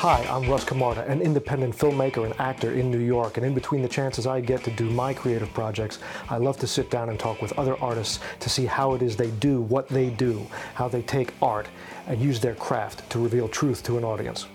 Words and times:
Hi, 0.00 0.26
I'm 0.30 0.48
Russ 0.48 0.64
Camarda, 0.64 1.04
an 1.08 1.20
independent 1.20 1.76
filmmaker 1.76 2.24
and 2.24 2.32
actor 2.40 2.72
in 2.72 2.90
New 2.90 3.00
York. 3.00 3.36
And 3.36 3.44
in 3.44 3.52
between 3.52 3.82
the 3.82 3.88
chances 3.88 4.26
I 4.26 4.40
get 4.40 4.64
to 4.64 4.70
do 4.70 4.88
my 4.88 5.12
creative 5.12 5.52
projects, 5.52 5.98
I 6.30 6.38
love 6.38 6.56
to 6.60 6.66
sit 6.66 6.88
down 6.88 7.10
and 7.10 7.18
talk 7.18 7.42
with 7.42 7.52
other 7.58 7.78
artists 7.82 8.18
to 8.38 8.48
see 8.48 8.64
how 8.64 8.94
it 8.94 9.02
is 9.02 9.14
they 9.14 9.30
do 9.32 9.60
what 9.60 9.88
they 9.88 10.08
do, 10.08 10.46
how 10.72 10.88
they 10.88 11.02
take 11.02 11.34
art 11.42 11.68
and 12.06 12.18
use 12.18 12.40
their 12.40 12.54
craft 12.54 13.10
to 13.10 13.18
reveal 13.18 13.46
truth 13.46 13.82
to 13.82 13.98
an 13.98 14.04
audience. 14.04 14.46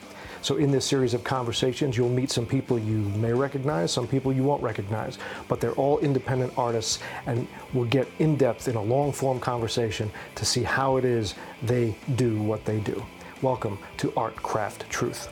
So, 0.42 0.56
in 0.56 0.72
this 0.72 0.84
series 0.84 1.14
of 1.14 1.24
conversations, 1.24 1.96
you'll 1.96 2.10
meet 2.10 2.32
some 2.32 2.48
people 2.48 2.80
you 2.80 2.98
may 3.20 3.32
recognize, 3.32 3.92
some 3.92 4.08
people 4.08 4.34
you 4.34 4.42
won't 4.42 4.64
recognize, 4.64 5.20
but 5.48 5.62
they're 5.62 5.74
all 5.74 6.00
independent 6.00 6.58
artists, 6.58 6.98
and 7.28 7.48
we'll 7.72 7.86
get 7.86 8.08
in 8.18 8.36
depth 8.36 8.68
in 8.68 8.78
a 8.78 8.82
long 8.82 9.12
form 9.12 9.40
conversation 9.40 10.10
to 10.34 10.44
see 10.44 10.64
how 10.64 10.98
it 10.98 11.06
is 11.06 11.36
they 11.62 11.96
do 12.16 12.42
what 12.42 12.66
they 12.66 12.80
do. 12.80 13.06
Welcome 13.46 13.78
to 13.98 14.12
Art 14.18 14.36
Craft 14.38 14.90
Truth. 14.90 15.28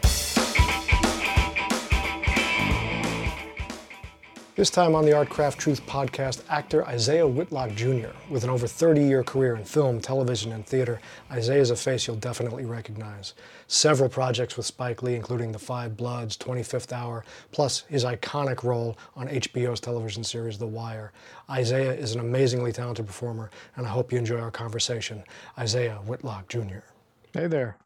This 4.55 4.69
time 4.69 4.93
on 4.93 5.03
the 5.03 5.13
Art 5.13 5.29
Craft 5.29 5.57
Truth 5.57 5.83
podcast, 5.87 6.43
actor 6.47 6.85
Isiah 6.87 7.25
Whitlock 7.25 7.71
Jr. 7.71 8.09
With 8.29 8.43
an 8.43 8.51
over 8.51 8.67
30 8.67 9.01
year 9.03 9.23
career 9.23 9.55
in 9.55 9.65
film, 9.65 9.99
television, 9.99 10.51
and 10.51 10.63
theater, 10.63 11.01
Isiah 11.35 11.57
is 11.57 11.71
a 11.71 11.75
face 11.75 12.05
you'll 12.05 12.17
definitely 12.17 12.65
recognize. 12.65 13.33
Several 13.65 14.09
projects 14.09 14.57
with 14.57 14.67
Spike 14.67 15.01
Lee, 15.01 15.15
including 15.15 15.51
The 15.51 15.57
Five 15.57 15.97
Bloods, 15.97 16.37
25th 16.37 16.91
Hour, 16.91 17.25
plus 17.51 17.79
his 17.89 18.05
iconic 18.05 18.61
role 18.61 18.95
on 19.15 19.27
HBO's 19.27 19.79
television 19.79 20.23
series 20.23 20.59
The 20.59 20.67
Wire. 20.67 21.13
Isiah 21.51 21.93
is 21.93 22.13
an 22.13 22.21
amazingly 22.21 22.73
talented 22.73 23.07
performer, 23.07 23.49
and 23.75 23.87
I 23.87 23.89
hope 23.89 24.11
you 24.11 24.19
enjoy 24.19 24.39
our 24.39 24.51
conversation. 24.51 25.23
Isiah 25.59 25.97
Whitlock 26.05 26.47
Jr. 26.47 26.81
Hey 27.33 27.47
there. 27.47 27.77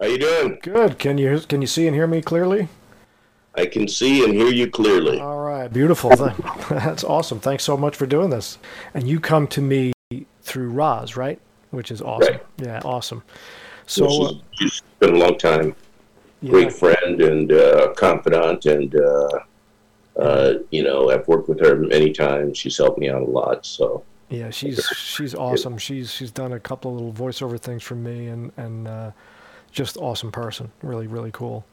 How 0.00 0.06
you 0.06 0.18
doing? 0.18 0.58
Good. 0.62 0.98
Can 0.98 1.16
you 1.16 1.40
can 1.40 1.62
you 1.62 1.66
see 1.66 1.86
and 1.86 1.96
hear 1.96 2.06
me 2.06 2.20
clearly? 2.20 2.68
I 3.54 3.64
can 3.64 3.88
see 3.88 4.22
and 4.22 4.34
hear 4.34 4.48
you 4.48 4.70
clearly. 4.70 5.18
All 5.18 5.40
right, 5.40 5.72
beautiful. 5.72 6.10
That's 6.68 7.02
awesome. 7.02 7.40
Thanks 7.40 7.64
so 7.64 7.78
much 7.78 7.96
for 7.96 8.04
doing 8.04 8.28
this. 8.28 8.58
And 8.92 9.08
you 9.08 9.18
come 9.18 9.46
to 9.48 9.62
me 9.62 9.94
through 10.42 10.68
Roz, 10.70 11.16
right? 11.16 11.40
Which 11.70 11.90
is 11.90 12.02
awesome. 12.02 12.34
Right. 12.34 12.46
Yeah, 12.58 12.82
awesome. 12.84 13.22
So 13.86 14.08
she's, 14.08 14.28
uh, 14.28 14.32
she's 14.52 14.82
been 14.98 15.14
a 15.14 15.18
long 15.18 15.38
time, 15.38 15.74
yeah. 16.42 16.50
great 16.50 16.72
friend 16.72 17.22
and 17.22 17.50
uh, 17.52 17.94
confidant, 17.94 18.66
and 18.66 18.94
uh, 18.94 19.28
uh, 20.18 20.54
you 20.70 20.82
know 20.82 21.10
I've 21.10 21.26
worked 21.26 21.48
with 21.48 21.60
her 21.60 21.74
many 21.74 22.12
times. 22.12 22.58
She's 22.58 22.76
helped 22.76 22.98
me 22.98 23.08
out 23.08 23.22
a 23.22 23.24
lot. 23.24 23.64
So 23.64 24.04
yeah, 24.28 24.50
she's 24.50 24.84
she's 24.94 25.34
awesome. 25.46 25.78
She's 25.78 26.12
she's 26.12 26.30
done 26.30 26.52
a 26.52 26.60
couple 26.60 26.90
of 26.90 27.00
little 27.00 27.26
voiceover 27.26 27.58
things 27.58 27.82
for 27.82 27.94
me, 27.94 28.26
and 28.26 28.52
and 28.58 28.86
uh, 28.86 29.10
just 29.76 29.96
awesome 29.98 30.32
person. 30.32 30.72
Really 30.82 31.06
really 31.06 31.30
cool. 31.30 31.64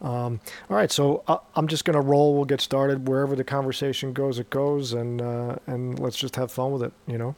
Um, 0.00 0.40
all 0.68 0.76
right, 0.76 0.90
so 0.90 1.22
uh, 1.28 1.38
I'm 1.54 1.68
just 1.68 1.84
gonna 1.84 2.00
roll. 2.00 2.34
We'll 2.34 2.44
get 2.44 2.60
started 2.60 3.06
wherever 3.06 3.36
the 3.36 3.44
conversation 3.44 4.12
goes. 4.12 4.40
It 4.40 4.50
goes, 4.50 4.94
and 4.94 5.22
uh, 5.22 5.56
and 5.68 5.98
let's 6.00 6.16
just 6.16 6.34
have 6.34 6.50
fun 6.50 6.72
with 6.72 6.82
it. 6.82 6.92
You 7.06 7.18
know. 7.18 7.36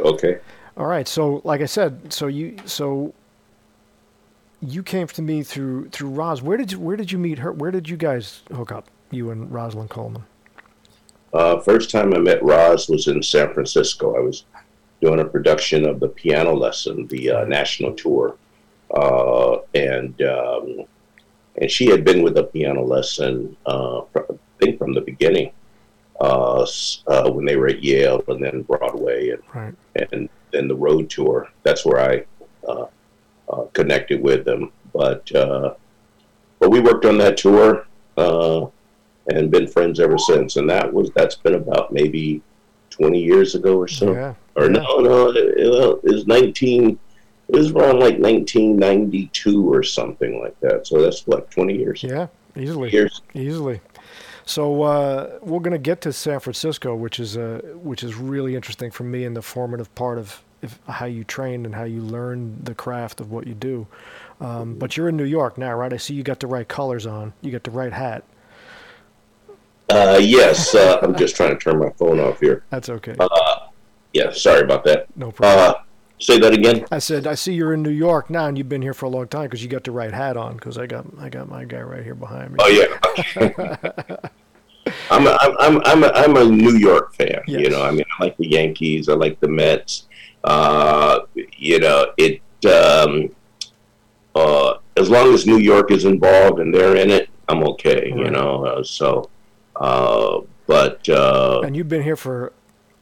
Okay. 0.00 0.38
All 0.76 0.86
right. 0.86 1.08
So, 1.08 1.40
like 1.44 1.62
I 1.62 1.66
said, 1.66 2.12
so 2.12 2.26
you 2.26 2.56
so 2.66 3.14
you 4.60 4.82
came 4.82 5.06
to 5.06 5.22
me 5.22 5.42
through 5.42 5.88
through 5.88 6.10
Roz. 6.10 6.42
Where 6.42 6.58
did 6.58 6.72
you 6.72 6.80
Where 6.80 6.96
did 6.96 7.10
you 7.10 7.18
meet 7.18 7.38
her? 7.38 7.52
Where 7.52 7.70
did 7.70 7.88
you 7.88 7.96
guys 7.96 8.42
hook 8.52 8.72
up? 8.72 8.88
You 9.10 9.30
and 9.30 9.48
Rosalyn 9.50 9.88
Coleman. 9.88 10.24
Uh, 11.32 11.60
first 11.60 11.90
time 11.90 12.12
I 12.12 12.18
met 12.18 12.42
Roz 12.42 12.88
was 12.88 13.08
in 13.08 13.22
San 13.22 13.54
Francisco. 13.54 14.16
I 14.16 14.20
was 14.20 14.44
doing 15.00 15.20
a 15.20 15.24
production 15.24 15.86
of 15.86 16.00
the 16.00 16.08
piano 16.08 16.54
lesson, 16.54 17.06
the 17.06 17.30
uh, 17.30 17.44
national 17.44 17.94
tour, 17.94 18.36
uh, 18.94 19.58
and 19.74 20.20
um, 20.22 20.84
and 21.56 21.70
she 21.70 21.86
had 21.86 22.04
been 22.04 22.22
with 22.22 22.34
the 22.34 22.44
piano 22.44 22.84
lesson, 22.84 23.56
uh, 23.66 24.00
I 24.14 24.22
think 24.60 24.78
from 24.78 24.92
the 24.92 25.00
beginning, 25.00 25.52
uh, 26.20 26.66
uh, 27.06 27.30
when 27.30 27.44
they 27.44 27.56
were 27.56 27.68
at 27.68 27.82
Yale 27.82 28.22
and 28.28 28.42
then 28.42 28.62
Broadway 28.62 29.30
and 29.30 29.42
right. 29.54 29.74
and 30.12 30.28
then 30.52 30.68
the 30.68 30.74
road 30.74 31.10
tour. 31.10 31.48
That's 31.62 31.84
where 31.84 32.00
I 32.00 32.24
uh, 32.68 32.86
uh, 33.48 33.64
connected 33.72 34.22
with 34.22 34.44
them. 34.44 34.72
But 34.92 35.34
uh, 35.34 35.74
but 36.58 36.70
we 36.70 36.80
worked 36.80 37.04
on 37.04 37.18
that 37.18 37.36
tour 37.36 37.86
and 38.16 39.50
been 39.50 39.66
friends 39.66 39.98
ever 39.98 40.18
since. 40.18 40.56
And 40.56 40.70
that 40.70 40.92
was 40.92 41.10
that's 41.14 41.34
been 41.36 41.54
about 41.54 41.92
maybe 41.92 42.42
twenty 42.90 43.22
years 43.22 43.54
ago 43.54 43.76
or 43.76 43.88
so. 43.88 44.12
Yeah. 44.12 44.34
Or 44.54 44.64
yeah. 44.64 44.80
no, 44.80 44.98
no, 45.00 45.30
it, 45.30 45.58
it 45.58 46.04
was 46.04 46.26
nineteen 46.26 46.98
it 47.48 47.56
was 47.56 47.70
around 47.70 48.00
like 48.00 48.18
1992 48.18 49.72
or 49.72 49.82
something 49.82 50.40
like 50.40 50.58
that. 50.60 50.86
So 50.86 51.00
that's 51.00 51.26
what 51.26 51.50
20 51.50 51.76
years. 51.76 52.02
Yeah, 52.02 52.26
easily. 52.56 52.90
Years. 52.90 53.22
Easily. 53.34 53.80
So 54.44 54.82
uh, 54.82 55.38
we're 55.42 55.60
going 55.60 55.72
to 55.72 55.78
get 55.78 56.00
to 56.02 56.12
San 56.12 56.40
Francisco, 56.40 56.94
which 56.94 57.18
is 57.18 57.36
uh, 57.36 57.60
which 57.74 58.04
is 58.04 58.14
really 58.14 58.54
interesting 58.54 58.90
for 58.90 59.02
me 59.02 59.24
and 59.24 59.36
the 59.36 59.42
formative 59.42 59.92
part 59.94 60.18
of 60.18 60.42
if, 60.62 60.78
how 60.88 61.06
you 61.06 61.24
train 61.24 61.66
and 61.66 61.74
how 61.74 61.84
you 61.84 62.00
learn 62.00 62.62
the 62.62 62.74
craft 62.74 63.20
of 63.20 63.30
what 63.30 63.46
you 63.46 63.54
do. 63.54 63.86
Um, 64.40 64.74
but 64.74 64.96
you're 64.96 65.08
in 65.08 65.16
New 65.16 65.24
York 65.24 65.58
now, 65.58 65.74
right? 65.74 65.92
I 65.92 65.96
see 65.96 66.14
you 66.14 66.22
got 66.22 66.40
the 66.40 66.46
right 66.46 66.66
colors 66.66 67.06
on. 67.06 67.32
You 67.42 67.50
got 67.50 67.64
the 67.64 67.70
right 67.70 67.92
hat. 67.92 68.24
Uh, 69.88 70.18
yes, 70.20 70.74
uh, 70.74 70.98
I'm 71.02 71.16
just 71.16 71.36
trying 71.36 71.50
to 71.50 71.56
turn 71.56 71.78
my 71.78 71.90
phone 71.90 72.20
off 72.20 72.40
here. 72.40 72.64
That's 72.70 72.88
okay. 72.88 73.14
Uh, 73.18 73.28
yeah, 74.12 74.32
sorry 74.32 74.62
about 74.62 74.84
that. 74.84 75.06
No 75.16 75.30
problem. 75.30 75.85
Say 76.18 76.38
that 76.38 76.54
again. 76.54 76.86
I 76.90 76.98
said 76.98 77.26
I 77.26 77.34
see 77.34 77.52
you're 77.52 77.74
in 77.74 77.82
New 77.82 77.90
York 77.90 78.30
now, 78.30 78.46
and 78.46 78.56
you've 78.56 78.68
been 78.68 78.82
here 78.82 78.94
for 78.94 79.06
a 79.06 79.08
long 79.08 79.28
time 79.28 79.44
because 79.44 79.62
you 79.62 79.68
got 79.68 79.84
the 79.84 79.90
right 79.90 80.12
hat 80.12 80.36
on. 80.36 80.54
Because 80.54 80.78
I 80.78 80.86
got 80.86 81.06
I 81.18 81.28
got 81.28 81.48
my 81.48 81.64
guy 81.64 81.82
right 81.82 82.02
here 82.02 82.14
behind 82.14 82.52
me. 82.52 82.58
Oh 82.60 82.68
yeah. 82.68 84.16
I'm 85.10 85.26
a, 85.26 85.36
I'm 85.58 85.82
I'm 85.84 86.04
a, 86.04 86.08
I'm 86.08 86.36
a 86.36 86.44
New 86.44 86.76
York 86.76 87.14
fan. 87.14 87.42
Yes. 87.46 87.60
You 87.60 87.70
know, 87.70 87.82
I 87.82 87.90
mean, 87.90 88.04
I 88.18 88.24
like 88.24 88.36
the 88.38 88.48
Yankees. 88.48 89.08
I 89.08 89.14
like 89.14 89.38
the 89.40 89.48
Mets. 89.48 90.06
Uh, 90.44 91.20
you 91.34 91.80
know, 91.80 92.12
it. 92.16 92.40
Um, 92.64 93.34
uh, 94.34 94.78
as 94.96 95.10
long 95.10 95.34
as 95.34 95.46
New 95.46 95.58
York 95.58 95.90
is 95.90 96.04
involved 96.04 96.60
and 96.60 96.72
they're 96.72 96.96
in 96.96 97.10
it, 97.10 97.28
I'm 97.48 97.62
okay. 97.64 98.10
Right. 98.12 98.26
You 98.26 98.30
know, 98.30 98.64
uh, 98.64 98.82
so. 98.82 99.30
Uh, 99.74 100.40
but 100.66 101.08
uh, 101.08 101.60
and 101.64 101.76
you've 101.76 101.88
been 101.88 102.02
here 102.02 102.16
for 102.16 102.52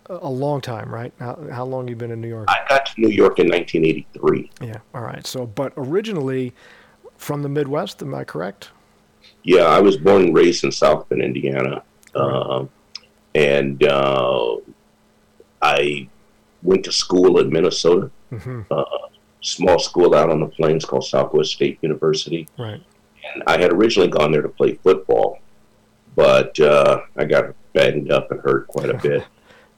a 0.09 0.29
long 0.29 0.61
time, 0.61 0.93
right? 0.93 1.13
How, 1.19 1.39
how 1.51 1.65
long 1.65 1.89
you 1.89 1.97
been 1.97 2.11
in 2.11 2.21
New 2.21 2.29
York? 2.29 2.49
I 2.49 2.59
got 2.69 2.87
to 2.87 3.01
New 3.01 3.09
York 3.09 3.39
in 3.39 3.49
1983. 3.49 4.51
Yeah. 4.61 4.79
All 4.95 5.03
right. 5.03 5.27
So, 5.27 5.47
but 5.47 5.73
originally 5.77 6.53
from 7.17 7.43
the 7.43 7.49
Midwest, 7.49 8.03
am 8.03 8.15
I 8.15 8.25
correct? 8.25 8.71
Yeah, 9.43 9.63
I 9.63 9.81
was 9.81 9.97
born 9.97 10.23
and 10.23 10.35
raised 10.35 10.65
in 10.65 10.73
South 10.73 11.09
Bend, 11.09 11.23
Indiana, 11.23 11.83
uh, 12.15 12.67
and 13.35 13.83
uh, 13.83 14.57
I 15.63 16.09
went 16.63 16.85
to 16.85 16.93
school 16.93 17.39
in 17.39 17.51
Minnesota. 17.51 18.11
Mm-hmm. 18.33 18.63
Uh, 18.71 18.85
small 19.41 19.79
school 19.79 20.15
out 20.15 20.31
on 20.31 20.41
the 20.41 20.47
plains 20.47 20.85
called 20.85 21.05
Southwest 21.05 21.53
State 21.53 21.79
University. 21.83 22.49
Right. 22.59 22.83
And 23.35 23.43
I 23.47 23.59
had 23.59 23.73
originally 23.73 24.09
gone 24.09 24.33
there 24.33 24.43
to 24.43 24.49
play 24.49 24.75
football, 24.75 25.41
but 26.17 26.59
uh, 26.61 27.01
I 27.17 27.25
got 27.25 27.55
banged 27.73 28.11
up 28.11 28.31
and 28.31 28.41
hurt 28.41 28.67
quite 28.69 28.91
a 28.91 28.95
bit. 28.95 29.25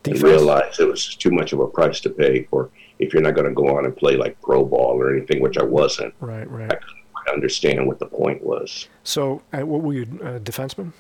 and 0.07 0.23
realized 0.23 0.81
it 0.81 0.87
was 0.89 1.15
too 1.15 1.31
much 1.31 1.53
of 1.53 1.61
a 1.61 1.67
price 1.67 2.01
to 2.01 2.11
pay 2.11 2.45
for 2.45 2.71
if 2.99 3.13
you're 3.13 3.23
not 3.23 3.35
going 3.35 3.49
to 3.49 3.55
go 3.55 3.77
on 3.77 3.85
and 3.85 3.97
play 3.97 4.17
like 4.17 4.41
pro 4.41 4.65
ball 4.65 5.01
or 5.01 5.15
anything, 5.15 5.41
which 5.41 5.59
I 5.59 5.65
wasn't. 5.65 6.15
Right, 6.21 6.49
right. 6.51 6.73
I 6.73 6.77
couldn't 6.77 7.35
understand 7.35 7.87
what 7.87 7.99
the 7.99 8.07
point 8.07 8.43
was. 8.43 8.89
So, 9.05 9.43
uh, 9.53 9.61
what 9.67 9.83
were 9.83 9.93
you, 9.93 10.07
uh, 10.23 10.39
defenseman? 10.39 10.93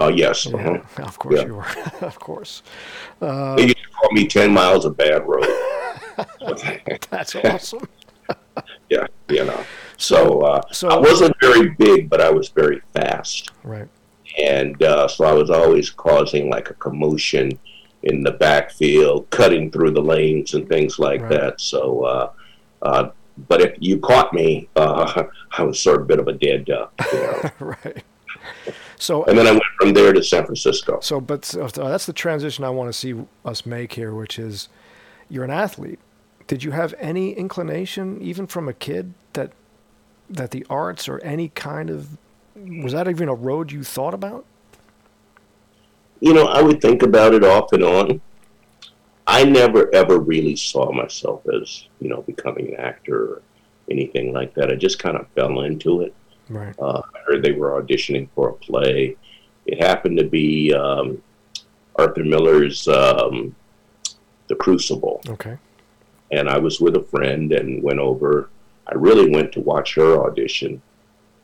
Uh, 0.00 0.12
yes. 0.14 0.46
Yeah, 0.46 0.56
uh-huh. 0.56 1.02
Of 1.02 1.18
course 1.18 1.36
yeah. 1.36 1.46
you 1.46 1.54
were. 1.54 1.66
of 2.00 2.18
course. 2.18 2.62
Uh, 3.20 3.56
they 3.56 3.64
used 3.64 3.76
to 3.76 3.90
call 3.90 4.10
me 4.12 4.26
10 4.26 4.52
miles 4.52 4.84
of 4.84 4.96
bad 4.96 5.26
road. 5.26 5.46
That's 7.10 7.34
awesome. 7.36 7.86
yeah, 8.88 9.06
you 9.28 9.44
know. 9.44 9.64
So, 9.96 10.40
uh, 10.40 10.62
so 10.72 10.88
I 10.88 10.98
wasn't 10.98 11.34
very 11.40 11.70
big, 11.70 12.08
but 12.08 12.20
I 12.20 12.30
was 12.30 12.48
very 12.48 12.80
fast. 12.94 13.50
Right. 13.62 13.88
And 14.42 14.82
uh, 14.82 15.06
so 15.06 15.24
I 15.24 15.32
was 15.32 15.50
always 15.50 15.90
causing 15.90 16.50
like 16.50 16.70
a 16.70 16.74
commotion 16.74 17.58
in 18.04 18.22
the 18.22 18.32
backfield, 18.32 19.28
cutting 19.30 19.70
through 19.70 19.90
the 19.90 20.02
lanes 20.02 20.54
and 20.54 20.68
things 20.68 20.98
like 20.98 21.22
right. 21.22 21.30
that. 21.30 21.60
So, 21.60 22.04
uh, 22.04 22.32
uh, 22.82 23.10
but 23.48 23.60
if 23.60 23.76
you 23.80 23.98
caught 23.98 24.32
me, 24.32 24.68
uh, 24.76 25.24
I 25.58 25.62
was 25.62 25.80
sort 25.80 25.96
of 25.96 26.02
a 26.02 26.06
bit 26.06 26.20
of 26.20 26.28
a 26.28 26.32
dead 26.32 26.66
duck. 26.66 26.92
You 27.12 27.18
know? 27.18 27.50
right. 27.84 28.04
So, 28.96 29.24
and 29.24 29.36
then 29.36 29.46
I 29.46 29.50
went 29.50 29.62
from 29.80 29.92
there 29.92 30.12
to 30.12 30.22
San 30.22 30.44
Francisco. 30.44 31.00
So, 31.00 31.20
but 31.20 31.44
so 31.44 31.66
that's 31.66 32.06
the 32.06 32.12
transition 32.12 32.64
I 32.64 32.70
want 32.70 32.88
to 32.88 32.92
see 32.92 33.14
us 33.44 33.66
make 33.66 33.94
here, 33.94 34.14
which 34.14 34.38
is 34.38 34.68
you're 35.28 35.44
an 35.44 35.50
athlete. 35.50 35.98
Did 36.46 36.62
you 36.62 36.72
have 36.72 36.94
any 36.98 37.32
inclination, 37.32 38.20
even 38.20 38.46
from 38.46 38.68
a 38.68 38.72
kid, 38.72 39.14
that 39.32 39.52
that 40.30 40.52
the 40.52 40.66
arts 40.70 41.08
or 41.08 41.18
any 41.20 41.48
kind 41.48 41.90
of 41.90 42.16
was 42.56 42.92
that 42.92 43.08
even 43.08 43.28
a 43.28 43.34
road 43.34 43.72
you 43.72 43.82
thought 43.82 44.14
about? 44.14 44.44
You 46.20 46.32
know, 46.32 46.46
I 46.46 46.62
would 46.62 46.80
think 46.80 47.02
about 47.02 47.34
it 47.34 47.44
off 47.44 47.72
and 47.72 47.82
on. 47.82 48.20
I 49.26 49.44
never 49.44 49.92
ever 49.94 50.18
really 50.18 50.56
saw 50.56 50.92
myself 50.92 51.42
as, 51.48 51.88
you 52.00 52.08
know, 52.08 52.22
becoming 52.22 52.68
an 52.68 52.80
actor, 52.80 53.34
or 53.34 53.42
anything 53.90 54.32
like 54.32 54.54
that. 54.54 54.70
I 54.70 54.74
just 54.74 54.98
kind 54.98 55.16
of 55.16 55.28
fell 55.28 55.60
into 55.62 56.02
it. 56.02 56.14
Right. 56.48 56.74
Uh, 56.78 57.00
I 57.14 57.18
heard 57.26 57.42
they 57.42 57.52
were 57.52 57.80
auditioning 57.82 58.28
for 58.34 58.50
a 58.50 58.52
play. 58.54 59.16
It 59.66 59.82
happened 59.82 60.18
to 60.18 60.24
be 60.24 60.74
um, 60.74 61.22
Arthur 61.96 62.24
Miller's 62.24 62.86
um, 62.86 63.54
The 64.48 64.54
Crucible. 64.56 65.22
Okay. 65.28 65.56
And 66.32 66.48
I 66.48 66.58
was 66.58 66.80
with 66.80 66.96
a 66.96 67.02
friend 67.02 67.52
and 67.52 67.82
went 67.82 67.98
over. 67.98 68.50
I 68.86 68.94
really 68.94 69.30
went 69.30 69.52
to 69.52 69.60
watch 69.60 69.94
her 69.94 70.22
audition. 70.24 70.82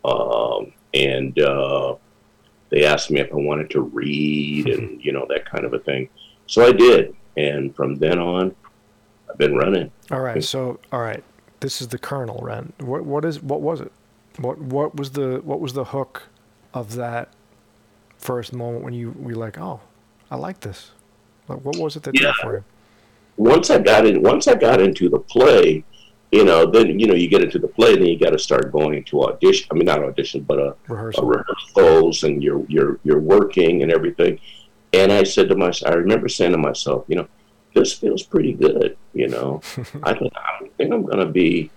Um, 0.04 0.72
and 0.92 1.38
uh, 1.38 1.94
they 2.70 2.84
asked 2.84 3.10
me 3.10 3.20
if 3.20 3.32
I 3.32 3.36
wanted 3.36 3.70
to 3.70 3.80
read 3.80 4.68
and, 4.68 4.82
mm-hmm. 4.82 5.00
you 5.00 5.12
know, 5.12 5.26
that 5.28 5.44
kind 5.44 5.64
of 5.64 5.74
a 5.74 5.78
thing. 5.78 6.08
So 6.46 6.64
I 6.64 6.72
did. 6.72 7.14
And 7.36 7.74
from 7.74 7.96
then 7.96 8.18
on, 8.18 8.54
I've 9.28 9.38
been 9.38 9.56
running. 9.56 9.90
All 10.10 10.20
right. 10.20 10.42
So, 10.42 10.80
all 10.92 11.00
right. 11.00 11.22
This 11.60 11.80
is 11.80 11.88
the 11.88 11.98
Colonel, 11.98 12.40
Ren. 12.42 12.72
What, 12.80 13.04
what 13.04 13.24
is, 13.24 13.42
what 13.42 13.60
was 13.60 13.80
it? 13.80 13.92
What, 14.38 14.58
what 14.58 14.96
was 14.96 15.12
the, 15.12 15.40
what 15.44 15.60
was 15.60 15.74
the 15.74 15.84
hook 15.84 16.24
of 16.72 16.94
that 16.94 17.28
first 18.18 18.52
moment 18.52 18.84
when 18.84 18.94
you 18.94 19.14
were 19.18 19.34
like, 19.34 19.58
oh, 19.58 19.80
I 20.30 20.36
like 20.36 20.60
this? 20.60 20.92
Like, 21.48 21.64
what 21.64 21.76
was 21.76 21.96
it 21.96 22.04
that 22.04 22.14
Yeah. 22.14 22.28
did 22.28 22.34
for 22.36 22.54
you? 22.54 22.64
once 23.40 23.70
I 23.70 23.78
got 23.78 24.04
in, 24.04 24.22
once 24.22 24.46
I 24.48 24.54
got 24.54 24.82
into 24.82 25.08
the 25.08 25.18
play, 25.18 25.82
you 26.32 26.44
know, 26.44 26.64
then 26.66 26.98
you 27.00 27.06
know 27.06 27.14
you 27.14 27.28
get 27.28 27.42
into 27.42 27.58
the 27.58 27.68
play, 27.68 27.96
then 27.96 28.06
you 28.06 28.18
got 28.18 28.30
to 28.30 28.38
start 28.38 28.70
going 28.72 29.02
to 29.04 29.22
audition. 29.24 29.66
I 29.70 29.74
mean, 29.74 29.86
not 29.86 30.02
audition, 30.02 30.42
but 30.42 30.58
uh, 30.60 30.72
Rehearsal. 30.88 31.26
rehearsals, 31.26 32.22
and 32.24 32.42
you're 32.42 32.64
you're 32.68 32.98
you're 33.04 33.20
working 33.20 33.82
and 33.82 33.90
everything. 33.92 34.38
And 34.92 35.12
I 35.12 35.22
said 35.24 35.48
to 35.48 35.56
myself, 35.56 35.92
I 35.92 35.94
remember 35.96 36.28
saying 36.28 36.52
to 36.52 36.58
myself, 36.58 37.04
you 37.08 37.16
know, 37.16 37.26
this 37.74 37.92
feels 37.92 38.22
pretty 38.22 38.52
good. 38.52 38.96
You 39.12 39.28
know, 39.28 39.60
I 40.04 40.14
think 40.14 40.32
I 40.36 40.68
think 40.78 40.92
I'm 40.92 41.04
gonna 41.04 41.26
be, 41.26 41.70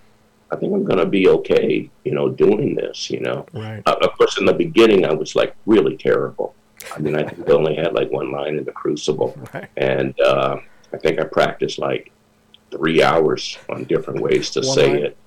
I 0.51 0.55
think 0.55 0.73
I'm 0.73 0.83
gonna 0.83 1.05
be 1.07 1.27
okay. 1.29 1.89
You 2.03 2.13
know, 2.13 2.29
doing 2.29 2.75
this. 2.75 3.09
You 3.09 3.21
know, 3.21 3.45
Right. 3.53 3.81
uh, 3.87 3.95
of 4.01 4.15
course, 4.17 4.37
in 4.37 4.45
the 4.45 4.53
beginning, 4.53 5.03
I 5.05 5.13
was 5.13 5.35
like 5.35 5.55
really 5.65 5.97
terrible. 5.97 6.53
I 6.95 6.99
mean, 6.99 7.15
I 7.15 7.23
think 7.27 7.49
I 7.49 7.53
only 7.53 7.75
had 7.75 7.93
like 7.93 8.11
one 8.11 8.29
line 8.31 8.57
in 8.57 8.65
the 8.65 8.71
Crucible 8.71 9.35
Right. 9.53 9.69
and 9.77 10.13
uh, 10.19 10.57
I 10.93 10.97
think 10.97 11.19
I 11.19 11.23
practiced 11.23 11.79
like 11.79 12.11
three 12.73 13.03
hours 13.03 13.57
on 13.69 13.83
different 13.85 14.21
ways 14.21 14.49
to 14.51 14.59
One 14.61 14.75
say 14.75 14.87
line? 14.87 15.03
it. 15.03 15.17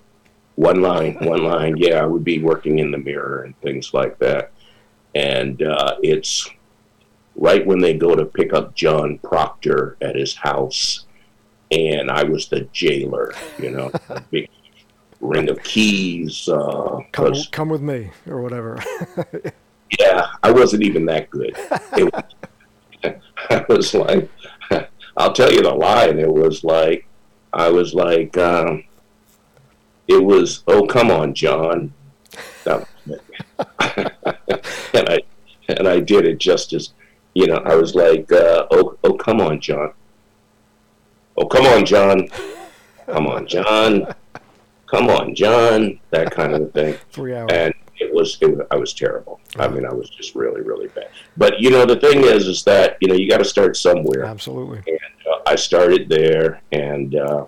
One 0.56 0.80
line, 0.80 1.14
one 1.20 1.44
line. 1.44 1.76
Yeah, 1.76 2.02
I 2.02 2.06
would 2.06 2.24
be 2.24 2.42
working 2.42 2.78
in 2.78 2.90
the 2.90 2.98
mirror 2.98 3.42
and 3.42 3.58
things 3.60 3.92
like 3.92 4.18
that. 4.18 4.52
And 5.14 5.62
uh, 5.62 5.96
it's 6.02 6.48
right 7.34 7.64
when 7.66 7.78
they 7.78 7.94
go 7.94 8.14
to 8.14 8.24
pick 8.24 8.52
up 8.54 8.74
John 8.74 9.18
Proctor 9.18 9.96
at 10.00 10.16
his 10.16 10.34
house, 10.34 11.04
and 11.70 12.10
I 12.10 12.22
was 12.24 12.48
the 12.48 12.62
jailer. 12.72 13.34
You 13.58 13.70
know, 13.70 13.92
big 14.30 14.48
ring 15.20 15.50
of 15.50 15.62
keys. 15.62 16.48
Uh, 16.48 17.00
Come, 17.12 17.34
come 17.52 17.68
with 17.68 17.82
me 17.82 18.10
or 18.26 18.40
whatever. 18.40 18.78
yeah, 19.98 20.26
I 20.42 20.50
wasn't 20.50 20.82
even 20.84 21.04
that 21.06 21.28
good. 21.30 21.54
It 21.98 22.12
was, 22.12 22.24
I 23.50 23.64
was 23.68 23.94
like, 23.94 24.30
I'll 25.18 25.32
tell 25.34 25.52
you 25.52 25.62
the 25.62 25.74
line. 25.74 26.18
It 26.18 26.32
was 26.32 26.64
like, 26.64 27.06
I 27.56 27.70
was 27.70 27.94
like, 27.94 28.36
um, 28.36 28.84
it 30.06 30.22
was, 30.22 30.62
oh 30.68 30.86
come 30.86 31.10
on, 31.10 31.34
John. 31.34 31.92
That 32.64 32.80
was 33.06 33.18
it. 33.18 34.12
and 34.94 35.08
I 35.08 35.18
and 35.68 35.88
I 35.88 36.00
did 36.00 36.26
it 36.26 36.38
just 36.38 36.74
as, 36.74 36.92
you 37.34 37.46
know, 37.46 37.56
I 37.64 37.74
was 37.74 37.94
like, 37.94 38.30
uh, 38.30 38.66
oh 38.70 38.98
oh 39.02 39.14
come 39.14 39.40
on, 39.40 39.60
John. 39.60 39.92
Oh 41.38 41.46
come 41.46 41.64
on, 41.66 41.86
John. 41.86 42.28
Come 43.06 43.26
on, 43.26 43.46
John. 43.46 44.14
Come 44.86 45.08
on, 45.08 45.34
John. 45.34 45.98
That 46.10 46.30
kind 46.32 46.52
of 46.54 46.72
thing 46.72 46.96
Three 47.10 47.34
hours. 47.34 47.50
and 47.52 47.74
it 47.98 48.12
was, 48.12 48.38
it 48.40 48.66
I 48.70 48.76
was 48.76 48.92
terrible. 48.94 49.40
I 49.58 49.68
mean, 49.68 49.84
I 49.86 49.92
was 49.92 50.10
just 50.10 50.34
really, 50.34 50.62
really 50.62 50.88
bad. 50.88 51.08
But 51.36 51.60
you 51.60 51.70
know, 51.70 51.84
the 51.84 51.96
thing 51.96 52.24
is, 52.24 52.46
is 52.46 52.64
that 52.64 52.96
you 53.00 53.08
know 53.08 53.14
you 53.14 53.28
got 53.28 53.38
to 53.38 53.44
start 53.44 53.76
somewhere. 53.76 54.24
Absolutely. 54.24 54.80
Uh, 55.26 55.38
I 55.46 55.56
started 55.56 56.08
there, 56.08 56.60
and 56.72 57.14
uh, 57.14 57.46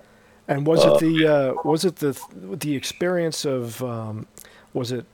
And 0.49 0.67
was 0.67 0.85
Uh, 0.85 0.95
it 0.95 1.01
the 1.01 1.27
uh, 1.27 1.55
was 1.65 1.85
it 1.85 1.97
the 1.97 2.19
the 2.35 2.75
experience 2.75 3.45
of 3.45 3.83
um, 3.83 4.27
was 4.73 4.93
it 4.93 5.05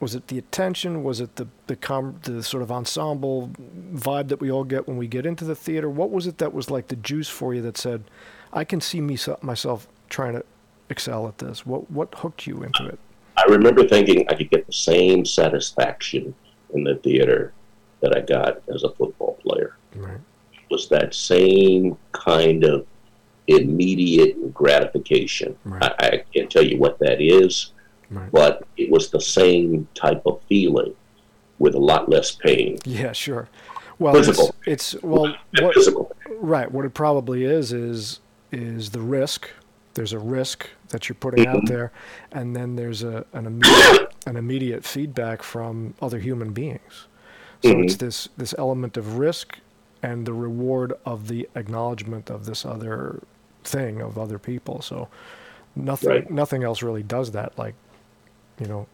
was 0.00 0.14
it 0.14 0.28
the 0.28 0.38
attention 0.38 1.04
was 1.04 1.20
it 1.20 1.36
the 1.36 1.46
the 1.66 1.76
com- 1.76 2.18
the 2.22 2.42
sort 2.42 2.62
of 2.62 2.72
ensemble 2.72 3.50
vibe 3.92 4.28
that 4.28 4.40
we 4.40 4.50
all 4.50 4.64
get 4.64 4.88
when 4.88 4.96
we 4.96 5.06
get 5.06 5.26
into 5.26 5.44
the 5.44 5.54
theater 5.54 5.88
what 5.90 6.10
was 6.10 6.26
it 6.26 6.38
that 6.38 6.54
was 6.54 6.70
like 6.70 6.88
the 6.88 6.96
juice 6.96 7.28
for 7.28 7.54
you 7.54 7.60
that 7.60 7.76
said 7.76 8.04
I 8.52 8.64
can 8.64 8.80
see 8.80 9.00
me 9.00 9.18
myself 9.42 9.86
trying 10.08 10.32
to 10.32 10.44
excel 10.88 11.28
at 11.28 11.38
this 11.38 11.66
what 11.66 11.90
what 11.90 12.14
hooked 12.16 12.46
you 12.46 12.62
into 12.62 12.86
it 12.86 12.98
I 13.40 13.50
remember 13.50 13.86
thinking 13.86 14.26
I 14.28 14.34
could 14.34 14.50
get 14.50 14.66
the 14.66 14.72
same 14.72 15.24
satisfaction 15.24 16.34
in 16.74 16.84
the 16.84 16.96
theater 16.96 17.52
that 18.00 18.16
I 18.16 18.20
got 18.20 18.62
as 18.72 18.82
a 18.84 18.90
football 18.90 19.38
player. 19.42 19.76
right 19.96 20.18
It 20.52 20.70
was 20.70 20.88
that 20.88 21.14
same 21.14 21.96
kind 22.12 22.64
of 22.64 22.86
immediate 23.46 24.54
gratification. 24.54 25.56
Right. 25.64 25.82
I, 25.98 26.06
I 26.06 26.24
can't 26.34 26.50
tell 26.50 26.62
you 26.62 26.78
what 26.78 26.98
that 27.00 27.20
is, 27.20 27.72
right 28.10 28.30
but 28.30 28.66
it 28.76 28.90
was 28.90 29.10
the 29.10 29.20
same 29.20 29.88
type 29.94 30.22
of 30.26 30.40
feeling 30.48 30.94
with 31.58 31.74
a 31.74 31.78
lot 31.78 32.08
less 32.08 32.32
pain. 32.32 32.78
yeah 32.84 33.12
sure 33.12 33.48
well 33.98 34.14
Physical. 34.14 34.54
it's, 34.66 34.94
it's 34.94 35.02
well 35.02 35.34
what 35.60 35.74
Physical. 35.74 36.12
Right. 36.38 36.70
What 36.70 36.84
it 36.86 36.94
probably 36.94 37.44
is 37.44 37.72
is 37.72 38.20
is 38.52 38.90
the 38.90 39.00
risk. 39.00 39.50
There's 39.94 40.12
a 40.12 40.18
risk 40.18 40.68
that 40.90 41.08
you're 41.08 41.16
putting 41.16 41.46
out 41.46 41.66
there, 41.66 41.92
and 42.32 42.54
then 42.54 42.76
there's 42.76 43.02
a 43.02 43.24
an 43.32 43.46
immediate 43.46 44.12
an 44.26 44.36
immediate 44.36 44.84
feedback 44.84 45.42
from 45.42 45.94
other 46.00 46.18
human 46.18 46.52
beings. 46.52 47.06
So 47.62 47.80
it's 47.80 47.94
mm-hmm. 47.94 48.04
this 48.06 48.28
this 48.36 48.54
element 48.58 48.96
of 48.96 49.18
risk 49.18 49.58
and 50.02 50.26
the 50.26 50.32
reward 50.32 50.94
of 51.04 51.28
the 51.28 51.48
acknowledgement 51.54 52.30
of 52.30 52.46
this 52.46 52.64
other 52.64 53.22
thing 53.64 54.00
of 54.00 54.18
other 54.18 54.38
people. 54.38 54.80
So 54.82 55.08
nothing 55.76 56.10
Right. 56.10 56.30
nothing 56.30 56.62
else 56.64 56.82
really 56.82 57.02
does 57.02 57.32
that 57.32 57.58
like 57.58 57.74
you 58.58 58.66
know 58.66 58.86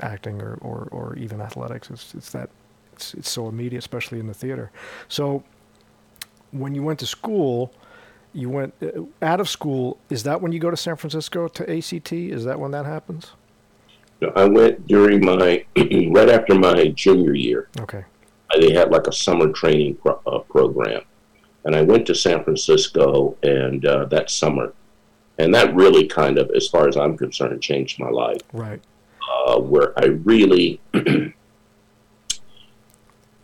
acting 0.00 0.40
or, 0.42 0.58
or, 0.60 0.88
or 0.90 1.16
even 1.16 1.40
athletics. 1.40 1.90
It's 1.90 2.14
it's 2.14 2.30
that 2.32 2.50
it's 2.92 3.14
it's 3.14 3.30
so 3.30 3.48
immediate, 3.48 3.78
especially 3.78 4.20
in 4.20 4.26
the 4.26 4.34
theater. 4.34 4.70
So 5.08 5.42
when 6.50 6.74
you 6.74 6.82
went 6.82 6.98
to 7.00 7.06
school, 7.06 7.72
you 8.32 8.48
went 8.48 8.74
uh, 8.82 9.02
out 9.20 9.40
of 9.40 9.48
school. 9.48 9.98
Is 10.10 10.22
that 10.24 10.40
when 10.40 10.52
you 10.52 10.58
go 10.58 10.70
to 10.70 10.76
San 10.76 10.96
Francisco 10.96 11.48
to 11.48 11.76
ACT? 11.76 12.12
Is 12.12 12.44
that 12.44 12.58
when 12.58 12.70
that 12.72 12.86
happens? 12.86 13.32
I 14.36 14.44
went 14.44 14.86
during 14.86 15.24
my 15.24 15.64
right 15.76 16.28
after 16.28 16.54
my 16.54 16.88
junior 16.88 17.34
year. 17.34 17.68
Okay. 17.80 18.04
They 18.58 18.72
had 18.72 18.90
like 18.90 19.06
a 19.06 19.12
summer 19.12 19.50
training 19.50 19.96
pro- 19.96 20.20
uh, 20.26 20.40
program, 20.40 21.02
and 21.64 21.74
I 21.74 21.82
went 21.82 22.06
to 22.06 22.14
San 22.14 22.44
Francisco 22.44 23.36
and 23.42 23.84
uh, 23.86 24.04
that 24.06 24.30
summer, 24.30 24.74
and 25.38 25.54
that 25.54 25.74
really 25.74 26.06
kind 26.06 26.38
of, 26.38 26.50
as 26.54 26.68
far 26.68 26.86
as 26.86 26.96
I'm 26.96 27.16
concerned, 27.16 27.62
changed 27.62 27.98
my 27.98 28.10
life. 28.10 28.42
Right. 28.52 28.80
Uh, 29.46 29.58
where 29.58 29.98
I 29.98 30.06
really 30.06 30.80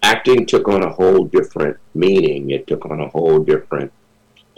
acting 0.03 0.47
took 0.47 0.69
on 0.69 0.83
a 0.83 0.93
whole 0.93 1.25
different 1.25 1.79
meaning. 1.95 2.51
It 2.51 2.67
took 2.67 2.85
on 2.85 3.01
a 3.01 3.09
whole 3.09 3.39
different 3.39 3.93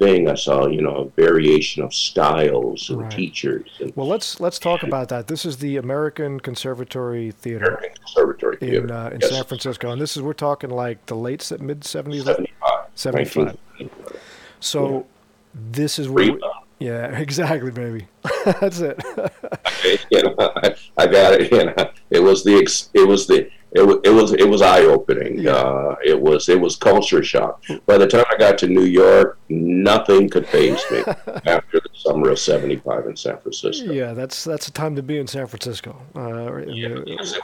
thing. 0.01 0.29
I 0.29 0.35
saw, 0.35 0.67
you 0.67 0.81
know, 0.83 0.97
a 0.97 1.21
variation 1.21 1.83
of 1.85 1.95
styles 1.95 2.89
and 2.91 3.03
Right. 3.03 3.11
teachers 3.11 3.69
and 3.81 3.93
Well, 3.95 4.09
let's 4.09 4.41
let's 4.41 4.59
talk 4.59 4.83
about 4.83 5.09
that. 5.11 5.29
This 5.29 5.45
is 5.45 5.59
the 5.59 5.77
American 5.77 6.41
Conservatory 6.41 7.31
Theater 7.31 7.67
American 7.67 7.93
Conservatory 8.05 8.57
Theater. 8.57 8.85
in 8.85 8.91
uh, 8.91 9.11
in 9.15 9.21
Yes. 9.21 9.31
San 9.31 9.45
Francisco, 9.45 9.91
and 9.91 10.01
this 10.01 10.17
is 10.17 10.23
we're 10.23 10.33
talking 10.33 10.71
like 10.71 11.05
the 11.07 11.15
late 11.15 11.49
mid 11.61 11.85
seventies. 11.85 12.25
75. 12.25 12.87
75. 12.95 13.57
1975. 13.79 14.21
So 14.61 15.07
this 15.55 15.99
is 15.99 16.09
where. 16.09 16.33
We, 16.33 16.41
yeah, 16.81 17.07
exactly, 17.19 17.71
baby. 17.71 18.07
That's 18.61 18.81
it. 18.81 18.99
you 20.11 20.23
know, 20.23 20.35
I, 20.39 20.75
I 20.97 21.07
got 21.07 21.35
it. 21.35 21.53
You 21.53 21.65
know, 21.67 21.91
it 22.11 22.21
was 22.21 22.43
the 22.45 22.57
ex- 22.57 22.89
it 22.95 23.07
was 23.07 23.27
the 23.27 23.51
it 23.73 23.83
was 23.87 23.99
it 24.05 24.11
was 24.11 24.33
it 24.33 24.49
was 24.49 24.63
eye 24.63 24.83
opening. 24.83 25.39
Yeah. 25.39 25.53
Uh, 25.53 25.97
it 26.05 26.21
was 26.21 26.49
it 26.49 26.61
was 26.61 26.77
culture 26.77 27.23
shock. 27.23 27.63
By 27.87 27.99
the 27.99 28.07
time 28.07 28.25
I 28.31 28.37
got 28.37 28.59
to 28.59 28.67
New 28.69 28.83
York, 28.85 29.39
nothing 29.49 30.29
could 30.29 30.47
faze 30.49 30.83
me 30.91 30.99
after 31.47 31.81
the 31.81 31.89
summer 31.95 32.31
of 32.31 32.39
'75 32.39 33.07
in 33.07 33.17
San 33.17 33.39
Francisco. 33.39 33.93
yeah, 33.93 34.13
that's 34.13 34.43
that's 34.45 34.67
a 34.69 34.73
time 34.73 34.97
to 34.97 35.03
be 35.03 35.19
in 35.19 35.27
San 35.27 35.47
Francisco. 35.47 36.01
Uh, 36.17 36.55
in 36.57 36.69
the- 36.69 37.05
Yes, 37.07 37.35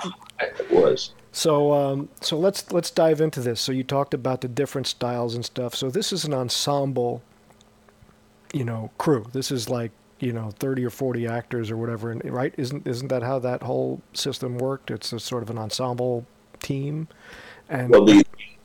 it, 0.40 0.60
it 0.60 0.70
was. 0.70 1.12
So 1.32 1.72
um, 1.72 2.08
so 2.20 2.38
let's 2.38 2.72
let's 2.72 2.90
dive 2.90 3.20
into 3.20 3.40
this. 3.40 3.60
So 3.60 3.70
you 3.70 3.84
talked 3.84 4.14
about 4.14 4.40
the 4.40 4.48
different 4.48 4.86
styles 4.86 5.34
and 5.34 5.44
stuff. 5.44 5.74
So 5.74 5.90
this 5.90 6.12
is 6.12 6.24
an 6.24 6.32
ensemble, 6.34 7.22
you 8.52 8.64
know, 8.64 8.90
crew. 8.98 9.26
This 9.32 9.50
is 9.50 9.68
like 9.68 9.92
you 10.20 10.32
know 10.32 10.50
thirty 10.58 10.84
or 10.84 10.90
forty 10.90 11.26
actors 11.26 11.70
or 11.70 11.76
whatever, 11.76 12.10
and 12.10 12.24
right? 12.32 12.54
Isn't 12.56 12.86
isn't 12.86 13.08
that 13.08 13.22
how 13.22 13.38
that 13.40 13.62
whole 13.62 14.00
system 14.12 14.58
worked? 14.58 14.90
It's 14.90 15.12
a 15.12 15.20
sort 15.20 15.42
of 15.42 15.50
an 15.50 15.58
ensemble 15.58 16.26
team. 16.60 17.08
And 17.68 17.90
Well, 17.90 18.04
the 18.04 18.24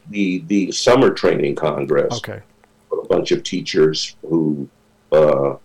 the 0.10 0.44
the 0.48 0.72
summer 0.72 1.12
training 1.12 1.56
congress. 1.56 2.14
okay, 2.18 2.42
A 2.92 3.08
bunch 3.08 3.32
of 3.32 3.44
teachers 3.44 4.16
who 4.22 4.68
uh, 5.12 5.56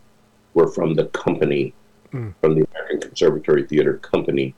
were 0.55 0.69
from 0.69 0.95
the 0.95 1.07
company 1.07 1.73
mm. 2.13 2.35
from 2.41 2.55
the 2.55 2.67
American 2.71 3.01
Conservatory 3.01 3.67
Theater 3.67 3.99
Company, 3.99 4.55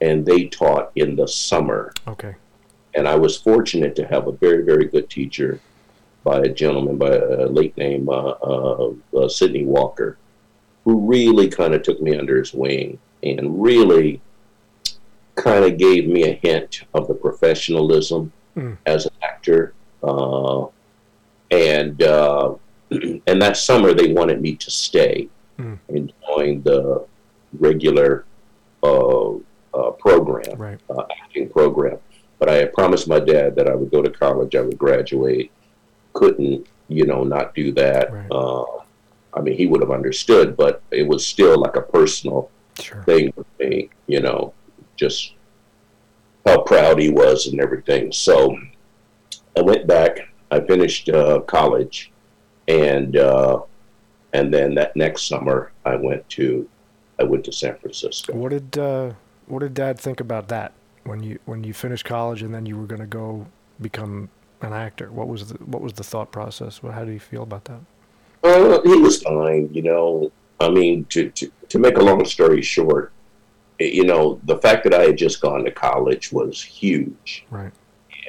and 0.00 0.24
they 0.26 0.46
taught 0.46 0.90
in 0.96 1.16
the 1.16 1.28
summer. 1.28 1.92
Okay. 2.08 2.34
And 2.96 3.08
I 3.08 3.16
was 3.16 3.36
fortunate 3.36 3.96
to 3.96 4.06
have 4.06 4.28
a 4.28 4.32
very, 4.32 4.62
very 4.64 4.86
good 4.86 5.10
teacher 5.10 5.60
by 6.22 6.38
a 6.38 6.48
gentleman 6.48 6.96
by 6.96 7.16
a 7.16 7.46
late 7.46 7.76
name, 7.76 8.08
uh, 8.08 8.12
uh, 8.12 8.92
uh, 9.16 9.28
Sydney 9.28 9.64
Walker, 9.64 10.16
who 10.84 11.06
really 11.06 11.48
kind 11.48 11.74
of 11.74 11.82
took 11.82 12.00
me 12.00 12.16
under 12.16 12.38
his 12.38 12.52
wing 12.52 12.98
and 13.22 13.62
really 13.62 14.20
kind 15.34 15.64
of 15.64 15.78
gave 15.78 16.06
me 16.06 16.24
a 16.24 16.34
hint 16.34 16.82
of 16.92 17.08
the 17.08 17.14
professionalism 17.14 18.32
mm. 18.56 18.76
as 18.86 19.06
an 19.06 19.12
actor. 19.22 19.74
Uh, 20.02 20.66
and 21.50 22.02
uh, 22.02 22.54
and 22.90 23.42
that 23.42 23.56
summer 23.56 23.94
they 23.94 24.12
wanted 24.12 24.40
me 24.40 24.54
to 24.56 24.70
stay 24.70 25.28
mm. 25.58 25.78
and 25.88 26.12
join 26.26 26.62
the 26.62 27.06
regular 27.58 28.24
uh, 28.82 29.32
uh, 29.74 29.90
program, 29.98 30.56
right. 30.56 30.80
uh, 30.90 31.04
acting 31.22 31.48
program. 31.48 31.98
But 32.38 32.48
I 32.48 32.54
had 32.54 32.72
promised 32.74 33.08
my 33.08 33.20
dad 33.20 33.56
that 33.56 33.68
I 33.68 33.74
would 33.74 33.90
go 33.90 34.02
to 34.02 34.10
college, 34.10 34.54
I 34.54 34.60
would 34.60 34.78
graduate. 34.78 35.50
Couldn't, 36.12 36.66
you 36.88 37.06
know, 37.06 37.24
not 37.24 37.54
do 37.54 37.72
that. 37.72 38.12
Right. 38.12 38.83
I 39.34 39.40
mean, 39.40 39.56
he 39.56 39.66
would 39.66 39.80
have 39.80 39.90
understood, 39.90 40.56
but 40.56 40.82
it 40.90 41.06
was 41.06 41.26
still 41.26 41.58
like 41.58 41.76
a 41.76 41.82
personal 41.82 42.50
sure. 42.80 43.02
thing 43.02 43.32
for 43.32 43.44
me, 43.58 43.90
you 44.06 44.20
know, 44.20 44.54
just 44.96 45.34
how 46.46 46.60
proud 46.62 47.00
he 47.00 47.10
was 47.10 47.46
and 47.46 47.60
everything. 47.60 48.12
So 48.12 48.56
I 49.56 49.62
went 49.62 49.86
back. 49.86 50.28
I 50.50 50.60
finished 50.60 51.08
uh, 51.08 51.40
college, 51.40 52.12
and 52.68 53.16
uh, 53.16 53.62
and 54.32 54.52
then 54.52 54.74
that 54.74 54.94
next 54.94 55.26
summer 55.26 55.72
I 55.84 55.96
went 55.96 56.28
to 56.30 56.68
I 57.18 57.24
went 57.24 57.44
to 57.44 57.52
San 57.52 57.76
Francisco. 57.76 58.34
What 58.34 58.50
did 58.50 58.78
uh, 58.78 59.12
what 59.46 59.60
did 59.60 59.74
Dad 59.74 59.98
think 59.98 60.20
about 60.20 60.48
that 60.48 60.72
when 61.04 61.22
you 61.22 61.38
when 61.44 61.64
you 61.64 61.72
finished 61.72 62.04
college 62.04 62.42
and 62.42 62.54
then 62.54 62.66
you 62.66 62.76
were 62.76 62.86
going 62.86 63.00
to 63.00 63.06
go 63.06 63.46
become 63.80 64.28
an 64.60 64.72
actor? 64.72 65.10
What 65.10 65.28
was 65.28 65.48
the 65.48 65.58
what 65.64 65.82
was 65.82 65.94
the 65.94 66.04
thought 66.04 66.30
process? 66.30 66.80
How 66.82 67.04
do 67.04 67.12
you 67.12 67.20
feel 67.20 67.42
about 67.42 67.64
that? 67.64 67.80
Uh, 68.44 68.80
he 68.82 68.96
was 68.96 69.22
fine, 69.22 69.72
you 69.72 69.82
know. 69.82 70.30
I 70.60 70.68
mean, 70.68 71.06
to, 71.06 71.30
to 71.30 71.50
to 71.70 71.78
make 71.78 71.96
a 71.96 72.02
long 72.02 72.24
story 72.24 72.62
short, 72.62 73.12
you 73.80 74.04
know, 74.04 74.40
the 74.44 74.58
fact 74.58 74.84
that 74.84 74.94
I 74.94 75.04
had 75.04 75.16
just 75.16 75.40
gone 75.40 75.64
to 75.64 75.70
college 75.70 76.30
was 76.30 76.62
huge. 76.62 77.44
Right. 77.50 77.72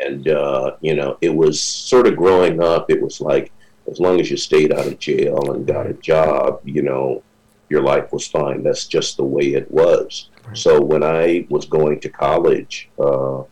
And 0.01 0.27
uh, 0.27 0.77
you 0.81 0.95
know, 0.95 1.17
it 1.21 1.33
was 1.33 1.61
sort 1.61 2.07
of 2.07 2.15
growing 2.15 2.61
up. 2.63 2.89
It 2.89 3.01
was 3.01 3.21
like 3.21 3.51
as 3.91 3.99
long 3.99 4.19
as 4.19 4.31
you 4.31 4.37
stayed 4.37 4.73
out 4.73 4.87
of 4.87 4.97
jail 4.99 5.51
and 5.51 5.67
got 5.67 5.85
a 5.87 5.93
job, 5.93 6.61
you 6.63 6.81
know, 6.81 7.21
your 7.69 7.83
life 7.83 8.11
was 8.11 8.27
fine. 8.27 8.63
That's 8.63 8.87
just 8.87 9.17
the 9.17 9.23
way 9.23 9.53
it 9.53 9.69
was. 9.69 10.29
Right. 10.45 10.57
So 10.57 10.81
when 10.81 11.03
I 11.03 11.45
was 11.49 11.65
going 11.65 11.99
to 11.99 12.09
college, 12.09 12.89
uh, 12.99 13.43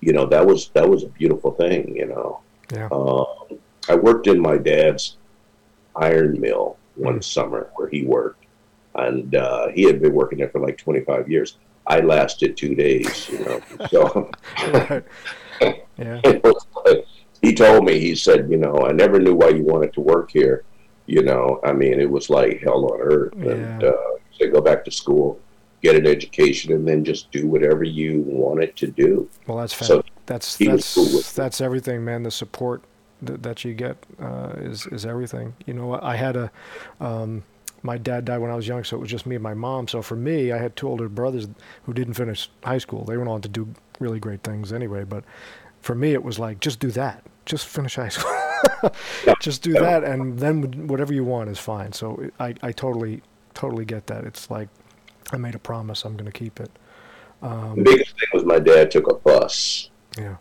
you 0.00 0.12
know, 0.12 0.26
that 0.26 0.44
was 0.44 0.70
that 0.70 0.88
was 0.88 1.04
a 1.04 1.08
beautiful 1.08 1.52
thing. 1.52 1.96
You 1.96 2.06
know, 2.06 2.40
yeah. 2.72 2.88
Um, 2.90 3.58
I 3.88 3.94
worked 3.94 4.26
in 4.26 4.40
my 4.40 4.56
dad's 4.56 5.16
iron 5.96 6.40
mill 6.40 6.76
one 6.96 7.18
mm. 7.18 7.24
summer 7.24 7.70
where 7.74 7.88
he 7.88 8.04
worked, 8.04 8.46
and 8.94 9.34
uh, 9.34 9.68
he 9.68 9.82
had 9.82 10.00
been 10.00 10.12
working 10.12 10.38
there 10.38 10.48
for 10.48 10.60
like 10.60 10.78
25 10.78 11.28
years. 11.28 11.56
I 11.86 12.00
lasted 12.00 12.56
two 12.56 12.74
days, 12.74 13.28
you 13.28 13.38
know. 13.40 13.60
So, 13.88 14.30
yeah. 15.98 16.20
he 17.42 17.54
told 17.54 17.84
me, 17.84 17.98
he 17.98 18.14
said, 18.14 18.50
you 18.50 18.56
know, 18.56 18.86
I 18.86 18.92
never 18.92 19.18
knew 19.18 19.34
why 19.34 19.48
you 19.48 19.64
wanted 19.64 19.92
to 19.94 20.00
work 20.00 20.30
here. 20.30 20.64
You 21.06 21.22
know, 21.22 21.60
I 21.64 21.72
mean, 21.72 22.00
it 22.00 22.08
was 22.08 22.30
like 22.30 22.60
hell 22.60 22.92
on 22.92 23.00
earth. 23.00 23.32
Yeah. 23.36 23.50
And 23.50 23.84
uh, 23.84 23.96
say, 24.38 24.48
go 24.48 24.60
back 24.60 24.84
to 24.84 24.90
school, 24.90 25.40
get 25.82 25.96
an 25.96 26.06
education, 26.06 26.72
and 26.72 26.86
then 26.86 27.04
just 27.04 27.30
do 27.32 27.48
whatever 27.48 27.82
you 27.82 28.22
wanted 28.26 28.76
to 28.76 28.86
do. 28.86 29.28
Well, 29.46 29.58
that's 29.58 29.74
so 29.74 30.02
that's 30.26 30.56
that's 30.56 30.94
cool 30.94 31.22
that's 31.34 31.60
everything, 31.60 32.04
man. 32.04 32.22
The 32.22 32.30
support 32.30 32.84
that, 33.22 33.42
that 33.42 33.64
you 33.64 33.74
get 33.74 33.96
uh, 34.20 34.52
is 34.56 34.86
is 34.86 35.06
everything. 35.06 35.54
You 35.66 35.74
know, 35.74 36.00
I 36.00 36.16
had 36.16 36.36
a. 36.36 36.50
Um, 37.00 37.44
my 37.82 37.96
dad 37.96 38.26
died 38.26 38.38
when 38.38 38.50
I 38.50 38.56
was 38.56 38.68
young, 38.68 38.84
so 38.84 38.98
it 38.98 39.00
was 39.00 39.08
just 39.08 39.24
me 39.24 39.36
and 39.36 39.42
my 39.42 39.54
mom. 39.54 39.88
So 39.88 40.02
for 40.02 40.14
me, 40.14 40.52
I 40.52 40.58
had 40.58 40.76
two 40.76 40.86
older 40.86 41.08
brothers 41.08 41.48
who 41.84 41.94
didn't 41.94 42.12
finish 42.12 42.50
high 42.62 42.76
school. 42.76 43.04
They 43.06 43.16
went 43.16 43.30
on 43.30 43.40
to 43.40 43.48
do 43.48 43.68
really 43.98 44.20
great 44.20 44.42
things 44.42 44.70
anyway. 44.70 45.04
But 45.04 45.24
for 45.80 45.94
me, 45.94 46.12
it 46.12 46.22
was 46.22 46.38
like 46.38 46.60
just 46.60 46.78
do 46.78 46.90
that 46.90 47.24
just 47.50 47.66
finish 47.66 47.96
high 47.96 48.08
school. 48.08 48.32
just 49.40 49.62
do 49.62 49.72
that, 49.72 50.04
and 50.04 50.38
then 50.38 50.86
whatever 50.86 51.12
you 51.12 51.24
want 51.24 51.50
is 51.50 51.58
fine. 51.58 51.92
So 51.92 52.30
I, 52.38 52.54
I 52.62 52.72
totally, 52.72 53.22
totally 53.54 53.84
get 53.84 54.06
that. 54.06 54.24
It's 54.24 54.50
like 54.50 54.68
I 55.32 55.36
made 55.36 55.54
a 55.54 55.58
promise, 55.58 56.04
I'm 56.04 56.16
going 56.16 56.30
to 56.30 56.38
keep 56.38 56.60
it. 56.60 56.70
Um, 57.42 57.76
the 57.76 57.82
biggest 57.82 58.10
thing 58.12 58.28
was 58.32 58.44
my 58.44 58.58
dad 58.58 58.90
took 58.90 59.10
a 59.10 59.14
bus. 59.14 59.90
Yeah. 60.16 60.36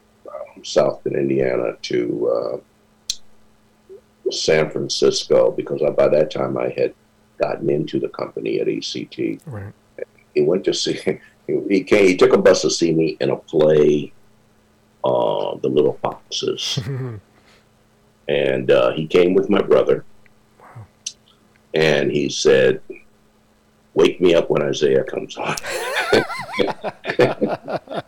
From 0.59 0.65
South 0.65 1.03
Bend, 1.03 1.15
Indiana 1.15 1.77
to 1.81 2.61
uh, 3.09 4.29
San 4.29 4.69
Francisco 4.69 5.51
because 5.51 5.81
I, 5.81 5.89
by 5.89 6.09
that 6.09 6.31
time 6.31 6.57
I 6.57 6.69
had 6.75 6.93
gotten 7.39 7.69
into 7.69 7.97
the 7.99 8.09
company 8.09 8.59
at 8.59 8.67
ACT. 8.67 9.41
Right. 9.45 9.73
He 10.35 10.41
went 10.41 10.65
to 10.65 10.73
see. 10.73 10.99
He 11.47 11.83
came. 11.83 12.07
He 12.07 12.17
took 12.17 12.33
a 12.33 12.37
bus 12.37 12.61
to 12.63 12.69
see 12.69 12.93
me 12.93 13.17
in 13.19 13.29
a 13.29 13.35
play 13.35 14.11
uh, 15.03 15.55
the 15.61 15.69
little 15.69 15.97
foxes. 16.01 16.79
and 18.27 18.69
uh, 18.69 18.91
he 18.91 19.07
came 19.07 19.33
with 19.33 19.49
my 19.49 19.61
brother. 19.61 20.05
Wow. 20.59 20.85
And 21.73 22.11
he 22.11 22.29
said, 22.29 22.81
Wake 23.93 24.21
me 24.21 24.35
up 24.35 24.49
when 24.49 24.61
Isiah 24.61 25.03
comes 25.03 25.35
on. 25.37 25.55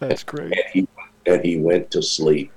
That's 0.00 0.24
great. 0.24 0.52
And 0.52 0.64
he, 0.72 0.88
and 1.26 1.44
he 1.44 1.58
went 1.58 1.90
to 1.92 2.02
sleep. 2.02 2.52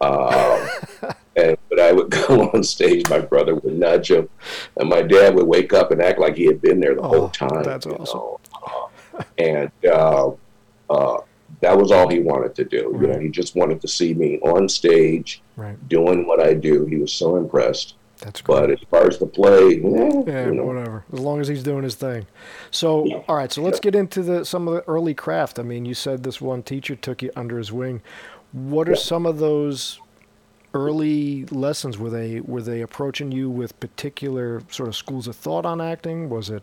Um, 0.00 0.68
and 1.36 1.56
but 1.68 1.80
I 1.80 1.92
would 1.92 2.10
go 2.28 2.50
on 2.50 2.62
stage, 2.62 3.08
my 3.08 3.20
brother 3.20 3.54
would 3.54 3.78
nudge 3.78 4.10
him, 4.10 4.28
and 4.76 4.88
my 4.88 5.02
dad 5.02 5.34
would 5.34 5.46
wake 5.46 5.72
up 5.72 5.90
and 5.90 6.02
act 6.02 6.18
like 6.18 6.36
he 6.36 6.46
had 6.46 6.60
been 6.60 6.80
there 6.80 6.94
the 6.94 7.02
oh, 7.02 7.08
whole 7.08 7.28
time. 7.28 7.62
That's 7.62 7.86
awesome. 7.86 8.36
Uh, 8.52 9.22
and 9.38 9.70
uh, 9.84 10.30
uh, 10.90 11.18
that 11.60 11.76
was 11.76 11.90
all 11.90 12.08
he 12.08 12.20
wanted 12.20 12.54
to 12.56 12.64
do. 12.64 12.90
Right. 12.90 13.00
You 13.00 13.06
know, 13.14 13.20
he 13.20 13.28
just 13.28 13.56
wanted 13.56 13.80
to 13.80 13.88
see 13.88 14.14
me 14.14 14.38
on 14.40 14.68
stage 14.68 15.42
right. 15.56 15.88
doing 15.88 16.26
what 16.26 16.40
I 16.40 16.54
do. 16.54 16.84
He 16.86 16.96
was 16.96 17.12
so 17.12 17.36
impressed. 17.36 17.94
That's 18.20 18.40
great. 18.40 18.60
But 18.60 18.70
as 18.70 18.80
far 18.90 19.06
as 19.06 19.18
the 19.18 19.26
play, 19.26 19.76
eh, 19.76 20.22
yeah, 20.26 20.46
you 20.46 20.54
know. 20.54 20.64
whatever. 20.64 21.04
As 21.12 21.20
long 21.20 21.40
as 21.40 21.48
he's 21.48 21.62
doing 21.62 21.84
his 21.84 21.94
thing. 21.94 22.26
So, 22.70 23.04
yeah. 23.04 23.22
all 23.28 23.36
right. 23.36 23.50
So 23.52 23.62
let's 23.62 23.78
yeah. 23.78 23.90
get 23.90 23.94
into 23.94 24.22
the 24.22 24.44
some 24.44 24.68
of 24.68 24.74
the 24.74 24.82
early 24.88 25.14
craft. 25.14 25.58
I 25.58 25.62
mean, 25.62 25.84
you 25.84 25.94
said 25.94 26.22
this 26.22 26.40
one 26.40 26.62
teacher 26.62 26.96
took 26.96 27.22
you 27.22 27.30
under 27.36 27.58
his 27.58 27.72
wing. 27.72 28.02
What 28.52 28.88
are 28.88 28.96
some 28.96 29.26
of 29.26 29.38
those 29.38 30.00
early 30.74 31.44
lessons? 31.46 31.98
Were 31.98 32.10
they 32.10 32.40
were 32.40 32.62
they 32.62 32.80
approaching 32.80 33.32
you 33.32 33.48
with 33.50 33.78
particular 33.80 34.62
sort 34.70 34.88
of 34.88 34.96
schools 34.96 35.28
of 35.28 35.36
thought 35.36 35.66
on 35.66 35.80
acting? 35.80 36.28
Was 36.28 36.50
it 36.50 36.62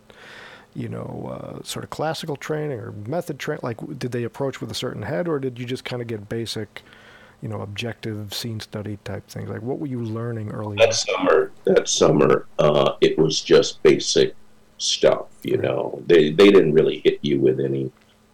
you 0.76 0.90
know, 0.90 1.32
uh, 1.32 1.64
sort 1.64 1.84
of 1.84 1.90
classical 1.90 2.36
training 2.36 2.78
or 2.78 2.92
method 3.08 3.40
training? 3.40 3.62
Like, 3.64 3.78
did 3.98 4.12
they 4.12 4.24
approach 4.24 4.60
with 4.60 4.70
a 4.70 4.76
certain 4.76 5.02
head, 5.02 5.28
or 5.28 5.40
did 5.40 5.58
you 5.58 5.66
just 5.66 5.86
kind 5.86 6.02
of 6.02 6.08
get 6.08 6.28
basic, 6.28 6.84
you 7.42 7.50
know, 7.50 7.62
objective 7.62 8.34
scene 8.34 8.60
study 8.60 8.98
type 9.04 9.28
things? 9.28 9.50
Like, 9.50 9.62
what 9.62 9.80
were 9.80 9.88
you 9.88 10.02
learning 10.02 10.52
early? 10.52 10.78
That 10.78 10.94
summer, 10.94 11.52
that 11.66 11.88
summer, 11.88 12.48
uh, 12.60 12.94
it 13.02 13.18
was 13.18 13.42
just 13.42 13.82
basic 13.84 14.36
stuff. 14.78 15.28
You 15.44 15.56
right. 15.56 15.64
know, 15.64 16.02
they 16.06 16.32
they 16.32 16.50
didn't 16.50 16.74
really 16.74 17.02
hit 17.04 17.20
you 17.22 17.40
with 17.40 17.60
any 17.60 17.92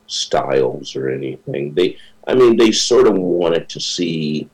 styles 0.08 0.96
or 0.96 1.10
anything. 1.10 1.74
They, 1.74 1.98
I 2.28 2.34
mean, 2.36 2.58
they 2.58 2.72
sort 2.72 3.08
of 3.08 3.16
wanted 3.16 3.70
to 3.70 3.80
see 3.80 4.50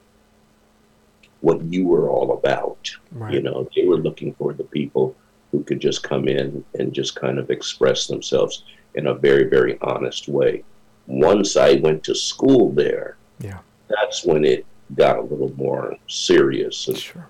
what 1.41 1.61
you 1.63 1.85
were 1.85 2.09
all 2.09 2.33
about. 2.33 2.91
Right. 3.11 3.33
You 3.33 3.41
know, 3.41 3.69
they 3.75 3.85
were 3.85 3.97
looking 3.97 4.33
for 4.35 4.53
the 4.53 4.63
people 4.63 5.15
who 5.51 5.63
could 5.63 5.79
just 5.79 6.03
come 6.03 6.27
in 6.27 6.63
and 6.77 6.93
just 6.93 7.15
kind 7.15 7.39
of 7.39 7.49
express 7.49 8.07
themselves 8.07 8.63
in 8.95 9.07
a 9.07 9.13
very, 9.13 9.45
very 9.45 9.77
honest 9.81 10.27
way. 10.27 10.63
Once 11.07 11.55
I 11.55 11.75
went 11.75 12.03
to 12.03 12.15
school 12.15 12.71
there, 12.71 13.17
yeah, 13.39 13.59
that's 13.89 14.25
when 14.25 14.45
it 14.45 14.65
got 14.95 15.17
a 15.17 15.21
little 15.21 15.53
more 15.55 15.95
serious 16.07 16.87
and 16.87 16.97
sure. 16.97 17.27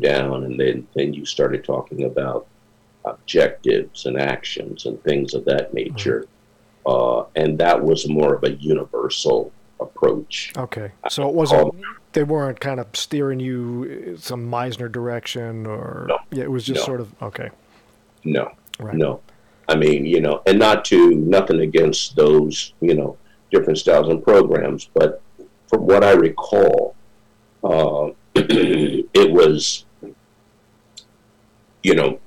down, 0.00 0.44
and 0.44 0.58
then 0.58 0.86
then 0.94 1.12
you 1.12 1.24
started 1.24 1.64
talking 1.64 2.04
about 2.04 2.46
objectives 3.04 4.06
and 4.06 4.18
actions 4.18 4.86
and 4.86 5.02
things 5.02 5.34
of 5.34 5.44
that 5.44 5.68
mm-hmm. 5.68 5.76
nature, 5.76 6.26
uh, 6.86 7.24
and 7.36 7.58
that 7.58 7.82
was 7.82 8.08
more 8.08 8.34
of 8.34 8.44
a 8.44 8.52
universal 8.54 9.52
approach. 9.80 10.52
Okay, 10.56 10.92
so 11.08 11.28
it 11.28 11.34
wasn't 11.34 11.62
um, 11.62 11.82
they 12.12 12.22
weren't 12.22 12.60
kind 12.60 12.80
of 12.80 12.86
steering 12.94 13.40
you 13.40 14.14
uh, 14.14 14.20
some 14.20 14.50
Meisner 14.50 14.90
direction 14.90 15.66
or 15.66 16.06
no. 16.08 16.18
yeah, 16.30 16.44
it 16.44 16.50
was 16.50 16.64
just 16.64 16.80
no. 16.80 16.84
sort 16.84 17.00
of 17.00 17.22
okay. 17.22 17.50
No, 18.24 18.52
right. 18.78 18.94
no. 18.94 19.20
I 19.68 19.76
mean, 19.76 20.04
you 20.04 20.20
know, 20.20 20.42
and 20.46 20.58
not 20.58 20.84
to 20.86 21.10
nothing 21.14 21.60
against 21.60 22.16
those, 22.16 22.74
you 22.80 22.94
know, 22.94 23.16
different 23.50 23.78
styles 23.78 24.08
and 24.08 24.22
programs, 24.22 24.90
but 24.94 25.22
from 25.74 25.86
what 25.86 26.04
I 26.04 26.12
recall, 26.12 26.94
uh, 27.62 28.10
it 28.34 29.32
was, 29.32 29.84
you 31.82 31.94
know, 31.94 32.20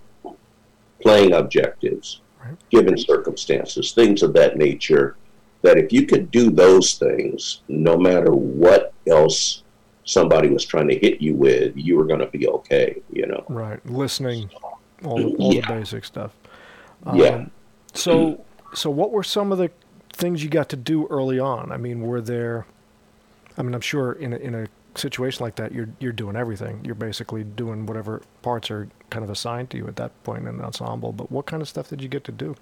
playing 1.01 1.34
objectives, 1.34 2.22
given 2.72 2.98
circumstances, 2.98 3.94
things 3.94 4.22
of 4.24 4.34
that 4.34 4.58
nature. 4.58 5.16
That 5.63 5.77
if 5.77 5.92
you 5.92 6.06
could 6.06 6.30
do 6.30 6.51
those 6.51 6.96
things, 6.96 7.62
no 7.68 7.98
matter 7.98 8.32
what 8.32 8.94
else 9.08 9.63
somebody 10.04 10.50
was 10.50 10.63
trying 10.63 10.88
to 10.89 10.98
hit 10.98 11.20
you 11.20 11.34
with, 11.34 11.74
you 11.75 11.98
were 11.98 12.06
going 12.06 12.20
to 12.20 12.27
be 12.27 12.48
okay. 12.48 13.01
You 13.12 13.25
know. 13.25 13.44
Right. 13.50 13.84
Listening, 13.86 14.50
all 15.04 15.18
the, 15.18 15.36
all 15.38 15.54
yeah. 15.54 15.62
the 15.62 15.74
basic 15.74 16.06
stuff. 16.06 16.32
Um, 17.06 17.18
yeah. 17.18 17.46
So, 17.94 18.46
so 18.74 18.89
what 18.89 19.12
were 19.12 19.24
some 19.24 19.51
of 19.51 19.58
the 19.58 19.72
things 20.13 20.44
you 20.44 20.50
got 20.50 20.70
to 20.70 20.75
do 20.75 21.08
early 21.08 21.39
on? 21.39 21.72
I 21.72 21.77
mean, 21.77 22.01
were 22.01 22.22
there? 22.22 22.68
I 23.57 23.63
mean, 23.63 23.73
I'm 23.73 23.81
sure 23.81 24.13
in 24.13 24.33
a, 24.33 24.37
in 24.37 24.55
a 24.55 24.67
situation 24.95 25.43
like 25.43 25.55
that, 25.55 25.71
you're 25.71 25.89
you're 25.99 26.11
doing 26.11 26.35
everything. 26.35 26.81
You're 26.83 26.95
basically 26.95 27.43
doing 27.43 27.85
whatever 27.85 28.21
parts 28.41 28.69
are 28.71 28.87
kind 29.09 29.23
of 29.23 29.29
assigned 29.29 29.69
to 29.71 29.77
you 29.77 29.87
at 29.87 29.95
that 29.97 30.23
point 30.23 30.43
in 30.43 30.47
an 30.47 30.61
ensemble. 30.61 31.11
But 31.11 31.31
what 31.31 31.45
kind 31.45 31.61
of 31.61 31.69
stuff 31.69 31.89
did 31.89 32.01
you 32.01 32.09
get 32.09 32.23
to 32.25 32.31
do? 32.31 32.55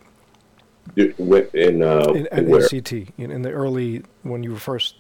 In, 0.96 1.82
uh, 1.82 2.12
in 2.14 2.28
ACT 2.32 2.92
in, 2.92 3.32
in, 3.32 3.42
the 3.42 3.52
early 3.52 4.04
when 4.22 4.44
you 4.44 4.52
were 4.52 4.60
first 4.60 4.98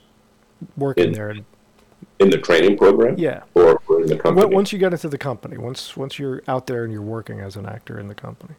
working 0.77 1.09
in, 1.09 1.13
there. 1.13 1.35
In 2.19 2.29
the 2.29 2.39
training 2.39 2.77
program, 2.77 3.15
yeah, 3.17 3.43
or, 3.53 3.79
or 3.87 4.01
in 4.01 4.07
the 4.07 4.17
company. 4.17 4.53
Once 4.53 4.73
you 4.73 4.79
get 4.79 4.93
into 4.93 5.09
the 5.09 5.17
company, 5.17 5.57
once 5.57 5.95
once 5.95 6.17
you're 6.17 6.41
out 6.47 6.65
there 6.65 6.83
and 6.83 6.91
you're 6.91 7.01
working 7.01 7.39
as 7.39 7.55
an 7.55 7.65
actor 7.65 7.99
in 7.99 8.07
the 8.07 8.15
company. 8.15 8.55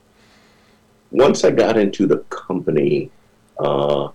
Once 1.11 1.45
I 1.45 1.51
got 1.51 1.77
into 1.77 2.07
the 2.07 2.19
company, 2.31 3.11
uh, 3.59 4.09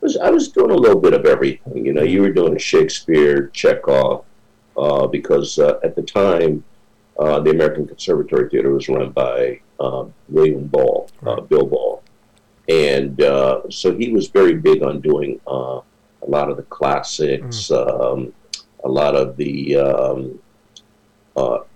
was 0.00 0.16
I 0.16 0.30
was 0.30 0.48
doing 0.48 0.70
a 0.70 0.76
little 0.76 1.00
bit 1.00 1.14
of 1.14 1.26
everything. 1.26 1.84
You 1.84 1.92
know, 1.92 2.02
you 2.02 2.22
were 2.22 2.32
doing 2.32 2.56
Shakespeare, 2.58 3.48
Chekhov, 3.48 4.24
uh, 4.76 5.06
because 5.06 5.58
uh, 5.58 5.78
at 5.82 5.96
the 5.96 6.02
time 6.02 6.64
uh, 7.18 7.40
the 7.40 7.50
American 7.50 7.86
Conservatory 7.86 8.48
Theater 8.48 8.72
was 8.72 8.88
run 8.88 9.10
by 9.10 9.60
uh, 9.80 10.04
William 10.28 10.66
Ball, 10.66 11.08
uh, 11.26 11.40
Bill 11.40 11.66
Ball, 11.66 12.02
and 12.68 13.20
uh, 13.22 13.62
so 13.70 13.96
he 13.96 14.10
was 14.10 14.28
very 14.28 14.54
big 14.54 14.82
on 14.82 15.00
doing 15.00 15.40
a 15.46 15.80
lot 16.26 16.50
of 16.50 16.56
the 16.56 16.64
classics, 16.64 17.68
mm. 17.68 18.00
um, 18.00 18.32
a 18.84 18.88
lot 18.88 19.16
of 19.16 19.36
the 19.36 19.76
um, 19.76 20.38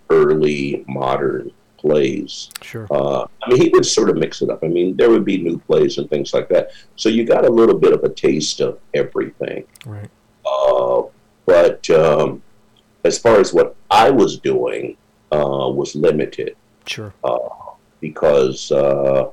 early 0.09 0.83
modern 0.87 1.51
plays. 1.83 2.49
Sure. 2.61 2.87
Uh, 2.89 3.27
I 3.43 3.49
mean, 3.49 3.61
he 3.61 3.69
would 3.69 3.85
sort 3.85 4.09
of 4.09 4.17
mix 4.17 4.41
it 4.41 4.49
up. 4.49 4.63
I 4.63 4.67
mean, 4.67 4.95
there 4.95 5.09
would 5.09 5.25
be 5.25 5.37
new 5.37 5.59
plays 5.59 5.97
and 5.97 6.09
things 6.09 6.33
like 6.33 6.49
that. 6.49 6.71
So 6.95 7.09
you 7.09 7.25
got 7.25 7.45
a 7.45 7.49
little 7.49 7.77
bit 7.77 7.93
of 7.93 8.03
a 8.03 8.09
taste 8.09 8.61
of 8.61 8.79
everything. 8.93 9.65
Right. 9.85 10.09
Uh, 10.45 11.03
but 11.45 11.87
um, 11.89 12.41
as 13.03 13.19
far 13.19 13.39
as 13.39 13.53
what 13.53 13.75
I 13.91 14.09
was 14.09 14.39
doing 14.39 14.97
uh, 15.31 15.69
was 15.69 15.93
limited. 15.95 16.55
Sure. 16.87 17.13
Uh, 17.23 17.49
because 17.99 18.71
uh, 18.71 19.29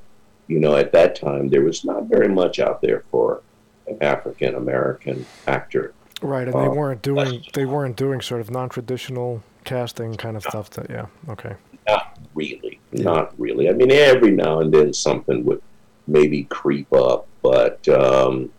you 0.49 0.59
know, 0.59 0.76
at 0.76 0.92
that 0.92 1.14
time 1.14 1.49
there 1.49 1.62
was 1.62 1.85
not 1.85 2.04
very 2.04 2.28
much 2.28 2.59
out 2.59 2.83
there 2.83 3.04
for 3.11 3.42
an 3.87 3.99
African 4.00 4.57
American 4.57 5.25
actor. 5.47 5.95
Right, 6.23 6.47
and 6.49 6.54
they 6.54 6.66
uh, 6.66 6.71
weren't 6.71 7.02
doing 7.02 7.45
they 7.54 7.64
weren't 7.64 7.97
doing 7.97 8.21
sort 8.21 8.40
of 8.40 8.50
non 8.50 8.69
traditional 8.69 9.42
casting 9.64 10.16
kind 10.16 10.37
of 10.37 10.42
stuff. 10.42 10.71
That 10.71 10.90
yeah, 10.90 11.07
okay. 11.28 11.54
Not 11.90 12.18
really. 12.35 12.80
Yeah. 12.92 13.02
Not 13.02 13.38
really. 13.38 13.68
I 13.68 13.73
mean, 13.73 13.90
every 13.90 14.30
now 14.30 14.61
and 14.61 14.73
then 14.73 14.92
something 14.92 15.44
would 15.44 15.62
maybe 16.06 16.44
creep 16.44 16.92
up, 16.92 17.26
but 17.42 17.87
um, 17.88 18.50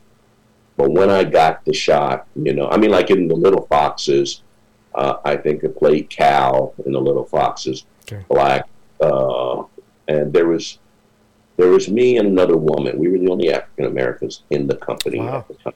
but 0.78 0.92
when 0.92 1.10
I 1.10 1.24
got 1.24 1.64
the 1.66 1.74
shot, 1.74 2.28
you 2.36 2.54
know, 2.54 2.70
I 2.70 2.78
mean, 2.78 2.92
like 2.92 3.12
in 3.12 3.28
the 3.28 3.36
Little 3.36 3.66
Foxes, 3.68 4.42
uh, 4.96 5.18
I 5.24 5.36
think 5.38 5.64
I 5.64 5.68
played 5.68 6.10
Cal 6.10 6.74
in 6.86 6.94
the 6.94 7.02
Little 7.02 7.26
Foxes, 7.26 7.86
okay. 8.12 8.26
black, 8.30 8.68
uh, 9.02 9.64
and 10.08 10.34
there 10.34 10.48
was 10.48 10.80
there 11.58 11.70
was 11.70 11.90
me 11.90 12.18
and 12.18 12.28
another 12.28 12.58
woman. 12.58 12.98
We 12.98 13.10
were 13.10 13.20
the 13.20 13.30
only 13.30 13.54
African 13.54 13.86
Americans 13.86 14.44
in 14.50 14.68
the 14.68 14.76
company 14.76 15.20
wow. 15.20 15.40
at 15.40 15.48
the 15.48 15.54
time. 15.56 15.74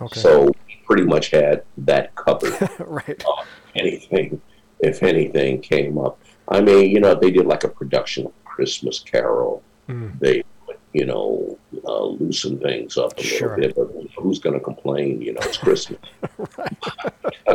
Okay. 0.00 0.20
So 0.20 0.52
pretty 0.84 1.04
much 1.04 1.30
had 1.30 1.62
that 1.78 2.14
covered. 2.14 2.56
right. 2.78 3.22
Uh, 3.26 3.44
anything, 3.74 4.40
if 4.80 5.02
anything 5.02 5.60
came 5.60 5.98
up. 5.98 6.18
I 6.48 6.60
mean, 6.60 6.90
you 6.90 7.00
know, 7.00 7.14
they 7.14 7.30
did 7.30 7.46
like 7.46 7.64
a 7.64 7.68
production 7.68 8.26
of 8.26 8.44
Christmas 8.44 9.00
Carol. 9.00 9.62
Mm. 9.88 10.18
They, 10.18 10.44
you 10.92 11.04
know, 11.04 11.58
uh, 11.84 12.04
loosen 12.04 12.58
things 12.58 12.96
up 12.96 13.18
a 13.18 13.22
sure. 13.22 13.58
little 13.58 13.84
bit. 13.84 13.94
But 13.94 14.22
who's 14.22 14.38
going 14.38 14.54
to 14.54 14.60
complain? 14.60 15.20
You 15.20 15.34
know, 15.34 15.40
it's 15.42 15.56
Christmas. 15.66 16.00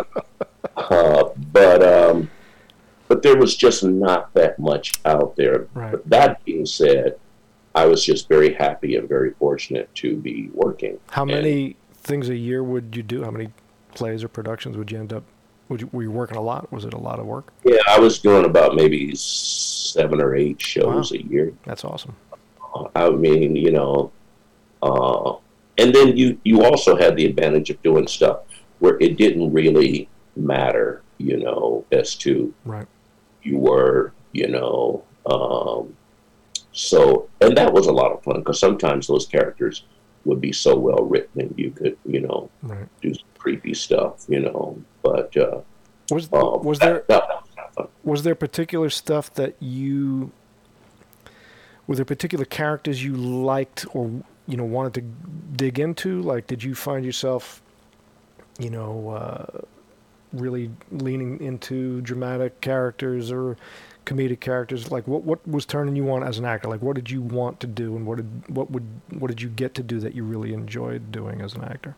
uh, 0.77 1.23
but 1.51 1.83
um, 1.83 2.29
but 3.07 3.23
there 3.23 3.37
was 3.37 3.55
just 3.55 3.83
not 3.83 4.33
that 4.33 4.59
much 4.59 4.93
out 5.05 5.35
there. 5.35 5.67
Right. 5.73 5.91
But 5.91 6.09
that 6.09 6.45
being 6.45 6.65
said, 6.65 7.19
I 7.75 7.85
was 7.85 8.05
just 8.05 8.27
very 8.27 8.53
happy 8.53 8.95
and 8.95 9.07
very 9.07 9.31
fortunate 9.31 9.93
to 9.95 10.15
be 10.15 10.49
working. 10.53 10.99
How 11.09 11.25
many 11.25 11.65
and, 11.65 11.75
things 11.93 12.29
a 12.29 12.35
year 12.35 12.63
would 12.63 12.95
you 12.95 13.03
do? 13.03 13.23
How 13.23 13.31
many 13.31 13.49
plays 13.93 14.23
or 14.23 14.27
productions 14.27 14.77
would 14.77 14.91
you 14.91 14.99
end 14.99 15.13
up 15.13 15.23
you, 15.79 15.89
were 15.91 16.03
you 16.03 16.11
working 16.11 16.37
a 16.37 16.41
lot? 16.41 16.71
Was 16.71 16.85
it 16.85 16.93
a 16.93 16.97
lot 16.97 17.19
of 17.19 17.25
work? 17.25 17.53
Yeah, 17.63 17.79
I 17.87 17.99
was 17.99 18.19
doing 18.19 18.45
about 18.45 18.75
maybe 18.75 19.15
seven 19.15 20.21
or 20.21 20.35
eight 20.35 20.61
shows 20.61 21.11
wow. 21.11 21.17
a 21.17 21.21
year. 21.21 21.53
That's 21.65 21.85
awesome. 21.85 22.15
I 22.95 23.09
mean, 23.09 23.55
you 23.55 23.71
know, 23.71 24.11
uh, 24.81 25.35
and 25.77 25.93
then 25.93 26.15
you 26.17 26.39
you 26.43 26.63
also 26.63 26.95
had 26.95 27.15
the 27.15 27.25
advantage 27.25 27.69
of 27.69 27.81
doing 27.81 28.07
stuff 28.07 28.39
where 28.79 28.97
it 28.99 29.17
didn't 29.17 29.51
really 29.51 30.09
matter, 30.35 31.03
you 31.17 31.37
know, 31.37 31.85
as 31.91 32.15
to 32.15 32.53
right. 32.65 32.87
you 33.43 33.57
were, 33.57 34.13
you 34.31 34.47
know. 34.47 35.03
Um, 35.25 35.95
so, 36.71 37.29
and 37.41 37.55
that 37.57 37.73
was 37.73 37.87
a 37.87 37.91
lot 37.91 38.11
of 38.11 38.23
fun 38.23 38.39
because 38.39 38.59
sometimes 38.59 39.07
those 39.07 39.25
characters 39.27 39.83
would 40.25 40.41
be 40.41 40.51
so 40.51 40.77
well 40.77 41.03
written 41.05 41.41
and 41.41 41.53
you 41.57 41.71
could, 41.71 41.97
you 42.05 42.21
know, 42.21 42.49
right. 42.63 42.87
do 43.01 43.13
creepy 43.37 43.73
stuff, 43.73 44.25
you 44.27 44.39
know. 44.39 44.81
But 45.01 45.35
uh, 45.35 45.61
was 46.09 46.29
uh, 46.31 46.57
was 46.61 46.79
there 46.79 47.03
that, 47.07 47.23
that 47.77 47.89
was 48.03 48.23
there 48.23 48.35
particular 48.35 48.89
stuff 48.89 49.33
that 49.35 49.55
you 49.59 50.31
were 51.87 51.95
there 51.95 52.05
particular 52.05 52.45
characters 52.45 53.03
you 53.03 53.15
liked 53.15 53.85
or 53.93 54.09
you 54.47 54.57
know 54.57 54.63
wanted 54.63 54.93
to 54.95 55.01
dig 55.55 55.79
into? 55.79 56.21
Like, 56.21 56.47
did 56.47 56.63
you 56.63 56.75
find 56.75 57.05
yourself, 57.05 57.61
you 58.59 58.69
know, 58.69 59.09
uh, 59.09 59.61
really 60.33 60.71
leaning 60.91 61.39
into 61.41 62.01
dramatic 62.01 62.61
characters 62.61 63.31
or 63.31 63.57
comedic 64.05 64.39
characters? 64.39 64.91
Like, 64.91 65.07
what 65.07 65.23
what 65.23 65.47
was 65.47 65.65
turning 65.65 65.95
you 65.95 66.11
on 66.11 66.23
as 66.23 66.37
an 66.37 66.45
actor? 66.45 66.67
Like, 66.69 66.81
what 66.81 66.95
did 66.95 67.09
you 67.09 67.21
want 67.21 67.59
to 67.61 67.67
do, 67.67 67.95
and 67.95 68.05
what 68.05 68.17
did 68.17 68.49
what 68.49 68.71
would 68.71 68.85
what 69.09 69.27
did 69.27 69.41
you 69.41 69.49
get 69.49 69.73
to 69.75 69.83
do 69.83 69.99
that 69.99 70.13
you 70.15 70.23
really 70.23 70.53
enjoyed 70.53 71.11
doing 71.11 71.41
as 71.41 71.53
an 71.53 71.63
actor? 71.63 71.95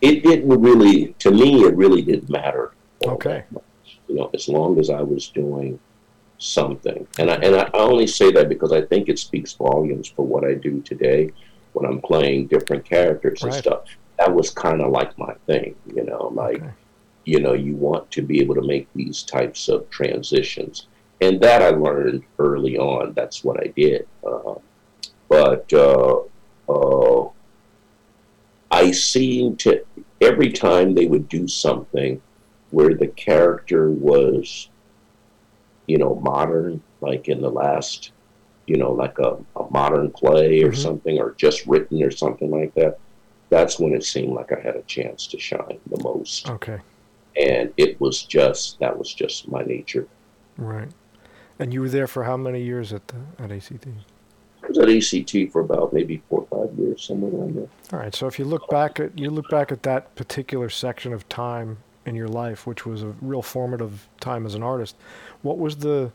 it 0.00 0.22
didn't 0.22 0.48
really, 0.60 1.14
to 1.18 1.30
me, 1.30 1.62
it 1.62 1.76
really 1.76 2.02
didn't 2.02 2.30
matter. 2.30 2.72
Okay. 3.06 3.44
You 4.08 4.14
know, 4.14 4.30
as 4.34 4.48
long 4.48 4.78
as 4.78 4.90
I 4.90 5.02
was 5.02 5.28
doing 5.28 5.78
something, 6.38 7.06
and 7.18 7.30
I 7.30 7.34
and 7.36 7.56
I 7.56 7.70
only 7.74 8.06
say 8.06 8.30
that 8.32 8.48
because 8.48 8.72
I 8.72 8.82
think 8.82 9.08
it 9.08 9.18
speaks 9.18 9.52
volumes 9.52 10.08
for 10.08 10.24
what 10.24 10.44
I 10.44 10.54
do 10.54 10.80
today 10.82 11.30
when 11.72 11.86
I'm 11.86 12.00
playing 12.00 12.48
different 12.48 12.84
characters 12.84 13.42
right. 13.42 13.52
and 13.52 13.62
stuff. 13.62 13.84
That 14.18 14.34
was 14.34 14.50
kind 14.50 14.82
of 14.82 14.90
like 14.90 15.16
my 15.18 15.34
thing, 15.46 15.74
you 15.94 16.04
know, 16.04 16.30
like. 16.34 16.56
Okay. 16.56 16.70
You 17.26 17.38
know, 17.38 17.52
you 17.52 17.76
want 17.76 18.10
to 18.12 18.22
be 18.22 18.40
able 18.40 18.54
to 18.54 18.62
make 18.62 18.88
these 18.94 19.22
types 19.22 19.68
of 19.68 19.88
transitions, 19.90 20.86
and 21.20 21.40
that 21.40 21.62
I 21.62 21.70
learned 21.70 22.24
early 22.38 22.78
on. 22.78 23.12
That's 23.12 23.44
what 23.44 23.60
I 23.60 23.68
did. 23.68 24.06
Uh, 24.24 24.54
but 25.28 25.72
uh, 25.72 26.20
uh, 26.68 27.28
I 28.70 28.90
seemed 28.90 29.58
to 29.60 29.84
every 30.20 30.50
time 30.52 30.94
they 30.94 31.06
would 31.06 31.28
do 31.28 31.46
something 31.46 32.20
where 32.70 32.94
the 32.94 33.08
character 33.08 33.90
was, 33.90 34.68
you 35.86 35.98
know, 35.98 36.14
modern, 36.16 36.82
like 37.00 37.28
in 37.28 37.40
the 37.40 37.50
last, 37.50 38.12
you 38.66 38.76
know, 38.76 38.92
like 38.92 39.18
a, 39.18 39.38
a 39.56 39.70
modern 39.70 40.10
play 40.10 40.62
or 40.62 40.68
mm-hmm. 40.70 40.80
something, 40.80 41.18
or 41.18 41.34
just 41.36 41.66
written 41.66 42.02
or 42.02 42.10
something 42.10 42.50
like 42.50 42.74
that. 42.74 42.98
That's 43.50 43.80
when 43.80 43.92
it 43.92 44.04
seemed 44.04 44.32
like 44.32 44.52
I 44.52 44.60
had 44.60 44.76
a 44.76 44.82
chance 44.82 45.26
to 45.28 45.38
shine 45.38 45.80
the 45.86 46.02
most. 46.02 46.48
Okay. 46.48 46.78
And 47.40 47.72
it 47.76 48.00
was 48.00 48.22
just 48.22 48.78
that 48.78 48.96
was 48.96 49.12
just 49.12 49.48
my 49.48 49.62
nature. 49.62 50.06
Right. 50.56 50.88
And 51.60 51.72
you 51.72 51.82
were 51.82 51.88
there 51.88 52.06
for 52.06 52.24
how 52.24 52.36
many 52.36 52.62
years 52.62 52.92
at 52.92 53.06
the 53.08 53.16
at 53.38 53.52
ACT? 53.52 53.86
was 54.70 54.78
at 54.78 54.88
ACT 54.88 55.52
for 55.52 55.60
about 55.60 55.92
maybe 55.92 56.22
four 56.28 56.46
or 56.48 56.66
five 56.66 56.78
years, 56.78 57.02
somewhere 57.02 57.32
around 57.32 57.56
there. 57.56 57.68
All 57.92 57.98
right. 57.98 58.14
So 58.14 58.26
if 58.26 58.38
you 58.38 58.44
look 58.44 58.68
back 58.70 59.00
at 59.00 59.18
you 59.18 59.30
look 59.30 59.50
back 59.50 59.72
at 59.72 59.82
that 59.82 60.14
particular 60.14 60.70
section 60.70 61.12
of 61.12 61.28
time 61.28 61.78
in 62.06 62.14
your 62.14 62.28
life, 62.28 62.66
which 62.66 62.86
was 62.86 63.02
a 63.02 63.14
real 63.20 63.42
formative 63.42 64.08
time 64.20 64.46
as 64.46 64.54
an 64.54 64.62
artist, 64.62 64.96
what 65.42 65.58
was 65.58 65.76
the 65.76 66.12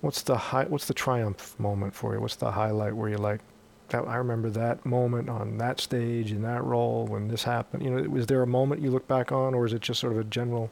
what's 0.00 0.22
the 0.22 0.36
high 0.36 0.64
what's 0.64 0.86
the 0.86 0.94
triumph 0.94 1.58
moment 1.58 1.94
for 1.94 2.14
you? 2.14 2.20
What's 2.20 2.36
the 2.36 2.52
highlight 2.52 2.94
where 2.94 3.08
you're 3.08 3.18
like, 3.18 3.40
that 3.88 4.06
I 4.06 4.16
remember 4.16 4.48
that 4.50 4.86
moment 4.86 5.28
on 5.28 5.58
that 5.58 5.80
stage 5.80 6.32
in 6.32 6.42
that 6.42 6.64
role 6.64 7.06
when 7.06 7.28
this 7.28 7.42
happened. 7.42 7.82
You 7.82 7.90
know, 7.90 8.08
was 8.08 8.26
there 8.26 8.42
a 8.42 8.46
moment 8.46 8.80
you 8.80 8.90
look 8.90 9.08
back 9.08 9.32
on, 9.32 9.54
or 9.54 9.66
is 9.66 9.72
it 9.72 9.82
just 9.82 10.00
sort 10.00 10.12
of 10.12 10.18
a 10.18 10.24
general 10.24 10.70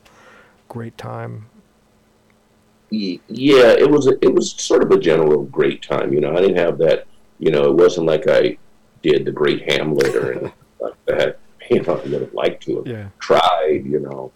great 0.69 0.97
time 0.97 1.47
yeah, 2.91 3.73
it 3.73 3.91
was 3.91 4.07
a, 4.07 4.13
it 4.25 4.33
was 4.35 4.53
sort 4.53 4.83
of 4.83 4.91
a 4.91 4.99
general 4.99 5.43
great 5.45 5.83
time. 5.83 6.13
You 6.13 6.21
know, 6.21 6.33
I 6.37 6.41
didn't 6.41 6.57
have 6.57 6.79
that 6.79 7.07
You 7.39 7.51
know, 7.51 7.65
it 7.71 7.75
wasn't 7.75 8.07
like 8.07 8.27
I 8.29 8.59
did 9.03 9.25
the 9.25 9.31
Great 9.33 9.71
Hamlet 9.71 10.15
or 10.17 10.33
anything 10.33 10.53
like 10.81 10.95
that. 11.07 11.39
You 11.71 11.83
know, 11.83 11.95
I 11.97 12.03
would 12.09 12.21
have 12.23 12.33
liked 12.33 12.63
to 12.65 12.77
have 12.79 12.87
Yeah. 12.87 13.09
tried, 13.21 13.83
you 13.85 14.01
know, 14.01 14.33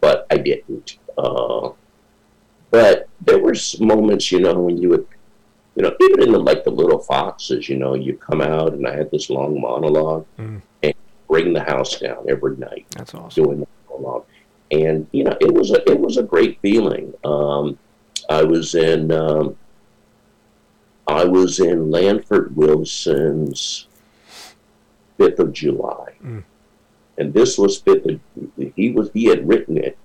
but 0.00 0.26
I 0.30 0.36
didn't. 0.36 0.98
Uh, 1.16 1.70
but 2.70 3.08
there 3.20 3.38
were 3.38 3.54
moments, 3.80 4.30
you 4.32 4.40
know, 4.40 4.54
when 4.54 4.76
you 4.78 4.88
would, 4.90 5.06
you 5.76 5.82
know, 5.82 5.94
even 6.02 6.22
in 6.24 6.32
the 6.32 6.38
like 6.38 6.64
the 6.64 6.70
little 6.70 6.98
foxes, 6.98 7.68
you 7.68 7.76
know, 7.76 7.94
you 7.94 8.16
come 8.16 8.40
out 8.40 8.72
and 8.74 8.86
I 8.86 8.96
had 8.96 9.10
this 9.10 9.30
long 9.30 9.60
monologue 9.60 10.26
Mm. 10.38 10.60
and 10.82 10.94
bring 11.28 11.52
the 11.52 11.62
house 11.62 11.98
down 11.98 12.26
every 12.28 12.56
night 12.56 12.86
That's 12.90 13.14
awesome. 13.14 13.44
doing 13.44 13.60
the 13.60 13.66
monologue, 13.88 14.26
and 14.70 15.06
you 15.12 15.24
know, 15.24 15.36
it 15.40 15.52
was 15.52 15.70
a 15.72 15.80
it 15.90 15.98
was 15.98 16.16
a 16.18 16.22
great 16.22 16.60
feeling. 16.60 17.12
Um, 17.24 17.78
I 18.28 18.42
was 18.42 18.74
in 18.74 19.10
um, 19.12 19.56
I 21.06 21.24
was 21.24 21.60
in 21.60 21.90
Lanford 21.90 22.54
Wilson's 22.56 23.86
Fifth 25.18 25.38
of 25.38 25.52
July, 25.52 26.12
Mm. 26.24 26.42
and 27.18 27.32
this 27.34 27.58
was 27.58 27.78
Fifth. 27.78 28.06
Of, 28.06 28.20
he 28.76 28.90
was 28.90 29.10
he 29.14 29.24
had 29.26 29.46
written 29.46 29.76
it. 29.76 29.96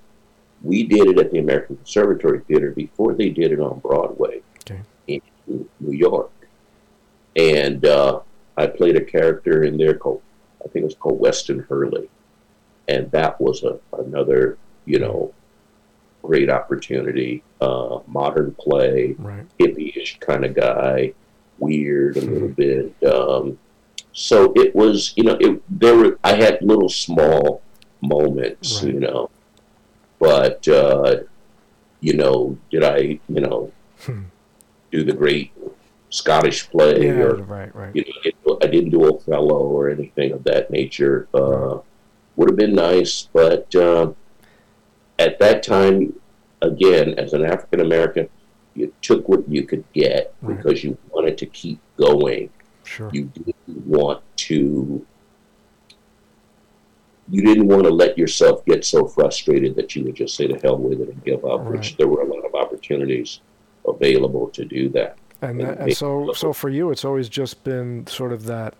We 0.61 0.83
did 0.83 1.07
it 1.07 1.17
at 1.19 1.31
the 1.31 1.39
American 1.39 1.77
Conservatory 1.77 2.41
Theater 2.41 2.71
before 2.71 3.13
they 3.13 3.29
did 3.29 3.51
it 3.53 3.59
on 3.61 3.79
Broadway 3.79 4.41
Okay. 4.61 4.81
in 5.07 5.21
New 5.47 5.93
York, 5.93 6.31
and 7.35 7.85
uh, 7.85 8.19
I 8.57 8.67
played 8.67 8.97
a 8.97 9.03
character 9.03 9.63
in 9.63 9.77
there 9.77 9.95
called 9.95 10.21
I 10.63 10.67
think 10.67 10.83
it 10.83 10.85
was 10.85 10.95
called 10.95 11.19
Weston 11.21 11.59
Hurley, 11.69 12.09
and 12.89 13.09
that 13.11 13.39
was 13.39 13.63
a 13.63 13.79
another 13.97 14.57
you 14.85 14.99
know 14.99 15.33
great 16.23 16.49
opportunity. 16.49 17.43
Uh, 17.61 17.99
modern 18.07 18.55
play, 18.59 19.15
Right. 19.19 19.45
hippie-ish 19.59 20.19
kind 20.19 20.45
of 20.45 20.53
guy, 20.55 21.13
weird 21.57 22.17
a 22.17 22.21
little 22.21 22.47
bit. 22.49 22.93
Um, 23.03 23.57
so 24.13 24.53
it 24.55 24.73
was, 24.75 25.13
you 25.15 25.23
know, 25.23 25.37
it 25.39 25.61
there 25.69 25.95
were 25.95 26.17
I 26.23 26.35
had 26.35 26.59
little 26.61 26.89
small 26.89 27.61
moments, 28.01 28.81
Right. 28.83 28.93
you 28.93 28.99
know, 29.01 29.29
but 30.19 30.67
uh, 30.67 31.17
you 32.01 32.13
know, 32.13 32.57
did 32.71 32.83
I, 32.83 33.19
you 33.27 33.41
know, 33.41 33.71
Hmm. 34.01 34.23
do 34.91 35.03
the 35.03 35.11
great 35.13 35.51
Scottish 36.09 36.69
play 36.69 37.05
Yeah. 37.05 37.19
or 37.23 37.35
Right. 37.35 37.75
Right. 37.75 37.95
you 37.95 38.05
know, 38.45 38.57
I 38.63 38.67
didn't 38.67 38.91
do 38.91 39.03
Othello 39.05 39.59
or 39.67 39.89
anything 39.89 40.31
of 40.31 40.43
that 40.45 40.71
nature. 40.71 41.27
Uh, 41.33 41.79
would 42.37 42.49
have 42.49 42.57
been 42.57 42.73
nice, 42.73 43.27
but 43.33 43.73
uh, 43.75 44.11
at 45.19 45.37
that 45.39 45.61
time, 45.61 46.13
again, 46.61 47.13
as 47.19 47.33
an 47.33 47.45
African 47.45 47.81
American, 47.81 48.29
you 48.73 48.91
took 49.01 49.27
what 49.29 49.47
you 49.47 49.63
could 49.63 49.83
get 49.93 50.33
Right. 50.41 50.57
because 50.57 50.83
you 50.83 50.97
wanted 51.11 51.37
to 51.39 51.45
keep 51.45 51.79
going. 51.97 52.49
Sure. 52.85 53.09
You 53.13 53.25
didn't 53.25 53.85
want 53.85 54.23
to. 54.37 55.05
You 57.31 57.41
didn't 57.43 57.67
want 57.67 57.83
to 57.83 57.91
let 57.91 58.17
yourself 58.17 58.65
get 58.65 58.83
so 58.83 59.05
frustrated 59.05 59.75
that 59.75 59.95
you 59.95 60.03
would 60.05 60.15
just 60.15 60.35
say 60.35 60.47
to 60.47 60.57
hell 60.57 60.77
with 60.77 60.99
it 60.99 61.09
and 61.09 61.23
give 61.23 61.45
up. 61.45 61.65
Which 61.65 61.97
there 61.97 62.07
were 62.07 62.21
a 62.21 62.25
lot 62.25 62.43
of 62.43 62.55
opportunities 62.55 63.41
available 63.87 64.47
to 64.49 64.65
do 64.65 64.89
that. 64.89 65.17
And, 65.41 65.61
and 65.61 65.69
that, 65.69 65.79
and 65.79 65.95
so 65.95 66.33
so 66.33 66.53
for 66.53 66.69
you, 66.69 66.89
it's 66.89 67.05
always 67.05 67.29
just 67.29 67.63
been 67.63 68.07
sort 68.07 68.33
of 68.33 68.45
that 68.45 68.73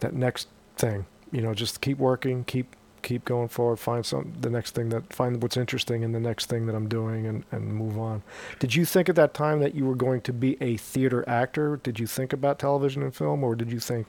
that 0.00 0.14
next 0.14 0.48
thing. 0.76 1.06
You 1.30 1.42
know, 1.42 1.54
just 1.54 1.80
keep 1.80 1.98
working, 1.98 2.42
keep 2.44 2.74
keep 3.06 3.24
going 3.24 3.46
forward, 3.48 3.76
find 3.78 4.04
some 4.04 4.32
the 4.40 4.50
next 4.50 4.74
thing 4.74 4.88
that 4.90 5.12
find 5.12 5.40
what's 5.42 5.56
interesting 5.56 6.02
in 6.02 6.10
the 6.12 6.20
next 6.20 6.46
thing 6.46 6.66
that 6.66 6.74
I'm 6.74 6.88
doing, 6.88 7.26
and 7.26 7.44
and 7.52 7.72
move 7.72 7.98
on. 7.98 8.22
Did 8.58 8.74
you 8.74 8.84
think 8.84 9.08
at 9.08 9.14
that 9.16 9.32
time 9.32 9.60
that 9.60 9.74
you 9.74 9.86
were 9.86 9.94
going 9.94 10.20
to 10.22 10.32
be 10.32 10.56
a 10.60 10.76
theater 10.76 11.24
actor? 11.28 11.78
Did 11.82 11.98
you 12.00 12.06
think 12.06 12.32
about 12.32 12.58
television 12.58 13.02
and 13.02 13.14
film, 13.14 13.42
or 13.44 13.54
did 13.54 13.70
you 13.72 13.78
think, 13.80 14.08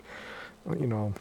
you 0.80 0.88
know, 0.88 1.14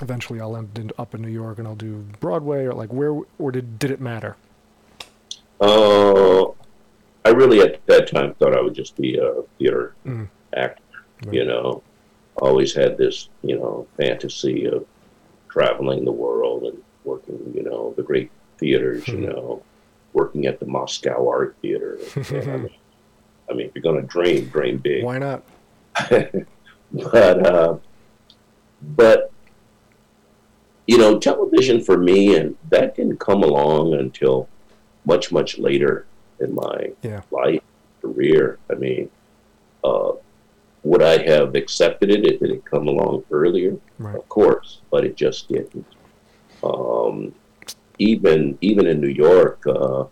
eventually 0.00 0.40
I'll 0.40 0.56
end 0.56 0.78
in, 0.78 0.90
up 0.98 1.14
in 1.14 1.20
New 1.22 1.28
York 1.42 1.58
and 1.58 1.68
I'll 1.68 1.76
do 1.76 2.04
Broadway, 2.20 2.64
or 2.64 2.72
like 2.72 2.92
where, 2.92 3.14
or 3.38 3.52
did 3.52 3.78
did 3.78 3.90
it 3.90 4.00
matter? 4.00 4.36
Uh, 5.60 6.44
I 7.24 7.28
really 7.34 7.60
at 7.60 7.84
that 7.86 8.08
time 8.08 8.34
thought 8.34 8.56
I 8.56 8.60
would 8.62 8.74
just 8.74 8.96
be 8.96 9.18
a 9.18 9.42
theater 9.58 9.94
Mm. 10.06 10.28
actor. 10.54 10.82
Right. 11.26 11.34
You 11.34 11.44
know, 11.44 11.82
always 12.36 12.72
had 12.74 12.96
this 12.96 13.28
you 13.42 13.58
know 13.58 13.86
fantasy 13.98 14.64
of 14.66 14.86
traveling 15.50 16.04
the 16.04 16.12
world 16.12 16.62
and 16.62 16.78
working 17.04 17.38
you 17.54 17.62
know 17.62 17.94
the 17.96 18.02
great 18.02 18.30
theaters. 18.58 19.06
You 19.08 19.18
Hmm. 19.18 19.24
know, 19.26 19.64
working 20.12 20.46
at 20.46 20.60
the 20.60 20.66
Moscow 20.66 21.28
Art 21.28 21.56
Theater. 21.62 21.98
I, 22.16 22.32
mean, 22.32 22.68
I 23.50 23.54
mean, 23.54 23.66
if 23.66 23.72
you're 23.74 23.82
gonna 23.82 24.02
dream, 24.06 24.46
dream 24.46 24.78
big. 24.78 25.04
Why 25.04 25.18
not? 25.18 25.44
but 27.12 27.46
uh, 27.46 27.76
but 28.82 29.32
you 30.86 30.98
know, 30.98 31.18
television 31.18 31.82
for 31.82 31.96
me, 31.96 32.36
and 32.36 32.56
that 32.70 32.96
didn't 32.96 33.20
come 33.20 33.42
along 33.42 33.94
until 33.94 34.48
much 35.04 35.30
much 35.32 35.58
later 35.58 36.06
in 36.40 36.54
my 36.54 36.92
Yeah. 37.02 37.22
life 37.30 37.60
career. 38.02 38.58
I 38.70 38.74
mean, 38.74 39.10
uh, 39.84 40.12
would 40.82 41.02
I 41.02 41.22
have 41.30 41.54
accepted 41.54 42.10
it 42.10 42.26
if 42.26 42.42
it 42.42 42.50
had 42.50 42.64
come 42.64 42.88
along 42.88 43.24
earlier? 43.30 43.76
Right. 43.98 44.16
Of 44.16 44.28
course, 44.28 44.80
but 44.90 45.04
it 45.04 45.16
just 45.16 45.48
didn't. 45.48 45.86
Um, 46.62 47.34
even 47.98 48.56
even 48.60 48.86
in 48.86 49.00
New 49.00 49.08
York, 49.08 49.62
uh, 49.66 50.04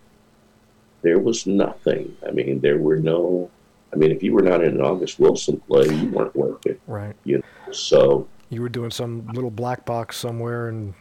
there 1.02 1.18
was 1.18 1.46
nothing. 1.46 2.16
I 2.26 2.30
mean, 2.30 2.60
there 2.60 2.78
were 2.78 2.96
no. 2.96 3.50
I 3.92 3.96
mean, 3.96 4.10
if 4.10 4.22
you 4.22 4.34
were 4.34 4.42
not 4.42 4.62
in 4.62 4.74
an 4.74 4.80
August 4.82 5.18
Wilson 5.18 5.60
play, 5.60 5.86
you 5.86 6.08
weren't 6.10 6.36
working. 6.36 6.78
Right. 6.86 7.16
You 7.24 7.38
know, 7.38 7.72
So 7.72 8.28
You 8.50 8.60
were 8.60 8.68
doing 8.68 8.90
some 8.90 9.26
little 9.28 9.50
black 9.50 9.86
box 9.86 10.18
somewhere 10.18 10.68
and 10.68 10.92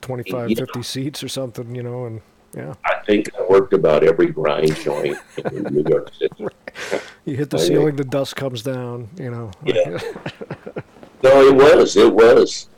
25, 0.00 0.50
Yeah. 0.50 0.56
50 0.56 0.82
seats 0.82 1.22
or 1.22 1.28
something, 1.28 1.74
you 1.74 1.82
know, 1.82 2.06
and 2.06 2.22
yeah. 2.56 2.72
I 2.86 2.94
think 3.04 3.28
I 3.38 3.42
worked 3.42 3.74
about 3.74 4.04
every 4.04 4.28
grind 4.28 4.74
joint 4.76 5.18
in 5.52 5.64
New 5.64 5.84
York 5.88 6.12
City. 6.14 6.46
You 7.26 7.36
hit 7.36 7.50
the 7.50 7.58
I 7.58 7.60
ceiling, 7.60 7.96
the 7.96 8.04
dust 8.04 8.36
comes 8.36 8.62
down, 8.62 9.08
you 9.18 9.30
know. 9.30 9.50
Yeah. 9.64 9.98
No, 11.22 11.42
it 11.42 11.54
was. 11.54 11.96
It 11.96 12.14
was. 12.14 12.68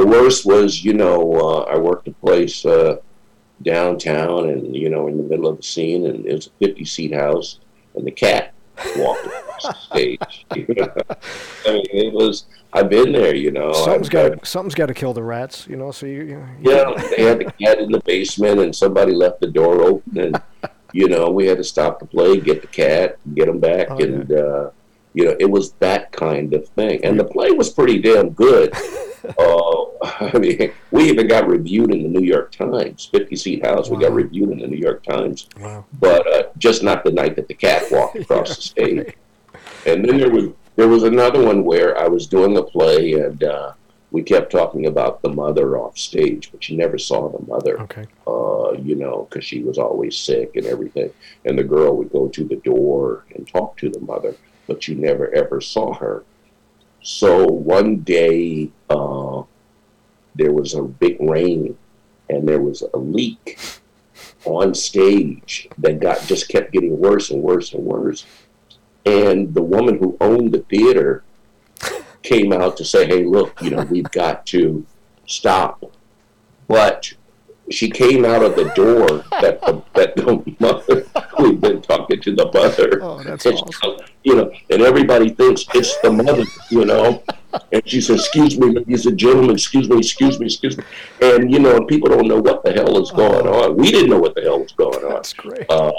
The 0.00 0.06
worst 0.06 0.46
was, 0.46 0.82
you 0.82 0.94
know, 0.94 1.34
uh, 1.34 1.58
I 1.64 1.76
worked 1.76 2.08
a 2.08 2.12
place 2.12 2.64
uh, 2.64 2.96
downtown 3.60 4.48
and, 4.48 4.74
you 4.74 4.88
know, 4.88 5.08
in 5.08 5.18
the 5.18 5.22
middle 5.22 5.46
of 5.46 5.58
the 5.58 5.62
scene, 5.62 6.06
and 6.06 6.24
it 6.24 6.32
was 6.32 6.46
a 6.46 6.66
50 6.66 6.86
seat 6.86 7.12
house, 7.12 7.60
and 7.94 8.06
the 8.06 8.10
cat 8.10 8.54
walked 8.96 9.26
across 9.26 9.62
the 9.62 9.74
stage. 9.74 10.46
I 10.52 11.72
mean, 11.72 11.84
it 11.92 12.14
was, 12.14 12.46
I've 12.72 12.88
been 12.88 13.12
there, 13.12 13.34
you 13.34 13.50
know. 13.50 13.74
something's 13.74 14.08
got 14.08 14.46
something's 14.46 14.74
got 14.74 14.86
to 14.86 14.94
kill 14.94 15.12
the 15.12 15.22
rats, 15.22 15.66
you 15.68 15.76
know. 15.76 15.90
So 15.90 16.06
you, 16.06 16.22
you 16.22 16.46
Yeah, 16.62 16.94
they 17.10 17.22
had 17.24 17.40
the 17.40 17.52
cat 17.60 17.78
in 17.78 17.92
the 17.92 18.00
basement, 18.00 18.58
and 18.58 18.74
somebody 18.74 19.12
left 19.12 19.40
the 19.40 19.48
door 19.48 19.82
open, 19.82 20.16
and 20.16 20.42
you 20.94 21.08
know 21.10 21.28
we 21.28 21.46
had 21.46 21.58
to 21.58 21.64
stop 21.64 22.00
the 22.00 22.06
play, 22.06 22.40
get 22.40 22.62
the 22.62 22.68
cat, 22.68 23.18
get 23.34 23.48
him 23.48 23.60
back, 23.60 23.88
Oh, 23.90 23.98
yeah. 23.98 24.06
and 24.06 24.32
uh, 24.32 24.70
you 25.12 25.26
know 25.26 25.36
it 25.38 25.50
was 25.50 25.72
that 25.72 26.10
kind 26.10 26.54
of 26.54 26.66
thing. 26.70 27.04
And 27.04 27.20
the 27.20 27.24
play 27.24 27.50
was 27.50 27.68
pretty 27.68 27.98
damn 27.98 28.30
good. 28.30 28.72
uh, 29.38 29.69
I 30.20 30.38
mean, 30.38 30.72
we 30.90 31.10
even 31.10 31.26
got 31.28 31.46
reviewed 31.46 31.92
in 31.92 32.02
the 32.02 32.08
New 32.08 32.24
York 32.26 32.52
Times, 32.52 33.08
fifty 33.12 33.36
seat 33.36 33.64
house. 33.64 33.90
We 33.90 33.98
got 33.98 34.12
reviewed 34.12 34.50
in 34.50 34.58
the 34.58 34.66
New 34.66 34.78
York 34.78 35.02
Times, 35.04 35.48
wow. 35.58 35.84
but 36.00 36.26
uh, 36.32 36.44
just 36.58 36.82
not 36.82 37.04
the 37.04 37.12
night 37.12 37.36
that 37.36 37.48
the 37.48 37.54
cat 37.54 37.84
walked 37.90 38.16
across 38.20 38.56
the 38.56 38.62
stage. 38.62 39.14
And 39.86 40.04
then 40.04 40.18
there 40.18 40.30
was 40.30 40.48
there 40.76 40.88
was 40.88 41.02
another 41.02 41.44
one 41.44 41.64
where 41.64 41.98
I 41.98 42.08
was 42.08 42.26
doing 42.26 42.56
a 42.56 42.62
play 42.62 43.12
and 43.12 43.42
uh, 43.44 43.72
we 44.10 44.22
kept 44.22 44.50
talking 44.50 44.86
about 44.86 45.22
the 45.22 45.28
mother 45.28 45.78
off 45.78 45.96
stage, 45.98 46.50
but 46.50 46.68
you 46.68 46.76
never 46.76 46.98
saw 46.98 47.28
the 47.28 47.46
mother, 47.46 47.80
Okay. 47.82 48.06
uh, 48.26 48.72
you 48.72 48.96
know, 48.96 49.26
because 49.28 49.44
she 49.44 49.62
was 49.62 49.78
always 49.78 50.16
sick 50.16 50.56
and 50.56 50.66
everything. 50.66 51.10
And 51.44 51.58
the 51.58 51.64
girl 51.64 51.96
would 51.96 52.10
go 52.10 52.28
to 52.28 52.44
the 52.44 52.56
door 52.56 53.24
and 53.34 53.46
talk 53.46 53.76
to 53.78 53.88
the 53.90 54.00
mother, 54.00 54.34
but 54.66 54.88
you 54.88 54.94
never 54.96 55.32
ever 55.34 55.60
saw 55.60 55.94
her. 55.94 56.24
So 57.02 57.46
one 57.46 57.98
day 57.98 58.70
uh, 58.88 59.42
there 60.34 60.52
was 60.52 60.74
a 60.74 60.82
big 60.82 61.16
rain 61.20 61.76
and 62.28 62.46
there 62.48 62.60
was 62.60 62.82
a 62.94 62.96
leak 62.96 63.58
on 64.44 64.74
stage 64.74 65.68
that 65.78 66.00
got 66.00 66.22
just 66.22 66.48
kept 66.48 66.72
getting 66.72 66.98
worse 66.98 67.30
and 67.30 67.42
worse 67.42 67.72
and 67.72 67.84
worse. 67.84 68.24
And 69.04 69.52
the 69.54 69.62
woman 69.62 69.98
who 69.98 70.16
owned 70.20 70.52
the 70.52 70.60
theater 70.60 71.24
came 72.22 72.52
out 72.52 72.76
to 72.76 72.84
say, 72.84 73.06
"Hey, 73.06 73.24
look, 73.24 73.60
you 73.62 73.70
know, 73.70 73.82
we've 73.84 74.10
got 74.10 74.46
to 74.46 74.84
stop." 75.26 75.84
But 76.68 77.12
she 77.70 77.88
came 77.88 78.24
out 78.24 78.42
of 78.42 78.56
the 78.56 78.64
door 78.74 79.24
that 79.40 79.60
the, 79.62 79.82
that 79.94 80.16
the 80.16 80.54
mother 80.58 81.06
we've 81.38 81.60
been 81.60 81.80
talking 81.82 82.20
to 82.20 82.34
the 82.34 82.50
mother. 82.52 83.02
Oh, 83.02 83.22
that's 83.22 83.46
awesome. 83.46 84.06
You 84.22 84.36
know, 84.36 84.52
and 84.68 84.82
everybody 84.82 85.30
thinks 85.30 85.64
it's 85.74 85.96
the 86.02 86.12
mother, 86.12 86.44
you 86.70 86.84
know. 86.84 87.22
And 87.72 87.82
she 87.88 88.00
says, 88.00 88.20
"Excuse 88.20 88.58
me, 88.58 88.68
ladies 88.70 89.06
and 89.06 89.18
gentlemen, 89.18 89.52
excuse 89.52 89.88
me, 89.88 89.96
excuse 89.98 90.38
me, 90.38 90.46
excuse 90.46 90.76
me." 90.76 90.84
And 91.22 91.50
you 91.50 91.58
know, 91.58 91.76
and 91.76 91.88
people 91.88 92.10
don't 92.10 92.28
know 92.28 92.40
what 92.40 92.62
the 92.62 92.72
hell 92.72 93.00
is 93.02 93.10
going 93.10 93.46
on. 93.46 93.76
We 93.76 93.90
didn't 93.90 94.10
know 94.10 94.18
what 94.18 94.34
the 94.34 94.42
hell 94.42 94.60
was 94.60 94.72
going 94.72 95.02
on. 95.04 95.14
That's 95.14 95.32
great. 95.32 95.64
Uh, 95.70 95.92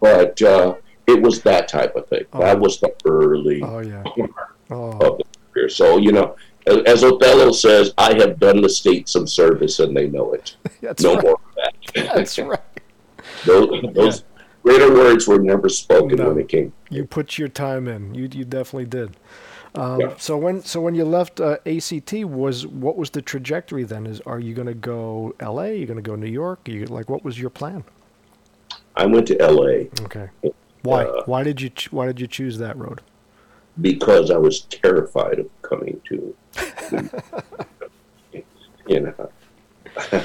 but 0.00 0.40
uh, 0.42 0.76
it 1.06 1.20
was 1.20 1.42
that 1.42 1.68
type 1.68 1.94
of 1.96 2.08
thing. 2.08 2.24
Oh. 2.32 2.40
That 2.40 2.58
was 2.58 2.80
the 2.80 2.94
early 3.04 3.62
Oh 3.62 3.80
yeah. 3.80 4.02
part 4.02 4.56
Oh, 4.70 4.90
of 4.92 5.18
the 5.18 5.24
career. 5.52 5.68
So 5.68 5.98
you 5.98 6.12
know, 6.12 6.34
as, 6.66 6.78
as 6.86 7.04
Othello 7.04 7.52
says, 7.52 7.92
I 7.98 8.14
have 8.14 8.40
done 8.40 8.62
the 8.62 8.68
state 8.70 9.08
some 9.08 9.26
service, 9.26 9.78
and 9.80 9.94
they 9.96 10.08
know 10.08 10.32
it. 10.32 10.56
That's 10.80 11.02
no 11.02 11.14
right. 11.16 11.22
more 11.24 11.34
of 11.34 11.54
that. 11.94 12.14
That's 12.14 12.38
right. 12.38 12.58
those 13.46 13.82
those 13.94 14.24
greater 14.66 14.92
words 14.92 15.26
were 15.28 15.38
never 15.38 15.68
spoken 15.68 16.18
No. 16.18 16.28
when 16.28 16.38
it 16.38 16.48
came. 16.48 16.72
You 16.90 17.04
put 17.04 17.38
your 17.38 17.48
time 17.48 17.86
in. 17.88 18.14
You 18.14 18.28
you 18.32 18.44
definitely 18.44 18.86
did. 18.86 19.16
Um, 19.74 20.00
Yeah. 20.00 20.14
So 20.18 20.36
when 20.36 20.62
so 20.62 20.80
when 20.80 20.94
you 20.94 21.04
left 21.04 21.40
uh, 21.40 21.58
ACT, 21.66 22.12
was 22.24 22.66
what 22.66 22.96
was 22.96 23.10
the 23.10 23.22
trajectory 23.22 23.84
then? 23.84 24.06
Is 24.06 24.20
are 24.22 24.40
you 24.40 24.54
going 24.54 24.68
to 24.68 24.74
go 24.74 25.34
L.A.? 25.40 25.70
Are 25.70 25.74
You 25.74 25.86
going 25.86 26.02
to 26.02 26.10
go 26.10 26.16
New 26.16 26.30
York? 26.44 26.68
You 26.68 26.86
like 26.86 27.08
what 27.08 27.24
was 27.24 27.38
your 27.38 27.50
plan? 27.50 27.84
I 28.96 29.06
went 29.06 29.26
to 29.28 29.38
L.A. 29.40 29.88
Okay. 30.02 30.28
Why 30.82 31.04
Uh, 31.04 31.22
why 31.26 31.42
did 31.42 31.60
you 31.60 31.68
ch- 31.70 31.92
why 31.92 32.06
did 32.06 32.20
you 32.20 32.26
choose 32.26 32.58
that 32.58 32.76
road? 32.76 33.00
because 33.82 34.30
I 34.30 34.38
was 34.38 34.60
terrified 34.60 35.38
of 35.38 35.48
coming 35.60 36.00
to. 36.08 36.34
you 38.88 39.00
know, 39.00 39.30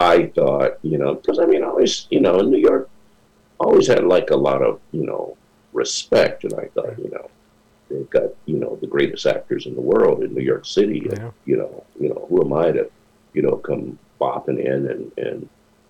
I 0.00 0.26
thought, 0.34 0.72
you 0.82 0.98
know, 0.98 1.14
because 1.14 1.38
I 1.38 1.46
mean, 1.46 1.62
I 1.62 1.68
always, 1.68 2.06
you 2.10 2.20
know, 2.20 2.38
in 2.40 2.50
New 2.50 2.58
York, 2.58 2.90
always 3.58 3.86
had 3.86 4.04
like 4.04 4.30
a 4.30 4.36
lot 4.36 4.62
of, 4.62 4.80
you 4.92 5.06
know, 5.06 5.36
respect, 5.72 6.44
and 6.44 6.54
I 6.54 6.66
thought, 6.74 6.98
you 6.98 7.10
know, 7.10 7.30
they've 7.90 8.10
got, 8.10 8.30
you 8.46 8.58
know, 8.58 8.76
the 8.80 8.86
greatest 8.86 9.26
actors 9.26 9.66
in 9.66 9.74
the 9.74 9.80
world 9.80 10.22
in 10.22 10.34
New 10.34 10.42
York 10.42 10.66
City, 10.66 11.06
and 11.10 11.32
you 11.44 11.56
know, 11.56 11.84
you 12.00 12.08
know, 12.08 12.26
who 12.28 12.44
am 12.44 12.52
I 12.52 12.72
to, 12.72 12.90
you 13.32 13.42
know, 13.42 13.56
come 13.56 13.98
bopping 14.20 14.58
in 14.64 14.88
and 14.88 15.12
and 15.18 15.48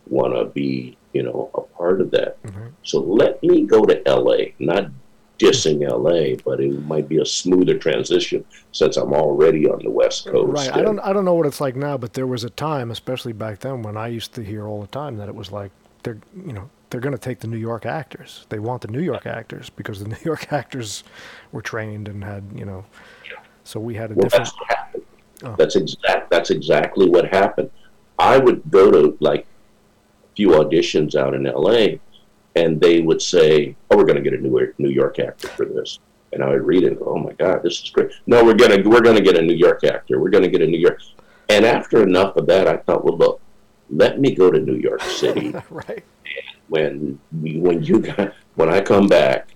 want 0.08 0.34
to 0.34 0.44
be, 0.46 0.96
you 1.12 1.22
know, 1.22 1.50
a 1.54 1.60
part 1.60 2.00
of 2.00 2.10
that. 2.12 2.42
Mhm. 2.44 2.70
So 2.82 3.00
let 3.00 3.42
me 3.42 3.62
go 3.62 3.84
to 3.84 4.00
LA, 4.06 4.52
not 4.58 4.90
dissing 5.38 5.82
LA, 5.86 6.36
but 6.44 6.60
it 6.60 6.86
might 6.86 7.08
be 7.08 7.18
a 7.18 7.26
smoother 7.26 7.76
transition 7.76 8.44
since 8.72 8.96
I'm 8.96 9.12
already 9.12 9.68
on 9.68 9.80
the 9.82 9.90
West 9.90 10.26
Coast. 10.26 10.52
Right. 10.52 10.74
I 10.74 10.82
don't 10.82 10.98
I 11.00 11.12
don't 11.12 11.24
know 11.24 11.34
what 11.34 11.46
it's 11.46 11.60
like 11.60 11.76
now, 11.76 11.96
but 11.98 12.14
there 12.14 12.26
was 12.26 12.44
a 12.44 12.50
time, 12.50 12.90
especially 12.90 13.32
back 13.32 13.60
then, 13.60 13.82
when 13.82 13.96
I 13.96 14.08
used 14.08 14.32
to 14.34 14.42
hear 14.42 14.66
all 14.66 14.80
the 14.80 14.86
time 14.86 15.16
that 15.18 15.28
it 15.28 15.34
was 15.34 15.52
like 15.52 15.72
they're 16.02 16.18
you 16.34 16.52
know 16.52 16.70
they're 16.90 17.00
going 17.00 17.14
to 17.14 17.18
take 17.20 17.40
the 17.40 17.46
New 17.48 17.56
York 17.56 17.84
actors. 17.86 18.46
They 18.48 18.58
want 18.58 18.82
the 18.82 18.88
New 18.88 19.00
York 19.02 19.26
actors 19.26 19.70
because 19.70 20.00
the 20.02 20.08
New 20.14 20.16
York 20.24 20.52
actors 20.52 21.04
were 21.52 21.62
trained 21.62 22.08
and 22.08 22.22
had 22.24 22.44
you 22.54 22.64
know. 22.64 22.84
So 23.64 23.80
we 23.80 23.94
had 23.94 24.12
a 24.12 24.14
Well, 24.14 24.24
different. 24.24 24.44
that's 24.44 24.56
what 24.58 24.68
happened. 24.78 25.02
Oh. 25.42 25.54
That's 25.58 25.76
exact. 25.76 26.30
That's 26.30 26.50
exactly 26.50 27.08
what 27.10 27.26
happened. 27.26 27.70
I 28.18 28.38
would 28.38 28.62
go 28.70 28.90
to 28.90 29.16
like 29.20 29.40
a 30.24 30.36
few 30.36 30.50
auditions 30.50 31.14
out 31.16 31.34
in 31.34 31.42
LA, 31.44 31.98
and 32.54 32.80
they 32.80 33.00
would 33.00 33.20
say, 33.20 33.76
"Oh, 33.90 33.96
we're 33.96 34.04
going 34.04 34.16
to 34.16 34.22
get 34.22 34.32
a 34.38 34.42
New 34.42 34.50
York, 34.56 34.74
New 34.78 34.88
York 34.90 35.18
actor 35.18 35.48
for 35.48 35.66
this," 35.66 35.98
and 36.32 36.42
I 36.42 36.50
would 36.50 36.62
read 36.62 36.84
it. 36.84 36.88
and 36.92 36.98
go, 36.98 37.06
Oh 37.06 37.18
my 37.18 37.32
God, 37.32 37.62
this 37.62 37.82
is 37.82 37.90
great. 37.90 38.12
No, 38.26 38.44
we're 38.44 38.54
gonna 38.54 38.88
we're 38.88 39.02
gonna 39.02 39.20
get 39.20 39.36
a 39.36 39.42
New 39.42 39.54
York 39.56 39.82
actor. 39.84 40.20
We're 40.20 40.30
gonna 40.30 40.48
get 40.48 40.62
a 40.62 40.66
New 40.66 40.78
York. 40.78 41.00
And 41.48 41.64
after 41.66 42.02
enough 42.02 42.36
of 42.36 42.46
that, 42.46 42.66
I 42.66 42.76
thought, 42.78 43.04
well, 43.04 43.16
look, 43.18 43.40
let 43.90 44.18
me 44.20 44.34
go 44.34 44.50
to 44.50 44.58
New 44.58 44.74
York 44.76 45.00
City. 45.02 45.54
right. 45.70 46.02
When 46.68 47.18
when 47.32 47.82
you 47.82 48.00
got, 48.08 48.32
when 48.54 48.68
I 48.68 48.80
come 48.80 49.06
back, 49.08 49.50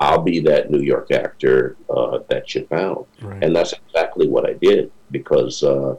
I'll 0.00 0.22
be 0.22 0.40
that 0.40 0.70
New 0.70 0.80
York 0.82 1.10
actor 1.10 1.76
uh, 1.88 2.18
that 2.28 2.54
you 2.54 2.66
found, 2.66 3.06
Right. 3.22 3.42
and 3.42 3.54
that's 3.54 3.72
exactly 3.72 4.28
what 4.28 4.48
I 4.48 4.54
did 4.54 4.90
because 5.10 5.62
uh, 5.62 5.96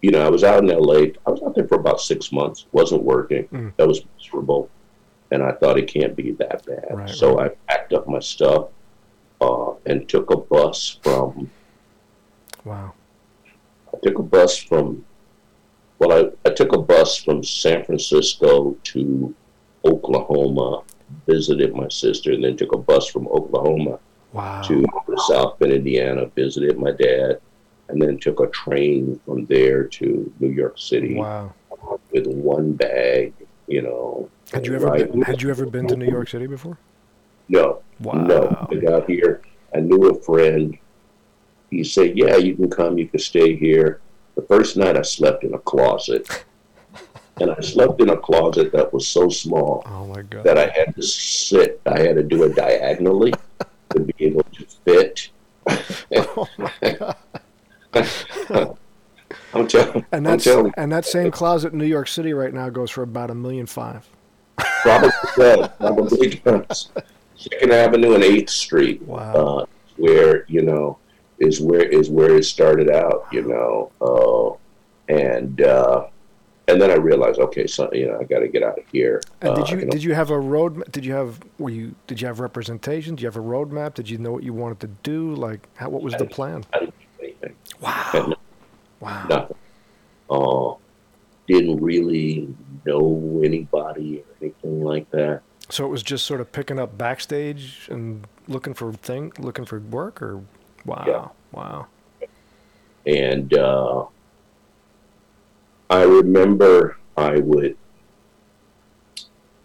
you 0.00 0.10
know 0.10 0.24
I 0.26 0.28
was 0.30 0.44
out 0.44 0.62
in 0.62 0.70
L.A. 0.70 1.12
I 1.26 1.30
was 1.30 1.42
out 1.42 1.54
there 1.54 1.68
for 1.68 1.76
about 1.78 2.00
six 2.00 2.32
months, 2.32 2.66
wasn't 2.72 3.02
working, 3.02 3.44
Mm. 3.48 3.72
that 3.76 3.86
was 3.86 4.02
miserable, 4.18 4.68
and 5.30 5.42
I 5.42 5.52
thought 5.52 5.78
it 5.78 5.86
can't 5.92 6.16
be 6.16 6.32
that 6.32 6.64
bad. 6.66 6.86
Right, 6.90 7.08
so 7.10 7.38
I 7.40 7.48
packed 7.68 7.92
up 7.92 8.08
my 8.08 8.20
stuff 8.20 8.68
uh, 9.40 9.72
and 9.86 10.08
took 10.08 10.30
a 10.30 10.36
bus 10.36 10.98
from 11.02 11.50
Wow. 12.64 12.94
I 13.94 13.98
took 14.02 14.18
a 14.18 14.22
bus 14.22 14.56
from, 14.56 15.04
well, 15.98 16.12
I, 16.12 16.48
I 16.48 16.52
took 16.54 16.72
a 16.72 16.78
bus 16.78 17.16
from 17.18 17.42
San 17.44 17.84
Francisco 17.84 18.76
to 18.84 19.34
Oklahoma, 19.84 20.82
visited 21.26 21.74
my 21.74 21.88
sister, 21.88 22.32
and 22.32 22.42
then 22.44 22.56
took 22.56 22.72
a 22.72 22.78
bus 22.78 23.06
from 23.06 23.26
Oklahoma 23.28 23.98
Wow. 24.32 24.62
to 24.62 24.84
South 25.28 25.58
Bend, 25.58 25.72
Indiana, 25.72 26.26
visited 26.26 26.78
my 26.78 26.90
dad, 26.92 27.40
and 27.88 28.00
then 28.00 28.18
took 28.18 28.40
a 28.40 28.46
train 28.48 29.20
from 29.26 29.44
there 29.46 29.84
to 29.84 30.32
New 30.40 30.48
York 30.48 30.78
City 30.78 31.14
Wow. 31.16 31.52
with 32.10 32.26
one 32.26 32.72
bag, 32.72 33.34
you 33.66 33.82
know. 33.82 34.30
Had 34.52 34.66
you 34.66 34.74
ever 34.74 34.86
right? 34.86 35.10
been, 35.10 35.22
had 35.22 35.42
you 35.42 35.50
ever 35.50 35.66
been 35.66 35.86
to 35.88 35.96
New 35.96 36.10
York 36.10 36.28
City 36.28 36.46
before? 36.46 36.78
No, 37.48 37.82
Wow. 38.00 38.14
No, 38.24 38.66
I 38.70 38.74
got 38.76 39.08
here. 39.08 39.42
I 39.74 39.80
knew 39.80 40.08
a 40.10 40.14
friend. 40.22 40.76
He 41.70 41.84
said, 41.84 42.16
"Yeah, 42.18 42.36
you 42.36 42.54
can 42.56 42.68
come. 42.68 42.98
You 42.98 43.06
can 43.06 43.20
stay 43.20 43.54
here." 43.56 44.00
The 44.34 44.42
first 44.42 44.76
night, 44.76 44.96
I 44.96 45.02
slept 45.02 45.44
in 45.44 45.54
a 45.54 45.58
closet, 45.58 46.44
and 47.40 47.50
I 47.50 47.60
slept 47.60 48.00
in 48.00 48.10
a 48.10 48.16
closet 48.16 48.72
that 48.72 48.92
was 48.92 49.06
so 49.08 49.28
small 49.28 49.82
Oh 49.86 50.06
my 50.06 50.22
god. 50.22 50.44
that 50.44 50.58
I 50.58 50.68
had 50.68 50.94
to 50.96 51.02
sit. 51.02 51.80
I 51.86 51.98
had 52.00 52.16
to 52.16 52.22
do 52.22 52.42
it 52.44 52.54
diagonally 52.54 53.32
to 53.90 54.00
be 54.00 54.14
able 54.18 54.42
to 54.44 54.66
fit. 54.84 55.30
oh 56.16 56.46
my 56.58 56.72
god. 56.82 57.16
I'm 59.54 59.66
telling. 59.68 60.04
And 60.12 60.28
I'm 60.28 60.38
telling. 60.38 60.72
and 60.76 60.90
that 60.92 61.04
same 61.04 61.30
closet 61.30 61.72
in 61.72 61.78
New 61.78 61.86
York 61.86 62.08
City 62.08 62.32
right 62.32 62.52
now 62.52 62.68
goes 62.70 62.90
for 62.90 63.02
about 63.02 63.30
a 63.30 63.34
million 63.34 63.66
five. 63.66 64.06
Probably 64.82 65.10
does. 65.36 65.68
Probably 65.78 66.28
does. 66.30 66.90
Second 67.36 67.72
Avenue 67.72 68.14
and 68.14 68.24
Eighth 68.24 68.50
Street. 68.50 69.02
Wow. 69.02 69.32
uh, 69.34 69.66
where 69.96 70.44
you 70.48 70.62
know 70.62 70.98
is 71.38 71.60
where 71.60 71.82
is 71.82 72.08
where 72.08 72.36
it 72.36 72.44
started 72.44 72.90
out 72.90 73.26
you 73.30 73.42
know 73.42 73.90
uh, 74.00 75.12
and 75.14 75.60
uh, 75.60 76.06
and 76.72 76.80
then 76.80 76.90
I 76.90 76.94
realized 76.94 77.38
okay 77.38 77.66
so 77.66 77.88
you 77.92 78.06
know 78.08 78.18
I 78.20 78.24
got 78.24 78.40
to 78.40 78.48
get 78.48 78.62
out 78.62 78.78
of 78.78 78.84
here 78.90 79.20
And 79.42 79.50
Uh, 79.50 79.54
did 79.56 79.68
you 79.70 79.76
know, 79.84 79.90
did 79.90 80.02
you 80.02 80.14
have 80.14 80.30
a 80.30 80.38
road? 80.40 80.90
Did 80.90 81.04
you 81.04 81.12
have 81.12 81.38
were 81.58 81.70
you 81.70 81.94
did 82.06 82.20
you 82.20 82.26
have 82.26 82.40
representation? 82.40 83.14
Did 83.14 83.22
you 83.22 83.28
have 83.28 83.36
a 83.36 83.40
roadmap? 83.56 83.94
Did 83.94 84.08
you 84.10 84.18
know 84.18 84.32
what 84.32 84.42
you 84.42 84.52
wanted 84.54 84.80
to 84.80 84.88
do? 85.02 85.34
Like, 85.34 85.68
how, 85.76 85.88
what 85.90 86.02
was 86.02 86.14
the 86.14 86.24
plan? 86.26 86.64
I 86.72 86.78
didn't 86.80 86.94
do 86.98 87.24
anything 87.26 87.54
Wow, 87.80 88.34
wow. 89.00 89.26
nothing 89.28 89.56
uh, 90.30 90.74
didn't 91.46 91.80
really 91.82 92.48
know 92.86 93.42
anybody 93.44 94.20
or 94.20 94.24
anything 94.40 94.82
like 94.82 95.10
that 95.10 95.42
So 95.68 95.84
it 95.84 95.88
was 95.90 96.02
just 96.02 96.24
sort 96.24 96.40
of 96.40 96.50
picking 96.52 96.78
up 96.78 96.96
backstage 96.96 97.88
and 97.90 98.26
looking 98.48 98.74
for 98.74 98.92
thing, 98.92 99.32
looking 99.38 99.64
for 99.64 99.78
work, 99.80 100.22
or 100.22 100.42
wow, 100.86 101.04
Yeah. 101.06 101.28
wow. 101.52 101.86
and 103.06 103.52
uh, 103.54 104.04
I 105.92 106.04
remember 106.04 106.96
I 107.18 107.38
would 107.40 107.76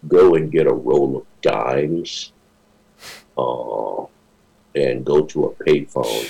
go 0.10 0.36
and 0.36 0.52
get 0.52 0.68
a 0.68 0.74
roll 0.74 1.16
of 1.20 1.26
dimes 1.42 2.34
uh, 3.38 4.04
and 4.76 5.06
go 5.06 5.22
to 5.26 5.46
a 5.46 5.56
payphone. 5.56 6.30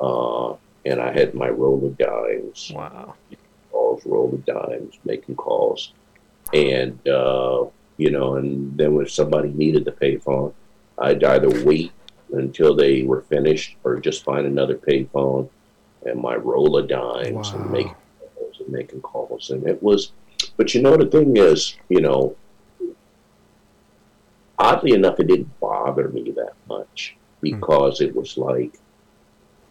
Uh, 0.00 0.56
and 0.84 1.00
I 1.00 1.12
had 1.12 1.32
my 1.32 1.48
roll 1.48 1.86
of 1.86 1.96
dimes, 1.96 2.72
Wow. 2.74 3.14
calls, 3.70 4.04
roll 4.04 4.34
of 4.34 4.44
dimes, 4.44 4.98
making 5.04 5.36
calls. 5.36 5.92
And, 6.52 6.98
uh, 7.06 7.66
you 7.96 8.10
know, 8.10 8.34
and 8.34 8.76
then 8.76 8.94
when 8.96 9.06
somebody 9.06 9.50
needed 9.50 9.84
the 9.84 9.92
payphone, 9.92 10.52
I'd 10.98 11.22
either 11.22 11.64
wait 11.64 11.92
until 12.32 12.74
they 12.74 13.02
were 13.04 13.22
finished 13.22 13.76
or 13.84 14.00
just 14.00 14.24
find 14.24 14.44
another 14.44 14.76
payphone 14.76 15.48
and 16.04 16.20
my 16.20 16.34
roll 16.34 16.76
of 16.76 16.88
dimes 16.88 17.50
and 17.52 17.70
make 17.70 17.86
and 18.64 18.72
making 18.72 19.00
calls. 19.02 19.50
And 19.50 19.66
it 19.66 19.82
was, 19.82 20.12
but 20.56 20.74
you 20.74 20.82
know, 20.82 20.96
the 20.96 21.06
thing 21.06 21.36
is, 21.36 21.76
you 21.88 22.00
know, 22.00 22.36
oddly 24.58 24.92
enough, 24.92 25.20
it 25.20 25.28
didn't 25.28 25.60
bother 25.60 26.08
me 26.08 26.30
that 26.32 26.54
much 26.68 27.16
because 27.40 28.00
it 28.00 28.14
was 28.14 28.36
like, 28.36 28.78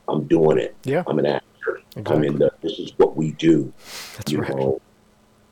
I'm 0.07 0.25
doing 0.27 0.57
it. 0.57 0.75
Yeah, 0.83 1.03
I'm 1.07 1.19
an 1.19 1.25
actor. 1.25 1.81
I'm 2.05 2.23
in 2.23 2.37
the, 2.37 2.51
this 2.61 2.79
is 2.79 2.91
what 2.97 3.15
we 3.15 3.31
do 3.33 3.71
That's 4.17 4.31
you 4.31 4.41
right. 4.41 4.55
know, 4.55 4.81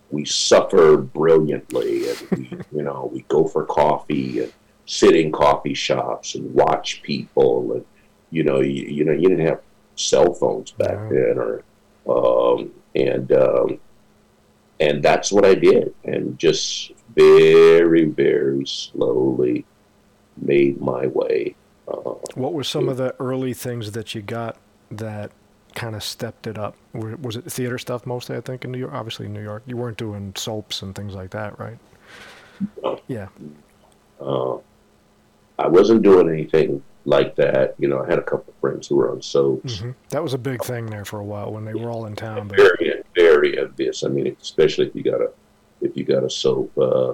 we 0.10 0.26
suffer 0.26 0.98
brilliantly, 0.98 2.10
and 2.10 2.28
we, 2.32 2.50
you 2.78 2.84
know, 2.84 3.10
we 3.14 3.22
go 3.30 3.48
for 3.48 3.66
coffee 3.66 4.44
and 4.44 4.54
sit 4.86 5.16
in 5.16 5.32
coffee 5.32 5.74
shops 5.74 6.36
and 6.36 6.54
watch 6.54 7.02
people, 7.02 7.74
and 7.74 7.86
you 8.30 8.44
know, 8.44 8.60
you, 8.60 8.84
you 8.84 9.06
know, 9.06 9.14
you 9.14 9.30
didn't 9.30 9.46
have 9.46 9.62
cell 9.96 10.34
phones 10.34 10.72
back 10.72 11.10
then, 11.10 11.38
or 11.38 11.64
um, 12.10 12.72
and 12.96 13.32
um, 13.32 13.80
and 14.80 15.04
that's 15.04 15.32
what 15.32 15.46
I 15.46 15.56
did, 15.56 15.94
and 16.04 16.38
just 16.40 16.92
very, 17.16 18.06
very 18.06 18.66
slowly 18.66 19.66
made 20.38 20.82
my 20.82 21.08
way. 21.08 21.56
Uh, 21.88 22.14
What 22.36 22.54
were 22.54 22.64
some 22.64 22.90
of 22.90 22.98
the 22.98 23.14
early 23.20 23.54
things 23.54 23.92
that 23.92 24.16
you 24.16 24.22
got 24.22 24.58
that 24.90 25.32
kind 25.76 25.96
of 25.96 26.04
stepped 26.04 26.48
it 26.48 26.58
up? 26.58 26.76
Was 26.94 27.36
it 27.36 27.46
theater 27.52 27.78
stuff 27.78 28.06
mostly? 28.06 28.36
I 28.36 28.42
think 28.42 28.66
in 28.66 28.72
New 28.72 28.80
York. 28.80 28.94
Obviously, 28.94 29.26
in 29.28 29.34
New 29.34 29.44
York, 29.44 29.64
you 29.66 29.78
weren't 29.78 29.98
doing 29.98 30.34
soaps 30.36 30.82
and 30.82 30.96
things 30.96 31.14
like 31.14 31.32
that, 31.32 31.60
right? 31.60 31.78
No. 32.84 33.00
Yeah. 33.08 33.28
Uh, 34.20 34.58
I 35.60 35.68
wasn't 35.68 36.02
doing 36.02 36.30
anything 36.30 36.82
like 37.06 37.36
that. 37.36 37.76
You 37.78 37.88
know, 37.88 38.04
I 38.04 38.10
had 38.10 38.20
a 38.20 38.24
couple 38.24 38.54
of 38.54 38.60
friends 38.60 38.88
who 38.88 38.96
were 38.96 39.12
on 39.12 39.22
soaps. 39.22 39.78
Mm-hmm. 39.78 39.92
That 40.10 40.24
was 40.24 40.34
a 40.34 40.38
big 40.38 40.64
thing 40.64 40.86
there 40.88 41.06
for 41.06 41.20
a 41.20 41.24
while 41.24 41.52
when 41.52 41.66
they 41.66 41.74
were 41.74 41.90
all 41.90 42.06
in 42.06 42.16
town. 42.16 42.48
But... 42.48 42.58
Very, 42.58 43.02
very 43.16 43.60
envious. 43.60 44.04
I 44.04 44.08
mean, 44.08 44.36
especially 44.42 44.88
if 44.88 44.96
you 44.96 45.04
got 45.04 45.22
a 45.22 45.32
if 45.82 45.96
you 45.98 46.04
got 46.04 46.24
a 46.24 46.30
soap. 46.30 46.78
Uh, 46.78 47.14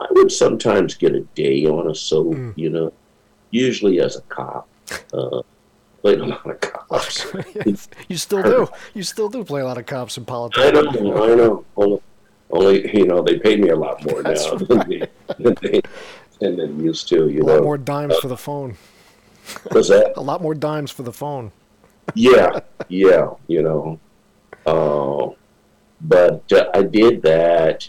I 0.00 0.06
would 0.12 0.30
sometimes 0.30 0.94
get 0.94 1.14
a 1.14 1.20
day 1.34 1.66
on 1.66 1.90
a 1.90 1.94
soap. 1.94 2.34
Mm. 2.34 2.54
You 2.56 2.70
know, 2.70 2.92
usually 3.50 4.00
as 4.00 4.16
a 4.16 4.22
cop. 4.22 4.68
Uh, 5.12 5.42
played 6.00 6.20
a 6.20 6.26
lot 6.26 6.46
of 6.46 6.60
cops. 6.60 7.26
yes, 7.54 7.88
you 8.08 8.16
still 8.16 8.42
do. 8.42 8.68
You 8.94 9.02
still 9.02 9.28
do 9.28 9.44
play 9.44 9.60
a 9.60 9.64
lot 9.64 9.78
of 9.78 9.86
cops 9.86 10.16
in 10.16 10.24
politics. 10.24 10.66
I 10.66 10.70
know. 10.70 11.24
I 11.24 11.34
know. 11.34 11.64
Only, 11.76 12.00
only 12.50 12.96
you 12.96 13.06
know 13.06 13.22
they 13.22 13.38
pay 13.38 13.56
me 13.56 13.68
a 13.68 13.76
lot 13.76 14.02
more 14.04 14.22
That's 14.22 14.44
now 14.46 14.56
right. 14.56 14.68
than, 14.68 14.88
they, 14.88 15.08
than 15.38 15.56
they 15.60 15.80
than 16.40 16.56
they 16.56 16.84
used 16.84 17.08
to. 17.08 17.28
You 17.28 17.42
a 17.42 17.44
know, 17.44 17.54
lot 17.54 17.62
more 17.62 17.78
dimes 17.78 18.14
uh, 18.14 18.20
for 18.20 18.28
the 18.28 18.36
phone. 18.36 18.76
What's 19.70 19.88
that? 19.88 20.12
a 20.16 20.20
lot 20.20 20.42
more 20.42 20.54
dimes 20.54 20.90
for 20.90 21.02
the 21.02 21.12
phone. 21.12 21.52
yeah, 22.14 22.60
yeah. 22.88 23.30
You 23.46 23.62
know, 23.62 24.00
uh, 24.66 25.34
but 26.00 26.52
uh, 26.52 26.70
I 26.74 26.82
did 26.82 27.22
that. 27.22 27.88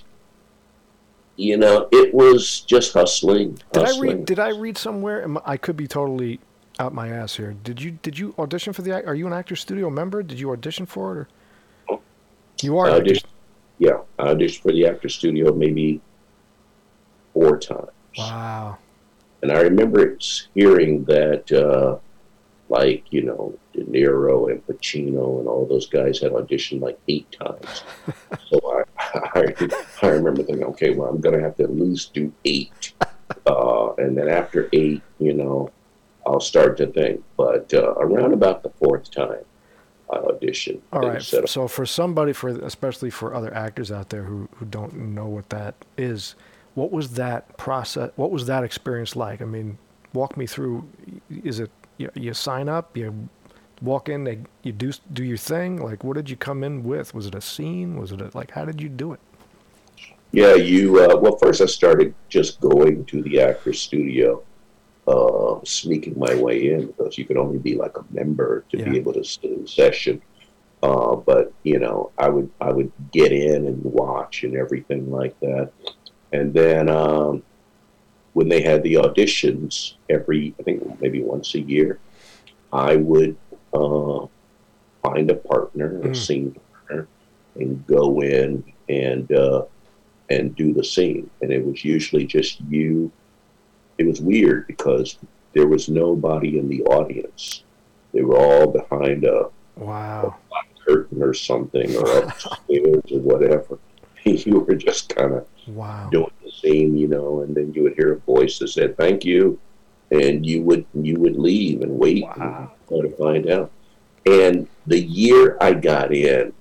You 1.35 1.55
know, 1.55 1.87
it 1.91 2.13
was 2.13 2.59
just 2.61 2.93
hustling. 2.93 3.53
Did 3.71 3.81
hustling. 3.83 4.09
I 4.09 4.13
read? 4.13 4.25
Did 4.25 4.39
I 4.39 4.49
read 4.49 4.77
somewhere? 4.77 5.25
I 5.45 5.55
could 5.55 5.77
be 5.77 5.87
totally 5.87 6.39
out 6.79 6.93
my 6.93 7.09
ass 7.09 7.35
here. 7.35 7.55
Did 7.63 7.81
you 7.81 7.91
did 7.91 8.17
you 8.17 8.33
audition 8.39 8.73
for 8.73 8.81
the? 8.81 9.05
Are 9.05 9.15
you 9.15 9.27
an 9.27 9.33
Actor 9.33 9.55
Studio 9.55 9.89
member? 9.89 10.23
Did 10.23 10.39
you 10.39 10.51
audition 10.51 10.85
for 10.85 11.13
it? 11.13 11.27
Or? 11.87 11.99
You 12.61 12.77
are. 12.77 12.89
I 12.89 12.99
auditioned, 12.99 13.25
yeah, 13.77 13.99
I 14.17 14.33
auditioned 14.33 14.61
for 14.61 14.71
the 14.71 14.85
Actor 14.87 15.09
Studio 15.09 15.53
maybe 15.53 16.01
four 17.33 17.57
times. 17.57 17.89
Wow. 18.17 18.77
And 19.41 19.51
I 19.51 19.61
remember 19.61 20.17
hearing 20.53 21.05
that, 21.05 21.51
uh, 21.51 21.97
like, 22.69 23.05
you 23.09 23.23
know, 23.23 23.57
De 23.73 23.83
Niro 23.83 24.51
and 24.51 24.65
Pacino 24.67 25.39
and 25.39 25.47
all 25.47 25.65
those 25.65 25.87
guys 25.87 26.19
had 26.19 26.33
auditioned 26.33 26.81
like 26.81 26.99
eight 27.07 27.31
times. 27.31 27.83
so 28.49 28.85
I, 28.99 29.19
I, 29.35 29.55
I, 30.01 30.07
remember 30.07 30.43
thinking, 30.43 30.65
okay, 30.65 30.91
well, 30.91 31.09
I'm 31.09 31.21
going 31.21 31.37
to 31.37 31.43
have 31.43 31.55
to 31.57 31.63
at 31.63 31.75
least 31.75 32.13
do 32.13 32.31
eight. 32.45 32.93
Uh, 33.45 33.93
and 33.95 34.17
then 34.17 34.27
after 34.27 34.69
eight, 34.73 35.01
you 35.19 35.33
know, 35.33 35.71
I'll 36.25 36.39
start 36.39 36.77
to 36.77 36.87
think. 36.87 37.23
But 37.37 37.73
uh, 37.73 37.93
around 37.93 38.33
about 38.33 38.61
the 38.61 38.69
fourth 38.71 39.09
time, 39.09 39.45
I 40.11 40.17
auditioned. 40.17 40.81
All 40.91 41.01
right. 41.01 41.21
So 41.21 41.67
for 41.67 41.85
somebody, 41.85 42.33
for 42.33 42.49
especially 42.49 43.09
for 43.09 43.33
other 43.33 43.53
actors 43.53 43.91
out 43.91 44.09
there 44.09 44.23
who, 44.23 44.49
who 44.55 44.65
don't 44.65 44.93
know 44.95 45.27
what 45.27 45.49
that 45.49 45.75
is, 45.97 46.35
what 46.79 46.93
was 46.93 47.11
that 47.15 47.57
process? 47.57 48.11
What 48.15 48.31
was 48.31 48.45
that 48.45 48.63
experience 48.63 49.13
like? 49.13 49.41
I 49.41 49.45
mean, 49.45 49.77
walk 50.13 50.37
me 50.37 50.47
through. 50.47 50.87
Is 51.43 51.59
it 51.59 51.69
you, 51.97 52.09
you 52.15 52.33
sign 52.33 52.69
up, 52.69 52.95
you 52.95 53.27
walk 53.81 54.07
in, 54.07 54.23
they, 54.23 54.39
you 54.63 54.71
do 54.71 54.93
do 55.11 55.25
your 55.25 55.37
thing? 55.37 55.83
Like, 55.83 56.05
what 56.05 56.15
did 56.15 56.29
you 56.29 56.37
come 56.37 56.63
in 56.63 56.85
with? 56.85 57.13
Was 57.13 57.25
it 57.25 57.35
a 57.35 57.41
scene? 57.41 57.99
Was 57.99 58.13
it 58.13 58.21
a, 58.21 58.31
like 58.33 58.51
how 58.51 58.63
did 58.63 58.81
you 58.81 58.87
do 58.87 59.11
it? 59.11 59.19
Yeah, 60.31 60.55
you. 60.55 61.03
Uh, 61.03 61.17
well, 61.17 61.35
first 61.35 61.59
I 61.59 61.65
started 61.65 62.15
just 62.29 62.61
going 62.61 63.03
to 63.05 63.23
the 63.23 63.41
actor 63.41 63.73
studio, 63.73 64.41
uh, 65.05 65.59
sneaking 65.65 66.17
my 66.17 66.33
way 66.35 66.71
in 66.71 66.87
because 66.87 67.17
you 67.17 67.25
could 67.25 67.37
only 67.37 67.57
be 67.57 67.75
like 67.75 67.97
a 67.97 68.05
member 68.09 68.63
to 68.69 68.77
yeah. 68.77 68.87
be 68.89 68.97
able 68.97 69.11
to 69.13 69.23
sit 69.25 69.51
in 69.51 69.67
session. 69.67 70.21
Uh, 70.81 71.17
but 71.17 71.51
you 71.63 71.77
know, 71.77 72.11
I 72.17 72.29
would 72.29 72.49
I 72.61 72.71
would 72.71 72.89
get 73.11 73.33
in 73.33 73.67
and 73.67 73.83
watch 73.83 74.43
and 74.45 74.55
everything 74.55 75.11
like 75.11 75.37
that. 75.41 75.73
And 76.31 76.53
then 76.53 76.89
um, 76.89 77.43
when 78.33 78.49
they 78.49 78.61
had 78.61 78.83
the 78.83 78.95
auditions 78.95 79.93
every, 80.09 80.53
I 80.59 80.63
think 80.63 81.01
maybe 81.01 81.21
once 81.21 81.55
a 81.55 81.59
year, 81.59 81.99
I 82.71 82.95
would 82.95 83.35
uh, 83.73 84.27
find 85.03 85.29
a 85.29 85.35
partner, 85.35 85.99
mm. 85.99 86.11
a 86.11 86.15
scene 86.15 86.55
partner, 86.87 87.07
and 87.55 87.85
go 87.87 88.21
in 88.21 88.63
and 88.87 89.31
uh, 89.31 89.65
and 90.29 90.55
do 90.55 90.73
the 90.73 90.83
scene. 90.83 91.29
And 91.41 91.51
it 91.51 91.65
was 91.65 91.83
usually 91.83 92.25
just 92.25 92.61
you. 92.61 93.11
It 93.97 94.05
was 94.05 94.21
weird 94.21 94.67
because 94.67 95.17
there 95.53 95.67
was 95.67 95.89
nobody 95.89 96.59
in 96.59 96.69
the 96.69 96.83
audience. 96.83 97.63
They 98.13 98.21
were 98.21 98.37
all 98.37 98.67
behind 98.67 99.25
a, 99.25 99.49
wow. 99.75 100.37
a 100.51 100.83
curtain 100.85 101.21
or 101.21 101.33
something, 101.33 101.95
or 101.95 102.23
upstairs 102.23 103.03
or 103.11 103.19
whatever. 103.19 103.79
you 104.45 104.59
were 104.59 104.75
just 104.75 105.13
kind 105.15 105.33
of 105.33 105.47
wow. 105.67 106.09
doing 106.11 106.31
the 106.43 106.51
same, 106.51 106.95
you 106.95 107.07
know, 107.07 107.41
and 107.41 107.55
then 107.55 107.73
you 107.73 107.83
would 107.83 107.95
hear 107.95 108.13
a 108.13 108.19
voice 108.19 108.59
that 108.59 108.69
said 108.69 108.97
"Thank 108.97 109.25
you," 109.25 109.59
and 110.11 110.45
you 110.45 110.61
would 110.63 110.85
you 110.93 111.19
would 111.19 111.37
leave 111.37 111.81
and 111.81 111.97
wait 111.97 112.23
wow. 112.23 112.33
and 112.35 112.69
try 112.87 113.09
to 113.09 113.15
find 113.17 113.49
out. 113.49 113.71
And 114.25 114.67
the 114.85 114.99
year 114.99 115.57
I 115.61 115.73
got 115.73 116.13
in, 116.13 116.53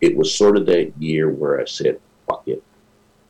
it 0.00 0.16
was 0.16 0.34
sort 0.34 0.56
of 0.56 0.66
that 0.66 0.92
year 0.98 1.30
where 1.30 1.60
I 1.60 1.64
said, 1.64 2.00
"Fuck 2.28 2.46
it, 2.46 2.62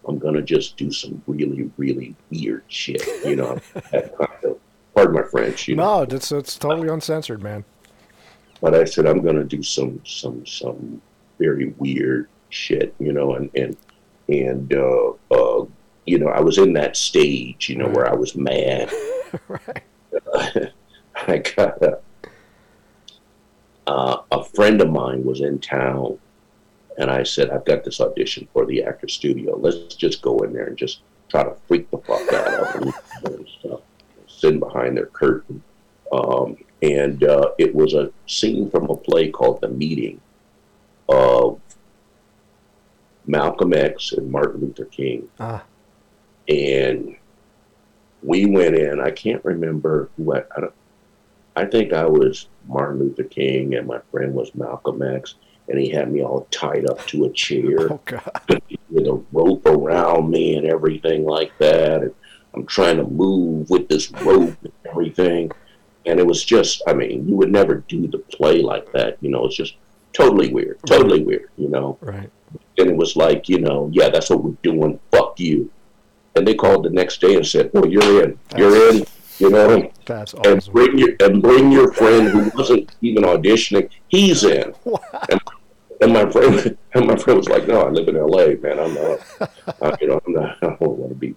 I'm 0.06 0.18
gonna 0.18 0.42
just 0.42 0.76
do 0.76 0.90
some 0.90 1.22
really 1.26 1.70
really 1.76 2.14
weird 2.30 2.64
shit," 2.68 3.02
you 3.24 3.36
know. 3.36 3.58
pardon 4.94 5.14
my 5.14 5.22
French. 5.22 5.68
You 5.68 5.76
no, 5.76 6.04
know. 6.04 6.16
it's 6.16 6.32
it's 6.32 6.58
totally 6.58 6.88
uncensored, 6.88 7.42
man. 7.42 7.64
But 8.60 8.74
I 8.74 8.84
said 8.84 9.06
I'm 9.06 9.22
gonna 9.22 9.44
do 9.44 9.62
some 9.62 10.00
some 10.04 10.44
some 10.46 11.00
very 11.38 11.68
weird 11.78 12.28
shit, 12.50 12.94
you 12.98 13.12
know, 13.12 13.34
and 13.34 13.50
and 13.54 13.76
and 14.28 14.72
uh, 14.74 15.12
uh, 15.30 15.64
you 16.06 16.18
know, 16.18 16.28
I 16.28 16.40
was 16.40 16.58
in 16.58 16.72
that 16.74 16.96
stage, 16.96 17.68
you 17.68 17.76
know, 17.76 17.88
where 17.88 18.08
I 18.08 18.14
was 18.14 18.34
mad. 18.34 18.90
right. 19.48 19.82
I 21.26 21.38
got 21.38 21.82
a, 21.82 21.98
uh, 23.86 24.22
a 24.30 24.44
friend 24.44 24.80
of 24.80 24.90
mine 24.90 25.24
was 25.24 25.40
in 25.40 25.58
town, 25.58 26.18
and 26.96 27.10
I 27.10 27.22
said, 27.24 27.50
"I've 27.50 27.64
got 27.64 27.84
this 27.84 28.00
audition 28.00 28.48
for 28.52 28.64
the 28.64 28.82
Actor 28.84 29.08
Studio. 29.08 29.56
Let's 29.56 29.94
just 29.94 30.22
go 30.22 30.38
in 30.38 30.52
there 30.52 30.66
and 30.66 30.76
just 30.76 31.00
try 31.28 31.42
to 31.42 31.54
freak 31.66 31.90
the 31.90 31.98
fuck 31.98 32.32
out 32.32 32.54
of 32.54 32.80
them 32.80 32.92
and 33.24 33.48
stuff." 33.58 33.80
Sitting 34.26 34.60
behind 34.60 34.96
their 34.96 35.06
curtain, 35.06 35.62
um, 36.12 36.56
and 36.80 37.24
uh, 37.24 37.50
it 37.58 37.74
was 37.74 37.94
a 37.94 38.12
scene 38.26 38.70
from 38.70 38.88
a 38.88 38.96
play 38.96 39.30
called 39.30 39.60
The 39.60 39.68
Meeting 39.68 40.20
of 41.08 41.60
Malcolm 43.28 43.74
X 43.74 44.12
and 44.12 44.32
Martin 44.32 44.62
Luther 44.62 44.86
King. 44.86 45.28
Ah. 45.38 45.62
And 46.48 47.14
we 48.22 48.46
went 48.46 48.74
in. 48.74 49.00
I 49.00 49.10
can't 49.10 49.44
remember 49.44 50.10
what. 50.16 50.48
I, 50.56 50.68
I 51.54 51.66
think 51.66 51.92
I 51.92 52.06
was 52.06 52.48
Martin 52.66 53.00
Luther 53.00 53.24
King, 53.24 53.74
and 53.74 53.86
my 53.86 54.00
friend 54.10 54.34
was 54.34 54.54
Malcolm 54.54 55.02
X, 55.02 55.34
and 55.68 55.78
he 55.78 55.90
had 55.90 56.10
me 56.10 56.22
all 56.22 56.48
tied 56.50 56.88
up 56.88 57.06
to 57.08 57.26
a 57.26 57.32
chair 57.32 57.92
oh, 57.92 58.00
with 58.90 59.06
a 59.06 59.22
rope 59.32 59.66
around 59.66 60.30
me 60.30 60.56
and 60.56 60.66
everything 60.66 61.24
like 61.24 61.52
that. 61.58 62.02
And 62.02 62.14
I'm 62.54 62.64
trying 62.64 62.96
to 62.96 63.04
move 63.04 63.68
with 63.68 63.88
this 63.88 64.10
rope 64.10 64.56
and 64.62 64.72
everything. 64.88 65.52
And 66.06 66.18
it 66.18 66.26
was 66.26 66.42
just, 66.42 66.80
I 66.86 66.94
mean, 66.94 67.28
you 67.28 67.36
would 67.36 67.52
never 67.52 67.74
do 67.74 68.06
the 68.06 68.18
play 68.18 68.62
like 68.62 68.90
that. 68.92 69.18
You 69.20 69.28
know, 69.28 69.44
it's 69.44 69.56
just 69.56 69.74
totally 70.14 70.50
weird, 70.50 70.78
totally 70.86 71.18
right. 71.18 71.26
weird, 71.26 71.50
you 71.56 71.68
know. 71.68 71.98
Right 72.00 72.30
and 72.78 72.90
it 72.90 72.96
was 72.96 73.16
like, 73.16 73.48
you 73.48 73.58
know, 73.58 73.90
yeah, 73.92 74.08
that's 74.08 74.30
what 74.30 74.42
we're 74.42 74.56
doing. 74.62 74.98
Fuck 75.10 75.38
you. 75.40 75.70
And 76.34 76.46
they 76.46 76.54
called 76.54 76.84
the 76.84 76.90
next 76.90 77.20
day 77.20 77.34
and 77.34 77.46
said, 77.46 77.70
"Well, 77.72 77.86
you're 77.86 78.24
in. 78.24 78.38
You're 78.56 78.90
in." 78.90 79.04
You 79.38 79.50
know, 79.50 79.90
that's 80.04 80.34
awesome. 80.34 80.52
And 80.52 80.68
bring 80.72 80.98
your 80.98 81.10
and 81.20 81.40
bring 81.40 81.70
your 81.70 81.92
friend 81.92 82.28
who 82.28 82.50
wasn't 82.56 82.94
even 83.02 83.22
auditioning. 83.22 83.88
He's 84.08 84.44
in. 84.44 84.74
Wow. 84.84 84.98
And, 85.30 85.40
and 86.00 86.12
my 86.12 86.30
friend 86.30 86.78
and 86.94 87.06
my 87.06 87.16
friend 87.16 87.38
was 87.38 87.48
like, 87.48 87.66
"No, 87.66 87.82
I 87.82 87.90
live 87.90 88.08
in 88.08 88.16
L.A., 88.16 88.56
man. 88.56 88.78
I'm 88.78 88.94
not. 88.94 89.20
I, 89.82 89.96
you 90.00 90.08
know, 90.08 90.20
I'm 90.26 90.32
not. 90.32 90.56
I 90.62 90.66
don't 90.66 90.80
want 90.80 91.10
to 91.10 91.14
be. 91.14 91.34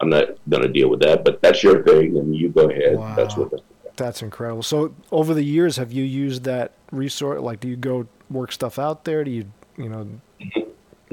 I'm 0.00 0.10
not 0.10 0.28
going 0.48 0.62
to 0.62 0.68
deal 0.68 0.88
with 0.88 1.00
that. 1.00 1.24
But 1.24 1.40
that's 1.42 1.62
your 1.62 1.82
thing, 1.82 2.16
and 2.18 2.34
you 2.34 2.48
go 2.48 2.68
ahead. 2.68 2.96
Wow. 2.96 3.14
That's 3.14 3.36
what." 3.36 3.52
That's 3.96 4.22
incredible. 4.22 4.64
So, 4.64 4.92
over 5.12 5.34
the 5.34 5.44
years, 5.44 5.76
have 5.76 5.92
you 5.92 6.02
used 6.02 6.42
that 6.44 6.72
resource? 6.90 7.40
Like, 7.40 7.60
do 7.60 7.68
you 7.68 7.76
go 7.76 8.08
work 8.28 8.50
stuff 8.50 8.76
out 8.76 9.04
there? 9.04 9.22
Do 9.22 9.30
you, 9.30 9.52
you 9.76 9.88
know, 9.88 10.08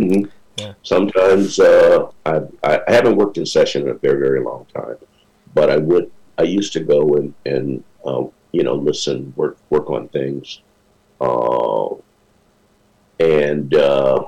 Mm-hmm. 0.01 0.29
Yeah. 0.57 0.73
Sometimes 0.83 1.59
uh, 1.59 2.11
I, 2.25 2.41
I 2.63 2.81
haven't 2.87 3.15
worked 3.15 3.37
in 3.37 3.45
session 3.45 3.83
in 3.83 3.89
a 3.89 3.93
very 3.93 4.19
very 4.19 4.43
long 4.43 4.65
time, 4.73 4.97
but 5.53 5.69
I 5.69 5.77
would 5.77 6.11
I 6.37 6.43
used 6.43 6.73
to 6.73 6.79
go 6.79 7.15
and 7.15 7.33
and 7.45 7.83
uh, 8.05 8.23
you 8.51 8.63
know 8.63 8.75
listen 8.75 9.33
work 9.35 9.57
work 9.69 9.89
on 9.89 10.07
things, 10.09 10.61
uh, 11.21 11.89
and 13.19 13.73
uh, 13.75 14.25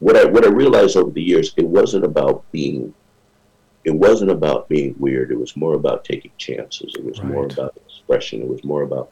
what 0.00 0.16
I 0.16 0.24
what 0.24 0.44
I 0.44 0.48
realized 0.48 0.96
over 0.96 1.10
the 1.10 1.22
years 1.22 1.54
it 1.56 1.66
wasn't 1.66 2.04
about 2.04 2.44
being 2.52 2.92
it 3.84 3.94
wasn't 3.94 4.30
about 4.30 4.68
being 4.68 4.94
weird. 4.98 5.30
It 5.30 5.38
was 5.38 5.56
more 5.56 5.74
about 5.74 6.04
taking 6.04 6.32
chances. 6.38 6.94
It 6.94 7.04
was 7.04 7.20
right. 7.20 7.28
more 7.28 7.46
about 7.46 7.76
expression. 7.86 8.42
It 8.42 8.48
was 8.48 8.64
more 8.64 8.82
about 8.82 9.10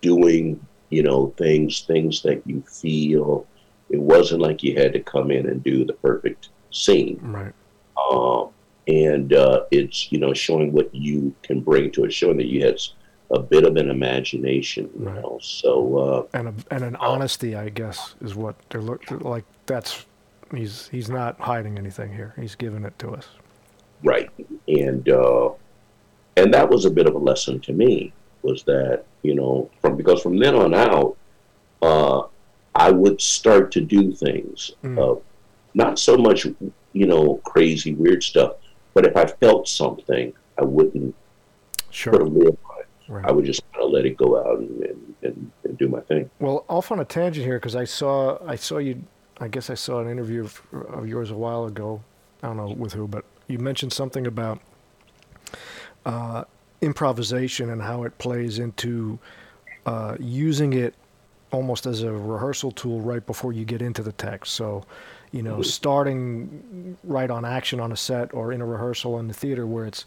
doing 0.00 0.64
you 0.90 1.02
know 1.02 1.32
things 1.38 1.80
things 1.82 2.22
that 2.22 2.46
you 2.46 2.62
feel 2.62 3.46
it 3.92 4.00
wasn't 4.00 4.40
like 4.40 4.62
you 4.62 4.74
had 4.74 4.92
to 4.94 5.00
come 5.00 5.30
in 5.30 5.46
and 5.46 5.62
do 5.62 5.84
the 5.84 5.92
perfect 5.92 6.48
scene. 6.70 7.20
Right. 7.22 7.52
Um, 8.10 8.48
and 8.88 9.32
uh, 9.32 9.64
it's 9.70 10.10
you 10.10 10.18
know 10.18 10.34
showing 10.34 10.72
what 10.72 10.92
you 10.92 11.34
can 11.42 11.60
bring 11.60 11.92
to 11.92 12.04
it, 12.04 12.12
showing 12.12 12.38
that 12.38 12.46
you 12.46 12.64
had 12.64 12.80
a 13.30 13.38
bit 13.38 13.64
of 13.64 13.76
an 13.76 13.90
imagination, 13.90 14.90
you 14.98 15.06
right. 15.06 15.14
know. 15.22 15.38
So 15.40 15.98
uh, 15.98 16.38
and 16.38 16.48
a, 16.48 16.54
and 16.74 16.82
an 16.82 16.96
honesty, 16.96 17.54
I 17.54 17.68
guess, 17.68 18.16
is 18.22 18.34
what 18.34 18.56
they're 18.70 18.82
looking 18.82 19.20
like. 19.20 19.44
That's 19.66 20.04
he's 20.52 20.88
he's 20.88 21.08
not 21.08 21.38
hiding 21.38 21.78
anything 21.78 22.12
here. 22.12 22.34
He's 22.40 22.54
giving 22.54 22.84
it 22.84 22.98
to 23.00 23.10
us. 23.10 23.28
Right, 24.02 24.30
and 24.66 25.08
uh, 25.08 25.50
and 26.36 26.52
that 26.54 26.68
was 26.68 26.86
a 26.86 26.90
bit 26.90 27.06
of 27.06 27.14
a 27.14 27.18
lesson 27.18 27.60
to 27.60 27.72
me. 27.72 28.12
Was 28.42 28.64
that 28.64 29.04
you 29.22 29.34
know 29.34 29.70
from 29.80 29.96
because 29.96 30.22
from 30.22 30.38
then 30.38 30.56
on 30.56 30.74
out, 30.74 31.16
uh, 31.82 32.22
I 32.74 32.90
would 32.90 33.20
start 33.20 33.70
to 33.72 33.80
do 33.80 34.12
things. 34.12 34.72
Mm. 34.82 34.98
Uh, 34.98 35.20
not 35.74 35.98
so 35.98 36.16
much, 36.16 36.46
you 36.92 37.06
know, 37.06 37.36
crazy 37.44 37.94
weird 37.94 38.22
stuff, 38.22 38.56
but 38.94 39.06
if 39.06 39.16
I 39.16 39.26
felt 39.26 39.68
something, 39.68 40.32
I 40.58 40.64
wouldn't 40.64 41.14
sure. 41.90 42.12
put 42.12 42.22
a 42.22 42.24
lid 42.24 42.58
on 42.70 42.80
it. 42.80 42.86
Right. 43.08 43.24
I 43.26 43.32
would 43.32 43.44
just 43.44 43.62
kind 43.72 43.84
of 43.84 43.90
let 43.90 44.06
it 44.06 44.16
go 44.16 44.38
out 44.38 44.58
and, 44.58 44.82
and, 44.82 45.14
and, 45.22 45.50
and 45.64 45.78
do 45.78 45.88
my 45.88 46.00
thing. 46.00 46.30
Well, 46.38 46.64
off 46.68 46.90
on 46.90 47.00
a 47.00 47.04
tangent 47.04 47.44
here 47.44 47.58
because 47.58 47.76
I 47.76 47.84
saw 47.84 48.38
I 48.46 48.56
saw 48.56 48.78
you. 48.78 49.02
I 49.38 49.48
guess 49.48 49.70
I 49.70 49.74
saw 49.74 50.00
an 50.00 50.08
interview 50.08 50.44
of, 50.44 50.62
of 50.72 51.08
yours 51.08 51.30
a 51.30 51.36
while 51.36 51.64
ago. 51.64 52.02
I 52.42 52.48
don't 52.48 52.56
know 52.56 52.68
with 52.68 52.92
who, 52.92 53.08
but 53.08 53.24
you 53.48 53.58
mentioned 53.58 53.92
something 53.92 54.26
about 54.26 54.60
uh, 56.06 56.44
improvisation 56.80 57.70
and 57.70 57.82
how 57.82 58.04
it 58.04 58.16
plays 58.18 58.58
into 58.58 59.18
uh, 59.84 60.16
using 60.20 60.72
it 60.72 60.94
almost 61.52 61.86
as 61.86 62.02
a 62.02 62.10
rehearsal 62.10 62.72
tool 62.72 63.00
right 63.00 63.24
before 63.24 63.52
you 63.52 63.64
get 63.64 63.82
into 63.82 64.02
the 64.02 64.12
text. 64.12 64.54
So, 64.54 64.84
you 65.30 65.42
know, 65.42 65.62
starting 65.62 66.96
right 67.04 67.30
on 67.30 67.44
action 67.44 67.78
on 67.78 67.92
a 67.92 67.96
set 67.96 68.34
or 68.34 68.52
in 68.52 68.60
a 68.60 68.66
rehearsal 68.66 69.18
in 69.18 69.28
the 69.28 69.34
theater 69.34 69.66
where 69.66 69.86
it's 69.86 70.04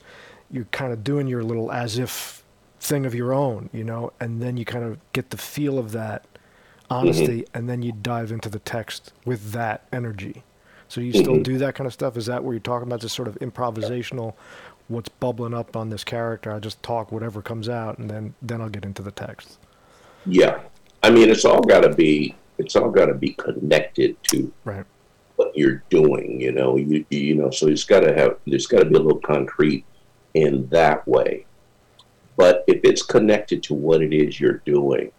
you're 0.51 0.65
kind 0.65 0.91
of 0.91 1.03
doing 1.03 1.27
your 1.27 1.43
little 1.43 1.71
as 1.71 1.97
if 1.97 2.43
thing 2.79 3.05
of 3.05 3.15
your 3.15 3.33
own, 3.33 3.69
you 3.73 3.83
know, 3.83 4.11
and 4.19 4.41
then 4.41 4.57
you 4.57 4.65
kind 4.65 4.83
of 4.83 4.99
get 5.13 5.29
the 5.29 5.37
feel 5.37 5.79
of 5.79 5.91
that 5.93 6.25
honesty 6.89 7.41
mm-hmm. 7.41 7.57
and 7.57 7.69
then 7.69 7.81
you 7.81 7.91
dive 7.91 8.31
into 8.31 8.49
the 8.49 8.59
text 8.59 9.13
with 9.25 9.51
that 9.51 9.87
energy. 9.91 10.43
So 10.87 11.01
you 11.01 11.13
mm-hmm. 11.13 11.21
still 11.21 11.43
do 11.43 11.57
that 11.59 11.75
kind 11.75 11.87
of 11.87 11.93
stuff? 11.93 12.17
Is 12.17 12.27
that 12.27 12.43
where 12.43 12.53
you're 12.53 12.59
talking 12.59 12.87
about 12.87 13.01
this 13.01 13.13
sort 13.13 13.27
of 13.27 13.35
improvisational 13.39 14.35
what's 14.87 15.09
bubbling 15.09 15.53
up 15.53 15.75
on 15.75 15.89
this 15.89 16.03
character? 16.03 16.51
I 16.51 16.59
just 16.59 16.81
talk 16.83 17.11
whatever 17.11 17.41
comes 17.41 17.69
out 17.69 17.97
and 17.97 18.09
then 18.09 18.35
then 18.41 18.61
I'll 18.61 18.69
get 18.69 18.85
into 18.85 19.01
the 19.01 19.11
text. 19.11 19.57
Yeah. 20.25 20.59
I 21.05 21.11
mean, 21.11 21.29
it's 21.29 21.45
all 21.45 21.61
got 21.61 21.81
to 21.81 21.93
be 21.93 22.35
it's 22.57 22.75
all 22.75 22.89
got 22.89 23.05
to 23.05 23.13
be 23.13 23.33
connected 23.33 24.17
to 24.23 24.51
right. 24.63 24.83
what 25.35 25.55
you're 25.55 25.83
doing. 25.91 26.41
You 26.41 26.51
know, 26.51 26.77
you 26.77 27.05
you 27.11 27.35
know, 27.35 27.51
so 27.51 27.67
it's 27.67 27.83
got 27.83 27.99
to 27.99 28.11
have 28.15 28.37
there's 28.47 28.65
got 28.65 28.79
to 28.79 28.85
be 28.85 28.95
a 28.95 28.99
little 28.99 29.19
concrete 29.19 29.85
in 30.33 30.67
that 30.69 31.07
way. 31.07 31.45
But 32.37 32.63
if 32.67 32.81
it's 32.83 33.03
connected 33.03 33.61
to 33.63 33.75
what 33.75 34.01
it 34.01 34.13
is 34.13 34.39
you're 34.39 34.63
doing, 34.65 35.11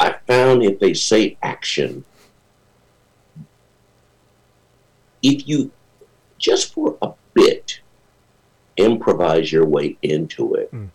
I 0.00 0.14
found 0.26 0.62
if 0.62 0.80
they 0.80 0.94
say 0.94 1.36
action, 1.42 2.06
if 5.22 5.46
you 5.46 5.70
just 6.38 6.72
for 6.72 6.96
a 7.02 7.10
bit 7.34 7.82
improvise 8.78 9.52
your 9.52 9.66
way 9.66 9.98
into 10.00 10.54
it. 10.54 10.72
Mm 10.72 10.88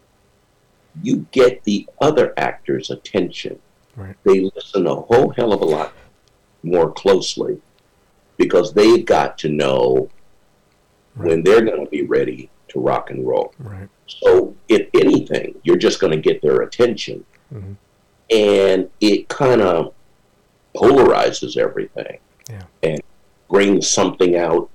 you 1.01 1.25
get 1.31 1.63
the 1.63 1.87
other 2.01 2.33
actor's 2.37 2.89
attention. 2.89 3.59
Right. 3.95 4.15
They 4.23 4.39
listen 4.55 4.87
a 4.87 4.95
whole 4.95 5.29
hell 5.29 5.53
of 5.53 5.61
a 5.61 5.65
lot 5.65 5.93
more 6.63 6.91
closely 6.91 7.61
because 8.37 8.73
they've 8.73 9.05
got 9.05 9.37
to 9.39 9.49
know 9.49 10.09
right. 11.15 11.29
when 11.29 11.43
they're 11.43 11.63
going 11.63 11.83
to 11.83 11.89
be 11.89 12.03
ready 12.03 12.49
to 12.69 12.79
rock 12.79 13.09
and 13.09 13.27
roll. 13.27 13.53
Right. 13.59 13.89
So, 14.07 14.55
if 14.67 14.89
anything, 14.93 15.55
you're 15.63 15.77
just 15.77 15.99
going 15.99 16.11
to 16.11 16.19
get 16.19 16.41
their 16.41 16.61
attention. 16.61 17.25
Mm-hmm. 17.53 17.73
And 18.35 18.89
it 18.99 19.29
kind 19.29 19.61
of 19.61 19.93
polarizes 20.75 21.55
everything 21.57 22.17
yeah. 22.49 22.63
and 22.81 23.01
brings 23.49 23.87
something 23.87 24.35
out 24.35 24.69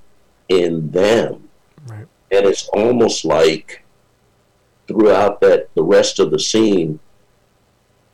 in 0.49 0.91
them. 0.91 1.49
Right. 1.87 2.07
And 2.31 2.47
it's 2.47 2.69
almost 2.69 3.25
like 3.25 3.85
throughout 4.89 5.41
that 5.43 5.73
the 5.75 5.83
rest 5.83 6.19
of 6.19 6.31
the 6.31 6.39
scene, 6.39 6.99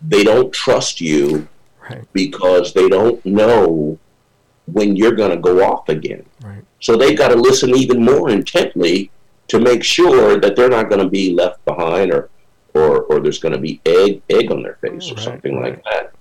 they 0.03 0.25
don't 0.25 0.53
trust 0.53 1.01
you 1.01 1.49
right. 1.89 2.05
because 2.13 2.75
they 2.75 2.89
don't 2.89 3.25
know 3.25 3.99
when 4.67 4.97
you're 4.97 5.15
going 5.15 5.31
to 5.31 5.37
go 5.37 5.65
off 5.65 5.89
again. 5.89 6.25
Right. 6.43 6.65
So 6.81 6.97
they've 6.97 7.17
got 7.17 7.29
to 7.29 7.37
listen 7.37 7.75
even 7.75 8.05
more 8.05 8.29
intently 8.29 9.11
to 9.49 9.61
make 9.61 9.85
sure 9.85 10.39
that 10.41 10.57
they're 10.57 10.69
not 10.69 10.89
going 10.89 11.03
to 11.03 11.09
be 11.09 11.33
left 11.33 11.65
behind 11.65 12.13
or 12.13 12.29
or, 12.75 13.03
or 13.03 13.21
there's 13.21 13.39
going 13.39 13.53
to 13.55 13.61
be 13.61 13.81
egg 13.87 14.21
egg 14.29 14.51
on 14.51 14.63
their 14.63 14.75
face 14.77 15.11
or 15.11 15.15
right, 15.15 15.25
something 15.25 15.61
like 15.61 15.83
that. 15.85 16.13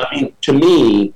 I 0.00 0.14
mean, 0.14 0.34
to 0.42 0.52
me, 0.52 1.14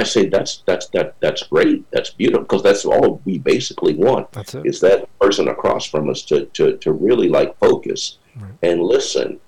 I 0.00 0.02
say 0.02 0.26
that's 0.26 0.62
that's 0.66 0.88
that 0.88 1.14
that's 1.20 1.42
great. 1.42 1.84
That's 1.90 2.10
beautiful 2.10 2.42
because 2.42 2.62
that's 2.62 2.86
all 2.86 3.20
we 3.26 3.38
basically 3.38 3.94
want. 3.94 4.32
That's 4.32 4.54
it. 4.54 4.64
Is 4.64 4.80
that 4.80 5.06
person 5.20 5.48
across 5.48 5.84
from 5.84 6.08
us 6.08 6.22
to 6.22 6.46
to 6.46 6.78
to 6.78 6.92
really 6.92 7.28
like 7.28 7.58
focus 7.58 8.18
right. 8.36 8.52
and 8.62 8.82
listen. 8.82 9.40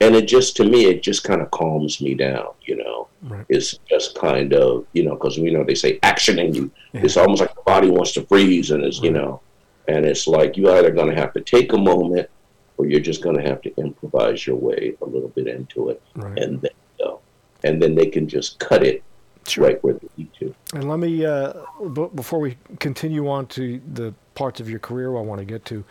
And 0.00 0.14
it 0.14 0.28
just 0.28 0.56
to 0.56 0.64
me, 0.64 0.84
it 0.84 1.02
just 1.02 1.24
kind 1.24 1.40
of 1.40 1.50
calms 1.50 2.00
me 2.00 2.14
down. 2.14 2.50
You 2.62 2.76
know, 2.76 3.08
right. 3.22 3.46
it's 3.48 3.78
just 3.90 4.14
kind 4.14 4.52
of 4.52 4.86
you 4.92 5.02
know 5.04 5.14
because 5.16 5.38
we 5.38 5.50
know 5.50 5.64
they 5.64 5.74
say 5.74 5.98
action 6.04 6.38
and 6.38 6.54
you. 6.54 6.70
Yeah. 6.92 7.00
It's 7.04 7.16
almost 7.16 7.40
like 7.40 7.54
the 7.54 7.62
body 7.62 7.90
wants 7.90 8.12
to 8.12 8.26
freeze 8.26 8.70
and 8.70 8.84
it's 8.84 8.98
right. 8.98 9.06
you 9.06 9.10
know, 9.10 9.40
and 9.88 10.06
it's 10.06 10.28
like 10.28 10.56
you 10.56 10.70
either 10.70 10.92
going 10.92 11.10
to 11.12 11.20
have 11.20 11.32
to 11.32 11.40
take 11.40 11.72
a 11.72 11.78
moment 11.78 12.30
or 12.76 12.86
you're 12.86 13.00
just 13.00 13.22
going 13.22 13.36
to 13.36 13.42
have 13.42 13.60
to 13.62 13.74
improvise 13.76 14.46
your 14.46 14.56
way 14.56 14.94
a 15.02 15.04
little 15.04 15.30
bit 15.30 15.48
into 15.48 15.88
it, 15.88 16.00
and 16.14 16.60
then 16.60 16.70
go, 16.98 17.20
and 17.64 17.82
then 17.82 17.96
they 17.96 18.06
can 18.06 18.28
just 18.28 18.60
cut 18.60 18.84
it 18.84 19.02
sure. 19.50 19.64
right 19.64 19.82
where 19.84 19.94
they 19.94 20.08
need 20.16 20.30
to. 20.40 20.54
And 20.74 20.88
let 20.88 20.98
me, 20.98 21.24
uh, 21.24 21.52
b- 21.92 22.08
before 22.14 22.40
we 22.40 22.56
continue 22.78 23.28
on 23.28 23.46
to 23.48 23.80
the 23.92 24.14
parts 24.34 24.60
of 24.60 24.68
your 24.68 24.78
career 24.78 25.16
I 25.16 25.20
want 25.20 25.40
to 25.40 25.44
get 25.44 25.64
to, 25.66 25.84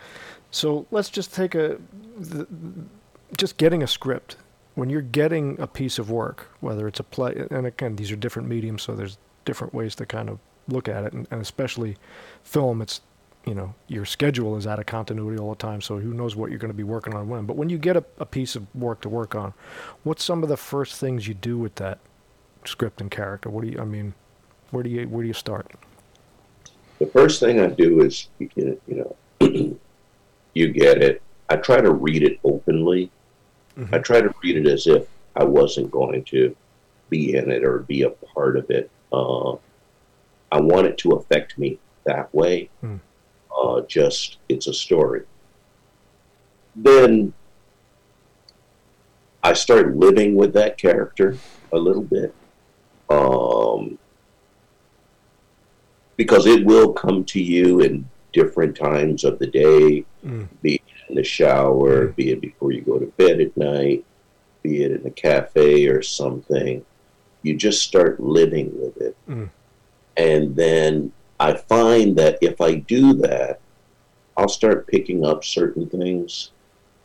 so 0.50 0.86
let's 0.90 1.10
just 1.10 1.34
take 1.34 1.54
a, 1.54 1.78
just 3.36 3.56
getting 3.56 3.82
a 3.82 3.86
script. 3.86 4.36
When 4.74 4.90
you're 4.90 5.00
getting 5.00 5.58
a 5.58 5.66
piece 5.66 5.98
of 5.98 6.10
work, 6.10 6.48
whether 6.60 6.86
it's 6.86 7.00
a 7.00 7.02
play, 7.02 7.46
and 7.50 7.66
again, 7.66 7.96
these 7.96 8.12
are 8.12 8.16
different 8.16 8.48
mediums, 8.48 8.82
so 8.82 8.94
there's 8.94 9.16
different 9.46 9.72
ways 9.72 9.94
to 9.96 10.06
kind 10.06 10.28
of 10.28 10.38
look 10.68 10.88
at 10.88 11.04
it, 11.04 11.12
and, 11.14 11.26
and 11.30 11.40
especially 11.40 11.96
film, 12.42 12.82
it's 12.82 13.00
you 13.46 13.54
know 13.54 13.74
your 13.86 14.04
schedule 14.04 14.56
is 14.56 14.66
out 14.66 14.78
of 14.78 14.86
continuity 14.86 15.38
all 15.38 15.50
the 15.50 15.56
time 15.56 15.80
so 15.80 15.98
who 15.98 16.12
knows 16.12 16.34
what 16.34 16.50
you're 16.50 16.58
going 16.58 16.70
to 16.70 16.76
be 16.76 16.82
working 16.82 17.14
on 17.14 17.28
when 17.28 17.46
but 17.46 17.56
when 17.56 17.70
you 17.70 17.78
get 17.78 17.96
a, 17.96 18.04
a 18.18 18.26
piece 18.26 18.56
of 18.56 18.66
work 18.74 19.00
to 19.00 19.08
work 19.08 19.34
on 19.34 19.54
what's 20.02 20.24
some 20.24 20.42
of 20.42 20.48
the 20.48 20.56
first 20.56 20.96
things 21.00 21.28
you 21.28 21.34
do 21.34 21.56
with 21.56 21.76
that 21.76 21.98
script 22.66 23.00
and 23.00 23.10
character? 23.10 23.50
What 23.50 23.64
do 23.64 23.70
you? 23.70 23.80
I 23.80 23.84
mean, 23.84 24.14
where 24.70 24.82
do 24.82 24.90
you 24.90 25.06
where 25.08 25.22
do 25.22 25.28
you 25.28 25.34
start? 25.34 25.70
The 26.98 27.06
first 27.06 27.40
thing 27.40 27.60
I 27.60 27.68
do 27.68 28.02
is 28.02 28.28
you 28.38 28.78
know 28.88 29.16
you 30.54 30.68
get 30.72 31.02
it. 31.02 31.22
I 31.48 31.56
try 31.56 31.80
to 31.80 31.92
read 31.92 32.22
it 32.22 32.40
openly. 32.44 33.10
Mm-hmm. 33.78 33.94
I 33.94 33.98
try 33.98 34.20
to 34.20 34.34
read 34.42 34.56
it 34.56 34.66
as 34.66 34.86
if 34.86 35.06
I 35.36 35.44
wasn't 35.44 35.90
going 35.90 36.24
to 36.24 36.56
be 37.10 37.36
in 37.36 37.50
it 37.50 37.64
or 37.64 37.80
be 37.80 38.02
a 38.02 38.10
part 38.10 38.56
of 38.56 38.70
it. 38.70 38.90
Uh, 39.12 39.52
I 40.50 40.60
want 40.60 40.86
it 40.86 40.98
to 40.98 41.12
affect 41.12 41.58
me 41.58 41.78
that 42.04 42.34
way. 42.34 42.70
Mm. 42.82 43.00
Uh, 43.56 43.82
just 43.82 44.38
it's 44.48 44.66
a 44.66 44.74
story. 44.74 45.22
Then 46.74 47.32
I 49.42 49.52
start 49.52 49.96
living 49.96 50.34
with 50.34 50.52
that 50.54 50.76
character 50.76 51.38
a 51.72 51.78
little 51.78 52.02
bit 52.02 52.34
um, 53.08 53.98
because 56.16 56.46
it 56.46 56.64
will 56.64 56.92
come 56.92 57.24
to 57.24 57.40
you 57.42 57.80
in 57.80 58.08
different 58.32 58.76
times 58.76 59.24
of 59.24 59.38
the 59.38 59.46
day, 59.46 60.04
mm. 60.24 60.48
be 60.62 60.76
it 60.76 60.82
in 61.08 61.14
the 61.14 61.24
shower, 61.24 62.08
be 62.08 62.32
it 62.32 62.40
before 62.40 62.72
you 62.72 62.82
go 62.82 62.98
to 62.98 63.06
bed 63.06 63.40
at 63.40 63.56
night, 63.56 64.04
be 64.62 64.82
it 64.82 64.92
in 64.92 65.06
a 65.06 65.10
cafe 65.10 65.86
or 65.86 66.02
something. 66.02 66.84
You 67.42 67.56
just 67.56 67.82
start 67.82 68.18
living 68.20 68.72
with 68.80 68.96
it. 69.00 69.16
Mm. 69.28 69.50
And 70.16 70.56
then 70.56 71.12
I 71.38 71.54
find 71.54 72.16
that 72.16 72.38
if 72.40 72.60
I 72.60 72.76
do 72.76 73.14
that, 73.14 73.60
I'll 74.36 74.48
start 74.48 74.86
picking 74.86 75.24
up 75.24 75.44
certain 75.44 75.88
things. 75.88 76.50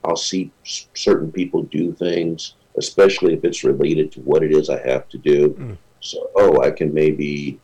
I'll 0.03 0.17
see 0.17 0.51
certain 0.63 1.31
people 1.31 1.63
do 1.63 1.93
things, 1.93 2.55
especially 2.77 3.33
if 3.35 3.45
it's 3.45 3.63
related 3.63 4.11
to 4.13 4.21
what 4.21 4.43
it 4.43 4.51
is 4.51 4.69
I 4.69 4.85
have 4.87 5.07
to 5.09 5.17
do. 5.17 5.49
Mm. 5.49 5.77
So, 6.01 6.29
oh, 6.35 6.61
I 6.61 6.71
can 6.71 6.93
maybe 6.93 7.59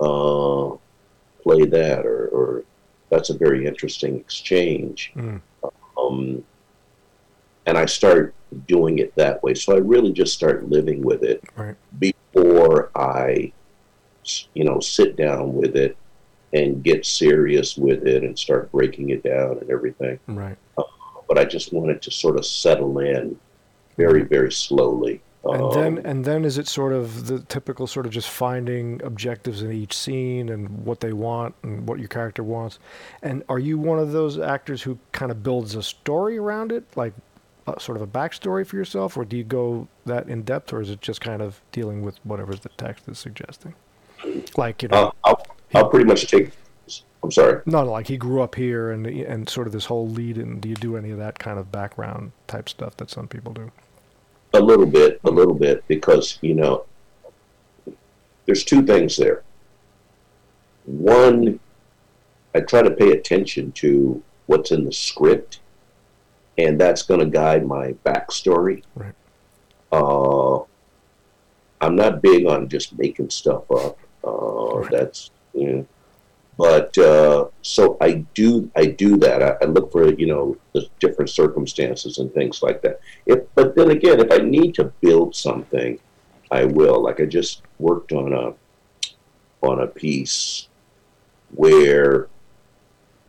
uh, 0.00 0.76
play 1.42 1.64
that, 1.64 2.04
or, 2.04 2.28
or, 2.28 2.64
that's 3.08 3.30
a 3.30 3.38
very 3.38 3.66
interesting 3.66 4.16
exchange. 4.18 5.12
Mm. 5.14 5.40
Um, 5.96 6.44
and 7.66 7.78
I 7.78 7.86
start 7.86 8.34
doing 8.66 8.98
it 8.98 9.14
that 9.14 9.42
way. 9.42 9.54
So 9.54 9.74
I 9.74 9.78
really 9.78 10.12
just 10.12 10.34
start 10.34 10.68
living 10.68 11.02
with 11.02 11.22
it 11.22 11.44
right. 11.56 11.76
before 11.98 12.90
I, 12.96 13.52
you 14.54 14.64
know, 14.64 14.80
sit 14.80 15.16
down 15.16 15.54
with 15.54 15.76
it 15.76 15.96
and 16.52 16.82
get 16.82 17.04
serious 17.04 17.76
with 17.76 18.06
it 18.06 18.22
and 18.22 18.38
start 18.38 18.70
breaking 18.72 19.10
it 19.10 19.22
down 19.22 19.58
and 19.58 19.70
everything. 19.70 20.18
Right. 20.26 20.56
Uh, 20.78 20.84
but 21.28 21.38
I 21.38 21.44
just 21.44 21.72
wanted 21.72 22.02
to 22.02 22.10
sort 22.10 22.36
of 22.36 22.46
settle 22.46 22.98
in 23.00 23.38
very, 23.96 24.22
very 24.22 24.52
slowly. 24.52 25.20
And 25.52 25.72
then, 25.72 25.98
um, 25.98 26.06
and 26.06 26.24
then, 26.24 26.44
is 26.44 26.58
it 26.58 26.68
sort 26.68 26.92
of 26.92 27.26
the 27.26 27.40
typical 27.40 27.86
sort 27.86 28.06
of 28.06 28.12
just 28.12 28.28
finding 28.28 29.00
objectives 29.02 29.62
in 29.62 29.72
each 29.72 29.96
scene 29.96 30.48
and 30.48 30.84
what 30.84 31.00
they 31.00 31.12
want 31.12 31.54
and 31.62 31.88
what 31.88 31.98
your 31.98 32.08
character 32.08 32.42
wants? 32.42 32.78
And 33.22 33.42
are 33.48 33.58
you 33.58 33.78
one 33.78 33.98
of 33.98 34.12
those 34.12 34.38
actors 34.38 34.82
who 34.82 34.98
kind 35.12 35.30
of 35.30 35.42
builds 35.42 35.74
a 35.74 35.82
story 35.82 36.38
around 36.38 36.72
it, 36.72 36.84
like 36.96 37.12
a, 37.66 37.78
sort 37.80 37.96
of 37.96 38.02
a 38.02 38.06
backstory 38.06 38.66
for 38.66 38.76
yourself, 38.76 39.16
or 39.16 39.24
do 39.24 39.36
you 39.36 39.44
go 39.44 39.88
that 40.04 40.28
in 40.28 40.42
depth, 40.42 40.72
or 40.72 40.80
is 40.80 40.90
it 40.90 41.00
just 41.00 41.20
kind 41.20 41.42
of 41.42 41.60
dealing 41.72 42.02
with 42.02 42.18
whatever 42.24 42.54
the 42.54 42.70
text 42.70 43.08
is 43.08 43.18
suggesting? 43.18 43.74
Like 44.56 44.82
you 44.82 44.88
know, 44.88 45.06
uh, 45.06 45.10
I'll, 45.24 45.46
I'll 45.74 45.88
pretty 45.88 46.06
much 46.06 46.26
take. 46.26 46.52
I'm 47.22 47.30
sorry. 47.32 47.60
No, 47.66 47.84
no, 47.84 47.90
like 47.90 48.06
he 48.06 48.16
grew 48.16 48.40
up 48.40 48.54
here, 48.54 48.90
and 48.90 49.06
and 49.06 49.48
sort 49.48 49.66
of 49.66 49.72
this 49.72 49.86
whole 49.86 50.08
lead. 50.08 50.38
And 50.38 50.60
do 50.60 50.68
you 50.68 50.76
do 50.76 50.96
any 50.96 51.10
of 51.10 51.18
that 51.18 51.38
kind 51.38 51.58
of 51.58 51.72
background 51.72 52.32
type 52.46 52.68
stuff 52.68 52.96
that 52.98 53.10
some 53.10 53.28
people 53.28 53.52
do? 53.52 53.72
A 54.56 54.60
little 54.60 54.86
bit, 54.86 55.20
a 55.22 55.30
little 55.30 55.54
bit, 55.54 55.86
because 55.86 56.38
you 56.40 56.54
know, 56.54 56.86
there's 58.46 58.64
two 58.64 58.82
things 58.82 59.16
there. 59.16 59.42
One, 60.86 61.60
I 62.54 62.60
try 62.60 62.80
to 62.80 62.90
pay 62.90 63.10
attention 63.10 63.72
to 63.72 64.22
what's 64.46 64.70
in 64.70 64.84
the 64.86 64.92
script, 64.92 65.60
and 66.56 66.80
that's 66.80 67.02
going 67.02 67.20
to 67.20 67.26
guide 67.26 67.66
my 67.66 67.92
backstory. 68.04 68.82
Right. 68.94 69.12
Uh, 69.92 70.60
I'm 71.80 71.94
not 71.94 72.22
big 72.22 72.46
on 72.46 72.68
just 72.68 72.96
making 72.98 73.30
stuff 73.30 73.70
up. 73.70 73.98
Uh, 74.24 74.78
right. 74.78 74.90
That's 74.90 75.30
you 75.52 75.66
know, 75.70 75.86
but 76.56 76.96
uh, 76.96 77.48
so 77.62 77.96
I 78.00 78.24
do 78.34 78.70
I 78.74 78.86
do 78.86 79.16
that. 79.18 79.42
I, 79.42 79.56
I, 79.62 79.64
look 79.66 79.92
for 79.92 80.12
you 80.14 80.26
know 80.26 80.56
the 80.72 80.88
different 81.00 81.30
circumstances 81.30 82.18
and 82.18 82.32
things 82.32 82.62
like 82.62 82.80
that. 82.82 83.00
If 83.26 83.40
but 83.54 83.76
then 83.76 83.90
again, 83.90 84.20
if 84.20 84.32
I 84.32 84.38
need 84.38 84.74
to 84.76 84.84
build 85.00 85.36
something, 85.36 85.98
I 86.50 86.64
will. 86.64 87.02
Like 87.02 87.20
I 87.20 87.26
just 87.26 87.62
worked 87.78 88.12
on 88.12 88.32
a 88.32 88.54
on 89.66 89.80
a 89.80 89.86
piece 89.86 90.68
where 91.54 92.28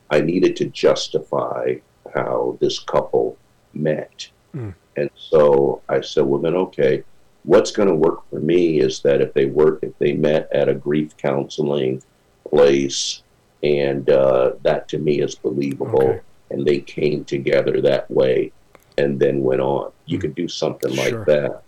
I 0.10 0.22
needed 0.22 0.56
to 0.58 0.66
justify 0.66 1.76
how 2.14 2.58
this 2.62 2.80
couple 2.80 3.38
met, 3.74 4.30
mm. 4.56 4.74
and 4.96 5.10
so 5.16 5.82
I 5.90 6.02
said, 6.02 6.26
well 6.26 6.42
then 6.42 6.56
okay. 6.56 7.04
What's 7.44 7.72
going 7.72 7.88
to 7.88 7.96
work 7.96 8.30
for 8.30 8.42
me 8.42 8.82
is 8.82 9.00
that 9.02 9.22
if 9.22 9.34
they 9.34 9.46
work, 9.46 9.80
if 9.82 9.98
they 10.00 10.12
met 10.12 10.50
at 10.52 10.68
a 10.68 10.74
grief 10.74 11.16
counseling 11.16 12.04
place, 12.50 13.24
and 13.64 14.10
uh, 14.10 14.54
that 14.64 14.88
to 14.90 14.98
me 14.98 15.22
is 15.22 15.36
believable. 15.36 16.02
Okay. 16.02 16.22
And 16.50 16.66
they 16.66 16.80
came 16.80 17.26
together 17.26 17.82
that 17.82 18.10
way, 18.10 18.52
and 18.98 19.20
then 19.20 19.42
went 19.42 19.62
on. 19.62 19.92
You 20.06 20.18
could 20.18 20.36
do 20.36 20.48
something 20.48 20.94
sure. 20.94 21.20
like 21.20 21.26
that, 21.28 21.64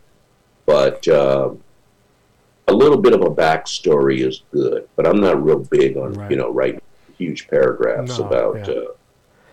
but 0.65 1.05
uh, 1.07 1.51
a 2.67 2.73
little 2.73 2.97
bit 2.97 3.13
of 3.13 3.21
a 3.21 3.29
backstory 3.29 4.25
is 4.25 4.43
good. 4.51 4.87
But 4.95 5.05
I'm 5.05 5.19
not 5.19 5.43
real 5.43 5.59
big 5.59 5.97
on 5.97 6.13
right. 6.13 6.31
you 6.31 6.37
know 6.37 6.49
writing 6.49 6.81
huge 7.17 7.49
paragraphs 7.49 8.17
no, 8.17 8.27
about 8.27 8.67
yeah. 8.67 8.73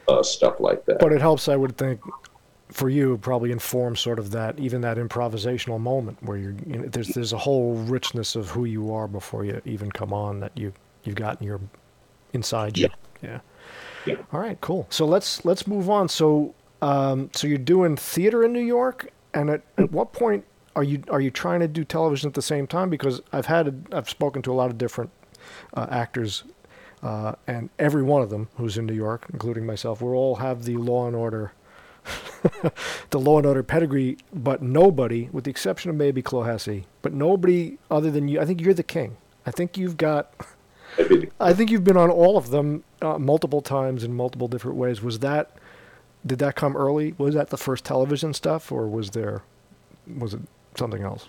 uh, 0.08 0.12
uh 0.12 0.22
stuff 0.22 0.60
like 0.60 0.84
that. 0.86 1.00
But 1.00 1.12
it 1.12 1.20
helps, 1.20 1.48
I 1.48 1.56
would 1.56 1.76
think, 1.76 2.00
for 2.70 2.88
you 2.88 3.18
probably 3.18 3.52
inform 3.52 3.96
sort 3.96 4.18
of 4.18 4.30
that 4.30 4.58
even 4.58 4.80
that 4.82 4.96
improvisational 4.96 5.80
moment 5.80 6.18
where 6.22 6.36
you're 6.36 6.54
you 6.66 6.78
know, 6.78 6.86
there's 6.86 7.08
there's 7.08 7.32
a 7.32 7.38
whole 7.38 7.74
richness 7.74 8.36
of 8.36 8.50
who 8.50 8.64
you 8.64 8.92
are 8.92 9.08
before 9.08 9.44
you 9.44 9.60
even 9.64 9.90
come 9.90 10.12
on 10.12 10.40
that 10.40 10.52
you 10.54 10.72
you've 11.06 11.16
got 11.16 11.40
in 11.40 11.46
your 11.46 11.60
inside 12.32 12.76
you. 12.78 12.88
Yeah. 13.22 13.40
yeah. 14.04 14.16
All 14.32 14.40
right, 14.40 14.60
cool. 14.60 14.86
So 14.90 15.06
let's 15.06 15.44
let's 15.44 15.66
move 15.66 15.88
on. 15.90 16.08
So 16.08 16.54
um, 16.82 17.30
so 17.34 17.46
you're 17.46 17.58
doing 17.58 17.96
theater 17.96 18.44
in 18.44 18.52
New 18.52 18.60
York, 18.64 19.10
and 19.34 19.50
at, 19.50 19.62
at 19.78 19.90
what 19.90 20.12
point 20.12 20.44
are 20.74 20.84
you 20.84 21.02
are 21.08 21.20
you 21.20 21.30
trying 21.30 21.60
to 21.60 21.68
do 21.68 21.84
television 21.84 22.28
at 22.28 22.34
the 22.34 22.42
same 22.42 22.66
time? 22.66 22.90
Because 22.90 23.20
I've 23.32 23.46
had 23.46 23.68
a, 23.68 23.96
I've 23.96 24.10
spoken 24.10 24.42
to 24.42 24.52
a 24.52 24.54
lot 24.54 24.70
of 24.70 24.78
different 24.78 25.10
uh, 25.74 25.86
actors, 25.90 26.44
uh, 27.02 27.32
and 27.46 27.70
every 27.78 28.02
one 28.02 28.22
of 28.22 28.30
them 28.30 28.48
who's 28.56 28.76
in 28.76 28.86
New 28.86 28.94
York, 28.94 29.26
including 29.32 29.64
myself, 29.66 30.02
we 30.02 30.08
all 30.10 30.36
have 30.36 30.64
the 30.64 30.76
Law 30.76 31.06
and 31.06 31.16
Order. 31.16 31.52
the 33.10 33.18
Law 33.18 33.38
and 33.38 33.46
Order 33.46 33.64
pedigree, 33.64 34.16
but 34.32 34.62
nobody, 34.62 35.28
with 35.32 35.42
the 35.42 35.50
exception 35.50 35.90
of 35.90 35.96
maybe 35.96 36.22
Clohessy, 36.22 36.84
but 37.02 37.12
nobody 37.12 37.78
other 37.90 38.12
than 38.12 38.28
you. 38.28 38.40
I 38.40 38.44
think 38.44 38.60
you're 38.60 38.74
the 38.74 38.84
king. 38.84 39.16
I 39.44 39.50
think 39.50 39.76
you've 39.76 39.96
got 39.96 40.32
I 41.40 41.52
think 41.52 41.70
you've 41.70 41.84
been 41.84 41.96
on 41.96 42.10
all 42.10 42.36
of 42.36 42.50
them 42.50 42.84
uh, 43.02 43.18
multiple 43.18 43.60
times 43.60 44.04
in 44.04 44.14
multiple 44.14 44.48
different 44.48 44.76
ways. 44.76 45.02
Was 45.02 45.18
that 45.20 45.50
did 46.24 46.38
that 46.40 46.56
come 46.56 46.76
early? 46.76 47.14
Was 47.18 47.34
that 47.34 47.50
the 47.50 47.56
first 47.56 47.84
television 47.84 48.34
stuff, 48.34 48.72
or 48.72 48.88
was 48.88 49.10
there 49.10 49.42
was 50.18 50.34
it 50.34 50.40
something 50.76 51.02
else? 51.02 51.28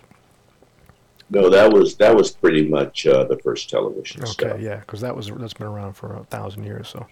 No, 1.30 1.50
that 1.50 1.72
was 1.72 1.96
that 1.96 2.16
was 2.16 2.30
pretty 2.30 2.66
much 2.66 3.06
uh, 3.06 3.24
the 3.24 3.38
first 3.38 3.68
television 3.68 4.24
stuff. 4.24 4.30
okay, 4.30 4.48
stuff. 4.54 4.60
yeah, 4.60 4.76
because 4.76 5.00
that 5.02 5.14
was 5.14 5.30
that's 5.30 5.54
been 5.54 5.66
around 5.66 5.92
for 5.94 6.16
a 6.16 6.24
thousand 6.24 6.64
years. 6.64 6.88
So 6.88 7.06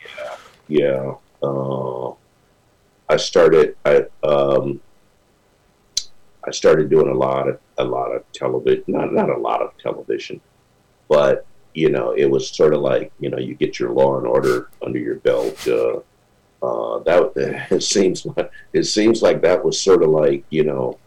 yeah, 0.68 1.14
yeah. 1.42 1.46
Uh, 1.46 2.14
I 3.08 3.16
started 3.16 3.76
I 3.84 4.06
um, 4.22 4.80
I 6.46 6.50
started 6.50 6.88
doing 6.88 7.08
a 7.08 7.14
lot 7.14 7.48
of 7.48 7.60
a 7.78 7.84
lot 7.84 8.10
of 8.12 8.24
television, 8.32 8.84
not 8.88 9.12
not 9.12 9.28
a 9.28 9.36
lot 9.36 9.60
of 9.60 9.76
television, 9.78 10.40
but 11.08 11.44
you 11.76 11.90
know, 11.90 12.12
it 12.12 12.24
was 12.24 12.48
sort 12.48 12.72
of 12.72 12.80
like, 12.80 13.12
you 13.20 13.28
know, 13.28 13.36
you 13.36 13.54
get 13.54 13.78
your 13.78 13.90
law 13.90 14.16
and 14.16 14.26
order 14.26 14.70
under 14.82 14.98
your 14.98 15.16
belt. 15.16 15.68
Uh, 15.68 15.98
uh, 16.62 16.98
that 17.00 17.66
it 17.70 17.82
seems 17.82 18.24
like 18.24 18.50
it 18.72 18.84
seems 18.84 19.20
like 19.20 19.42
that 19.42 19.62
was 19.62 19.80
sort 19.80 20.02
of 20.02 20.08
like, 20.08 20.42
you 20.48 20.64
know, 20.64 20.98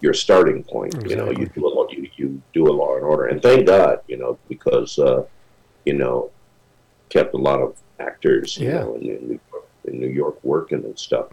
your 0.00 0.12
starting 0.12 0.62
point. 0.62 0.94
Exactly. 0.94 1.10
You 1.10 1.16
know, 1.16 1.30
you 1.30 1.46
do 1.46 1.66
a 1.66 1.92
you, 1.94 2.10
you 2.16 2.42
do 2.52 2.68
a 2.68 2.74
law 2.74 2.96
and 2.96 3.04
order, 3.04 3.26
and 3.26 3.40
thank 3.40 3.66
God, 3.66 4.00
you 4.06 4.18
know, 4.18 4.38
because 4.46 4.98
uh, 4.98 5.24
you 5.86 5.94
know, 5.94 6.30
kept 7.08 7.32
a 7.32 7.38
lot 7.38 7.60
of 7.60 7.74
actors, 7.98 8.58
you 8.58 8.68
yeah. 8.68 8.80
know, 8.80 8.96
in, 8.96 9.08
in, 9.08 9.28
New 9.28 9.40
York, 9.50 9.68
in 9.84 10.00
New 10.00 10.08
York 10.08 10.44
working 10.44 10.84
and 10.84 10.98
stuff. 10.98 11.28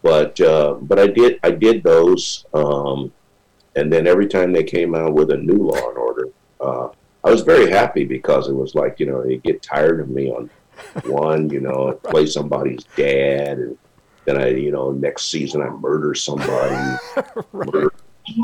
But 0.00 0.40
uh, 0.40 0.78
but 0.80 0.98
I 0.98 1.08
did 1.08 1.40
I 1.42 1.50
did 1.50 1.82
those, 1.82 2.46
um, 2.54 3.12
and 3.76 3.92
then 3.92 4.06
every 4.06 4.28
time 4.28 4.50
they 4.50 4.64
came 4.64 4.94
out 4.94 5.12
with 5.12 5.30
a 5.30 5.36
new 5.36 5.58
Law 5.58 5.90
and 5.90 5.98
Order, 5.98 6.28
uh, 6.58 6.88
I 7.24 7.30
was 7.30 7.42
very 7.42 7.70
happy 7.70 8.04
because 8.04 8.48
it 8.48 8.54
was 8.54 8.74
like, 8.74 8.98
you 8.98 9.06
know, 9.06 9.22
they 9.22 9.36
get 9.36 9.62
tired 9.62 10.00
of 10.00 10.08
me 10.08 10.30
on 10.30 10.50
one, 11.04 11.50
you 11.50 11.60
know, 11.60 11.86
right. 11.88 12.02
play 12.02 12.26
somebody's 12.26 12.84
dad, 12.96 13.58
and 13.58 13.78
then 14.24 14.40
I, 14.40 14.48
you 14.48 14.72
know, 14.72 14.90
next 14.90 15.30
season 15.30 15.62
I 15.62 15.70
murder 15.70 16.14
somebody, 16.14 16.74
right. 17.16 17.72
murder 17.72 17.92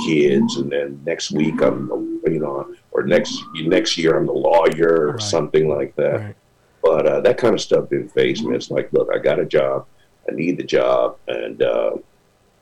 kids, 0.04 0.56
and 0.56 0.70
then 0.70 1.00
next 1.04 1.30
week 1.30 1.60
I'm, 1.60 1.88
you 2.26 2.40
know, 2.40 2.74
or 2.92 3.02
next 3.04 3.42
next 3.54 3.96
year 3.96 4.16
I'm 4.16 4.26
the 4.26 4.32
lawyer 4.32 5.08
or 5.08 5.12
right. 5.12 5.22
something 5.22 5.68
like 5.68 5.94
that. 5.96 6.34
But 6.82 7.06
uh, 7.06 7.20
that 7.22 7.38
kind 7.38 7.54
of 7.54 7.60
stuff 7.60 7.90
didn't 7.90 8.10
faze 8.10 8.42
me. 8.42 8.54
It's 8.54 8.70
like, 8.70 8.92
look, 8.92 9.08
I 9.12 9.18
got 9.18 9.40
a 9.40 9.44
job, 9.44 9.86
I 10.28 10.34
need 10.34 10.56
the 10.56 10.64
job, 10.64 11.16
and 11.26 11.62
uh, 11.62 11.96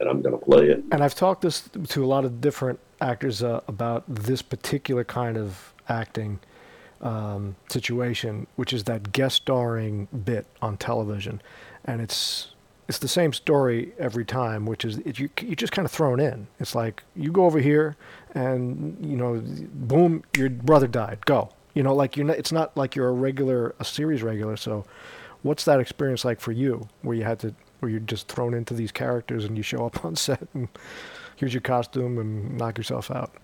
and 0.01 0.09
I'm 0.09 0.23
going 0.23 0.39
to 0.39 0.45
play 0.45 0.69
it. 0.69 0.83
And 0.93 1.03
I've 1.03 1.15
talked 1.15 1.43
this 1.43 1.69
to 1.89 2.05
a 2.05 2.07
lot 2.07 2.25
of 2.25 2.41
different 2.41 2.79
actors 3.01 3.43
uh, 3.43 3.61
about 3.69 4.05
this 4.09 4.43
particular 4.43 5.05
kind 5.05 5.37
of 5.37 5.75
acting 5.89 6.41
um, 7.01 7.57
situation, 7.69 8.47
which 8.57 8.73
is 8.73 8.85
that 8.85 9.13
guest 9.13 9.37
starring 9.37 10.09
bit 10.25 10.47
on 10.63 10.77
television, 10.77 11.43
and 11.85 12.01
it's 12.01 12.53
it's 12.89 12.99
the 12.99 13.09
same 13.09 13.33
story 13.33 13.93
every 13.99 14.25
time, 14.25 14.65
which 14.65 14.85
is 14.85 14.99
it, 14.99 15.19
you 15.19 15.29
you're 15.41 15.57
just 15.57 15.73
kind 15.73 15.85
of 15.85 15.93
thrown 15.93 16.21
in. 16.21 16.47
It's 16.61 16.75
like 16.75 17.03
you 17.15 17.33
go 17.33 17.45
over 17.45 17.59
here, 17.59 17.97
and 18.35 18.97
you 19.05 19.17
know, 19.17 19.43
boom, 19.45 20.23
your 20.37 20.51
brother 20.51 20.87
died. 20.87 21.25
Go. 21.27 21.51
You 21.75 21.83
know, 21.83 21.95
like 21.95 22.17
you're 22.17 22.27
not, 22.27 22.39
it's 22.39 22.53
not 22.53 22.77
like 22.77 22.97
you're 22.97 23.09
a 23.09 23.13
regular 23.13 23.75
a 23.79 23.85
series 23.85 24.23
regular. 24.23 24.57
So, 24.57 24.85
what's 25.43 25.65
that 25.65 25.81
experience 25.81 26.25
like 26.25 26.41
for 26.41 26.53
you, 26.53 26.89
where 27.03 27.17
you 27.17 27.25
had 27.25 27.39
to 27.41 27.55
where 27.81 27.91
you're 27.91 28.01
just 28.01 28.29
thrown 28.29 28.55
into 28.55 28.73
these 28.73 28.93
characters 28.93 29.45
and 29.45 29.57
you 29.57 29.63
show 29.63 29.85
up 29.85 30.05
on 30.05 30.17
set 30.17 30.49
and 30.55 30.69
here's 31.37 31.53
your 31.53 31.61
costume 31.61 32.19
and 32.19 32.57
knock 32.57 32.79
yourself 32.79 33.11
out? 33.11 33.35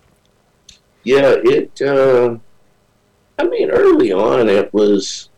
Yeah, 1.04 1.34
it. 1.42 1.80
Uh, 1.82 2.36
I 3.38 3.44
mean, 3.44 3.70
early 3.70 4.12
on, 4.12 4.48
it 4.48 4.72
was. 4.72 5.28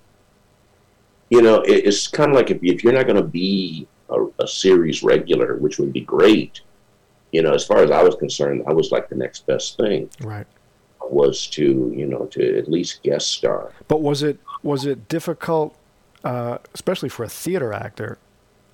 You 1.31 1.43
know, 1.43 1.63
it, 1.63 1.87
it's 1.87 2.07
kind 2.07 2.31
of 2.31 2.37
like 2.37 2.51
if, 2.51 2.59
if 2.63 2.85
you're 2.85 2.93
not 2.93 3.07
going 3.07 3.17
to 3.17 3.23
be 3.23 3.89
a, 4.11 4.27
a, 4.39 4.47
series 4.47 5.03
regular, 5.03 5.57
which 5.57 5.79
would 5.79 5.93
be 5.93 6.03
great. 6.03 6.61
You 7.33 7.43
know, 7.43 7.53
as 7.53 7.67
far 7.67 7.79
as 7.79 7.91
I 7.91 8.03
was 8.03 8.15
concerned, 8.15 8.63
I 8.69 8.73
was 8.73 8.93
like 8.93 9.09
the 9.09 9.17
next 9.17 9.47
best 9.47 9.77
thing. 9.77 10.11
Right. 10.21 10.47
Was 11.01 11.47
to 11.49 11.93
you 11.95 12.07
know 12.07 12.27
to 12.27 12.59
at 12.59 12.71
least 12.71 13.03
guest 13.03 13.31
star. 13.33 13.73
But 13.89 14.01
was 14.01 14.23
it 14.23 14.39
was 14.63 14.87
it 14.87 15.09
difficult, 15.09 15.77
uh, 16.25 16.59
especially 16.75 17.09
for 17.09 17.25
a 17.25 17.29
theater 17.29 17.73
actor, 17.73 18.19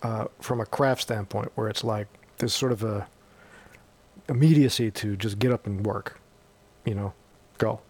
uh, 0.03 0.27
from 0.41 0.61
a 0.61 0.67
craft 0.67 1.03
standpoint, 1.03 1.53
where 1.55 1.69
it's 1.69 1.83
like 1.83 2.09
there's 2.39 2.55
sort 2.55 2.73
of 2.73 2.85
a 2.85 3.09
immediacy 4.29 4.91
to 4.93 5.17
just 5.17 5.39
get 5.39 5.53
up 5.53 5.67
and 5.67 5.85
work? 5.85 6.20
You 6.85 6.95
know, 6.95 7.13
go. 7.59 7.81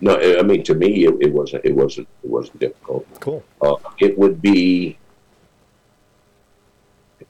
No, 0.00 0.18
I 0.18 0.42
mean 0.42 0.62
to 0.64 0.74
me, 0.74 1.04
it, 1.06 1.14
it 1.20 1.32
wasn't. 1.32 1.64
It 1.64 1.74
wasn't. 1.74 2.08
It 2.24 2.30
wasn't 2.30 2.58
difficult. 2.58 3.06
Cool. 3.20 3.42
Uh, 3.60 3.76
it 4.00 4.18
would 4.18 4.42
be. 4.42 4.98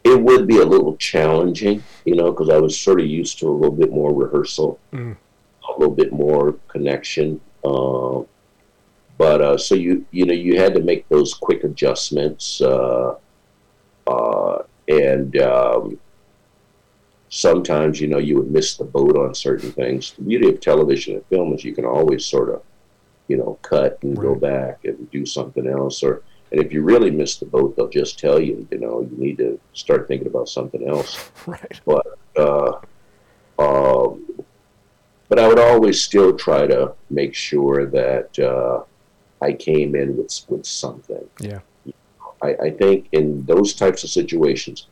It 0.05 0.20
would 0.20 0.47
be 0.49 0.59
a 0.59 0.64
little 0.64 0.97
challenging, 0.97 1.82
you 2.05 2.16
know, 2.16 2.30
because 2.32 2.49
I 2.49 2.59
was 2.59 2.78
sort 2.78 3.01
of 3.01 3.07
used 3.07 3.38
to 3.40 3.49
a 3.49 3.51
little 3.53 3.74
bit 3.76 3.93
more 3.93 4.12
rehearsal, 4.12 4.78
Mm. 4.93 5.16
a 5.68 5.72
little 5.78 5.95
bit 5.95 6.12
more 6.12 6.55
connection. 6.68 7.40
Uh, 7.64 8.22
but 9.18 9.40
uh, 9.40 9.57
so 9.59 9.74
you 9.76 10.05
you 10.11 10.24
know 10.26 10.32
you 10.32 10.59
had 10.59 10.74
to 10.74 10.80
make 10.82 11.09
those 11.09 11.34
quick 11.34 11.62
adjustments, 11.62 12.61
uh, 12.61 13.14
uh, 14.07 14.59
and 14.88 15.36
um, 15.40 15.99
sometimes 17.35 17.99
you 17.99 18.07
know 18.09 18.18
you 18.18 18.37
would 18.37 18.51
miss 18.51 18.76
the 18.76 18.85
boat 18.85 19.16
on 19.16 19.35
certain 19.35 19.72
things. 19.72 20.12
The 20.12 20.22
beauty 20.22 20.49
of 20.51 20.61
television 20.61 21.14
and 21.14 21.26
film 21.26 21.55
is 21.55 21.64
you 21.64 21.74
can 21.74 21.87
always 21.87 22.26
sort 22.26 22.51
of 22.51 22.62
you 23.26 23.39
know 23.39 23.59
cut 23.62 23.99
and 24.03 24.14
go 24.14 24.35
back 24.35 24.85
and 24.85 25.11
do 25.11 25.24
something 25.24 25.66
else, 25.66 26.03
or 26.03 26.22
and 26.53 26.61
if 26.61 26.72
you 26.72 26.83
really 26.83 27.11
miss 27.11 27.37
the 27.39 27.47
boat, 27.47 27.74
they'll 27.74 27.89
just 27.89 28.18
tell 28.18 28.39
you 28.39 28.68
you 28.70 28.78
know 28.78 29.01
you 29.01 29.16
need 29.16 29.39
to 29.39 29.59
start 29.72 30.07
thinking 30.07 30.28
about 30.28 30.49
something 30.49 30.87
else 30.87 31.30
Right. 31.47 31.80
But 31.87 32.07
uh, 32.37 32.72
um, 33.59 34.45
but 35.28 35.39
I 35.39 35.49
would 35.49 35.59
always 35.59 36.05
still 36.05 36.37
try 36.37 36.66
to 36.66 36.93
make 37.09 37.35
sure 37.35 37.87
that 37.87 38.39
uh, 38.39 38.85
I 39.43 39.55
came 39.55 39.97
in 39.97 40.18
with 40.18 40.39
with 40.49 40.66
something. 40.66 41.26
Yeah. 41.41 41.61
I, 42.43 42.57
I 42.64 42.70
think 42.70 43.09
in 43.12 43.47
those 43.47 43.72
types 43.72 44.05
of 44.05 44.11
situations, 44.11 44.89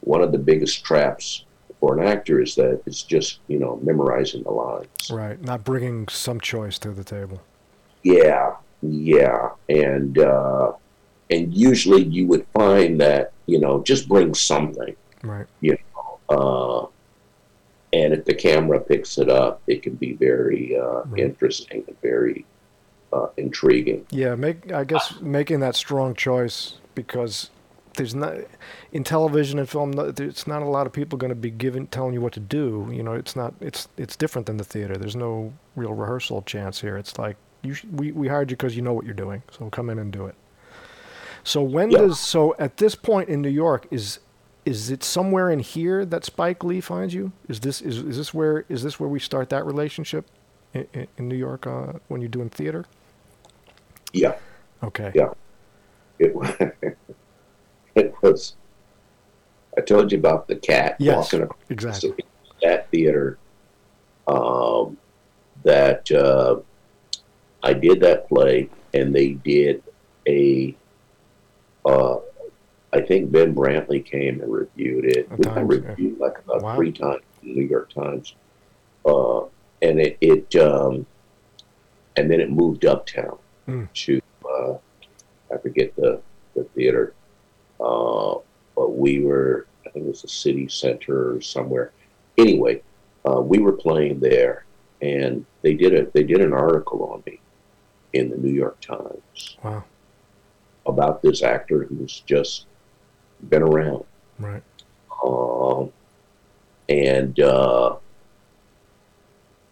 one 0.00 0.22
of 0.22 0.32
the 0.32 0.38
biggest 0.38 0.82
traps 0.82 1.45
for 1.80 1.98
an 1.98 2.06
actor 2.06 2.40
is 2.40 2.54
that 2.54 2.80
it's 2.86 3.02
just 3.02 3.40
you 3.48 3.58
know 3.58 3.78
memorizing 3.82 4.42
the 4.42 4.50
lines. 4.50 5.10
Right. 5.10 5.40
Not 5.42 5.64
bringing 5.64 6.08
some 6.08 6.40
choice 6.40 6.78
to 6.80 6.90
the 6.90 7.04
table. 7.04 7.42
Yeah, 8.02 8.56
yeah, 8.82 9.50
and 9.68 10.18
uh, 10.18 10.72
and 11.30 11.52
usually 11.54 12.04
you 12.04 12.26
would 12.28 12.46
find 12.54 13.00
that 13.00 13.32
you 13.46 13.58
know 13.58 13.82
just 13.82 14.08
bring 14.08 14.34
something. 14.34 14.94
Right. 15.22 15.46
You 15.60 15.76
uh, 16.28 16.86
and 17.92 18.12
if 18.12 18.24
the 18.24 18.34
camera 18.34 18.80
picks 18.80 19.16
it 19.18 19.28
up, 19.28 19.62
it 19.66 19.82
can 19.82 19.94
be 19.94 20.12
very 20.14 20.76
uh, 20.76 21.02
Right. 21.04 21.20
interesting 21.20 21.84
and 21.86 22.00
very 22.02 22.44
uh, 23.12 23.28
intriguing. 23.36 24.06
Yeah. 24.10 24.34
Make. 24.34 24.72
I 24.72 24.84
guess 24.84 25.20
making 25.20 25.60
that 25.60 25.76
strong 25.76 26.14
choice 26.14 26.74
because 26.94 27.50
there's 27.96 28.14
not 28.14 28.34
in 28.92 29.04
television 29.04 29.58
and 29.58 29.68
film. 29.68 29.92
It's 29.98 30.46
not 30.46 30.62
a 30.62 30.66
lot 30.66 30.86
of 30.86 30.92
people 30.92 31.18
going 31.18 31.30
to 31.30 31.34
be 31.34 31.50
giving 31.50 31.86
telling 31.88 32.14
you 32.14 32.20
what 32.20 32.32
to 32.34 32.40
do. 32.40 32.88
You 32.92 33.02
know, 33.02 33.14
it's 33.14 33.34
not. 33.36 33.54
It's 33.60 33.88
it's 33.96 34.16
different 34.16 34.46
than 34.46 34.56
the 34.56 34.64
theater. 34.64 34.96
There's 34.96 35.16
no 35.16 35.52
real 35.74 35.92
rehearsal 35.94 36.42
chance 36.42 36.80
here. 36.80 36.96
It's 36.96 37.18
like 37.18 37.36
you. 37.62 37.74
sh- 37.74 37.84
We 37.90 38.12
we 38.12 38.28
hired 38.28 38.50
you 38.50 38.56
because 38.56 38.76
you 38.76 38.82
know 38.82 38.92
what 38.92 39.04
you're 39.04 39.14
doing. 39.14 39.42
So 39.50 39.68
come 39.70 39.90
in 39.90 39.98
and 39.98 40.12
do 40.12 40.26
it. 40.26 40.34
So 41.44 41.62
when 41.62 41.90
Yeah. 41.90 41.98
does 41.98 42.20
so 42.20 42.54
at 42.58 42.76
this 42.76 42.94
point 42.94 43.28
in 43.28 43.40
New 43.42 43.48
York 43.50 43.86
is 43.90 44.20
is 44.64 44.90
it 44.90 45.04
somewhere 45.04 45.48
in 45.50 45.60
here 45.60 46.04
that 46.04 46.24
Spike 46.24 46.64
Lee 46.64 46.80
finds 46.80 47.14
you? 47.14 47.30
Is 47.48 47.60
this 47.60 47.80
is, 47.80 47.98
is 47.98 48.16
this 48.16 48.34
where 48.34 48.64
is 48.68 48.82
this 48.82 48.98
where 48.98 49.08
we 49.08 49.20
start 49.20 49.48
that 49.50 49.64
relationship 49.64 50.26
in, 50.74 50.88
in, 50.92 51.06
in 51.18 51.28
New 51.28 51.36
York 51.36 51.66
uh, 51.68 51.92
when 52.08 52.20
you're 52.20 52.28
doing 52.28 52.50
theater? 52.50 52.84
Yeah, 54.12 54.34
Okay. 54.82 55.12
Yeah. 55.14 55.30
it, 56.18 56.32
it 57.96 58.14
was. 58.22 58.54
I 59.76 59.80
told 59.82 60.12
you 60.12 60.18
about 60.18 60.48
the 60.48 60.56
cat 60.56 60.96
Yes. 60.98 61.16
walking 61.32 61.42
across 61.42 61.58
Exactly. 61.70 62.10
the 62.16 62.66
cat 62.66 62.88
theater. 62.90 63.38
Um, 64.26 64.96
that 65.64 66.10
uh, 66.12 66.60
I 67.62 67.72
did 67.72 68.00
that 68.00 68.28
play, 68.28 68.68
and 68.94 69.14
they 69.14 69.30
did 69.30 69.82
a. 70.28 70.76
Uh, 71.84 72.18
I 72.92 73.00
think 73.02 73.30
Ben 73.30 73.54
Brantley 73.54 74.04
came 74.04 74.40
and 74.40 74.52
reviewed 74.52 75.04
it. 75.04 75.28
At 75.30 75.38
We 75.38 75.44
got 75.44 75.54
times, 75.54 75.74
yeah. 75.74 75.88
reviewed 75.90 76.18
like 76.18 76.38
about 76.38 76.62
Wow. 76.62 76.76
three 76.76 76.92
times 76.92 77.22
in 77.42 77.48
the 77.48 77.54
New 77.54 77.66
York 77.66 77.92
Times, 77.92 78.34
uh, 79.04 79.42
and 79.82 80.00
it 80.00 80.16
it 80.20 80.54
um, 80.56 81.06
and 82.16 82.30
then 82.30 82.40
it 82.40 82.50
moved 82.50 82.84
uptown 82.84 83.38
Mm. 83.68 83.92
to 83.92 84.20
uh, 84.48 84.74
I 85.52 85.58
forget 85.58 85.94
the 85.96 86.20
the 86.54 86.64
theater, 86.74 87.14
uh, 87.80 88.34
but 88.74 88.96
we 88.96 89.20
were 89.20 89.66
I 89.86 89.90
think 89.90 90.06
it 90.06 90.08
was 90.08 90.22
the 90.22 90.28
city 90.28 90.68
center 90.68 91.36
or 91.36 91.40
somewhere. 91.40 91.92
Anyway, 92.38 92.82
uh, 93.28 93.40
we 93.40 93.58
were 93.58 93.72
playing 93.72 94.20
there, 94.20 94.64
and 95.00 95.44
they 95.62 95.74
did 95.74 95.94
a 95.94 96.10
they 96.12 96.22
did 96.24 96.40
an 96.40 96.52
article 96.52 97.04
on 97.12 97.22
me 97.26 97.40
in 98.12 98.30
the 98.30 98.36
New 98.36 98.52
York 98.52 98.80
Times 98.80 99.56
Wow. 99.62 99.84
about 100.86 101.22
this 101.22 101.42
actor 101.42 101.84
who's 101.84 102.20
just 102.26 102.66
been 103.48 103.62
around. 103.62 104.04
Right. 104.38 104.62
Um, 105.24 105.92
and 106.88 107.38
uh, 107.40 107.96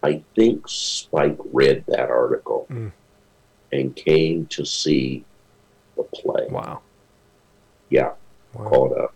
I 0.03 0.23
think 0.35 0.69
Spike 0.69 1.39
read 1.53 1.85
that 1.89 2.11
article 2.11 2.67
Mm. 2.71 2.93
and 3.73 3.95
came 3.97 4.47
to 4.47 4.65
see 4.65 5.25
the 5.97 6.03
play. 6.05 6.47
Wow. 6.51 6.81
Yeah, 7.95 8.11
Wow. 8.55 8.65
called 8.69 8.93
up. 8.95 9.15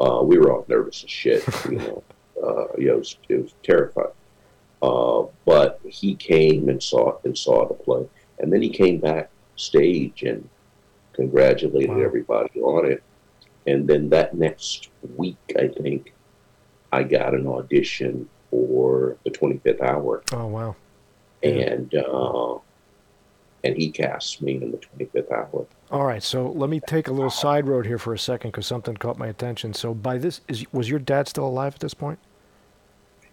Uh, 0.00 0.22
we 0.22 0.38
were 0.38 0.50
all 0.50 0.64
nervous 0.66 1.04
as 1.04 1.10
shit, 1.10 1.44
you 1.70 1.76
know. 1.76 2.02
Uh, 2.42 2.66
yeah, 2.78 2.92
it 2.92 2.98
was, 2.98 3.18
it 3.28 3.42
was 3.42 3.54
terrifying. 3.62 4.06
Uh, 4.80 5.24
but 5.44 5.78
he 5.86 6.14
came 6.14 6.70
and 6.70 6.82
saw 6.82 7.18
and 7.24 7.36
saw 7.36 7.68
the 7.68 7.74
play, 7.74 8.06
and 8.38 8.50
then 8.50 8.62
he 8.62 8.70
came 8.70 8.98
back 8.98 9.28
stage 9.56 10.22
and 10.22 10.48
congratulated 11.12 11.90
Wow. 11.90 12.00
everybody 12.00 12.60
on 12.60 12.90
it. 12.90 13.02
And 13.66 13.86
then 13.86 14.08
that 14.08 14.34
next 14.34 14.88
week, 15.16 15.36
I 15.58 15.68
think, 15.68 16.14
I 16.90 17.02
got 17.02 17.34
an 17.34 17.46
audition 17.46 18.26
for 18.50 19.18
the 19.26 19.30
25th 19.30 19.82
Hour, 19.82 20.22
Oh 20.32 20.46
wow. 20.46 20.76
And 21.42 21.94
uh, 21.94 22.58
and 23.68 23.76
he 23.76 23.90
cast 23.90 24.40
me 24.40 24.56
in 24.56 24.70
the 24.70 24.78
25th 24.78 25.30
Hour. 25.30 25.66
All 25.90 26.04
right. 26.04 26.22
So 26.22 26.50
let 26.50 26.70
me 26.70 26.80
take 26.80 27.08
a 27.08 27.12
little 27.12 27.30
side 27.30 27.68
road 27.68 27.86
here 27.86 27.98
for 27.98 28.14
a 28.14 28.18
second 28.18 28.50
because 28.50 28.66
something 28.66 28.96
caught 28.96 29.18
my 29.18 29.26
attention. 29.26 29.74
So 29.74 29.94
by 29.94 30.16
this 30.18 30.40
is 30.48 30.64
was 30.72 30.88
your 30.88 30.98
dad 30.98 31.28
still 31.28 31.46
alive 31.46 31.74
at 31.74 31.80
this 31.80 31.94
point? 31.94 32.18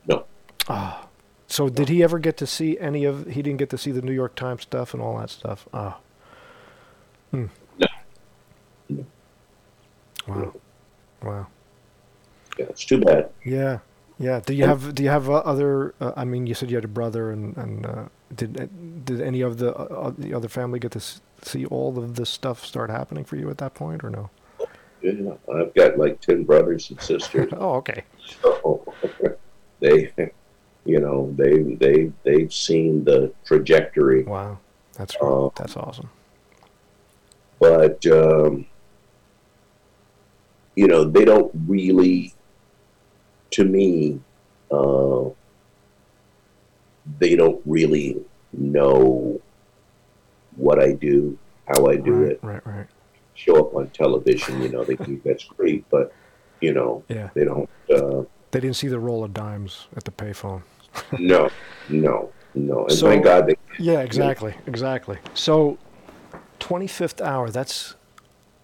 No. 0.05 0.25
Ah. 0.67 1.07
So 1.47 1.69
did 1.69 1.89
he 1.89 2.03
ever 2.03 2.19
get 2.19 2.37
to 2.37 2.47
see 2.47 2.77
any 2.79 3.05
of? 3.05 3.27
He 3.27 3.41
didn't 3.41 3.59
get 3.59 3.69
to 3.69 3.77
see 3.77 3.91
the 3.91 4.01
New 4.01 4.11
York 4.11 4.35
Times 4.35 4.63
stuff 4.63 4.93
and 4.93 5.01
all 5.01 5.17
that 5.19 5.29
stuff. 5.29 5.67
Ah. 5.73 5.97
Hmm. 7.31 7.45
No. 7.79 7.87
No. 8.89 9.05
Wow. 10.27 10.53
Wow. 11.23 11.47
Yeah, 12.57 12.65
it's 12.65 12.85
too 12.85 12.99
bad. 12.99 13.29
Yeah, 13.43 13.79
yeah. 14.17 14.39
Do 14.45 14.53
you 14.53 14.65
have 14.65 14.95
do 14.95 15.03
you 15.03 15.09
have 15.09 15.29
uh, 15.29 15.35
other? 15.39 15.93
Uh, 15.99 16.13
I 16.15 16.25
mean, 16.25 16.47
you 16.47 16.53
said 16.53 16.69
you 16.69 16.77
had 16.77 16.85
a 16.85 16.89
brother, 16.89 17.31
and 17.31 17.55
and 17.57 17.85
uh, 17.85 18.05
did 18.35 18.59
uh, 18.59 18.67
did 19.03 19.21
any 19.21 19.41
of 19.41 19.57
the 19.57 19.73
uh, 19.75 20.11
the 20.17 20.33
other 20.33 20.47
family 20.47 20.79
get 20.79 20.91
to 20.91 21.01
see 21.41 21.65
all 21.65 21.97
of 21.97 22.15
this 22.15 22.29
stuff 22.29 22.65
start 22.65 22.89
happening 22.89 23.23
for 23.25 23.35
you 23.35 23.49
at 23.49 23.57
that 23.59 23.73
point, 23.73 24.03
or 24.03 24.09
no? 24.09 24.29
Yeah, 25.01 25.33
I've 25.53 25.73
got 25.75 25.97
like 25.99 26.19
10 26.21 26.43
brothers 26.45 26.89
and 26.89 26.99
sisters. 27.01 27.51
Oh, 27.57 27.75
okay. 27.75 28.03
So 28.41 28.83
they, 29.79 30.11
you 30.85 30.99
know, 30.99 31.31
they 31.37 31.61
they 31.75 32.11
they've 32.23 32.51
seen 32.53 33.03
the 33.03 33.31
trajectory, 33.45 34.23
Wow, 34.23 34.57
that's 34.93 35.15
Uh, 35.21 35.49
that's 35.55 35.77
awesome. 35.77 36.09
but 37.59 38.03
um, 38.07 38.65
you 40.75 40.87
know 40.87 41.03
they 41.03 41.25
don't 41.25 41.51
really. 41.67 42.33
To 43.51 43.63
me, 43.63 44.19
uh, 44.71 45.29
they 47.19 47.35
don't 47.35 47.61
really 47.65 48.17
know 48.53 49.41
what 50.55 50.81
I 50.81 50.93
do, 50.93 51.37
how 51.67 51.87
I 51.87 51.97
do 51.97 52.13
right, 52.13 52.31
it. 52.31 52.39
right, 52.41 52.65
right. 52.65 52.87
Show 53.33 53.57
up 53.59 53.75
on 53.75 53.89
television, 53.89 54.61
you 54.61 54.69
know, 54.69 54.83
they 54.83 54.95
think 54.95 55.23
that's 55.23 55.43
great, 55.43 55.87
but 55.89 56.13
you 56.61 56.73
know, 56.73 57.03
Yeah, 57.09 57.29
they 57.33 57.43
don't. 57.43 57.69
Uh, 57.93 58.23
they 58.51 58.59
didn't 58.61 58.77
see 58.77 58.87
the 58.87 58.99
roll 58.99 59.23
of 59.23 59.33
dimes 59.33 59.87
at 59.97 60.05
the 60.05 60.11
payphone. 60.11 60.63
no, 61.19 61.49
no, 61.89 62.31
no, 62.53 62.83
and 62.85 62.91
So- 62.93 63.07
thank 63.07 63.25
God 63.25 63.47
they 63.47 63.55
Yeah, 63.77 63.99
exactly, 63.99 64.55
exactly. 64.65 65.17
So, 65.33 65.77
twenty 66.59 66.87
fifth 66.87 67.19
hour. 67.21 67.49
That's 67.49 67.95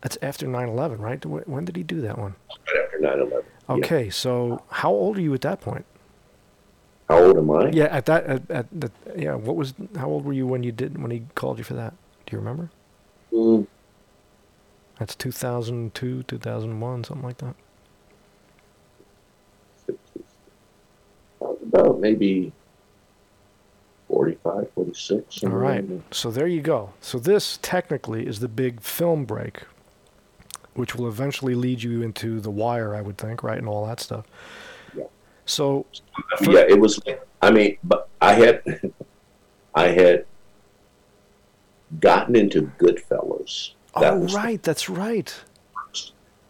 that's 0.02 0.18
after 0.24 0.48
9-11, 0.48 1.00
right? 1.00 1.24
When 1.48 1.64
did 1.64 1.76
he 1.76 1.84
do 1.84 2.02
that 2.02 2.18
one? 2.18 2.34
right 2.74 2.84
after 2.86 3.00
9-11. 3.00 3.44
Yeah. 3.70 3.76
Okay, 3.76 4.10
so 4.10 4.64
how 4.72 4.90
old 4.90 5.18
are 5.20 5.22
you 5.22 5.32
at 5.36 5.42
that 5.42 5.62
point? 5.62 5.86
How 7.12 7.22
old 7.22 7.38
am 7.38 7.52
I? 7.52 7.70
Yeah, 7.72 7.86
at 7.86 8.06
that 8.06 8.26
at, 8.26 8.50
at 8.50 8.68
the 8.72 8.90
yeah. 9.18 9.36
What 9.36 9.58
was 9.58 9.74
how 9.98 10.08
old 10.08 10.24
were 10.24 10.32
you 10.32 10.48
when 10.48 10.64
you 10.64 10.72
did 10.72 10.98
when 10.98 11.12
he 11.12 11.24
called 11.36 11.58
you 11.58 11.66
for 11.66 11.74
that? 11.74 11.94
Do 12.26 12.36
you 12.36 12.38
remember? 12.38 12.70
Mm, 13.34 13.68
That's 14.98 15.14
two 15.14 15.34
thousand 15.34 15.94
two, 15.94 16.24
two 16.24 16.38
thousand 16.38 16.80
one, 16.80 17.04
something 17.04 17.26
like 17.26 17.40
that. 17.40 17.56
About 21.42 22.00
maybe 22.00 22.54
four 24.08 24.26
45, 24.26 24.72
46. 24.74 25.44
All 25.44 25.50
right. 25.50 25.86
So 26.12 26.32
there 26.32 26.48
you 26.48 26.62
go. 26.62 26.94
So 27.02 27.20
this 27.20 27.60
technically 27.62 28.26
is 28.26 28.40
the 28.40 28.48
big 28.48 28.82
film 28.82 29.26
break, 29.26 29.64
which 30.76 30.96
will 30.96 31.10
eventually 31.10 31.56
lead 31.56 31.84
you 31.84 32.02
into 32.02 32.40
The 32.40 32.52
Wire, 32.52 32.96
I 32.96 33.02
would 33.02 33.18
think, 33.18 33.44
right, 33.44 33.58
and 33.58 33.68
all 33.68 33.86
that 33.88 34.00
stuff. 34.00 34.26
Yeah. 35.42 35.48
So. 35.48 35.86
For, 36.38 36.52
yeah, 36.52 36.66
it 36.68 36.80
was. 36.80 37.00
I 37.42 37.52
mean, 37.52 37.78
but 37.84 38.10
I 38.22 38.34
had, 38.34 38.64
I 39.76 39.88
had 39.88 40.26
gotten 42.00 42.36
into 42.36 42.72
Goodfellas. 42.80 43.74
That 44.00 44.14
oh, 44.14 44.28
right. 44.28 44.62
That's 44.64 44.90
right. 44.90 45.34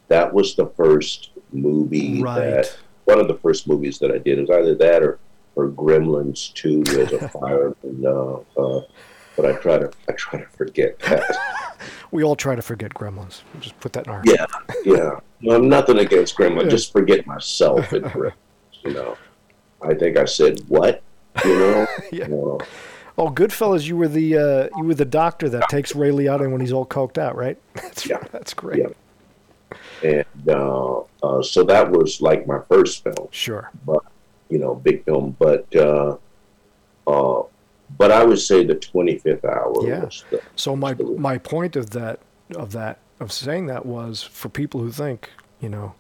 That 0.10 0.34
was 0.34 0.56
the 0.56 0.68
first 0.68 1.32
movie 1.54 2.22
right. 2.22 2.40
that 2.40 2.78
one 3.06 3.20
of 3.20 3.28
the 3.28 3.36
first 3.36 3.68
movies 3.68 4.00
that 4.00 4.12
I 4.12 4.18
did. 4.18 4.40
It 4.40 4.48
was 4.48 4.50
either 4.50 4.76
that 4.76 5.04
or 5.04 5.20
or 5.56 5.70
Gremlins 5.70 6.54
Two 6.54 6.84
as 7.00 7.12
a 7.12 7.30
fireman. 7.40 8.06
Uh, 8.06 8.40
uh, 8.58 8.82
but 9.36 9.46
I 9.46 9.54
try 9.54 9.78
to 9.80 9.92
I 10.10 10.12
try 10.14 10.40
to 10.40 10.48
forget 10.48 11.00
that. 11.00 11.80
we 12.12 12.24
all 12.24 12.36
try 12.36 12.56
to 12.56 12.62
forget 12.62 12.94
Gremlins. 12.94 13.42
We'll 13.54 13.62
just 13.62 13.80
put 13.80 13.94
that 13.94 14.08
in 14.08 14.14
our 14.14 14.22
yeah 14.26 14.46
yeah. 14.84 15.20
No, 15.42 15.58
nothing 15.58 15.98
against 15.98 16.38
Gremlins. 16.38 16.70
Just 16.70 16.92
forget 16.92 17.26
myself 17.26 17.92
in 17.94 18.04
Gremlins. 18.04 18.34
You 18.84 18.94
know, 18.94 19.18
I 19.82 19.94
think 19.94 20.18
I 20.18 20.26
said 20.26 20.60
what. 20.68 21.02
You 21.46 21.60
know. 21.60 21.88
yeah. 22.12 22.28
Oh, 23.18 23.30
Goodfellas, 23.30 23.86
you 23.86 23.98
were 23.98 24.08
the 24.08 24.38
uh, 24.38 24.70
you 24.78 24.84
were 24.86 24.96
the 24.96 25.06
doctor 25.06 25.50
that 25.50 25.70
takes 25.70 25.96
Ray 25.96 26.10
Liotta 26.10 26.50
when 26.52 26.62
he's 26.62 26.72
all 26.74 26.86
coked 26.86 27.18
out, 27.18 27.36
right? 27.36 27.58
That's 27.76 28.08
yeah. 28.08 28.24
that's 28.32 28.54
great. 28.54 28.80
Yeah 28.80 28.88
and 30.04 30.50
uh, 30.50 31.02
uh, 31.24 31.42
so 31.42 31.64
that 31.64 31.92
was 31.92 32.22
like 32.22 32.48
my 32.48 32.60
first 32.70 33.04
film. 33.04 33.28
Sure, 33.32 33.70
but 33.86 34.04
you 34.50 34.58
know, 34.58 34.76
big 34.76 35.04
film. 35.06 35.36
But 35.40 35.74
uh, 35.76 36.18
uh 37.08 37.44
but 37.98 38.12
I 38.12 38.24
would 38.24 38.40
say 38.40 38.64
the 38.64 38.76
twenty 38.76 39.18
fifth 39.18 39.46
hour. 39.46 39.88
Yeah. 39.88 40.10
The, 40.30 40.42
so 40.56 40.76
my 40.76 40.94
my 40.94 41.38
point 41.38 41.76
of 41.76 41.92
that 41.92 42.20
of 42.56 42.72
that 42.72 43.00
of 43.20 43.32
saying 43.32 43.68
that 43.68 43.86
was 43.86 44.22
for 44.22 44.50
people 44.50 44.82
who 44.82 44.92
think 44.92 45.30
you 45.60 45.70
know. 45.70 45.96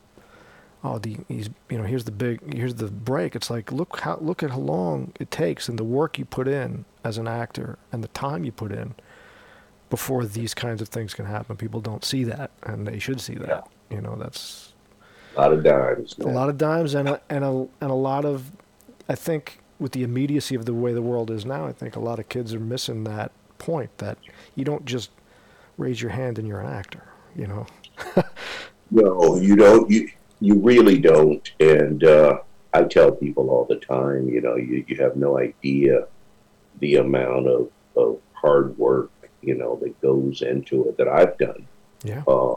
Oh, 0.83 0.97
the, 0.97 1.17
he's 1.27 1.49
you 1.69 1.77
know 1.77 1.83
here's 1.83 2.05
the 2.05 2.11
big 2.11 2.53
here's 2.53 2.75
the 2.75 2.87
break. 2.87 3.35
It's 3.35 3.49
like 3.49 3.71
look 3.71 3.99
how 3.99 4.17
look 4.19 4.41
at 4.41 4.51
how 4.51 4.57
long 4.57 5.13
it 5.19 5.29
takes 5.29 5.69
and 5.69 5.77
the 5.77 5.83
work 5.83 6.17
you 6.17 6.25
put 6.25 6.47
in 6.47 6.85
as 7.03 7.17
an 7.17 7.27
actor 7.27 7.77
and 7.91 8.03
the 8.03 8.07
time 8.09 8.43
you 8.43 8.51
put 8.51 8.71
in 8.71 8.95
before 9.91 10.25
these 10.25 10.55
kinds 10.55 10.81
of 10.81 10.87
things 10.87 11.13
can 11.13 11.25
happen. 11.25 11.55
People 11.55 11.81
don't 11.81 12.03
see 12.03 12.23
that, 12.23 12.49
and 12.63 12.87
they 12.87 12.97
should 12.97 13.21
see 13.21 13.35
that. 13.35 13.47
Yeah. 13.47 13.95
You 13.95 14.01
know, 14.01 14.15
that's 14.15 14.73
a 15.35 15.41
lot 15.41 15.53
of 15.53 15.63
dimes. 15.63 16.17
Man. 16.17 16.29
A 16.29 16.31
lot 16.31 16.49
of 16.49 16.57
dimes, 16.57 16.95
and 16.95 17.09
a, 17.09 17.21
and 17.29 17.43
a 17.43 17.67
and 17.81 17.91
a 17.91 17.95
lot 17.95 18.25
of, 18.25 18.51
I 19.07 19.13
think, 19.13 19.59
with 19.79 19.91
the 19.91 20.01
immediacy 20.01 20.55
of 20.55 20.65
the 20.65 20.73
way 20.73 20.93
the 20.93 21.01
world 21.01 21.29
is 21.29 21.45
now, 21.45 21.67
I 21.67 21.73
think 21.73 21.95
a 21.95 21.99
lot 21.99 22.17
of 22.17 22.29
kids 22.29 22.55
are 22.55 22.59
missing 22.59 23.03
that 23.03 23.31
point 23.59 23.95
that 23.99 24.17
you 24.55 24.65
don't 24.65 24.85
just 24.85 25.11
raise 25.77 26.01
your 26.01 26.11
hand 26.11 26.39
and 26.39 26.47
you're 26.47 26.61
an 26.61 26.73
actor. 26.73 27.03
You 27.35 27.47
know. 27.47 27.67
no, 28.91 29.35
you 29.37 29.55
don't. 29.55 29.89
You 29.91 30.09
you 30.41 30.55
really 30.55 30.99
don't. 30.99 31.49
And 31.59 32.03
uh, 32.03 32.39
I 32.73 32.83
tell 32.83 33.11
people 33.11 33.49
all 33.49 33.65
the 33.65 33.77
time, 33.77 34.27
you 34.27 34.41
know, 34.41 34.55
you 34.55 34.83
you 34.87 34.97
have 34.97 35.15
no 35.15 35.37
idea 35.37 36.07
the 36.79 36.95
amount 36.95 37.47
of 37.47 37.69
of 37.95 38.19
hard 38.33 38.77
work, 38.77 39.11
you 39.41 39.55
know, 39.55 39.77
that 39.81 40.01
goes 40.01 40.41
into 40.41 40.89
it 40.89 40.97
that 40.97 41.07
I've 41.07 41.37
done. 41.37 41.67
Yeah. 42.03 42.23
Uh, 42.27 42.55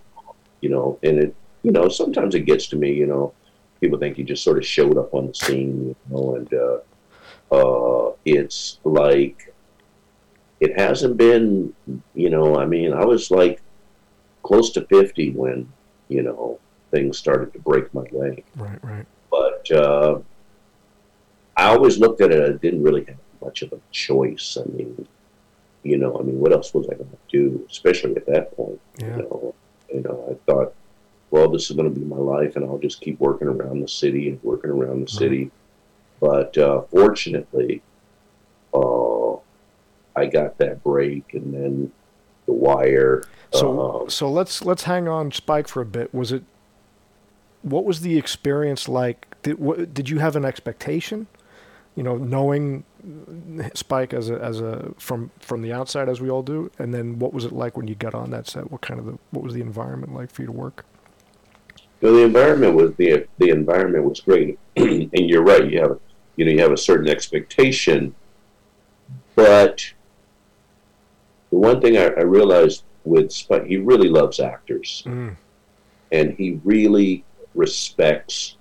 you 0.61 0.71
know, 0.71 0.99
and 1.03 1.19
it, 1.19 1.35
you 1.63 1.71
know, 1.71 1.89
sometimes 1.89 2.35
it 2.35 2.47
gets 2.47 2.67
to 2.69 2.77
me, 2.77 2.93
you 2.93 3.07
know, 3.07 3.35
people 3.81 3.99
think 3.99 4.17
you 4.17 4.25
just 4.25 4.43
sort 4.43 4.57
of 4.57 4.67
showed 4.67 4.97
up 4.97 5.13
on 5.13 5.27
the 5.27 5.35
scene, 5.35 5.89
you 5.89 5.97
know, 6.11 6.37
and 6.37 6.55
uh, 6.55 6.79
uh, 7.55 8.13
it's 8.25 8.79
like 8.85 9.55
it 10.61 10.79
hasn't 10.79 11.19
been, 11.19 11.75
you 12.15 12.31
know, 12.31 12.59
I 12.59 12.65
mean, 12.65 12.95
I 12.95 13.05
was 13.05 13.31
like 13.31 13.61
close 14.43 14.71
to 14.73 14.87
50 14.87 15.33
when, 15.33 15.71
you 16.09 16.23
know, 16.23 16.59
things 16.95 17.19
started 17.19 17.53
to 17.53 17.59
break 17.59 17.93
my 17.93 18.05
way. 18.13 18.45
Right, 18.57 18.79
right. 18.83 19.07
But 19.31 19.71
uh, 19.71 20.21
I 21.57 21.65
always 21.65 21.99
looked 21.99 22.21
at 22.21 22.31
it, 22.31 22.43
I 22.43 22.57
didn't 22.57 22.83
really 22.83 23.05
have 23.05 23.17
much 23.43 23.63
of 23.63 23.73
a 23.73 23.81
choice. 23.91 24.57
I 24.61 24.65
mean, 24.71 25.09
you 25.83 25.99
know, 25.99 26.17
I 26.19 26.23
mean, 26.23 26.39
what 26.39 26.53
else 26.53 26.73
was 26.73 26.87
I 26.87 26.95
going 26.95 27.11
to 27.11 27.19
do, 27.31 27.67
especially 27.71 28.17
at 28.17 28.27
that 28.27 28.57
point? 28.57 28.81
Yeah. 28.99 29.17
You 29.17 29.23
know, 29.23 29.55
you 29.93 30.01
know, 30.03 30.25
I 30.31 30.51
thought, 30.51 30.75
well, 31.31 31.51
this 31.51 31.69
is 31.69 31.77
going 31.77 31.93
to 31.93 32.01
be 32.01 32.07
my 32.07 32.17
life, 32.17 32.55
and 32.57 32.65
I'll 32.65 32.79
just 32.79 33.01
keep 33.01 33.19
working 33.19 33.49
around 33.49 33.81
the 33.81 33.89
city 33.89 34.29
and 34.29 34.43
working 34.45 34.71
around 34.71 35.09
the 35.09 35.11
city. 35.11 35.51
But 36.21 36.57
uh, 36.57 36.83
fortunately, 36.83 37.83
uh, 38.73 39.35
I 40.17 40.27
got 40.27 40.59
that 40.59 40.83
break, 40.85 41.35
and 41.35 41.53
then 41.53 41.93
the 42.47 42.53
wire. 42.53 43.25
So, 43.53 44.05
uh, 44.05 44.09
so 44.09 44.31
let's 44.31 44.65
let's 44.65 44.85
hang 44.85 45.09
on 45.09 45.33
Spike 45.33 45.67
for 45.67 45.83
a 45.83 45.87
bit. 45.87 46.15
Was 46.15 46.31
it? 46.31 46.45
What 47.65 47.85
was 47.85 48.03
the 48.03 48.17
experience 48.19 48.89
like? 48.89 49.27
Did 49.43 49.59
what, 49.59 49.93
did 49.93 50.09
you 50.09 50.19
have 50.19 50.37
an 50.37 50.45
expectation? 50.45 51.27
You 51.97 52.03
know, 52.03 52.17
knowing 52.17 52.85
Spike 53.75 54.13
as 54.13 54.31
a 54.31 54.35
as 54.35 54.61
a 54.61 54.93
from 54.99 55.31
from 55.41 55.63
the 55.63 55.73
outside 55.73 56.09
as 56.09 56.21
we 56.21 56.31
all 56.31 56.43
do, 56.43 56.71
and 56.79 56.93
then 56.93 57.19
what 57.19 57.33
was 57.33 57.45
it 57.45 57.53
like 57.53 57.77
when 57.77 57.89
you 57.89 57.95
got 57.95 58.15
on 58.15 58.31
that 58.31 58.47
set? 58.47 58.71
What 58.71 58.81
kind 58.81 59.01
of 59.01 59.07
the, 59.07 59.19
what 59.31 59.43
was 59.43 59.55
the 59.55 59.61
environment 59.61 60.15
like 60.15 60.31
for 60.31 60.43
you 60.43 60.47
to 60.47 60.53
work? 60.53 60.85
Well, 62.01 62.13
the 62.13 62.23
environment 62.23 62.75
was 62.75 62.95
the 62.97 63.27
the 63.39 63.49
environment 63.49 64.05
was 64.05 64.21
great, 64.21 64.59
and 64.77 65.11
you're 65.13 65.43
right. 65.43 65.71
You 65.71 65.81
have 65.81 65.99
you 66.37 66.45
know 66.45 66.51
you 66.51 66.61
have 66.61 66.73
a 66.73 66.77
certain 66.77 67.09
expectation, 67.09 68.15
but 69.35 69.93
the 71.51 71.57
one 71.57 71.81
thing 71.81 71.97
I, 71.97 72.09
I 72.09 72.23
realized 72.23 72.85
with 73.05 73.33
Spike, 73.33 73.67
he 73.67 73.77
really 73.77 74.09
loves 74.09 74.41
actors, 74.41 75.03
mm. 75.07 75.35
and 76.13 76.33
he 76.33 76.61
really 76.65 77.25
respects 77.55 78.57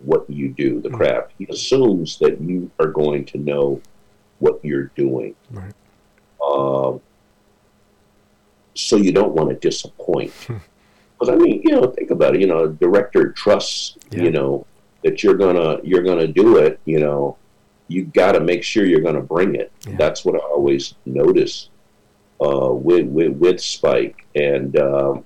what 0.00 0.28
you 0.28 0.48
do, 0.48 0.80
the 0.80 0.88
mm. 0.88 0.96
craft. 0.96 1.32
He 1.38 1.46
assumes 1.48 2.18
that 2.18 2.40
you 2.40 2.70
are 2.78 2.88
going 2.88 3.24
to 3.26 3.38
know 3.38 3.80
what 4.38 4.64
you're 4.64 4.90
doing. 4.96 5.34
Right. 5.50 5.72
Um, 6.44 7.00
so 8.74 8.96
you 8.96 9.12
don't 9.12 9.32
want 9.34 9.50
to 9.50 9.56
disappoint. 9.56 10.32
Because 10.46 11.28
I 11.28 11.36
mean, 11.36 11.62
you 11.64 11.72
know, 11.72 11.86
think 11.86 12.10
about 12.10 12.34
it. 12.34 12.40
You 12.40 12.48
know, 12.48 12.64
a 12.64 12.68
director 12.68 13.30
trusts 13.32 13.96
yeah. 14.10 14.24
you 14.24 14.30
know 14.30 14.66
that 15.04 15.22
you're 15.22 15.34
gonna 15.34 15.78
you're 15.84 16.02
gonna 16.02 16.26
do 16.26 16.56
it. 16.56 16.80
You 16.84 17.00
know, 17.00 17.36
you 17.88 18.04
got 18.06 18.32
to 18.32 18.40
make 18.40 18.64
sure 18.64 18.84
you're 18.84 19.00
gonna 19.00 19.20
bring 19.20 19.54
it. 19.54 19.70
Yeah. 19.86 19.96
That's 19.96 20.24
what 20.24 20.34
I 20.34 20.38
always 20.38 20.94
notice 21.06 21.68
uh, 22.40 22.72
with 22.72 23.06
with 23.06 23.32
with 23.32 23.60
Spike, 23.60 24.26
and 24.34 24.76
um, 24.78 25.24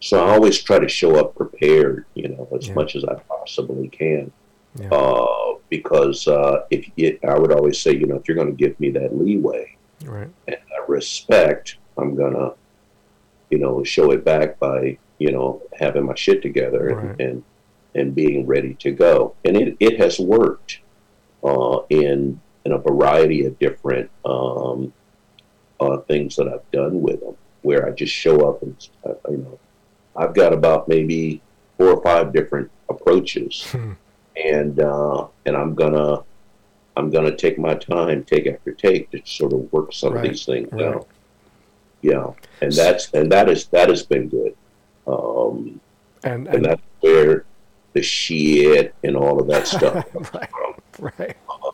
so 0.00 0.26
I 0.26 0.32
always 0.32 0.62
try 0.62 0.78
to 0.78 0.88
show 0.88 1.16
up 1.16 1.34
prepared, 1.34 2.06
you 2.14 2.28
know, 2.28 2.48
as 2.56 2.68
yeah. 2.68 2.74
much 2.74 2.96
as 2.96 3.04
I 3.04 3.14
possibly 3.14 3.88
can. 3.88 4.32
Yeah. 4.78 4.88
Uh, 4.88 5.54
because 5.68 6.26
uh, 6.26 6.64
if 6.70 6.90
it, 6.96 7.20
I 7.24 7.38
would 7.38 7.52
always 7.52 7.80
say, 7.80 7.92
you 7.92 8.06
know, 8.06 8.16
if 8.16 8.26
you're 8.26 8.36
going 8.36 8.54
to 8.54 8.56
give 8.56 8.78
me 8.80 8.90
that 8.92 9.16
leeway 9.16 9.76
right. 10.04 10.28
and 10.48 10.56
that 10.56 10.88
respect, 10.88 11.76
I'm 11.98 12.14
gonna, 12.14 12.52
you 13.50 13.58
know, 13.58 13.84
show 13.84 14.10
it 14.10 14.24
back 14.24 14.58
by, 14.58 14.98
you 15.18 15.32
know, 15.32 15.62
having 15.78 16.06
my 16.06 16.14
shit 16.14 16.42
together 16.42 16.94
right. 16.94 17.04
and, 17.04 17.20
and 17.20 17.44
and 17.94 18.14
being 18.14 18.46
ready 18.46 18.74
to 18.74 18.92
go. 18.92 19.34
And 19.44 19.56
it, 19.56 19.76
it 19.80 19.98
has 19.98 20.18
worked 20.18 20.80
uh, 21.44 21.80
in 21.90 22.40
in 22.64 22.72
a 22.72 22.78
variety 22.78 23.44
of 23.46 23.58
different 23.58 24.10
um, 24.24 24.92
uh, 25.80 25.98
things 25.98 26.36
that 26.36 26.48
I've 26.48 26.68
done 26.70 27.02
with 27.02 27.20
them, 27.20 27.36
where 27.62 27.86
I 27.86 27.90
just 27.90 28.14
show 28.14 28.48
up 28.48 28.62
and 28.62 28.88
uh, 29.04 29.14
you 29.28 29.38
know 29.38 29.58
I've 30.16 30.34
got 30.34 30.52
about 30.52 30.88
maybe 30.88 31.40
four 31.76 31.88
or 31.88 32.02
five 32.02 32.32
different 32.32 32.70
approaches, 32.88 33.64
hmm. 33.70 33.92
and 34.36 34.80
uh, 34.80 35.26
and 35.46 35.56
I'm 35.56 35.74
gonna 35.74 36.22
I'm 36.96 37.10
gonna 37.10 37.34
take 37.34 37.58
my 37.58 37.74
time, 37.74 38.24
take 38.24 38.46
after 38.46 38.72
take, 38.72 39.10
to 39.10 39.22
sort 39.24 39.52
of 39.52 39.72
work 39.72 39.92
some 39.92 40.14
right. 40.14 40.24
of 40.24 40.30
these 40.30 40.44
things 40.44 40.68
right. 40.72 40.84
out. 40.84 41.08
Yeah, 42.02 42.32
and 42.60 42.72
that's 42.72 43.10
and 43.12 43.30
that 43.32 43.48
is 43.48 43.66
that 43.66 43.88
has 43.88 44.02
been 44.02 44.28
good. 44.28 44.56
Um, 45.06 45.80
and, 46.22 46.46
and, 46.46 46.56
and 46.56 46.64
that's 46.64 46.82
where 47.00 47.44
the 47.92 48.02
shit 48.02 48.94
and 49.02 49.16
all 49.16 49.40
of 49.40 49.46
that 49.48 49.66
stuff. 49.66 50.04
right. 50.34 50.50
Right. 51.18 51.36
Uh, 51.48 51.70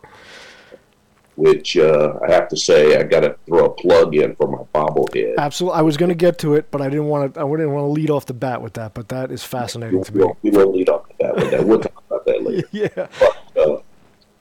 which 1.37 1.77
uh, 1.77 2.17
I 2.27 2.31
have 2.31 2.47
to 2.49 2.57
say 2.57 2.97
I 2.97 3.03
got 3.03 3.19
to 3.19 3.37
throw 3.45 3.65
a 3.65 3.69
plug 3.69 4.15
in 4.15 4.35
for 4.35 4.47
my 4.47 4.63
bobblehead. 4.73 5.35
Absolutely, 5.37 5.77
I 5.79 5.83
was 5.83 5.95
going 5.95 6.09
to 6.09 6.15
get 6.15 6.39
to 6.39 6.55
it, 6.55 6.71
but 6.71 6.81
I 6.81 6.89
didn't 6.89 7.05
want 7.05 7.35
to. 7.35 7.39
I 7.39 7.43
didn't 7.43 7.73
want 7.73 7.85
to 7.85 7.91
lead 7.91 8.09
off 8.09 8.25
the 8.25 8.33
bat 8.33 8.61
with 8.61 8.73
that. 8.73 8.95
But 8.95 9.09
that 9.09 9.31
is 9.31 9.43
fascinating 9.43 10.03
to 10.03 10.15
me. 10.15 10.25
We 10.41 10.49
will 10.49 10.73
lead 10.73 10.89
off 10.89 11.07
the 11.07 11.13
bat 11.23 11.35
with 11.35 11.51
that. 11.51 11.63
We'll 11.65 11.79
talk 11.79 12.03
about 12.07 12.25
that 12.25 12.43
later. 12.43 12.67
yeah. 12.71 13.07
But 13.53 13.69
uh, 13.69 13.81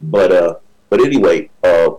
but, 0.01 0.33
uh, 0.33 0.55
but 0.89 1.01
anyway, 1.01 1.51
uh, 1.63 1.91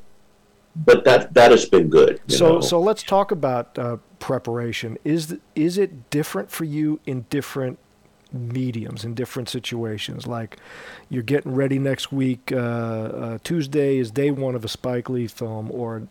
but 0.75 1.05
that 1.05 1.33
that 1.35 1.51
has 1.51 1.65
been 1.65 1.89
good. 1.89 2.19
So 2.27 2.55
know? 2.55 2.61
so 2.61 2.81
let's 2.81 3.03
talk 3.03 3.31
about 3.31 3.77
uh, 3.77 3.97
preparation. 4.19 4.97
Is 5.05 5.37
is 5.53 5.77
it 5.77 6.09
different 6.09 6.49
for 6.49 6.65
you 6.65 6.99
in 7.05 7.27
different 7.29 7.77
mediums 8.33 9.03
in 9.03 9.13
different 9.13 9.49
situations. 9.49 10.27
Like 10.27 10.57
you're 11.09 11.23
getting 11.23 11.53
ready 11.53 11.79
next 11.79 12.11
week. 12.11 12.51
Uh, 12.51 12.55
uh, 12.55 13.37
Tuesday 13.43 13.97
is 13.97 14.11
day 14.11 14.31
one 14.31 14.55
of 14.55 14.63
a 14.65 14.67
Spike 14.67 15.09
Lee 15.09 15.27
film, 15.27 15.71
or 15.71 16.07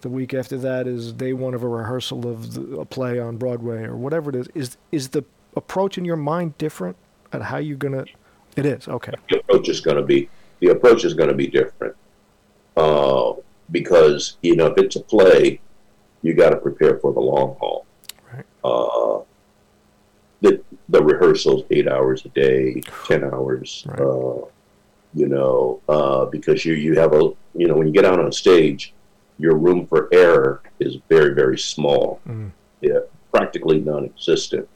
the 0.00 0.08
week 0.08 0.34
after 0.34 0.56
that 0.58 0.86
is 0.86 1.12
day 1.12 1.32
one 1.32 1.54
of 1.54 1.62
a 1.62 1.68
rehearsal 1.68 2.26
of 2.26 2.54
the, 2.54 2.78
a 2.78 2.84
play 2.84 3.18
on 3.18 3.36
Broadway, 3.36 3.84
or 3.84 3.96
whatever 3.96 4.30
it 4.30 4.36
is. 4.36 4.48
Is 4.54 4.76
is 4.92 5.08
the 5.10 5.24
approach 5.56 5.98
in 5.98 6.04
your 6.04 6.16
mind 6.16 6.56
different 6.58 6.96
at 7.32 7.42
how 7.42 7.58
you're 7.58 7.76
gonna? 7.76 8.04
It 8.56 8.66
is 8.66 8.88
okay. 8.88 9.12
The 9.28 9.38
approach 9.38 9.68
is 9.68 9.80
going 9.80 9.96
to 9.96 10.02
be 10.02 10.28
the 10.60 10.68
approach 10.68 11.04
is 11.04 11.14
going 11.14 11.28
to 11.28 11.34
be 11.34 11.46
different 11.46 11.96
uh, 12.76 13.32
because 13.70 14.36
you 14.42 14.56
know 14.56 14.66
if 14.66 14.78
it's 14.78 14.96
a 14.96 15.00
play, 15.00 15.60
you 16.22 16.34
got 16.34 16.50
to 16.50 16.56
prepare 16.56 16.98
for 16.98 17.12
the 17.12 17.20
long 17.20 17.56
haul. 17.58 17.86
Right. 18.32 18.44
The 20.42 20.62
the 20.88 21.02
rehearsals 21.02 21.64
eight 21.70 21.86
hours 21.88 22.24
a 22.24 22.28
day, 22.30 22.80
ten 23.06 23.24
hours. 23.24 23.84
Right. 23.86 24.00
Uh, 24.00 24.46
you 25.14 25.26
know, 25.28 25.80
uh, 25.88 26.24
because 26.26 26.64
you 26.64 26.74
you 26.74 26.94
have 26.98 27.12
a 27.12 27.32
you 27.54 27.66
know 27.68 27.74
when 27.74 27.86
you 27.86 27.92
get 27.92 28.04
out 28.04 28.18
on 28.20 28.32
stage, 28.32 28.94
your 29.38 29.56
room 29.56 29.86
for 29.86 30.08
error 30.12 30.62
is 30.78 30.96
very 31.08 31.34
very 31.34 31.58
small, 31.58 32.20
Mm. 32.28 32.50
yeah, 32.80 33.00
practically 33.32 33.80
non-existent. 33.80 34.66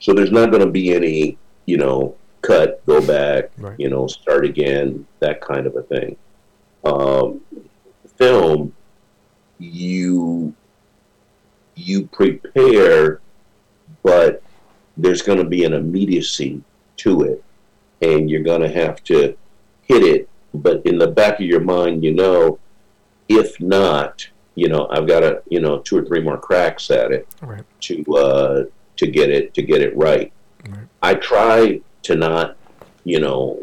So 0.00 0.12
there's 0.14 0.30
not 0.32 0.50
going 0.50 0.64
to 0.64 0.70
be 0.70 0.94
any 0.94 1.36
you 1.66 1.76
know 1.76 2.14
cut, 2.42 2.84
go 2.86 3.04
back, 3.06 3.50
Right. 3.58 3.78
you 3.78 3.88
know, 3.90 4.06
start 4.06 4.44
again, 4.44 5.06
that 5.20 5.40
kind 5.40 5.66
of 5.66 5.76
a 5.76 5.82
thing. 5.82 6.16
Um, 6.84 7.40
film, 8.16 8.72
you 9.58 10.54
you 11.74 12.06
prepare, 12.06 13.20
but 14.04 14.42
there's 14.96 15.22
going 15.22 15.38
to 15.38 15.44
be 15.44 15.64
an 15.64 15.72
immediacy 15.72 16.62
to 16.98 17.22
it, 17.22 17.42
and 18.02 18.30
you're 18.30 18.42
going 18.42 18.60
to 18.60 18.68
have 18.72 19.02
to 19.04 19.36
hit 19.82 20.02
it. 20.02 20.28
But 20.52 20.84
in 20.86 20.98
the 20.98 21.08
back 21.08 21.34
of 21.40 21.46
your 21.46 21.60
mind, 21.60 22.04
you 22.04 22.14
know, 22.14 22.58
if 23.28 23.60
not, 23.60 24.28
you 24.54 24.68
know, 24.68 24.86
I've 24.90 25.08
got 25.08 25.24
a 25.24 25.42
you 25.48 25.60
know 25.60 25.78
two 25.80 25.98
or 25.98 26.04
three 26.04 26.20
more 26.20 26.38
cracks 26.38 26.90
at 26.90 27.10
it 27.10 27.26
Right. 27.42 27.64
to 27.80 28.04
uh, 28.16 28.64
to 28.98 29.06
get 29.06 29.30
it 29.30 29.52
to 29.54 29.62
get 29.62 29.80
it 29.82 29.96
right. 29.96 30.32
Right. 30.68 30.86
I 31.02 31.14
try 31.14 31.80
to 32.04 32.14
not, 32.14 32.56
you 33.04 33.18
know, 33.20 33.62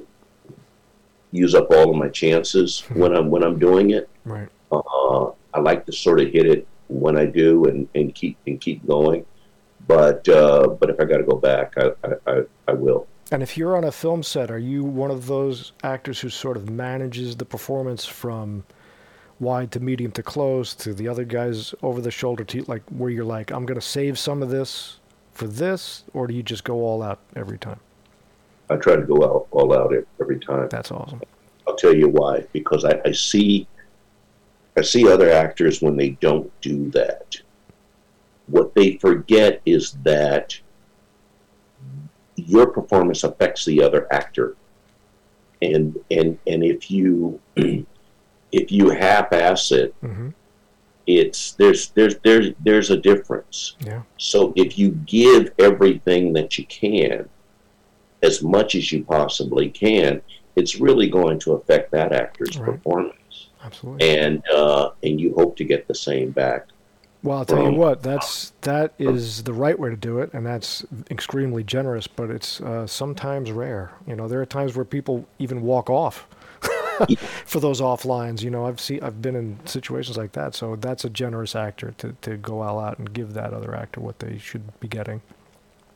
use 1.32 1.56
up 1.56 1.70
all 1.72 1.90
of 1.90 1.96
my 1.96 2.10
chances 2.10 2.82
when 2.94 3.16
I'm 3.16 3.30
when 3.30 3.44
I'm 3.44 3.58
doing 3.58 3.92
it. 3.92 4.10
Right. 4.26 4.50
Uh, 4.72 5.28
I 5.54 5.60
like 5.62 5.86
to 5.86 5.92
sort 5.94 6.20
of 6.20 6.30
hit 6.30 6.46
it 6.46 6.68
when 6.90 7.18
I 7.18 7.26
do 7.26 7.66
and, 7.66 7.88
and 7.96 8.14
keep 8.14 8.38
and 8.48 8.60
keep 8.60 8.86
going. 8.86 9.26
But 9.94 10.30
uh, 10.30 10.68
but 10.68 10.90
if 10.90 11.02
I 11.02 11.04
got 11.04 11.18
to 11.18 11.24
go 11.24 11.36
back, 11.36 11.74
I, 11.78 11.92
I, 12.26 12.44
I, 12.70 12.72
will. 12.72 13.08
And 13.30 13.44
if 13.44 13.58
you're 13.58 13.76
on 13.76 13.84
a 13.84 13.92
film 13.92 14.24
set, 14.24 14.50
are 14.50 14.58
you 14.58 14.86
one 14.86 15.12
of 15.12 15.28
those 15.28 15.74
actors 15.84 16.22
who 16.22 16.30
sort 16.30 16.56
of 16.56 16.70
manages 16.70 17.36
the 17.36 17.44
performance 17.44 18.06
from 18.06 18.64
wide 19.42 19.70
to 19.74 19.82
medium 19.82 20.14
to 20.14 20.24
close 20.24 20.74
to 20.76 20.94
the 20.94 21.10
other 21.10 21.26
guys 21.26 21.76
over 21.84 22.00
the 22.00 22.10
shoulder 22.10 22.46
to 22.46 22.62
like 22.70 22.84
where 22.90 23.10
you're 23.10 23.26
like, 23.26 23.52
I'm 23.52 23.66
gonna 23.66 23.82
save 23.82 24.18
some 24.18 24.42
of 24.42 24.50
this 24.50 25.00
for 25.34 25.46
this, 25.46 26.06
or 26.14 26.26
do 26.26 26.34
you 26.34 26.44
just 26.44 26.64
go 26.64 26.76
all 26.76 27.04
out 27.04 27.20
every 27.36 27.58
time? 27.58 27.82
I 28.70 28.78
try 28.78 28.96
to 28.96 29.02
go 29.02 29.18
out 29.26 29.48
all 29.52 29.78
out 29.78 29.94
every 30.22 30.40
time. 30.40 30.70
That's 30.70 30.92
awesome. 30.92 31.22
I'll 31.68 31.76
tell 31.76 31.94
you 31.94 32.08
why. 32.08 32.48
Because 32.54 32.86
I, 32.86 33.02
I 33.04 33.12
see 33.12 33.68
I 34.78 34.84
see 34.84 35.12
other 35.12 35.30
actors 35.30 35.82
when 35.82 35.98
they 35.98 36.12
don't 36.22 36.50
do 36.62 36.90
that. 36.92 37.42
What 38.52 38.76
they 38.76 38.98
forget 38.98 39.62
is 39.66 39.94
that 40.04 40.60
your 42.36 42.68
performance 42.68 43.24
affects 43.24 43.66
the 43.66 43.82
other 43.82 44.12
actor. 44.12 44.56
And 45.62 45.98
and 46.12 46.38
and 46.48 46.64
if 46.64 46.90
you 46.92 47.40
if 47.56 48.72
you 48.72 48.90
half 48.90 49.32
ass 49.34 49.72
it, 49.72 49.94
hmm 50.02 50.30
it's 51.08 51.54
there's 51.54 51.90
there's 51.90 52.16
there's 52.24 52.50
there's 52.64 52.92
a 52.92 52.98
difference. 52.98 53.76
Yeah. 53.80 54.04
So 54.18 54.54
if 54.56 54.78
you 54.78 54.92
give 55.06 55.52
everything 55.58 56.32
that 56.34 56.58
you 56.60 56.66
can, 56.68 57.28
as 58.22 58.44
much 58.44 58.76
as 58.76 58.92
you 58.92 59.04
possibly 59.04 59.70
can, 59.72 60.22
it's 60.56 60.76
really 60.80 61.10
going 61.10 61.40
to 61.40 61.54
affect 61.54 61.92
that 61.92 62.14
actor's 62.14 62.56
Right. 62.58 62.66
performance, 62.68 63.50
Absolutely. 63.64 64.10
and 64.16 64.44
uh, 64.50 64.92
and 65.02 65.20
you 65.20 65.34
hope 65.34 65.58
to 65.58 65.64
get 65.64 65.88
the 65.88 65.96
same 65.96 66.30
back. 66.32 66.68
Well, 67.24 67.38
I'll 67.38 67.46
tell 67.46 67.64
you 67.64 67.78
what, 67.78 68.02
that's 68.02 68.52
that 68.62 68.94
is 68.98 69.44
the 69.44 69.54
right 69.54 69.78
way 69.78 69.92
to 69.92 69.96
do 69.96 70.20
it, 70.20 70.34
and 70.34 70.44
that's 70.46 70.84
extremely 71.12 71.64
generous. 71.64 72.08
But 72.08 72.32
it's 72.32 72.60
uh, 72.62 72.88
sometimes 72.88 73.52
rare. 73.52 73.92
You 74.08 74.16
know, 74.16 74.28
there 74.28 74.42
are 74.42 74.46
times 74.46 74.76
where 74.76 74.86
people 74.86 75.28
even 75.38 75.62
walk 75.62 75.90
off 75.92 76.28
for 77.46 77.60
those 77.60 77.80
off 77.80 78.06
lines. 78.06 78.44
You 78.44 78.50
know, 78.50 78.66
I've 78.66 78.82
seen, 78.82 79.04
I've 79.04 79.22
been 79.22 79.36
in 79.36 79.60
situations 79.66 80.18
like 80.18 80.32
that. 80.32 80.56
So 80.56 80.76
that's 80.78 81.06
a 81.06 81.12
generous 81.12 81.56
actor 81.56 81.94
to 82.00 82.16
to 82.22 82.38
go 82.38 82.62
all 82.62 82.80
out 82.80 82.98
and 82.98 83.14
give 83.14 83.34
that 83.34 83.54
other 83.54 83.76
actor 83.76 84.00
what 84.02 84.18
they 84.18 84.40
should 84.40 84.80
be 84.80 84.88
getting. 84.88 85.22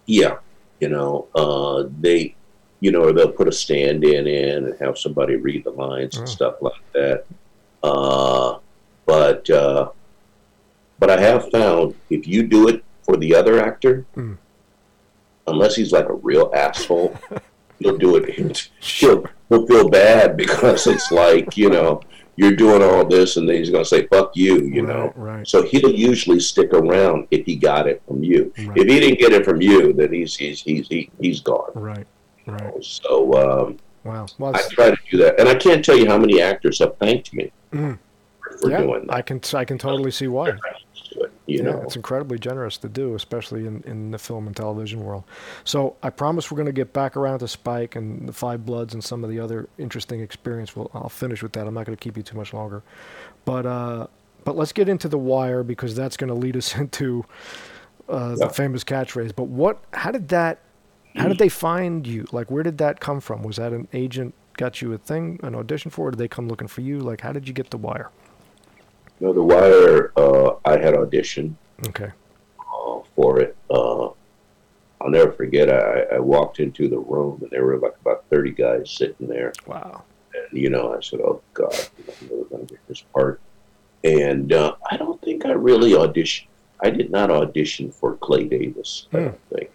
Yeah, 0.05 0.37
you 0.79 0.89
know, 0.89 1.27
uh, 1.33 1.85
they, 2.01 2.35
you 2.81 2.91
know, 2.91 3.01
or 3.05 3.13
they'll 3.13 3.31
put 3.31 3.47
a 3.47 3.51
stand-in 3.51 4.27
in 4.27 4.65
and 4.65 4.79
have 4.79 4.99
somebody 4.99 5.37
read 5.37 5.63
the 5.63 5.71
lines 5.71 6.17
and 6.17 6.27
Oh. 6.27 6.31
stuff 6.31 6.61
like 6.61 6.91
that. 6.93 7.25
Uh, 7.81 8.59
but 9.07 9.49
uh, 9.49 9.89
but 10.99 11.09
I 11.09 11.19
have 11.19 11.49
found 11.51 11.95
if 12.09 12.27
you 12.27 12.43
do 12.43 12.67
it 12.67 12.83
for 13.03 13.17
the 13.17 13.35
other 13.35 13.59
actor, 13.61 14.05
Mm. 14.15 14.37
unless 15.47 15.75
he's 15.75 15.91
like 15.91 16.09
a 16.09 16.13
real 16.13 16.51
asshole, 16.55 17.15
he'll 17.79 17.97
do 17.97 18.15
it. 18.15 18.29
He'll, 18.79 19.25
he'll 19.49 19.67
feel 19.67 19.89
bad 19.89 20.37
because 20.37 20.87
it's 20.87 21.11
like 21.11 21.55
you 21.57 21.69
know 21.69 22.01
you're 22.37 22.55
doing 22.55 22.81
all 22.83 23.05
this, 23.05 23.37
and 23.37 23.47
then 23.47 23.57
he's 23.57 23.69
going 23.69 23.83
to 23.83 23.89
say 23.89 24.07
"fuck 24.07 24.31
you," 24.35 24.61
you 24.65 24.81
know. 24.81 25.13
right, 25.15 25.37
right. 25.37 25.47
So 25.47 25.63
he'll 25.63 25.91
usually 25.93 26.39
stick 26.39 26.73
around 26.73 27.27
if 27.31 27.45
he 27.45 27.55
got 27.55 27.87
it 27.87 28.01
from 28.07 28.23
you. 28.23 28.51
Right. 28.57 28.77
If 28.77 28.87
he 28.87 28.99
didn't 28.99 29.19
get 29.19 29.31
it 29.33 29.45
from 29.45 29.61
you, 29.61 29.93
then 29.93 30.11
he's 30.13 30.35
he's 30.35 30.61
he's 30.61 30.87
he, 30.87 31.09
he's 31.19 31.41
gone. 31.41 31.71
Right, 31.75 32.07
right. 32.47 32.83
So 32.83 33.33
um, 33.33 33.77
Wow. 34.03 34.27
Well, 34.37 34.55
I 34.55 34.61
try 34.69 34.91
to 34.91 34.97
do 35.09 35.17
that, 35.17 35.39
and 35.39 35.49
I 35.49 35.55
can't 35.55 35.83
tell 35.83 35.97
you 35.97 36.07
how 36.07 36.17
many 36.17 36.41
actors 36.41 36.79
have 36.79 36.97
thanked 36.97 37.33
me 37.33 37.51
Mm. 37.71 37.97
for, 38.41 38.57
for 38.59 38.69
yeah, 38.69 38.81
doing 38.81 39.07
that. 39.07 39.13
I 39.13 39.21
can 39.21 39.41
I 39.53 39.65
can 39.65 39.77
totally 39.77 40.11
see 40.11 40.27
why. 40.27 40.51
You 41.47 41.57
yeah, 41.57 41.63
know, 41.63 41.81
it's 41.83 41.95
incredibly 41.95 42.39
generous 42.39 42.77
to 42.79 42.89
do, 42.89 43.13
especially 43.13 43.67
in, 43.67 43.83
in 43.85 44.09
the 44.11 44.17
film 44.17 44.47
and 44.47 44.55
television 44.55 45.03
world. 45.03 45.23
So 45.63 45.95
I 46.01 46.09
promise 46.09 46.49
we're 46.49 46.55
going 46.55 46.65
to 46.65 46.71
get 46.71 46.91
back 46.91 47.15
around 47.15 47.39
to 47.39 47.47
Spike 47.47 47.95
and 47.95 48.27
the 48.27 48.33
Five 48.33 48.65
Bloods 48.65 48.95
and 48.95 49.03
some 49.03 49.23
of 49.23 49.29
the 49.29 49.39
other 49.39 49.69
interesting 49.77 50.21
experience. 50.21 50.75
Well, 50.75 50.89
I'll 50.93 51.07
finish 51.09 51.43
with 51.43 51.51
that. 51.53 51.67
I'm 51.67 51.73
not 51.75 51.85
going 51.85 51.95
to 51.95 52.01
keep 52.03 52.17
you 52.17 52.23
too 52.23 52.35
much 52.35 52.51
longer, 52.53 52.81
but 53.45 53.65
uh, 53.67 54.07
but 54.43 54.55
let's 54.57 54.71
get 54.73 54.89
into 54.89 55.07
the 55.07 55.17
Wire 55.19 55.61
because 55.63 55.95
that's 55.95 56.17
going 56.17 56.29
to 56.29 56.33
lead 56.33 56.57
us 56.57 56.75
into 56.79 57.25
uh, 58.09 58.35
Yeah. 58.39 58.47
the 58.47 58.53
famous 58.53 58.83
catchphrase. 58.83 59.35
But 59.35 59.43
what? 59.45 59.83
How 59.93 60.11
did 60.11 60.29
that? 60.29 60.59
How 61.15 61.27
did 61.29 61.37
they 61.37 61.49
find 61.49 62.05
you? 62.05 62.25
Like, 62.31 62.51
where 62.51 62.63
did 62.63 62.77
that 62.79 62.99
come 62.99 63.21
from? 63.21 63.41
Was 63.43 63.55
that 63.57 63.71
an 63.71 63.87
agent 63.93 64.33
got 64.57 64.81
you 64.81 64.91
a 64.93 64.97
thing, 64.97 65.39
an 65.43 65.55
audition 65.55 65.89
for? 65.91 66.07
Or 66.07 66.11
did 66.11 66.17
they 66.17 66.27
come 66.27 66.47
looking 66.49 66.67
for 66.67 66.81
you? 66.81 66.99
Like, 66.99 67.21
how 67.21 67.31
did 67.31 67.47
you 67.47 67.53
get 67.53 67.69
the 67.69 67.77
Wire? 67.77 68.09
You 69.19 69.27
know, 69.27 69.33
The 69.33 69.43
Wire. 69.43 70.11
Uh, 70.17 70.55
I 70.65 70.77
had 70.77 70.93
auditioned 70.93 71.55
Okay. 71.87 72.11
uh, 72.59 72.99
for 73.15 73.39
it. 73.39 73.55
Uh, 73.69 74.09
I'll 75.01 75.09
never 75.09 75.31
forget. 75.31 75.69
I, 75.69 76.15
I 76.15 76.19
walked 76.19 76.59
into 76.59 76.87
the 76.87 76.97
room, 76.97 77.39
and 77.41 77.49
there 77.51 77.65
were 77.65 77.77
like 77.77 77.95
about 78.01 78.25
thirty 78.29 78.51
guys 78.51 78.89
sitting 78.91 79.27
there. 79.27 79.53
Wow. 79.67 80.03
And, 80.33 80.59
you 80.61 80.69
know, 80.69 80.93
I 80.95 80.99
said, 81.01 81.19
"Oh 81.21 81.41
God, 81.53 81.73
I'm 81.73 82.27
never 82.29 82.43
going 82.45 82.65
to 82.67 82.73
get 82.73 82.87
this 82.87 83.01
part." 83.13 83.39
And 84.03 84.51
uh, 84.53 84.75
I 84.91 84.97
don't 84.97 85.21
think 85.21 85.45
I 85.45 85.51
really 85.51 85.91
auditioned. 85.91 86.47
I 86.83 86.89
did 86.89 87.09
not 87.09 87.31
audition 87.31 87.91
for 87.91 88.17
Clay 88.17 88.43
Davis. 88.45 89.07
I 89.13 89.17
Hmm. 89.17 89.23
don't 89.25 89.49
think. 89.49 89.69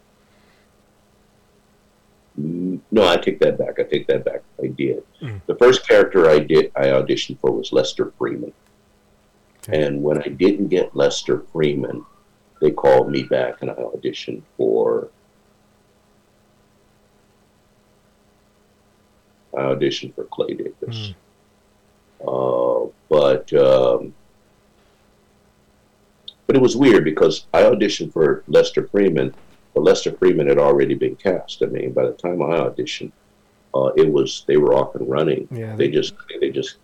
Mm, 2.40 2.80
No, 2.90 3.08
I 3.08 3.16
take 3.16 3.40
that 3.40 3.58
back. 3.58 3.78
I 3.78 3.82
take 3.84 4.06
that 4.08 4.24
back. 4.24 4.42
I 4.62 4.68
did. 4.68 5.02
Hmm. 5.20 5.36
The 5.46 5.54
first 5.56 5.86
character 5.88 6.28
I 6.28 6.38
did 6.38 6.70
I 6.76 6.86
auditioned 6.88 7.38
for 7.40 7.50
was 7.52 7.72
Lester 7.72 8.06
Freamon. 8.18 8.52
Okay. 9.62 9.84
And 9.84 10.02
when 10.02 10.18
I 10.18 10.28
didn't 10.28 10.68
get 10.68 10.96
Lester 10.96 11.38
Freamon, 11.38 12.04
they 12.60 12.70
called 12.70 13.10
me 13.10 13.22
back 13.24 13.62
and 13.62 13.70
I 13.70 13.74
auditioned 13.74 14.42
for. 14.56 15.08
I 19.56 19.62
auditioned 19.62 20.14
for 20.14 20.24
Clay 20.24 20.54
Davis. 20.54 21.14
Uh, 22.26 22.86
but 23.08 23.52
um, 23.54 24.14
but 26.46 26.56
it 26.56 26.62
was 26.62 26.76
weird 26.76 27.04
because 27.04 27.46
I 27.54 27.62
auditioned 27.62 28.12
for 28.12 28.44
Lester 28.48 28.84
Freamon, 28.84 29.32
but 29.74 29.82
Lester 29.84 30.12
Freamon 30.12 30.48
had 30.48 30.58
already 30.58 30.94
been 30.94 31.16
cast. 31.16 31.62
I 31.62 31.66
mean, 31.66 31.92
by 31.92 32.04
the 32.06 32.12
time 32.12 32.42
I 32.42 32.58
auditioned, 32.58 33.12
uh, 33.74 33.90
it 33.96 34.10
was 34.10 34.44
they 34.46 34.56
were 34.56 34.74
off 34.74 34.94
and 34.94 35.08
running. 35.08 35.48
Yeah. 35.50 35.76
They 35.76 35.88
just 35.88 36.14
they 36.40 36.50
just 36.50 36.76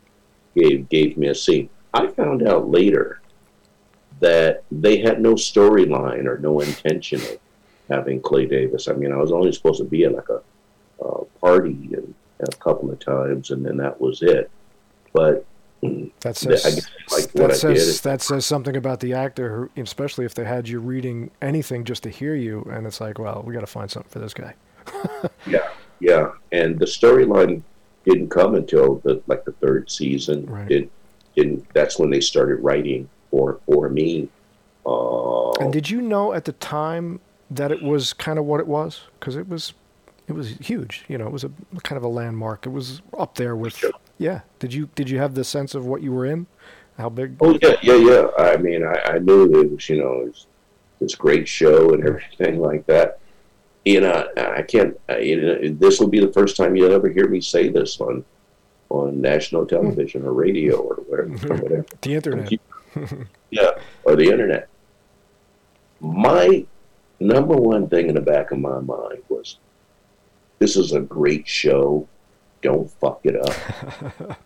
gave 0.55 0.89
gave 0.89 1.17
me 1.17 1.29
a 1.29 1.35
scene. 1.35 1.69
I 1.97 2.09
found 2.09 2.47
out 2.47 2.71
later 2.71 3.21
that 4.21 4.65
they 4.71 4.99
had 4.99 5.21
no 5.21 5.35
storyline 5.35 6.27
or 6.27 6.39
no 6.39 6.61
intention 6.61 7.21
of 7.21 7.39
having 7.89 8.21
Clay 8.21 8.47
Davis. 8.47 8.89
I 8.89 8.93
mean, 8.93 9.13
I 9.13 9.17
was 9.17 9.33
only 9.33 9.53
supposed 9.53 9.79
to 9.79 9.85
be 9.85 10.05
at 10.05 10.15
like 10.15 10.29
a, 10.29 10.43
a 11.05 11.25
party 11.41 11.91
and, 11.93 12.15
and 12.39 12.49
a 12.49 12.57
couple 12.57 12.91
of 12.91 12.99
times, 12.99 13.51
and 13.51 13.65
then 13.65 13.77
that 13.79 14.01
was 14.01 14.23
it. 14.23 14.51
But 15.13 15.45
that 16.21 16.37
says, 16.37 16.89
like 17.11 17.33
that, 17.33 17.57
says 17.57 18.01
that 18.01 18.23
says 18.23 18.47
something 18.47 18.77
about 18.77 19.01
the 19.01 19.13
actor, 19.13 19.71
who, 19.75 19.83
especially 19.83 20.25
if 20.25 20.35
they 20.35 20.45
had 20.45 20.69
you 20.69 20.81
reading 20.81 21.31
anything 21.41 21.85
just 21.85 22.03
to 22.05 22.11
hear 22.11 22.35
you, 22.35 22.67
and 22.71 22.87
it's 22.87 23.01
like, 23.01 23.19
well, 23.19 23.43
we 23.47 23.55
got 23.55 23.61
to 23.61 23.67
find 23.67 23.91
something 23.91 24.11
for 24.11 24.19
this 24.19 24.35
guy. 24.35 24.55
yeah, 25.47 25.69
yeah, 26.01 26.31
and 26.53 26.79
the 26.79 26.87
storyline 26.87 27.63
didn't 28.05 28.29
come 28.29 28.55
until 28.55 28.97
the 29.05 29.23
like 29.27 29.45
the 29.45 29.53
third 29.53 29.91
season. 29.91 30.47
Right. 30.47 30.71
It 30.71 30.91
didn't. 31.37 31.73
That's 31.75 31.99
when 31.99 32.11
they 32.11 32.21
started 32.21 32.57
writing 32.57 33.09
for 33.31 33.61
for 33.67 33.89
me. 33.89 34.29
Uh, 34.85 35.53
and 35.53 35.73
did 35.73 35.91
you 35.91 36.01
know 36.01 36.33
at 36.33 36.45
the 36.45 36.53
time 36.53 37.21
that 37.51 37.71
it 37.71 37.83
was 37.83 38.13
kind 38.13 38.39
of 38.39 38.45
what 38.45 38.61
it 38.61 38.67
was? 38.67 39.03
Because 39.19 39.37
it 39.37 39.49
was, 39.49 39.75
it 40.27 40.33
was 40.33 40.51
huge. 40.59 41.05
You 41.09 41.19
know, 41.19 41.27
it 41.27 41.33
was 41.33 41.45
a 41.45 41.51
kind 41.83 41.97
of 41.97 42.03
a 42.03 42.09
landmark. 42.09 42.67
It 42.67 42.71
was 42.71 43.03
up 43.17 43.37
there 43.37 43.55
with. 43.55 43.77
Sure. 43.77 43.93
Yeah. 44.19 44.41
Did 44.59 44.73
you 44.73 44.89
did 44.95 45.11
you 45.11 45.19
have 45.19 45.35
the 45.35 45.45
sense 45.45 45.75
of 45.75 45.87
what 45.87 46.03
you 46.03 46.13
were 46.13 46.27
in? 46.27 46.47
How 46.97 47.11
big? 47.11 47.37
Oh 47.41 47.59
yeah, 47.61 47.77
yeah, 47.83 47.97
yeah. 47.97 48.29
I 48.39 48.57
mean, 48.57 48.83
I, 48.85 49.01
I 49.05 49.19
knew 49.19 49.45
it 49.61 49.71
was 49.71 49.89
you 49.89 49.99
know 49.99 50.21
it 50.21 50.27
was 50.29 50.47
this 51.01 51.15
great 51.15 51.47
show 51.47 51.93
and 51.93 52.05
everything 52.07 52.61
like 52.61 52.87
that. 52.87 53.21
You 53.85 54.01
know, 54.01 54.29
I 54.37 54.63
can't. 54.63 54.99
You 55.21 55.41
know, 55.41 55.69
this 55.75 56.01
will 56.01 56.09
be 56.09 56.21
the 56.21 56.33
first 56.33 56.57
time 56.57 56.75
you'll 56.75 56.93
ever 56.93 57.09
hear 57.09 57.29
me 57.29 57.41
say 57.41 57.69
this 57.69 58.01
on 58.01 58.25
on 58.89 59.21
national 59.21 59.63
hmm. 59.63 59.69
television 59.69 60.25
or 60.25 60.33
radio 60.33 60.77
or 60.77 60.97
whatever. 60.97 61.29
Or 61.53 61.57
whatever. 61.57 61.87
the 62.01 62.15
internet. 62.15 62.53
yeah, 63.51 63.71
or 64.05 64.17
the 64.17 64.31
internet. 64.31 64.69
My 66.01 66.65
number 67.21 67.57
one 67.57 67.89
thing 67.89 68.09
in 68.09 68.15
the 68.15 68.21
back 68.21 68.51
of 68.51 68.59
my 68.59 68.81
mind 68.81 69.23
was, 69.29 69.59
this 70.59 70.77
is 70.77 70.93
a 70.93 71.01
great 71.01 71.47
show 71.47 72.09
don't 72.63 72.91
fuck 72.91 73.21
it 73.25 73.37
up. 73.37 74.39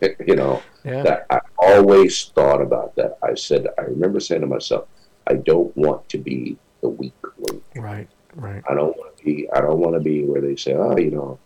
you 0.26 0.36
know, 0.36 0.62
yeah. 0.84 1.02
that 1.02 1.26
I 1.30 1.40
always 1.58 2.26
thought 2.26 2.62
about 2.62 2.94
that. 2.96 3.18
I 3.22 3.34
said, 3.34 3.66
I 3.78 3.82
remember 3.82 4.20
saying 4.20 4.42
to 4.42 4.46
myself, 4.46 4.86
I 5.26 5.34
don't 5.34 5.74
want 5.76 6.08
to 6.10 6.18
be 6.18 6.56
the 6.80 6.88
weak 6.88 7.14
link. 7.38 7.62
Right, 7.74 8.08
right. 8.34 8.62
I 8.68 8.74
don't 8.74 8.96
want 8.96 9.16
to 9.18 9.24
be. 9.24 9.48
I 9.52 9.60
don't 9.60 9.78
want 9.78 9.94
to 9.94 10.00
be 10.00 10.24
where 10.24 10.40
they 10.40 10.56
say, 10.56 10.74
oh, 10.74 10.96
you 10.96 11.10
know, 11.10 11.38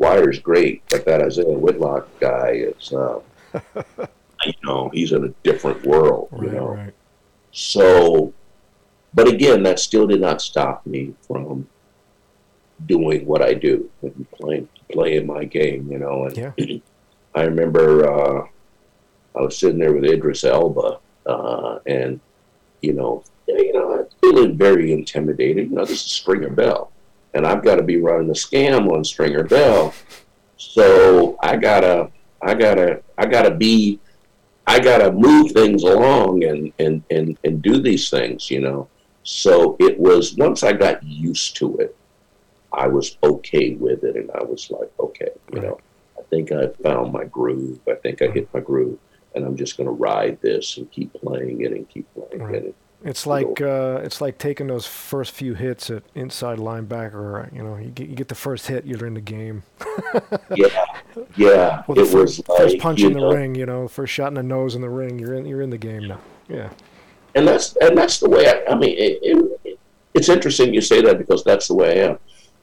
Wire's 0.00 0.38
great, 0.38 0.82
but 0.88 1.04
that 1.04 1.20
Isiah 1.20 1.44
Whitlock 1.44 2.08
guy 2.20 2.52
is, 2.52 2.90
uh, 2.90 3.20
you 4.46 4.52
know, 4.64 4.88
he's 4.94 5.12
in 5.12 5.24
a 5.24 5.28
different 5.42 5.84
world. 5.84 6.28
Right, 6.32 6.46
you 6.46 6.52
know, 6.56 6.68
right. 6.68 6.94
so. 7.52 8.32
But 9.12 9.28
again, 9.28 9.62
that 9.64 9.78
still 9.78 10.06
did 10.06 10.20
not 10.20 10.40
stop 10.40 10.86
me 10.86 11.14
from 11.26 11.68
doing 12.86 13.26
what 13.26 13.42
I 13.42 13.52
do 13.52 13.90
and 14.00 14.26
playing 14.30 14.68
playing 14.90 15.26
my 15.26 15.44
game, 15.44 15.92
you 15.92 15.98
know. 15.98 16.24
And 16.24 16.36
yeah. 16.36 16.52
I 17.34 17.42
remember 17.42 18.08
uh, 18.08 18.46
I 19.36 19.42
was 19.42 19.58
sitting 19.58 19.78
there 19.78 19.92
with 19.92 20.04
Idris 20.04 20.44
Elba, 20.44 20.98
uh, 21.26 21.78
and 21.84 22.20
you 22.80 22.94
know, 22.94 23.22
you 23.46 23.74
know, 23.74 24.08
feeling 24.22 24.56
very 24.56 24.92
intimidated. 24.92 25.68
You 25.68 25.76
know, 25.76 25.84
this 25.84 26.06
is 26.06 26.12
Stringer 26.12 26.48
Bell, 26.50 26.90
and 27.34 27.46
I've 27.46 27.62
got 27.62 27.76
to 27.76 27.82
be 27.82 27.98
running 27.98 28.30
a 28.30 28.34
scam 28.34 28.90
on 28.92 29.04
Stringer 29.04 29.44
Bell, 29.44 29.94
so 30.56 31.36
I 31.40 31.56
gotta, 31.56 32.10
I 32.42 32.54
gotta, 32.54 33.02
I 33.18 33.26
gotta 33.26 33.50
be, 33.50 34.00
I 34.66 34.80
gotta 34.80 35.12
move 35.12 35.52
things 35.52 35.82
along 35.82 36.44
and 36.44 36.72
and 36.78 37.02
and 37.10 37.38
and 37.44 37.62
do 37.62 37.80
these 37.80 38.10
things, 38.10 38.50
you 38.50 38.60
know. 38.60 38.88
So 39.22 39.76
it 39.78 39.98
was 39.98 40.34
once 40.36 40.62
I 40.62 40.72
got 40.72 41.02
used 41.02 41.56
to 41.56 41.76
it 41.78 41.96
I 42.72 42.86
was 42.86 43.16
okay 43.22 43.74
with 43.74 44.04
it, 44.04 44.16
and 44.16 44.30
I 44.32 44.44
was 44.44 44.70
like, 44.70 44.90
okay, 44.98 45.30
you 45.52 45.60
know, 45.60 45.78
I 46.18 46.22
think 46.30 46.52
I 46.52 46.68
found 46.82 47.12
my 47.12 47.24
groove. 47.24 47.80
I 47.88 47.94
think 47.94 48.22
I 48.22 48.28
hit 48.28 48.52
my 48.54 48.60
groove, 48.60 48.98
and 49.34 49.44
I'm 49.44 49.56
just 49.56 49.76
going 49.76 49.86
to 49.86 49.92
ride 49.92 50.40
this 50.40 50.76
and 50.76 50.90
keep 50.90 51.12
playing 51.14 51.62
it 51.62 51.72
and 51.72 51.88
keep 51.88 52.06
playing 52.14 52.42
right. 52.42 52.54
it. 52.56 52.74
It's 53.02 53.26
like 53.26 53.62
uh, 53.62 54.00
it's 54.02 54.20
like 54.20 54.36
taking 54.36 54.66
those 54.66 54.86
first 54.86 55.32
few 55.32 55.54
hits 55.54 55.88
at 55.88 56.02
inside 56.14 56.58
linebacker. 56.58 57.52
You 57.54 57.62
know, 57.62 57.76
you 57.76 57.90
get, 57.90 58.08
you 58.08 58.14
get 58.14 58.28
the 58.28 58.34
first 58.34 58.66
hit, 58.66 58.84
you're 58.84 59.06
in 59.06 59.14
the 59.14 59.22
game. 59.22 59.62
yeah, 60.54 60.84
yeah. 61.34 61.82
Well, 61.86 61.94
the 61.94 62.02
it 62.02 62.08
first, 62.08 62.46
was 62.46 62.58
first 62.58 62.78
punch 62.78 63.02
in 63.02 63.14
the 63.14 63.20
know, 63.20 63.32
ring. 63.32 63.54
You 63.54 63.64
know, 63.64 63.88
first 63.88 64.12
shot 64.12 64.28
in 64.28 64.34
the 64.34 64.42
nose 64.42 64.74
in 64.74 64.82
the 64.82 64.90
ring. 64.90 65.18
You're 65.18 65.34
in. 65.34 65.46
You're 65.46 65.62
in 65.62 65.70
the 65.70 65.78
game 65.78 66.08
now. 66.08 66.20
Yeah. 66.48 66.68
And 67.34 67.48
that's 67.48 67.74
and 67.76 67.96
that's 67.96 68.20
the 68.20 68.28
way. 68.28 68.46
I, 68.46 68.72
I 68.72 68.74
mean, 68.74 68.94
it, 68.98 69.18
it, 69.22 69.78
it's 70.12 70.28
interesting 70.28 70.74
you 70.74 70.82
say 70.82 71.00
that 71.00 71.16
because 71.16 71.42
that's 71.42 71.68
the 71.68 71.74
way 71.74 72.02
I 72.02 72.08
am. 72.08 72.18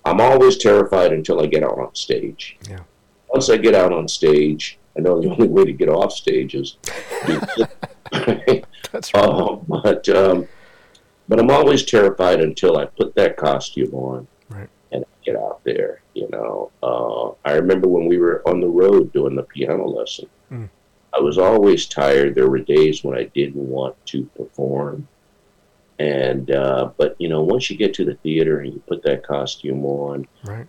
I'm 0.06 0.22
always 0.22 0.58
terrified 0.58 1.14
until 1.14 1.42
I 1.42 1.48
get 1.48 1.64
out 1.64 1.80
on 1.80 1.96
stage. 1.96 2.58
Yeah. 2.70 2.82
Once 3.30 3.50
I 3.50 3.58
get 3.58 3.74
out 3.74 3.92
on 3.92 4.08
stage, 4.08 4.78
I 4.96 5.02
know 5.02 5.20
the 5.20 5.30
only 5.32 5.48
way 5.48 5.66
to 5.66 5.74
get 5.74 5.90
off 5.90 6.14
stage 6.14 6.54
is. 6.54 6.78
That's 8.92 9.14
right. 9.14 9.24
Uh, 9.24 9.56
but 9.68 10.10
um, 10.10 10.48
but 11.28 11.40
I'm 11.40 11.52
always 11.52 11.84
terrified 11.84 12.40
until 12.42 12.78
I 12.78 12.86
put 12.86 13.16
that 13.16 13.38
costume 13.38 13.94
on 13.94 14.28
right. 14.50 14.70
and 14.92 15.04
get 15.26 15.36
out 15.36 15.64
there. 15.64 16.02
You 16.14 16.30
know, 16.30 16.72
uh, 16.82 17.50
I 17.50 17.54
remember 17.54 17.88
when 17.88 18.08
we 18.08 18.18
were 18.18 18.42
on 18.48 18.62
the 18.62 18.68
road 18.68 19.12
doing 19.14 19.36
the 19.36 19.44
piano 19.44 19.88
lesson. 19.88 20.28
Mm. 20.52 20.70
I 21.14 21.20
was 21.20 21.38
always 21.38 21.86
tired. 21.86 22.36
There 22.36 22.50
were 22.50 22.60
days 22.60 23.04
when 23.04 23.18
I 23.18 23.24
didn't 23.24 23.56
want 23.56 23.96
to 24.08 24.26
perform 24.38 25.08
and 26.00 26.52
uh, 26.52 26.92
but 26.98 27.16
you 27.20 27.28
know, 27.28 27.42
once 27.42 27.70
you 27.70 27.78
get 27.78 27.94
to 27.96 28.06
the 28.06 28.16
theater 28.16 28.60
and 28.60 28.74
you 28.74 28.80
put 28.88 29.04
that 29.04 29.26
costume 29.26 29.86
on, 29.86 30.28
right? 30.44 30.68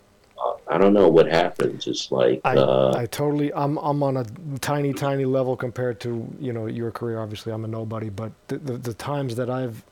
I 0.67 0.79
don't 0.79 0.93
know 0.93 1.09
what 1.09 1.27
happens. 1.27 1.87
It's 1.87 2.11
like 2.11 2.41
I, 2.45 2.57
uh, 2.57 2.95
I 2.97 3.07
totally. 3.07 3.53
I'm 3.55 3.79
I'm 3.79 4.03
on 4.03 4.17
a 4.17 4.25
tiny 4.61 4.93
tiny 4.93 5.25
level 5.25 5.57
compared 5.57 6.01
to 6.01 6.29
you 6.39 6.53
know 6.53 6.67
your 6.67 6.91
career. 6.91 7.21
Obviously, 7.21 7.53
I'm 7.53 7.65
a 7.65 7.69
nobody, 7.69 8.09
but 8.11 8.33
the 8.49 8.59
the, 8.59 8.77
the 8.77 8.95
times 8.95 9.37
that 9.37 9.51
I've 9.51 9.83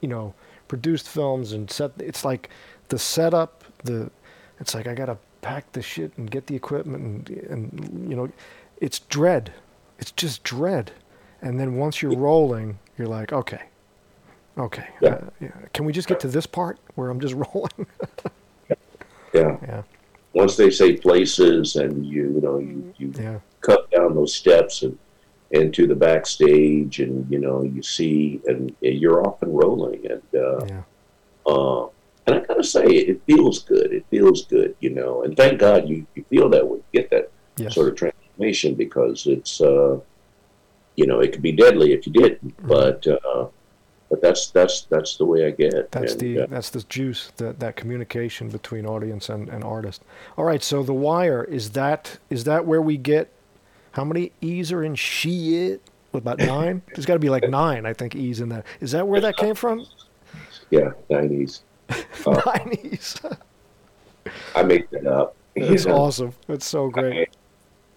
you 0.00 0.08
know 0.08 0.34
produced 0.68 1.08
films 1.08 1.52
and 1.52 1.70
set, 1.70 1.92
it's 1.98 2.24
like 2.24 2.50
the 2.88 2.98
setup. 2.98 3.64
The 3.84 4.10
it's 4.58 4.74
like 4.74 4.86
I 4.86 4.94
gotta 4.94 5.18
pack 5.42 5.70
the 5.72 5.82
shit 5.82 6.16
and 6.16 6.30
get 6.30 6.46
the 6.46 6.56
equipment 6.56 7.28
and 7.28 7.38
and 7.50 8.06
you 8.08 8.16
know, 8.16 8.30
it's 8.80 9.00
dread. 9.00 9.52
It's 9.98 10.12
just 10.12 10.42
dread. 10.42 10.92
And 11.42 11.58
then 11.58 11.74
once 11.76 12.00
you're 12.00 12.16
rolling, 12.16 12.78
you're 12.96 13.08
like, 13.08 13.32
okay, 13.32 13.62
Okay. 14.58 14.86
Yeah. 15.00 15.08
Uh, 15.08 15.30
yeah. 15.40 15.50
Can 15.72 15.84
we 15.84 15.92
just 15.92 16.08
get 16.08 16.20
to 16.20 16.28
this 16.28 16.46
part 16.46 16.78
where 16.94 17.10
I'm 17.10 17.20
just 17.20 17.34
rolling? 17.54 17.86
Yeah. 19.34 19.56
Yeah. 19.62 19.82
Once 20.34 20.56
they 20.56 20.70
say 20.70 20.96
places 20.96 21.76
and 21.76 22.06
you, 22.06 22.32
you 22.34 22.40
know, 22.40 22.58
you, 22.58 22.94
you 22.96 23.12
yeah. 23.18 23.38
cut 23.60 23.90
down 23.90 24.14
those 24.14 24.34
steps 24.34 24.82
and 24.82 24.98
into 25.50 25.86
the 25.86 25.94
backstage 25.94 27.00
and, 27.00 27.30
you 27.30 27.38
know, 27.38 27.62
you 27.62 27.82
see 27.82 28.40
and, 28.46 28.74
and 28.82 28.98
you're 28.98 29.26
off 29.26 29.42
and 29.42 29.56
rolling. 29.56 30.06
And, 30.10 30.22
uh, 30.34 30.64
yeah. 30.64 30.82
uh, 31.46 31.86
and 32.26 32.36
I 32.36 32.40
gotta 32.40 32.64
say, 32.64 32.84
it 32.86 33.20
feels 33.26 33.62
good. 33.62 33.92
It 33.92 34.06
feels 34.10 34.46
good, 34.46 34.74
you 34.80 34.90
know. 34.90 35.24
And 35.24 35.36
thank 35.36 35.60
God 35.60 35.88
you, 35.88 36.06
you 36.14 36.24
feel 36.30 36.48
that 36.48 36.66
way, 36.66 36.80
get 36.92 37.10
that 37.10 37.30
yes. 37.58 37.74
sort 37.74 37.88
of 37.88 37.96
transformation 37.96 38.74
because 38.74 39.26
it's, 39.26 39.60
uh, 39.60 39.98
you 40.96 41.06
know, 41.06 41.20
it 41.20 41.32
could 41.32 41.42
be 41.42 41.52
deadly 41.52 41.92
if 41.92 42.06
you 42.06 42.12
didn't. 42.12 42.56
Mm-hmm. 42.56 42.68
But 42.68 43.06
uh, 43.06 43.48
but 44.12 44.20
that's 44.20 44.48
that's 44.50 44.82
that's 44.82 45.16
the 45.16 45.24
way 45.24 45.46
I 45.46 45.52
get. 45.52 45.90
That's 45.90 46.12
and, 46.12 46.20
the 46.20 46.40
uh, 46.40 46.46
that's 46.46 46.68
the 46.68 46.82
juice 46.82 47.32
that 47.38 47.60
that 47.60 47.76
communication 47.76 48.50
between 48.50 48.84
audience 48.84 49.30
and, 49.30 49.48
and 49.48 49.64
artist. 49.64 50.02
All 50.36 50.44
right, 50.44 50.62
so 50.62 50.82
the 50.82 50.92
wire 50.92 51.42
is 51.42 51.70
that 51.70 52.18
is 52.28 52.44
that 52.44 52.66
where 52.66 52.82
we 52.82 52.98
get 52.98 53.32
how 53.92 54.04
many 54.04 54.32
E's 54.42 54.70
are 54.70 54.84
in 54.84 54.96
shit? 54.96 55.80
What 56.10 56.18
about 56.18 56.38
nine? 56.40 56.82
There's 56.88 57.06
got 57.06 57.14
to 57.14 57.20
be 57.20 57.30
like 57.30 57.48
nine, 57.48 57.86
I 57.86 57.94
think 57.94 58.14
E's 58.14 58.40
in 58.40 58.50
that. 58.50 58.66
Is 58.80 58.92
that 58.92 59.08
where 59.08 59.22
that 59.22 59.38
came 59.38 59.54
from? 59.54 59.86
Yeah, 60.68 60.90
nine 61.08 61.32
E's. 61.32 61.62
Uh, 61.88 62.02
nine 62.46 62.78
E's. 62.84 63.18
I 64.54 64.62
make 64.62 64.90
that 64.90 65.06
up. 65.06 65.36
It's 65.54 65.86
awesome. 65.86 66.34
It's 66.48 66.66
so 66.66 66.90
great. 66.90 67.30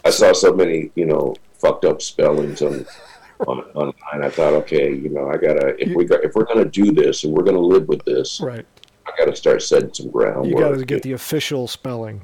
I, 0.06 0.08
I 0.08 0.12
saw 0.12 0.32
so 0.32 0.54
many, 0.54 0.92
you 0.96 1.08
know, 1.08 1.36
fucked 1.56 1.84
up 1.84 2.02
spellings 2.02 2.62
on 2.62 2.86
on, 3.48 3.60
online. 3.74 4.24
I 4.24 4.30
thought, 4.30 4.54
okay, 4.54 4.94
you 4.94 5.10
know, 5.10 5.30
I 5.30 5.38
gotta 5.38 5.76
if 5.82 5.96
we 5.96 6.06
got, 6.06 6.24
if 6.24 6.34
we're 6.36 6.46
gonna 6.46 6.66
do 6.66 6.92
this 6.92 7.24
and 7.24 7.34
we're 7.34 7.44
gonna 7.44 7.60
live 7.60 7.88
with 7.88 8.04
this, 8.06 8.40
right? 8.42 8.66
I 9.06 9.12
gotta 9.18 9.36
start 9.36 9.62
setting 9.62 9.94
some 9.94 10.10
ground. 10.10 10.50
You 10.50 10.58
gotta 10.58 10.84
get 10.86 11.04
the 11.04 11.14
official 11.14 11.68
spelling. 11.68 12.22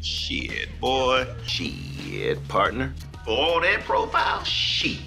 Shit, 0.00 0.68
boy. 0.80 1.26
Shit, 1.46 2.46
partner. 2.48 2.94
For 3.24 3.30
all 3.30 3.60
that 3.60 3.80
profile, 3.84 4.42
shit. 4.44 5.00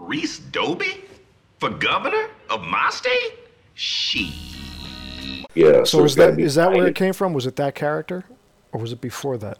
Reese 0.00 0.38
Doby? 0.38 1.04
For 1.60 1.70
governor 1.70 2.28
of 2.50 2.62
my 2.62 2.88
state? 2.90 3.34
Shit. 3.74 4.32
Yeah. 5.54 5.84
So, 5.84 5.84
so 5.84 6.04
is 6.04 6.14
that 6.16 6.38
is 6.38 6.54
that 6.54 6.72
where 6.72 6.86
it 6.86 6.94
came 6.94 7.12
from? 7.12 7.32
Was 7.32 7.46
it 7.46 7.56
that 7.56 7.74
character, 7.74 8.24
or 8.72 8.80
was 8.80 8.92
it 8.92 9.00
before 9.00 9.38
that? 9.38 9.58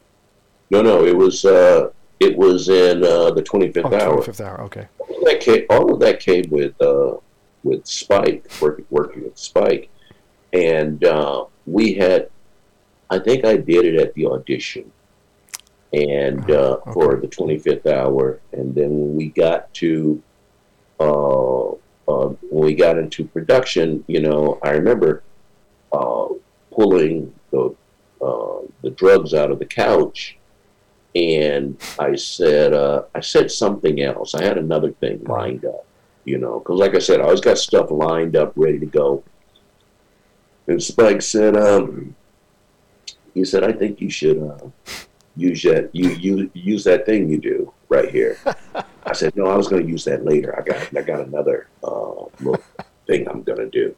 No, 0.70 0.82
no. 0.82 1.04
It 1.04 1.16
was 1.16 1.44
uh, 1.44 1.90
it 2.20 2.36
was 2.36 2.68
in 2.68 3.04
uh, 3.04 3.30
the 3.30 3.42
25th 3.42 3.82
oh, 3.84 3.94
hour. 3.94 4.22
25th 4.22 4.40
hour, 4.44 4.60
okay. 4.62 4.88
All 5.08 5.18
of 5.18 5.24
that 5.24 5.40
came, 5.40 5.66
all 5.70 5.92
of 5.94 6.00
that 6.00 6.20
came 6.20 6.48
with 6.50 6.80
uh, 6.80 7.16
with 7.62 7.86
Spike, 7.86 8.46
working, 8.60 8.86
working 8.90 9.24
with 9.24 9.38
Spike. 9.38 9.90
and 10.52 11.04
uh, 11.04 11.44
we 11.66 11.94
had, 11.94 12.30
I 13.10 13.18
think 13.18 13.44
I 13.44 13.56
did 13.56 13.84
it 13.84 14.00
at 14.00 14.14
the 14.14 14.26
audition, 14.26 14.90
and 15.92 16.50
uh, 16.50 16.78
okay. 16.80 16.92
for 16.92 17.16
the 17.16 17.28
25th 17.28 17.86
hour, 17.86 18.40
and 18.52 18.74
then 18.74 18.90
when 18.90 19.16
we 19.16 19.28
got 19.28 19.72
to, 19.74 20.22
uh, 21.00 21.70
uh, 21.70 21.74
when 22.50 22.64
we 22.64 22.74
got 22.74 22.98
into 22.98 23.24
production, 23.24 24.04
you 24.06 24.20
know, 24.20 24.58
I 24.62 24.70
remember 24.70 25.22
uh, 25.92 26.28
pulling 26.70 27.34
the 27.50 27.74
uh, 28.20 28.60
the 28.82 28.90
drugs 28.90 29.34
out 29.34 29.50
of 29.50 29.58
the 29.58 29.66
couch, 29.66 30.37
and 31.14 31.78
I 31.98 32.14
said, 32.16 32.72
uh, 32.72 33.02
I 33.14 33.20
said 33.20 33.50
something 33.50 34.02
else. 34.02 34.34
I 34.34 34.44
had 34.44 34.58
another 34.58 34.92
thing 34.92 35.24
lined 35.24 35.64
up, 35.64 35.86
you 36.24 36.38
know, 36.38 36.58
because 36.58 36.78
like 36.78 36.94
I 36.94 36.98
said, 36.98 37.20
I 37.20 37.24
always 37.24 37.40
got 37.40 37.58
stuff 37.58 37.90
lined 37.90 38.36
up, 38.36 38.52
ready 38.56 38.78
to 38.78 38.86
go. 38.86 39.24
And 40.66 40.82
Spike 40.82 41.22
said, 41.22 41.56
um, 41.56 42.14
he 43.32 43.44
said, 43.44 43.64
I 43.64 43.72
think 43.72 44.00
you 44.00 44.10
should 44.10 44.42
uh, 44.42 44.68
use 45.36 45.62
that 45.62 45.90
you, 45.94 46.10
you 46.10 46.50
use 46.52 46.84
that 46.84 47.06
thing 47.06 47.28
you 47.28 47.38
do 47.38 47.72
right 47.88 48.10
here. 48.10 48.38
I 49.04 49.12
said, 49.14 49.34
no, 49.36 49.46
I 49.46 49.56
was 49.56 49.68
going 49.68 49.82
to 49.82 49.88
use 49.88 50.04
that 50.04 50.24
later. 50.24 50.58
I 50.58 50.62
got 50.62 50.96
I 50.96 51.02
got 51.02 51.26
another 51.26 51.68
uh, 51.82 52.24
little 52.40 52.62
thing 53.06 53.26
I'm 53.28 53.42
going 53.42 53.58
to 53.58 53.70
do. 53.70 53.96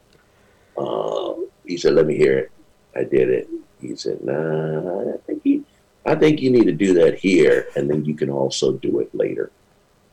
Uh, 0.76 1.34
he 1.66 1.76
said, 1.76 1.94
let 1.94 2.06
me 2.06 2.16
hear 2.16 2.38
it. 2.38 2.52
I 2.94 3.04
did 3.04 3.28
it. 3.28 3.48
He 3.80 3.96
said, 3.96 4.22
nah, 4.22 5.14
I 5.14 5.16
think 5.26 5.40
you, 5.44 5.64
I 6.06 6.14
think 6.14 6.40
you 6.40 6.50
need 6.50 6.64
to 6.64 6.72
do 6.72 6.94
that 6.94 7.18
here, 7.18 7.68
and 7.76 7.88
then 7.88 8.04
you 8.04 8.14
can 8.14 8.30
also 8.30 8.72
do 8.72 9.00
it 9.00 9.14
later. 9.14 9.50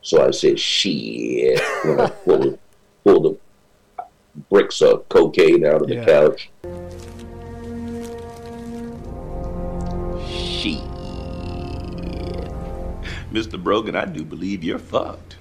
So 0.02 0.26
I 0.26 0.30
said, 0.30 0.60
shit, 0.60 1.60
when 1.84 2.00
I 2.00 2.08
pulled, 2.24 2.58
pulled 3.04 3.24
the 3.24 4.04
bricks 4.50 4.80
of 4.82 5.08
cocaine 5.08 5.64
out 5.66 5.82
of 5.82 5.88
the 5.88 5.94
Yeah. 5.96 6.04
couch. 6.04 6.50
Shit. 10.28 10.82
Mr. 13.32 13.62
Brogan, 13.62 13.94
I 13.96 14.04
do 14.04 14.24
believe 14.24 14.62
you're 14.64 14.78
fucked. 14.78 15.36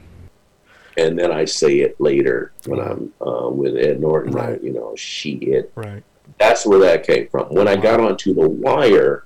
and 0.98 1.18
then 1.20 1.32
I 1.32 1.46
say 1.46 1.82
it 1.82 2.02
later 2.02 2.52
when 2.66 2.80
I'm 2.80 3.14
uh, 3.22 3.50
with 3.50 3.78
Ed 3.78 4.00
Norton. 4.02 4.36
I- 4.36 4.52
Right. 4.54 4.64
you 4.64 4.74
know, 4.74 4.96
shit. 4.96 5.72
Right. 5.76 6.04
That's 6.40 6.66
where 6.66 6.80
that 6.80 7.06
came 7.06 7.28
from. 7.28 7.46
When 7.50 7.68
I 7.68 7.76
got 7.76 8.00
onto 8.00 8.34
the 8.34 8.50
wire, 8.50 9.24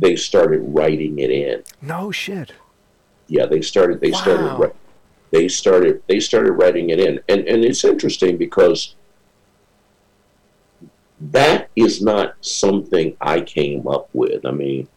they 0.00 0.16
started 0.16 0.60
writing 0.60 1.18
it 1.18 1.30
in. 1.30 1.62
No 1.82 2.10
shit. 2.10 2.52
Yeah, 3.26 3.46
they 3.46 3.60
started. 3.60 4.00
They 4.00 4.12
started. 4.12 4.44
Wow. 4.46 4.58
wri- 4.60 4.74
They 5.30 5.48
started. 5.48 6.02
They 6.06 6.20
started 6.20 6.52
writing 6.52 6.90
it 6.90 7.00
in, 7.00 7.20
and 7.28 7.40
and 7.46 7.64
it's 7.64 7.84
interesting 7.84 8.36
because 8.36 8.94
that 11.20 11.68
is 11.74 12.00
not 12.00 12.34
something 12.40 13.16
I 13.20 13.40
came 13.40 13.86
up 13.88 14.08
with. 14.12 14.46
I 14.46 14.52
mean, 14.52 14.88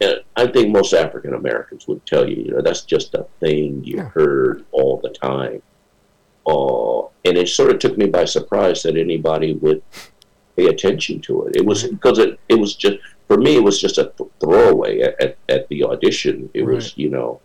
and 0.00 0.20
I 0.36 0.46
think 0.46 0.70
most 0.70 0.92
African 0.94 1.34
Americans 1.34 1.88
would 1.88 2.04
tell 2.06 2.28
you, 2.28 2.36
you 2.36 2.50
know, 2.52 2.62
that's 2.62 2.82
just 2.82 3.14
a 3.14 3.26
thing 3.40 3.82
you 3.84 3.96
Yeah. 3.96 4.08
heard 4.10 4.64
all 4.72 4.98
the 5.02 5.10
time. 5.10 5.60
Uh, 6.46 7.00
and 7.24 7.36
it 7.36 7.48
sort 7.48 7.72
of 7.72 7.80
took 7.80 7.98
me 7.98 8.06
by 8.06 8.24
surprise 8.24 8.84
that 8.84 8.96
anybody 8.96 9.54
would 9.54 9.82
pay 10.56 10.66
attention 10.66 11.20
to 11.22 11.46
it. 11.46 11.56
It 11.56 11.66
was 11.66 11.82
because 11.82 12.20
it, 12.20 12.38
it 12.48 12.54
was 12.54 12.76
just 12.76 12.98
for 13.26 13.36
me. 13.36 13.56
It 13.56 13.62
was 13.62 13.80
just 13.80 13.98
a 13.98 14.12
throwaway 14.40 15.00
at, 15.00 15.20
at, 15.20 15.36
at 15.48 15.68
the 15.68 15.84
audition. 15.84 16.50
It 16.54 16.62
was 16.64 16.96
you 16.96 17.08
know, 17.10 17.40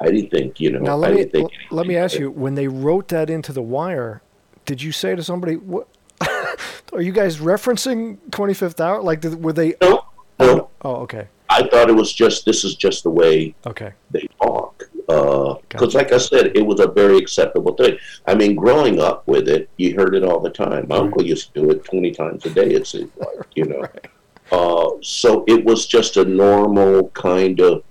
I 0.00 0.10
didn't 0.10 0.30
think 0.30 0.60
you 0.60 0.70
know. 0.72 0.80
Now 0.80 0.92
I 0.92 0.94
let 0.94 1.10
me 1.12 1.16
didn't 1.18 1.32
think 1.32 1.52
l- 1.70 1.76
let 1.76 1.86
me 1.86 1.96
ask 1.96 2.18
you: 2.18 2.30
when 2.30 2.54
they 2.54 2.68
wrote 2.68 3.08
that 3.08 3.30
into 3.30 3.52
the 3.52 3.62
wire, 3.62 4.22
did 4.64 4.82
you 4.82 4.92
say 4.92 5.14
to 5.14 5.22
somebody, 5.22 5.56
"What 5.56 5.88
are 6.92 7.02
you 7.02 7.12
guys 7.12 7.38
referencing 7.38 8.18
25th 8.30 8.80
hour?" 8.80 9.02
Like, 9.02 9.20
did, 9.20 9.42
were 9.42 9.52
they? 9.52 9.74
No, 9.80 10.04
no. 10.40 10.70
Oh, 10.82 10.96
okay, 10.96 11.28
I 11.48 11.66
thought 11.68 11.88
it 11.88 11.94
was 11.96 12.12
just 12.12 12.44
this 12.44 12.64
is 12.64 12.74
just 12.74 13.02
the 13.02 13.10
way 13.10 13.54
okay, 13.66 13.92
they 14.10 14.26
talk. 14.42 14.82
Uh, 15.08 15.54
because, 15.68 15.94
Gotcha. 15.94 15.96
like 15.98 16.12
I 16.12 16.18
said, 16.18 16.56
it 16.56 16.66
was 16.66 16.80
a 16.80 16.88
very 16.88 17.16
acceptable 17.16 17.74
thing. 17.74 17.96
I 18.26 18.34
mean, 18.34 18.56
growing 18.56 19.00
up 19.00 19.22
with 19.28 19.48
it, 19.48 19.70
you 19.76 19.94
heard 19.94 20.16
it 20.16 20.24
all 20.24 20.40
the 20.40 20.50
time. 20.50 20.88
My 20.88 20.96
Right. 20.96 21.04
uncle 21.04 21.22
used 21.22 21.54
to 21.54 21.60
do 21.62 21.70
it 21.70 21.84
20 21.84 22.10
times 22.10 22.44
a 22.44 22.50
day, 22.50 22.70
it 22.72 22.88
seemed 22.88 23.12
like, 23.16 23.46
you 23.54 23.66
know. 23.66 23.84
Uh, 24.52 24.90
so 25.02 25.44
it 25.48 25.64
was 25.64 25.86
just 25.86 26.16
a 26.16 26.24
normal 26.24 27.08
kind 27.10 27.60
of 27.60 27.82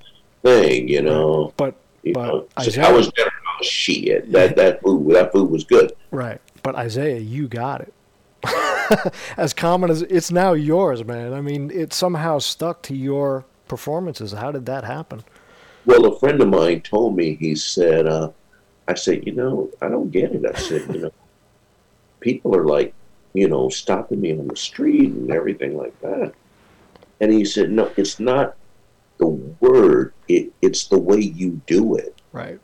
thing, 0.42 0.88
you 0.88 1.02
know. 1.02 1.54
but 1.58 1.76
You 2.04 2.14
But 2.14 2.28
know, 2.28 2.48
Isiah- 2.60 2.86
I 2.88 2.92
was 2.92 3.12
never, 3.18 3.30
oh, 3.32 3.64
shit, 3.64 4.32
that, 4.32 4.56
that, 4.56 4.82
food, 4.82 5.14
that 5.14 5.32
food 5.32 5.50
was 5.50 5.64
good. 5.64 5.92
right. 6.12 6.40
But 6.64 6.84
Isiah, 6.84 7.20
you 7.20 7.48
got 7.48 7.82
it. 7.82 7.94
as 9.38 9.54
common 9.54 9.90
as 9.90 10.02
it's 10.04 10.32
now 10.32 10.54
yours, 10.54 11.04
man. 11.04 11.34
I 11.34 11.42
mean, 11.42 11.72
it 11.72 11.94
somehow 11.94 12.40
stuck 12.40 12.82
to 12.84 12.96
your 12.96 13.46
performances. 13.68 14.32
How 14.32 14.52
did 14.52 14.66
that 14.68 14.84
happen? 14.84 15.24
Well, 15.86 16.06
a 16.06 16.20
friend 16.20 16.42
of 16.42 16.48
mine 16.50 16.82
told 16.82 17.16
me, 17.16 17.36
he 17.36 17.56
said, 17.56 18.08
uh, 18.08 18.32
I 18.88 18.94
said, 18.96 19.26
you 19.28 19.34
know, 19.34 19.70
I 19.82 19.90
don't 19.90 20.12
get 20.12 20.32
it. 20.34 20.44
I 20.46 20.58
said, 20.60 20.94
you 20.94 21.02
know, 21.02 21.12
people 22.20 22.56
are 22.56 22.66
like, 22.66 22.94
you 23.34 23.48
know, 23.48 23.70
stopping 23.70 24.22
me 24.22 24.32
on 24.32 24.48
the 24.48 24.56
street 24.56 25.12
and 25.12 25.32
everything 25.32 25.76
like 25.78 26.00
that. 26.02 26.34
And 27.22 27.32
he 27.32 27.46
said, 27.46 27.72
no, 27.72 27.92
it's 27.98 28.20
not 28.20 28.56
the 29.18 29.28
word, 29.28 30.14
it, 30.28 30.52
it's 30.62 30.88
the 30.88 31.00
way 31.00 31.20
you 31.20 31.62
do 31.68 31.96
it 31.96 32.20
Right. 32.34 32.60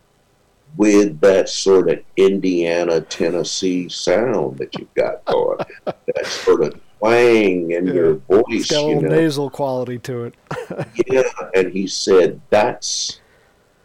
with 0.76 1.22
that 1.22 1.48
sort 1.48 1.90
of 1.90 2.00
Indiana, 2.18 3.00
Tennessee 3.02 3.88
sound 3.88 4.58
that 4.58 4.78
you've 4.78 4.94
got 4.94 5.24
going, 5.26 5.60
that 5.86 6.26
sort 6.26 6.64
of 6.64 6.80
twang 7.00 7.72
in 7.72 7.88
your 7.88 8.16
voice, 8.16 8.44
It's 8.50 8.72
got 8.72 8.86
a 8.86 8.90
you 8.90 9.02
know. 9.02 9.08
nasal 9.10 9.50
quality 9.50 9.98
to 10.00 10.26
it. 10.26 10.34
Yeah, 11.08 11.24
and 11.56 11.72
he 11.72 11.88
said 11.88 12.42
that's 12.50 13.20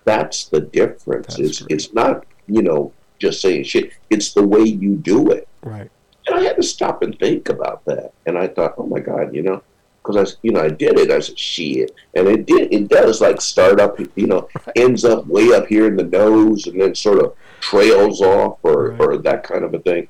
that's 0.05 0.47
the 0.49 0.61
difference. 0.61 1.37
That's 1.37 1.39
it's 1.39 1.59
great. 1.61 1.71
it's 1.73 1.93
not 1.95 2.25
you 2.49 2.62
know 2.62 2.93
just 3.19 3.41
saying 3.41 3.64
shit. 3.64 3.93
It's 4.11 4.35
the 4.35 4.47
way 4.47 4.62
you 4.62 4.97
do 4.97 5.31
it. 5.31 5.49
Right. 5.62 5.91
And 6.27 6.35
I 6.37 6.43
had 6.43 6.57
to 6.57 6.62
stop 6.62 7.03
and 7.03 7.19
think 7.19 7.49
about 7.49 7.85
that. 7.87 8.12
And 8.27 8.37
I 8.37 8.49
thought, 8.49 8.75
oh 8.79 8.87
my 8.87 8.99
god, 9.01 9.35
you 9.35 9.43
know, 9.43 9.62
because 10.07 10.35
I 10.35 10.37
you 10.43 10.53
know 10.53 10.61
I 10.61 10.69
did 10.69 10.99
it. 10.99 11.11
I 11.11 11.19
said 11.21 11.39
shit, 11.39 11.95
and 12.15 12.29
it 12.29 12.47
did. 12.47 12.73
It 12.73 12.89
does 12.89 13.21
like 13.21 13.41
start 13.41 13.81
up, 13.81 13.99
you 14.15 14.27
know, 14.27 14.49
ends 14.77 15.05
up 15.05 15.27
way 15.27 15.53
up 15.53 15.67
here 15.67 15.87
in 15.87 15.97
the 15.97 16.05
nose, 16.05 16.67
and 16.67 16.81
then 16.81 16.95
sort 16.95 17.23
of 17.25 17.35
trails 17.61 18.21
off, 18.21 18.59
or 18.63 18.91
Right. 18.91 19.01
or 19.01 19.19
that 19.19 19.43
kind 19.43 19.65
of 19.65 19.75
a 19.75 19.79
thing. 19.81 20.09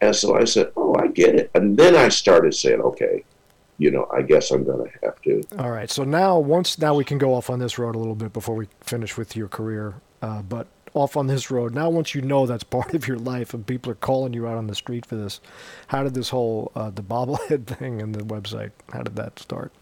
And 0.00 0.14
so 0.14 0.36
I 0.36 0.44
said, 0.44 0.70
oh, 0.76 0.94
I 0.96 1.06
get 1.08 1.34
it. 1.34 1.50
And 1.54 1.76
then 1.76 1.94
I 1.96 2.08
started 2.08 2.54
saying, 2.54 2.80
okay, 2.80 3.24
you 3.78 3.90
know, 3.90 4.06
I 4.12 4.22
guess 4.22 4.50
I'm 4.50 4.64
going 4.64 4.90
to 4.90 4.98
have 5.02 5.20
to. 5.22 5.42
All 5.58 5.70
right. 5.70 5.90
So 5.90 6.04
now, 6.04 6.38
once 6.38 6.78
now 6.78 6.94
we 6.94 7.04
can 7.04 7.16
go 7.18 7.34
off 7.34 7.48
on 7.48 7.58
this 7.58 7.78
road 7.78 7.94
a 7.94 7.98
little 7.98 8.14
bit 8.14 8.32
before 8.32 8.54
we 8.54 8.68
finish 8.80 9.16
with 9.16 9.34
your 9.34 9.48
career. 9.48 9.94
Uh, 10.20 10.42
but 10.42 10.66
off 10.94 11.16
on 11.16 11.26
this 11.26 11.50
road 11.50 11.74
now, 11.74 11.90
once 11.90 12.14
you 12.14 12.22
know 12.22 12.46
that's 12.46 12.64
part 12.64 12.94
of 12.94 13.06
your 13.08 13.18
life 13.18 13.52
and 13.52 13.66
people 13.66 13.90
are 13.92 13.96
calling 13.96 14.32
you 14.32 14.46
out 14.46 14.56
on 14.56 14.68
the 14.68 14.74
street 14.74 15.04
for 15.04 15.16
this, 15.16 15.40
how 15.88 16.02
did 16.04 16.14
this 16.14 16.30
whole 16.30 16.70
uh, 16.74 16.88
the 16.90 17.02
bobblehead 17.02 17.66
thing 17.78 18.00
and 18.00 18.14
the 18.14 18.24
website? 18.24 18.70
How 18.92 19.02
did 19.02 19.16
that 19.16 19.38
start? 19.38 19.72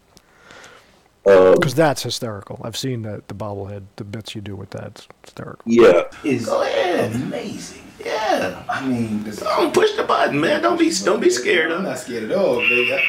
Um, 1.25 1.53
Because 1.53 1.75
that's 1.75 2.03
hysterical. 2.03 2.59
I've 2.63 2.75
seen 2.75 3.03
that 3.03 3.29
the 3.29 3.33
bobblehead, 3.35 3.83
the 3.95 4.03
bits 4.03 4.35
you 4.35 4.41
do 4.41 4.55
with 4.57 4.71
that, 4.71 4.87
it's 4.87 5.07
hysterical. 5.23 5.61
yeah, 5.65 6.03
is 6.23 6.45
Go 6.47 6.61
ahead. 6.63 7.15
amazing. 7.15 7.83
Yeah. 8.03 8.61
I 8.67 8.85
mean, 8.85 9.23
this 9.23 9.37
Don't 9.39 9.73
push 9.73 9.93
the 9.95 10.03
button, 10.03 10.41
man. 10.41 10.61
Don't 10.61 10.77
be 10.77 10.91
don't 11.05 11.21
be 11.21 11.29
scared 11.29 11.71
I'm 11.71 11.83
not 11.83 11.99
scared 11.99 12.29
at 12.29 12.37
all, 12.37 12.57
baby. 12.57 13.01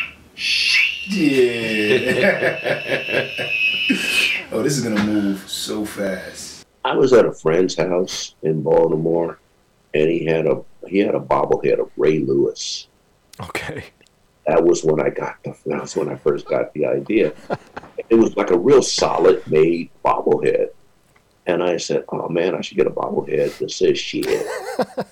Yeah. 1.08 3.28
oh, 4.52 4.62
this 4.62 4.78
is 4.78 4.84
gonna 4.84 5.02
move 5.04 5.48
so 5.48 5.84
fast. 5.84 6.53
I 6.84 6.94
was 6.96 7.12
at 7.12 7.24
a 7.24 7.32
friend's 7.32 7.76
house 7.76 8.34
in 8.42 8.62
Baltimore, 8.62 9.38
and 9.94 10.10
he 10.10 10.24
had 10.24 10.46
a 10.46 10.62
he 10.86 10.98
had 10.98 11.14
a 11.14 11.20
bobblehead 11.20 11.78
of 11.80 11.90
Ray 11.96 12.18
Lewis. 12.18 12.88
Okay. 13.40 13.84
That 14.46 14.62
was 14.62 14.84
when 14.84 15.00
I 15.00 15.08
got 15.08 15.42
the 15.42 15.56
that 15.66 15.80
was 15.80 15.96
when 15.96 16.10
I 16.10 16.16
first 16.16 16.46
got 16.46 16.72
the 16.74 16.86
idea. 16.86 17.32
It 18.10 18.16
was 18.16 18.36
like 18.36 18.50
a 18.50 18.58
real 18.58 18.82
solid 18.82 19.46
made 19.46 19.90
bobblehead. 20.04 20.68
And 21.46 21.62
I 21.62 21.76
said, 21.78 22.04
"Oh 22.10 22.28
man, 22.28 22.54
I 22.54 22.60
should 22.60 22.76
get 22.76 22.86
a 22.86 22.90
bobblehead 22.90 23.56
that 23.58 23.70
says 23.70 23.98
shit." 23.98 24.46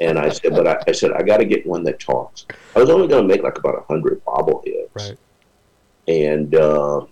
and 0.01 0.19
I 0.19 0.29
said, 0.29 0.51
"But 0.53 0.67
I, 0.67 0.79
I 0.87 0.93
said 0.93 1.13
I 1.13 1.23
got 1.23 1.39
to 1.39 1.45
get 1.45 1.67
one 1.67 1.85
that 1.85 2.01
talks." 2.01 2.47
I 2.77 2.81
was 2.81 2.91
only 2.91 3.09
going 3.09 3.27
to 3.27 3.29
make 3.29 3.43
like 3.43 3.59
about 3.59 3.79
a 3.79 3.83
hundred 3.83 4.23
bobbleheads. 4.25 4.89
Right. 4.95 5.17
and 6.09 6.55
uh, 6.55 7.07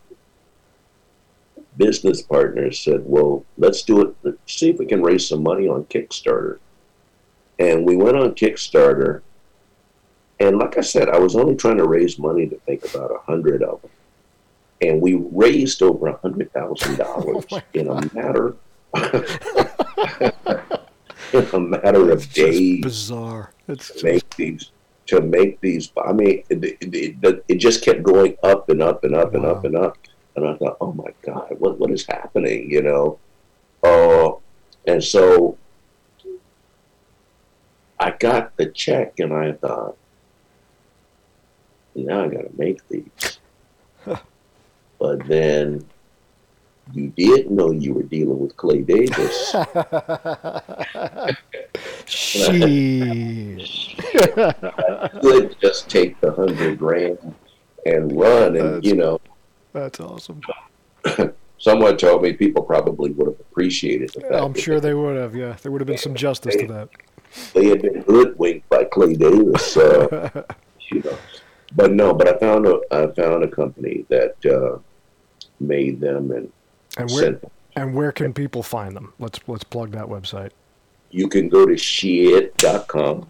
business 1.81 2.23
partners 2.23 2.79
said, 2.79 3.03
"Well, 3.05 3.45
let's 3.57 3.83
do 3.83 4.03
it. 4.03 4.15
Let's 4.23 4.39
see 4.47 4.71
if 4.71 4.79
we 4.79 4.87
can 4.87 5.03
raise 5.03 5.27
some 5.27 5.43
money 5.43 5.67
on 5.67 5.85
Kickstarter." 5.85 6.59
And 7.59 7.87
we 7.87 7.97
went 7.97 8.17
on 8.17 8.35
Kickstarter, 8.35 9.23
and 10.39 10.59
like 10.59 10.77
I 10.79 10.83
said, 10.83 11.09
I 11.09 11.19
was 11.19 11.35
only 11.35 11.57
trying 11.57 11.79
to 11.79 11.89
raise 11.89 12.19
money 12.19 12.47
to 12.47 12.61
make 12.69 12.85
about 12.85 13.11
a 13.11 13.19
hundred 13.19 13.63
of 13.63 13.83
them, 13.83 13.91
and 14.83 15.01
we 15.01 15.15
raised 15.15 15.83
over 15.83 16.09
a 16.09 16.19
hundred 16.19 16.53
thousand 16.53 16.99
dollars 16.99 17.45
in 17.75 17.89
a 17.89 18.15
matter 18.15 18.57
in 21.33 21.47
a 21.53 21.61
matter 21.61 22.11
of 22.11 22.33
days 22.33 22.81
just 22.81 22.83
bizarre. 22.83 23.53
It's 23.69 23.91
to 24.01 24.05
make 24.05 24.37
these 24.37 24.71
to 25.07 25.21
make 25.21 25.61
these. 25.61 25.93
I 26.05 26.13
mean, 26.13 26.45
it, 26.49 26.65
it, 26.65 26.77
it, 27.23 27.45
it 27.49 27.57
just 27.57 27.85
kept 27.85 28.03
going 28.03 28.37
up 28.43 28.69
and 28.69 28.81
up 28.83 29.05
and 29.05 29.15
up 29.15 29.35
and 29.35 29.45
up 29.45 29.65
and 29.65 29.77
up. 29.77 29.99
And 30.37 30.47
I 30.47 30.55
thought, 30.55 30.77
oh 30.81 30.93
my 30.93 31.13
God, 31.23 31.57
what 31.59 31.79
what 31.79 31.91
is 31.91 32.07
happening? 32.07 32.71
You 32.71 32.83
know, 32.83 33.19
uh, 33.83 34.33
and 34.87 35.03
so 35.03 35.59
I 37.99 38.13
got 38.13 38.57
the 38.57 38.67
check, 38.67 39.19
and 39.19 39.33
I 39.33 39.53
thought, 39.53 39.97
now 41.95 42.25
I 42.25 42.29
got 42.29 42.43
to 42.43 42.51
make 42.57 42.87
these. 42.89 43.39
but 44.99 45.27
then 45.27 45.85
you 46.93 47.09
did 47.09 47.51
know 47.51 47.71
you 47.71 47.95
were 47.95 48.03
dealing 48.03 48.39
with 48.39 48.57
Clay 48.57 48.83
Davis. 48.83 49.55
She. 52.11 53.57
could 55.21 55.57
just 55.61 55.89
take 55.89 56.21
the 56.21 56.33
hundred 56.33 56.79
grand 56.79 57.19
and 57.87 58.19
run, 58.19 58.57
and 58.57 58.85
you 58.85 58.97
know, 58.97 59.21
That's 59.73 60.01
awesome. 60.01 60.41
someone 61.59 61.97
told 61.97 62.23
me 62.23 62.33
people 62.33 62.63
probably 62.63 63.11
would 63.13 63.27
have 63.29 63.41
appreciated 63.41 64.11
the 64.11 64.21
fact 64.23 64.35
I'm 64.35 64.55
sure 64.55 64.81
they 64.81 64.95
would 64.95 65.17
have. 65.17 65.35
Yeah, 65.37 65.57
there 65.63 65.71
would 65.71 65.81
have 65.81 65.89
been 65.89 65.99
some 65.99 66.15
justice 66.15 66.57
to 66.57 66.67
that. 66.69 66.89
they 67.55 67.67
had 67.67 67.83
been 67.83 68.03
hoodwinked 68.03 68.69
by 68.69 68.85
Clay 68.85 69.15
Davis. 69.15 69.77
Uh, 69.77 70.43
you 70.91 71.01
know, 71.03 71.17
but 71.77 71.93
no, 71.93 72.13
but 72.15 72.29
I 72.29 72.39
found 72.39 72.67
a 72.67 72.81
I 72.91 73.07
found 73.09 73.45
a 73.45 73.49
company 73.49 74.05
that 74.09 74.35
uh, 74.47 74.79
made 75.61 76.01
them 76.01 76.31
and 76.33 76.53
And 76.97 77.11
where 77.11 77.23
sent 77.23 77.41
them. 77.43 77.51
and 77.77 77.95
where 77.95 78.13
can 78.13 78.33
people 78.33 78.63
find 78.63 78.97
them? 78.97 79.13
Let's 79.19 79.39
let's 79.47 79.65
plug 79.65 79.93
that 79.93 80.07
website. 80.07 80.51
You 81.13 81.29
can 81.29 81.49
go 81.49 81.67
to 81.67 81.77
shit.com. 81.77 83.29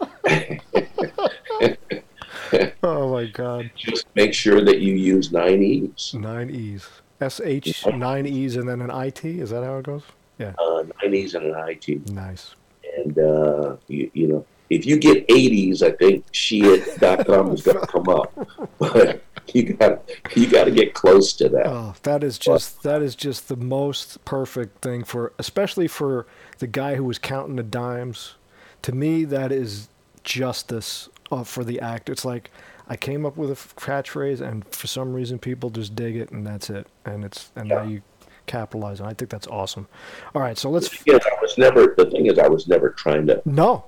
Oh 2.82 3.12
my 3.12 3.26
God. 3.26 3.70
Just 3.76 4.06
make 4.14 4.34
sure 4.34 4.64
that 4.64 4.80
you 4.80 4.94
use 4.94 5.32
nine 5.32 5.62
E's. 5.62 6.14
Nine 6.14 6.50
E's. 6.50 6.88
S 7.20 7.40
H 7.44 7.86
nine 7.86 8.26
E's 8.26 8.56
and 8.56 8.68
then 8.68 8.80
an 8.82 8.90
I 8.90 9.10
T. 9.10 9.40
Is 9.40 9.50
that 9.50 9.62
how 9.62 9.78
it 9.78 9.84
goes? 9.84 10.02
Yeah. 10.38 10.52
Uh, 10.58 10.84
nine 11.02 11.14
E's 11.14 11.34
and 11.34 11.46
an 11.46 11.68
IT. 11.68 12.10
Nice. 12.10 12.54
And, 12.96 13.18
uh, 13.18 13.76
you, 13.88 14.10
you 14.12 14.26
know, 14.26 14.46
if 14.68 14.86
you 14.86 14.96
get 14.98 15.26
80s, 15.28 15.82
I 15.82 15.92
think 15.92 16.24
shit.com 16.32 17.52
is 17.52 17.62
going 17.62 17.80
to 17.80 17.86
come 17.86 18.08
up. 18.08 18.32
But 18.78 19.22
you 19.54 19.74
got 19.74 20.10
you 20.34 20.48
got 20.48 20.64
to 20.64 20.70
get 20.70 20.94
close 20.94 21.32
to 21.34 21.48
that. 21.50 21.66
Oh, 21.66 21.94
that 22.02 22.24
is 22.24 22.38
just 22.38 22.82
that 22.82 23.02
is 23.02 23.14
just 23.14 23.48
the 23.48 23.56
most 23.56 24.24
perfect 24.24 24.82
thing 24.82 25.04
for, 25.04 25.32
especially 25.38 25.86
for 25.86 26.26
the 26.58 26.66
guy 26.66 26.94
who 26.96 27.04
was 27.04 27.18
counting 27.18 27.56
the 27.56 27.62
dimes. 27.62 28.34
To 28.82 28.92
me, 28.92 29.24
that 29.24 29.52
is 29.52 29.88
justice 30.24 31.08
uh, 31.32 31.42
for 31.44 31.64
the 31.64 31.80
act. 31.80 32.08
It's 32.10 32.24
like 32.24 32.50
I 32.88 32.96
came 32.96 33.24
up 33.26 33.36
with 33.36 33.50
a 33.50 33.54
catchphrase, 33.80 34.40
and 34.40 34.64
for 34.68 34.86
some 34.86 35.12
reason, 35.12 35.38
people 35.38 35.70
just 35.70 35.94
dig 35.96 36.16
it, 36.16 36.30
and 36.30 36.46
that's 36.46 36.70
it. 36.70 36.86
And 37.04 37.24
it's 37.24 37.50
and 37.56 37.68
now 37.68 37.82
you 37.82 38.02
capitalize 38.46 39.00
on. 39.00 39.08
it. 39.08 39.10
I 39.10 39.14
think 39.14 39.30
that's 39.30 39.46
awesome. 39.46 39.88
All 40.34 40.42
right, 40.42 40.58
so 40.58 40.70
let's. 40.70 40.90
Yes, 41.06 41.24
I 41.26 41.40
was 41.42 41.56
never. 41.58 41.94
The 41.96 42.06
thing 42.10 42.26
is, 42.26 42.38
I 42.38 42.48
was 42.48 42.68
never 42.68 42.90
trying 42.90 43.26
to. 43.28 43.40
No, 43.46 43.84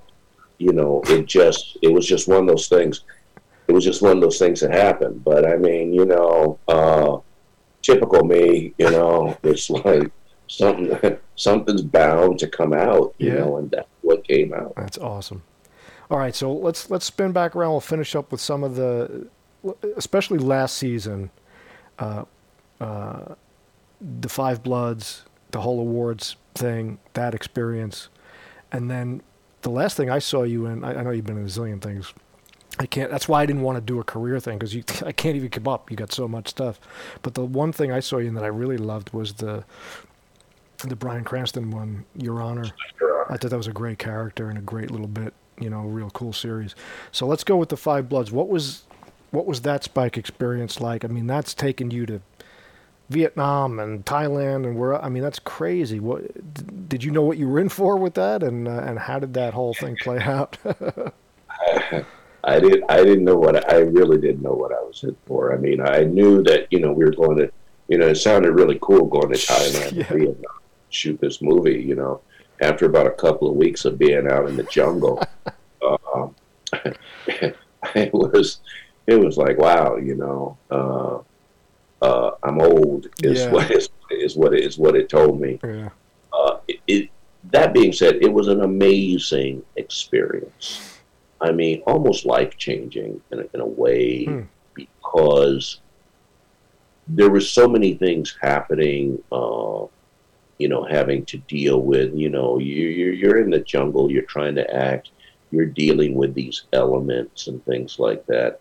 You 0.58 0.72
know, 0.72 1.02
it 1.06 1.26
just. 1.26 1.76
It 1.82 1.92
was 1.92 2.06
just 2.06 2.26
one 2.28 2.38
of 2.38 2.46
those 2.46 2.68
things. 2.68 3.02
It 3.68 3.72
was 3.72 3.84
just 3.84 4.02
one 4.02 4.12
of 4.12 4.20
those 4.20 4.38
things 4.38 4.60
that 4.60 4.70
happened. 4.72 5.22
But 5.24 5.46
I 5.46 5.56
mean, 5.56 5.92
you 5.92 6.04
know, 6.06 6.58
uh, 6.68 7.18
typical 7.82 8.24
me. 8.24 8.74
You 8.78 8.90
know, 8.90 9.36
it's 9.42 9.68
like 9.70 10.10
something. 10.48 11.18
Something's 11.36 11.82
bound 11.82 12.38
to 12.38 12.46
come 12.46 12.72
out. 12.72 13.12
You 13.18 13.30
Yeah. 13.32 13.34
know, 13.40 13.56
and 13.56 13.68
that's 13.68 13.88
what 14.02 14.22
came 14.22 14.54
out. 14.54 14.74
That's 14.76 14.96
awesome. 14.98 15.42
All 16.10 16.18
right, 16.18 16.34
so 16.34 16.52
let's 16.52 16.90
let's 16.90 17.06
spin 17.06 17.32
back 17.32 17.56
around. 17.56 17.70
We'll 17.72 17.80
finish 17.80 18.14
up 18.14 18.30
with 18.30 18.40
some 18.40 18.62
of 18.62 18.76
the, 18.76 19.26
especially 19.96 20.38
last 20.38 20.76
season, 20.76 21.30
uh, 21.98 22.24
uh, 22.80 23.34
the 24.20 24.28
Five 24.28 24.62
Bloods, 24.62 25.24
the 25.50 25.60
whole 25.60 25.80
awards 25.80 26.36
thing, 26.54 26.98
that 27.14 27.34
experience, 27.34 28.08
and 28.70 28.90
then 28.90 29.22
the 29.62 29.70
last 29.70 29.96
thing 29.96 30.10
I 30.10 30.18
saw 30.18 30.42
you 30.42 30.66
in. 30.66 30.84
I, 30.84 31.00
I 31.00 31.02
know 31.02 31.10
you've 31.10 31.26
been 31.26 31.38
in 31.38 31.44
a 31.44 31.48
zillion 31.48 31.80
things. 31.80 32.12
I 32.78 32.86
can't. 32.86 33.10
That's 33.10 33.28
why 33.28 33.42
I 33.42 33.46
didn't 33.46 33.62
want 33.62 33.76
to 33.76 33.80
do 33.80 34.00
a 34.00 34.04
career 34.04 34.38
thing 34.40 34.58
because 34.58 34.74
you. 34.74 34.84
I 35.06 35.12
can't 35.12 35.36
even 35.36 35.48
keep 35.48 35.66
up. 35.66 35.90
You 35.90 35.96
got 35.96 36.12
so 36.12 36.28
much 36.28 36.48
stuff. 36.48 36.78
But 37.22 37.34
the 37.34 37.44
one 37.44 37.72
thing 37.72 37.90
I 37.90 38.00
saw 38.00 38.18
you 38.18 38.28
in 38.28 38.34
that 38.34 38.44
I 38.44 38.48
really 38.48 38.76
loved 38.76 39.12
was 39.12 39.34
the, 39.34 39.64
the 40.86 40.96
Bryan 40.96 41.24
Cranston 41.24 41.70
one, 41.70 42.04
Your 42.16 42.42
Honor. 42.42 42.66
I 43.30 43.36
thought 43.36 43.50
that 43.50 43.56
was 43.56 43.66
a 43.66 43.72
great 43.72 43.98
character 43.98 44.50
and 44.50 44.58
a 44.58 44.62
great 44.62 44.90
little 44.90 45.06
bit, 45.06 45.32
you 45.60 45.70
know, 45.70 45.82
real 45.82 46.10
cool 46.10 46.32
series. 46.32 46.74
So 47.12 47.26
let's 47.26 47.44
go 47.44 47.56
with 47.56 47.68
the 47.68 47.76
Five 47.76 48.08
Bloods. 48.08 48.30
What 48.32 48.48
was 48.48 48.84
what 49.30 49.46
was 49.46 49.62
that 49.62 49.82
Spike 49.84 50.16
experience 50.16 50.80
like? 50.80 51.04
I 51.04 51.08
mean, 51.08 51.26
that's 51.26 51.54
taken 51.54 51.90
you 51.90 52.06
to 52.06 52.20
Vietnam 53.10 53.78
and 53.78 54.04
Thailand 54.04 54.64
and 54.66 54.78
where 54.78 55.02
I 55.02 55.08
mean, 55.08 55.22
that's 55.22 55.38
crazy. 55.38 56.00
What 56.00 56.88
did 56.88 57.04
you 57.04 57.10
know 57.10 57.22
what 57.22 57.36
you 57.38 57.48
were 57.48 57.60
in 57.60 57.68
for 57.68 57.96
with 57.96 58.14
that 58.14 58.42
and 58.42 58.66
uh, 58.68 58.70
and 58.86 58.98
how 58.98 59.18
did 59.18 59.34
that 59.34 59.54
whole 59.54 59.74
thing 59.74 59.96
play 60.00 60.20
out? 60.20 60.56
I 62.46 62.60
did. 62.60 62.82
I 62.88 63.02
didn't 63.02 63.24
know 63.24 63.36
what 63.36 63.72
I 63.72 63.78
really 63.78 64.18
didn't 64.18 64.42
know 64.42 64.52
what 64.52 64.72
I 64.72 64.80
was 64.82 65.02
in 65.02 65.16
for. 65.26 65.54
I 65.54 65.56
mean, 65.56 65.80
I 65.80 66.00
knew 66.04 66.42
that 66.44 66.68
you 66.70 66.80
know 66.80 66.92
we 66.92 67.04
were 67.04 67.12
going 67.12 67.38
to. 67.38 67.50
You 67.88 67.98
know, 67.98 68.08
it 68.08 68.14
sounded 68.14 68.52
really 68.52 68.78
cool 68.80 69.04
going 69.06 69.30
to 69.30 69.38
Thailand 69.38 69.92
Yeah. 69.96 70.04
to 70.04 70.14
Vietnam, 70.14 70.52
shoot 70.88 71.20
this 71.20 71.42
movie. 71.42 71.82
You 71.82 71.94
know, 71.94 72.20
after 72.64 72.86
about 72.86 73.06
a 73.06 73.10
couple 73.10 73.48
of 73.48 73.56
weeks 73.56 73.84
of 73.84 73.98
being 73.98 74.26
out 74.30 74.48
in 74.48 74.56
the 74.56 74.62
jungle, 74.64 75.22
um, 76.14 76.34
it 77.94 78.12
was 78.12 78.60
it 79.06 79.16
was 79.20 79.36
like 79.36 79.58
wow. 79.58 79.96
You 79.96 80.14
know, 80.16 80.58
uh, 80.70 81.18
uh, 82.04 82.30
I'm 82.42 82.60
old. 82.60 83.06
Is 83.22 83.40
Yeah. 83.42 83.50
what 83.52 83.70
is, 83.78 83.88
is 84.10 84.36
what 84.36 84.54
it 84.54 84.64
is 84.64 84.78
what 84.78 84.96
it 84.96 85.08
told 85.08 85.40
me. 85.40 85.60
yeah. 85.62 85.90
Uh, 86.32 86.58
it, 86.66 86.80
it, 86.88 87.10
that 87.52 87.72
being 87.74 87.92
said, 87.92 88.16
it 88.22 88.32
was 88.32 88.48
an 88.48 88.62
amazing 88.62 89.62
experience. 89.76 90.98
I 91.40 91.52
mean, 91.52 91.82
almost 91.86 92.24
life 92.24 92.56
changing 92.56 93.20
in, 93.30 93.38
a- 93.40 93.48
in 93.54 93.60
a 93.60 93.66
way 93.66 94.24
Hmm. 94.24 94.40
because 94.74 95.80
there 97.06 97.28
were 97.30 97.40
so 97.40 97.68
many 97.68 97.94
things 97.94 98.34
happening. 98.40 99.22
Uh, 99.30 99.84
you 100.58 100.68
know, 100.68 100.84
having 100.84 101.24
to 101.26 101.38
deal 101.38 101.80
with. 101.82 102.14
You 102.14 102.30
know, 102.30 102.58
you, 102.58 102.86
you're 102.86 103.12
you're 103.12 103.38
in 103.40 103.50
the 103.50 103.60
jungle. 103.60 104.10
You're 104.10 104.22
trying 104.22 104.54
to 104.56 104.74
act. 104.74 105.10
You're 105.50 105.66
dealing 105.66 106.14
with 106.14 106.34
these 106.34 106.64
elements 106.72 107.46
and 107.48 107.64
things 107.64 107.98
like 107.98 108.26
that. 108.26 108.60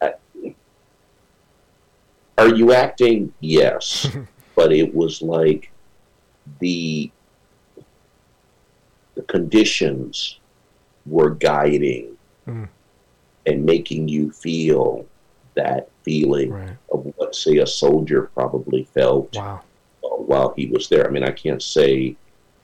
I- 0.00 0.14
Are 2.38 2.54
you 2.54 2.72
acting? 2.72 3.32
Yes, 3.40 4.08
but 4.56 4.72
it 4.72 4.94
was 4.94 5.22
like 5.22 5.70
the 6.60 7.10
the 9.14 9.22
conditions 9.22 10.38
were 11.06 11.30
guiding 11.30 12.08
Mm. 12.48 12.68
and 13.46 13.64
making 13.64 14.08
you 14.08 14.32
feel 14.32 15.06
that 15.54 15.88
feeling 16.02 16.50
Right. 16.50 16.76
of 16.90 17.06
what 17.16 17.36
say 17.36 17.58
a 17.58 17.66
soldier 17.68 18.30
probably 18.34 18.82
felt 18.82 19.36
Wow. 19.36 19.60
While 20.26 20.52
he 20.56 20.66
was 20.66 20.88
there. 20.88 21.06
I 21.06 21.10
mean, 21.10 21.24
I 21.24 21.30
can't 21.32 21.62
say, 21.62 22.16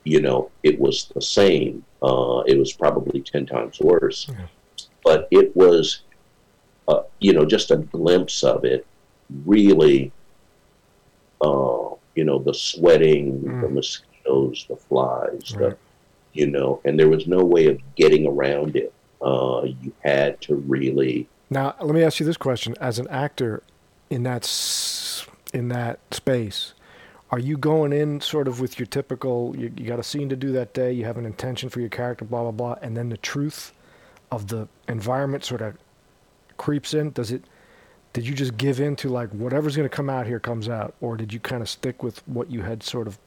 you 0.04 0.20
know, 0.20 0.50
it 0.62 0.78
was 0.78 1.10
the 1.14 1.20
same. 1.22 1.84
Uh, 2.02 2.42
it 2.46 2.56
was 2.58 2.72
probably 2.72 3.20
ten 3.22 3.44
times 3.46 3.80
worse, 3.80 4.28
but 5.04 5.28
it 5.30 5.54
was, 5.56 6.02
uh, 6.88 7.02
you 7.20 7.32
know, 7.32 7.44
just 7.44 7.70
a 7.70 7.76
glimpse 7.76 8.42
of 8.42 8.64
it. 8.64 8.86
Really, 9.44 10.12
uh, 11.40 11.90
you 12.14 12.24
know, 12.24 12.38
the 12.38 12.54
sweating, 12.54 13.40
the 13.42 13.48
Mm. 13.68 13.72
mosquitoes, 13.74 14.66
the 14.68 14.76
flies, 14.76 15.54
Right. 15.54 15.70
the, 15.70 15.76
you 16.32 16.46
know, 16.46 16.80
and 16.84 16.98
there 16.98 17.08
was 17.08 17.26
no 17.26 17.44
way 17.44 17.66
of 17.66 17.78
getting 17.96 18.26
around 18.26 18.76
it. 18.76 18.92
Uh, 19.20 19.62
you 19.82 19.92
had 20.04 20.40
to 20.42 20.54
really. 20.54 21.28
Now, 21.50 21.74
let 21.80 21.94
me 21.94 22.02
ask 22.02 22.20
you 22.20 22.26
this 22.26 22.36
question: 22.36 22.74
As 22.80 22.98
an 22.98 23.08
actor 23.08 23.62
in 24.10 24.22
that 24.22 24.44
s- 24.44 25.26
in 25.52 25.68
that 25.68 25.98
space, 26.12 26.74
are 27.30 27.38
you 27.38 27.58
going 27.58 27.92
in 27.92 28.20
sort 28.20 28.48
of 28.48 28.60
with 28.60 28.78
your 28.78 28.86
typical? 28.86 29.54
You, 29.56 29.72
you 29.76 29.86
got 29.86 29.98
a 29.98 30.02
scene 30.02 30.28
to 30.30 30.36
do 30.36 30.52
that 30.52 30.72
day. 30.72 30.92
You 30.92 31.04
have 31.04 31.18
an 31.18 31.26
intention 31.26 31.68
for 31.68 31.80
your 31.80 31.90
character, 31.90 32.24
blah 32.24 32.42
blah 32.42 32.50
blah, 32.50 32.76
and 32.82 32.96
then 32.96 33.08
the 33.08 33.18
truth 33.18 33.72
of 34.30 34.48
the 34.48 34.68
environment 34.88 35.44
sort 35.44 35.60
of 35.60 35.76
creeps 36.56 36.94
in. 36.94 37.10
Does 37.10 37.30
it? 37.30 37.44
Did 38.14 38.26
you 38.26 38.34
just 38.34 38.56
give 38.56 38.80
in 38.80 38.96
to 38.96 39.10
like 39.10 39.30
whatever's 39.30 39.76
going 39.76 39.88
to 39.88 39.94
come 39.94 40.08
out 40.08 40.26
here 40.26 40.40
comes 40.40 40.68
out, 40.68 40.94
or 41.00 41.16
did 41.16 41.32
you 41.32 41.40
kind 41.40 41.62
of 41.62 41.68
stick 41.68 42.02
with 42.02 42.26
what 42.26 42.50
you 42.50 42.62
had 42.62 42.82
sort 42.82 43.06
of 43.06 43.18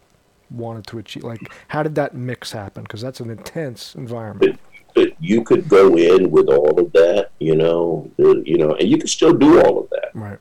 wanted 0.49 0.87
to 0.87 0.97
achieve? 0.97 1.23
Like, 1.23 1.53
how 1.67 1.83
did 1.83 1.95
that 1.95 2.15
mix 2.15 2.51
happen? 2.51 2.83
Because 2.83 3.01
that's 3.01 3.19
an 3.19 3.29
intense 3.29 3.95
environment. 3.95 4.59
But 4.95 5.13
you 5.21 5.43
could 5.43 5.69
go 5.69 5.95
in 5.95 6.31
with 6.31 6.49
all 6.49 6.77
of 6.77 6.91
that, 6.93 7.31
you 7.39 7.55
know, 7.55 8.11
you 8.17 8.57
know, 8.57 8.73
and 8.73 8.89
you 8.89 8.97
could 8.97 9.09
still 9.09 9.33
do 9.33 9.61
all 9.61 9.79
of 9.79 9.89
that. 9.91 10.09
Right. 10.13 10.39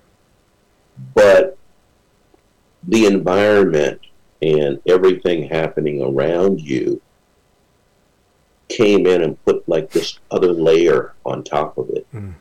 but 1.15 1.57
the 2.89 3.07
environment 3.07 4.01
and 4.43 4.81
everything 4.87 5.49
happening 5.49 6.03
around 6.03 6.61
you 6.61 7.01
came 8.69 9.07
in 9.07 9.23
and 9.23 9.45
put 9.45 9.69
like 9.69 9.91
this 9.91 10.19
other 10.31 10.53
layer 10.53 11.13
on 11.27 11.43
top 11.43 11.77
of 11.77 11.91
it 11.91 12.07
Mm. 12.15 12.35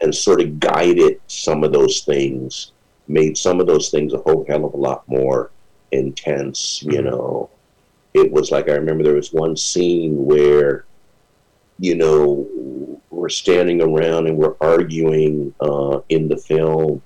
and 0.00 0.14
sort 0.14 0.40
of 0.40 0.60
guided 0.60 1.20
some 1.26 1.64
of 1.64 1.72
those 1.72 2.00
things, 2.02 2.72
made 3.08 3.36
some 3.36 3.60
of 3.60 3.66
those 3.66 3.90
things 3.90 4.12
a 4.12 4.18
whole 4.18 4.44
hell 4.48 4.64
of 4.64 4.74
a 4.74 4.76
lot 4.76 5.02
more 5.08 5.50
intense, 5.92 6.82
you 6.82 7.00
Mhm. 7.00 7.04
know. 7.04 7.50
It 8.14 8.30
was 8.30 8.50
like 8.50 8.68
I 8.68 8.74
remember 8.74 9.02
there 9.04 9.14
was 9.14 9.32
one 9.32 9.56
scene 9.56 10.24
where, 10.24 10.84
you 11.80 11.96
know, 11.96 12.46
we're 13.10 13.28
standing 13.28 13.80
around 13.82 14.26
and 14.28 14.36
we're 14.38 14.54
arguing 14.60 15.52
uh, 15.60 16.00
in 16.08 16.28
the 16.28 16.36
film, 16.36 17.02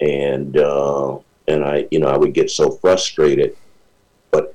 and 0.00 0.56
uh, 0.58 1.18
and 1.48 1.64
I, 1.64 1.86
you 1.90 1.98
know, 1.98 2.08
I 2.08 2.16
would 2.16 2.32
get 2.34 2.50
so 2.50 2.70
frustrated. 2.70 3.56
But 4.30 4.54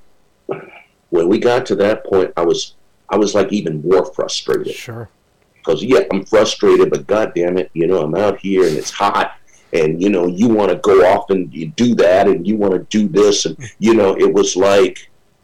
when 1.09 1.27
we 1.27 1.37
got 1.39 1.65
to 1.67 1.75
that 1.77 2.05
point, 2.05 2.31
I 2.37 2.43
was 2.45 2.75
I 3.09 3.17
was 3.17 3.33
like 3.33 3.51
even 3.51 3.81
more 3.81 4.05
frustrated 4.13 4.73
Sure. 4.75 5.09
because 5.57 5.83
yeah, 5.83 6.01
I'm 6.11 6.25
frustrated, 6.25 6.89
but 6.91 7.07
god 7.07 7.33
damn 7.35 7.57
it, 7.57 7.69
you 7.73 7.87
know, 7.87 8.01
I'm 8.01 8.15
out 8.15 8.39
here 8.39 8.67
and 8.67 8.77
it's 8.77 8.91
hot, 8.91 9.35
and 9.73 10.01
you 10.01 10.09
know, 10.09 10.27
you 10.27 10.47
want 10.47 10.69
to 10.71 10.77
go 10.77 11.05
off 11.11 11.29
and 11.29 11.51
you 11.53 11.67
do 11.69 11.95
that, 11.95 12.27
and 12.27 12.45
you 12.47 12.55
want 12.55 12.73
to 12.73 12.79
do 12.97 13.07
this, 13.07 13.45
and 13.45 13.57
you 13.79 13.93
know, 13.95 14.15
it 14.15 14.31
was 14.31 14.55
like, 14.55 14.99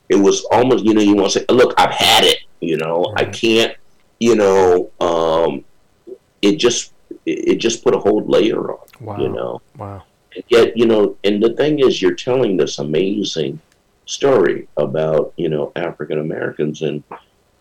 it 0.10 0.16
was 0.16 0.44
almost, 0.52 0.86
you 0.86 0.94
know, 0.94 1.02
you 1.02 1.16
want 1.16 1.32
to 1.32 1.40
say, 1.40 1.46
look, 1.50 1.74
I've 1.80 1.92
had 1.94 2.24
it, 2.24 2.38
you 2.60 2.78
know, 2.78 3.12
I 3.18 3.26
can't, 3.26 3.76
you 4.20 4.36
know, 4.36 4.92
um, 5.00 5.66
it 6.44 6.58
just, 6.58 6.94
it 7.26 7.48
it 7.50 7.56
just 7.56 7.84
put 7.84 7.96
a 7.96 8.00
whole 8.00 8.24
layer 8.28 8.72
on, 8.72 8.78
Wow. 9.02 9.18
you 9.20 9.30
know, 9.30 9.62
Wow. 9.76 10.04
And 10.36 10.44
yet, 10.50 10.78
you 10.78 10.86
know, 10.86 11.16
and 11.24 11.42
the 11.42 11.54
thing 11.54 11.80
is, 11.80 12.02
you're 12.02 12.14
telling 12.16 12.58
this 12.58 12.80
amazing 12.80 13.60
story 14.06 14.68
about, 14.78 15.34
you 15.38 15.50
know, 15.50 15.72
African 15.76 16.20
Americans 16.20 16.82
and, 16.82 17.04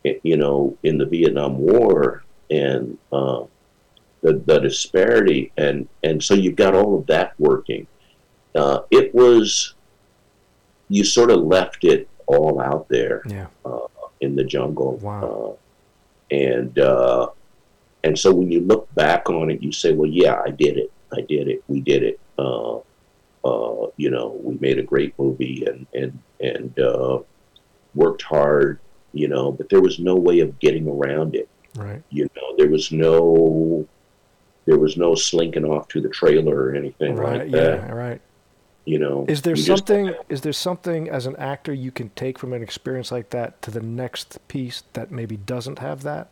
eh, 0.04 0.14
you 0.22 0.36
know, 0.36 0.76
in 0.82 0.98
the 0.98 1.06
Vietnam 1.06 1.58
War 1.58 2.24
and 2.50 2.98
uh, 3.12 3.44
the, 4.22 4.34
the 4.34 4.58
disparity. 4.60 5.52
And, 5.56 5.88
and 6.02 6.22
so 6.22 6.34
you've 6.34 6.56
got 6.56 6.74
all 6.74 6.98
of 6.98 7.06
that 7.06 7.32
working. 7.38 7.86
Uh, 8.54 8.80
it 8.90 9.14
was, 9.14 9.74
you 10.88 11.04
sort 11.04 11.30
of 11.30 11.40
left 11.42 11.84
it 11.84 12.08
all 12.26 12.60
out 12.60 12.88
there 12.88 13.22
Yeah. 13.26 13.46
in 14.20 14.36
the 14.36 14.44
jungle. 14.44 14.96
Wow. 14.98 15.56
Uh, 15.58 16.34
and 16.34 16.78
uh, 16.78 17.28
and 18.02 18.18
so 18.18 18.32
when 18.34 18.50
you 18.50 18.60
look 18.60 18.92
back 18.94 19.28
on 19.30 19.50
it, 19.50 19.62
you 19.62 19.72
say, 19.72 19.92
well, 19.92 20.10
yeah, 20.10 20.40
I 20.44 20.50
did 20.50 20.76
it. 20.78 20.90
I 21.12 21.20
did 21.22 21.48
it. 21.48 21.62
We 21.68 21.80
did 21.80 22.02
it. 22.02 22.18
Uh, 22.38 22.78
uh, 23.44 23.86
you 23.96 24.10
know, 24.10 24.38
we 24.42 24.56
made 24.58 24.78
a 24.78 24.82
great 24.82 25.18
movie 25.18 25.64
and 25.66 25.86
and 25.94 26.18
and 26.40 26.78
uh, 26.78 27.18
worked 27.94 28.22
hard. 28.22 28.78
You 29.12 29.28
know, 29.28 29.52
but 29.52 29.68
there 29.68 29.80
was 29.80 29.98
no 30.00 30.16
way 30.16 30.40
of 30.40 30.58
getting 30.58 30.88
around 30.88 31.36
it. 31.36 31.48
Right. 31.76 32.02
You 32.10 32.28
know, 32.36 32.54
there 32.58 32.68
was 32.68 32.90
no 32.92 33.86
there 34.66 34.78
was 34.78 34.96
no 34.96 35.14
slinking 35.14 35.64
off 35.64 35.88
to 35.88 36.00
the 36.00 36.08
trailer 36.08 36.56
or 36.56 36.74
anything 36.74 37.14
Right. 37.16 37.40
like 37.42 37.50
that. 37.52 37.78
Yeah. 37.80 37.92
Right. 37.92 38.20
You 38.86 38.98
know, 38.98 39.24
Is 39.28 39.42
there 39.42 39.54
You 39.54 39.62
just- 39.62 39.86
something? 39.86 40.14
Is 40.28 40.40
there 40.40 40.52
something 40.52 41.08
as 41.08 41.26
an 41.26 41.36
actor 41.36 41.72
you 41.72 41.90
can 41.90 42.10
take 42.10 42.38
from 42.38 42.52
an 42.52 42.62
experience 42.62 43.12
like 43.12 43.30
that 43.30 43.60
to 43.62 43.70
the 43.70 43.80
next 43.80 44.46
piece 44.48 44.82
that 44.94 45.10
maybe 45.10 45.36
doesn't 45.36 45.78
have 45.78 46.02
that? 46.02 46.28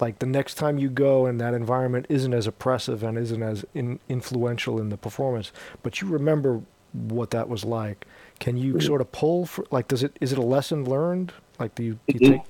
Like 0.00 0.18
the 0.18 0.26
next 0.26 0.54
time 0.54 0.78
you 0.78 0.88
go 0.88 1.26
and 1.26 1.40
that 1.40 1.52
environment 1.54 2.06
isn't 2.08 2.32
as 2.32 2.46
oppressive 2.46 3.02
and 3.02 3.18
isn't 3.18 3.42
as 3.42 3.64
in, 3.74 3.98
influential 4.08 4.80
in 4.80 4.88
the 4.88 4.96
performance, 4.96 5.52
but 5.82 6.00
you 6.00 6.08
remember 6.08 6.62
what 6.92 7.30
that 7.30 7.48
was 7.48 7.64
like. 7.64 8.06
Can 8.38 8.56
you 8.56 8.74
Mhm. 8.74 8.82
sort 8.82 9.00
of 9.00 9.12
pull 9.12 9.46
for 9.46 9.64
like? 9.70 9.86
Does 9.88 10.02
it? 10.02 10.16
Is 10.20 10.32
it 10.32 10.38
a 10.38 10.42
lesson 10.42 10.84
learned? 10.84 11.32
Like 11.58 11.74
do 11.74 11.82
you, 11.84 11.98
do 12.08 12.14
you 12.18 12.20
Mhm. 12.20 12.32
take? 12.38 12.42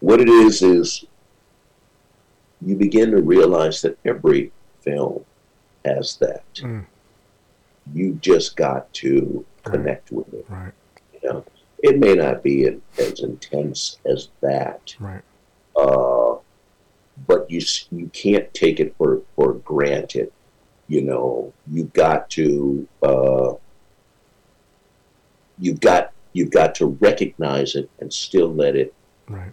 what 0.00 0.18
it 0.18 0.30
is 0.30 0.62
is 0.62 1.04
you 2.62 2.74
begin 2.74 3.10
to 3.10 3.20
realize 3.20 3.82
that 3.82 3.98
every 4.06 4.50
film 4.80 5.22
has 5.84 6.16
that. 6.16 6.42
Mm. 6.56 6.86
You 7.92 8.14
just 8.22 8.56
got 8.56 8.90
to 8.94 9.44
Right. 9.66 9.72
connect 9.74 10.10
with 10.10 10.32
it. 10.32 10.46
Right. 10.48 10.72
You 11.12 11.28
know, 11.28 11.44
it 11.82 11.98
may 11.98 12.14
not 12.14 12.42
be 12.42 12.66
as 12.98 13.20
intense 13.20 13.98
as 14.06 14.28
that, 14.40 14.94
Right. 14.98 15.20
uh, 15.76 16.29
but 17.26 17.50
you 17.50 17.60
you 17.90 18.08
can't 18.12 18.52
take 18.54 18.80
it 18.80 18.94
for 18.96 19.22
for 19.36 19.54
granted. 19.54 20.32
You 20.88 21.02
know, 21.02 21.52
you've 21.70 21.92
got 21.92 22.30
to 22.30 22.88
uh, 23.02 23.54
you've 25.58 25.80
got 25.80 26.12
you've 26.32 26.50
got 26.50 26.74
to 26.76 26.86
recognize 27.00 27.74
it 27.74 27.90
and 28.00 28.12
still 28.12 28.52
let 28.52 28.76
it 28.76 28.94
Right. 29.28 29.52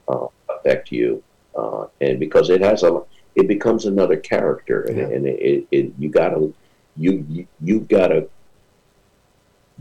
affect 0.50 0.92
you, 0.92 1.22
uh, 1.56 1.86
and 2.02 2.20
because 2.20 2.50
it 2.50 2.62
has 2.62 2.82
a, 2.82 3.02
it 3.36 3.48
becomes 3.48 3.86
another 3.86 4.18
character, 4.18 4.82
and, 4.84 4.98
Yeah. 4.98 5.04
and 5.10 5.28
it, 5.28 5.40
it, 5.40 5.68
it 5.72 5.94
you 6.00 6.10
gotta, 6.10 6.52
you 6.96 7.24
you 7.30 7.48
you've 7.62 7.88
gotta 7.88 8.28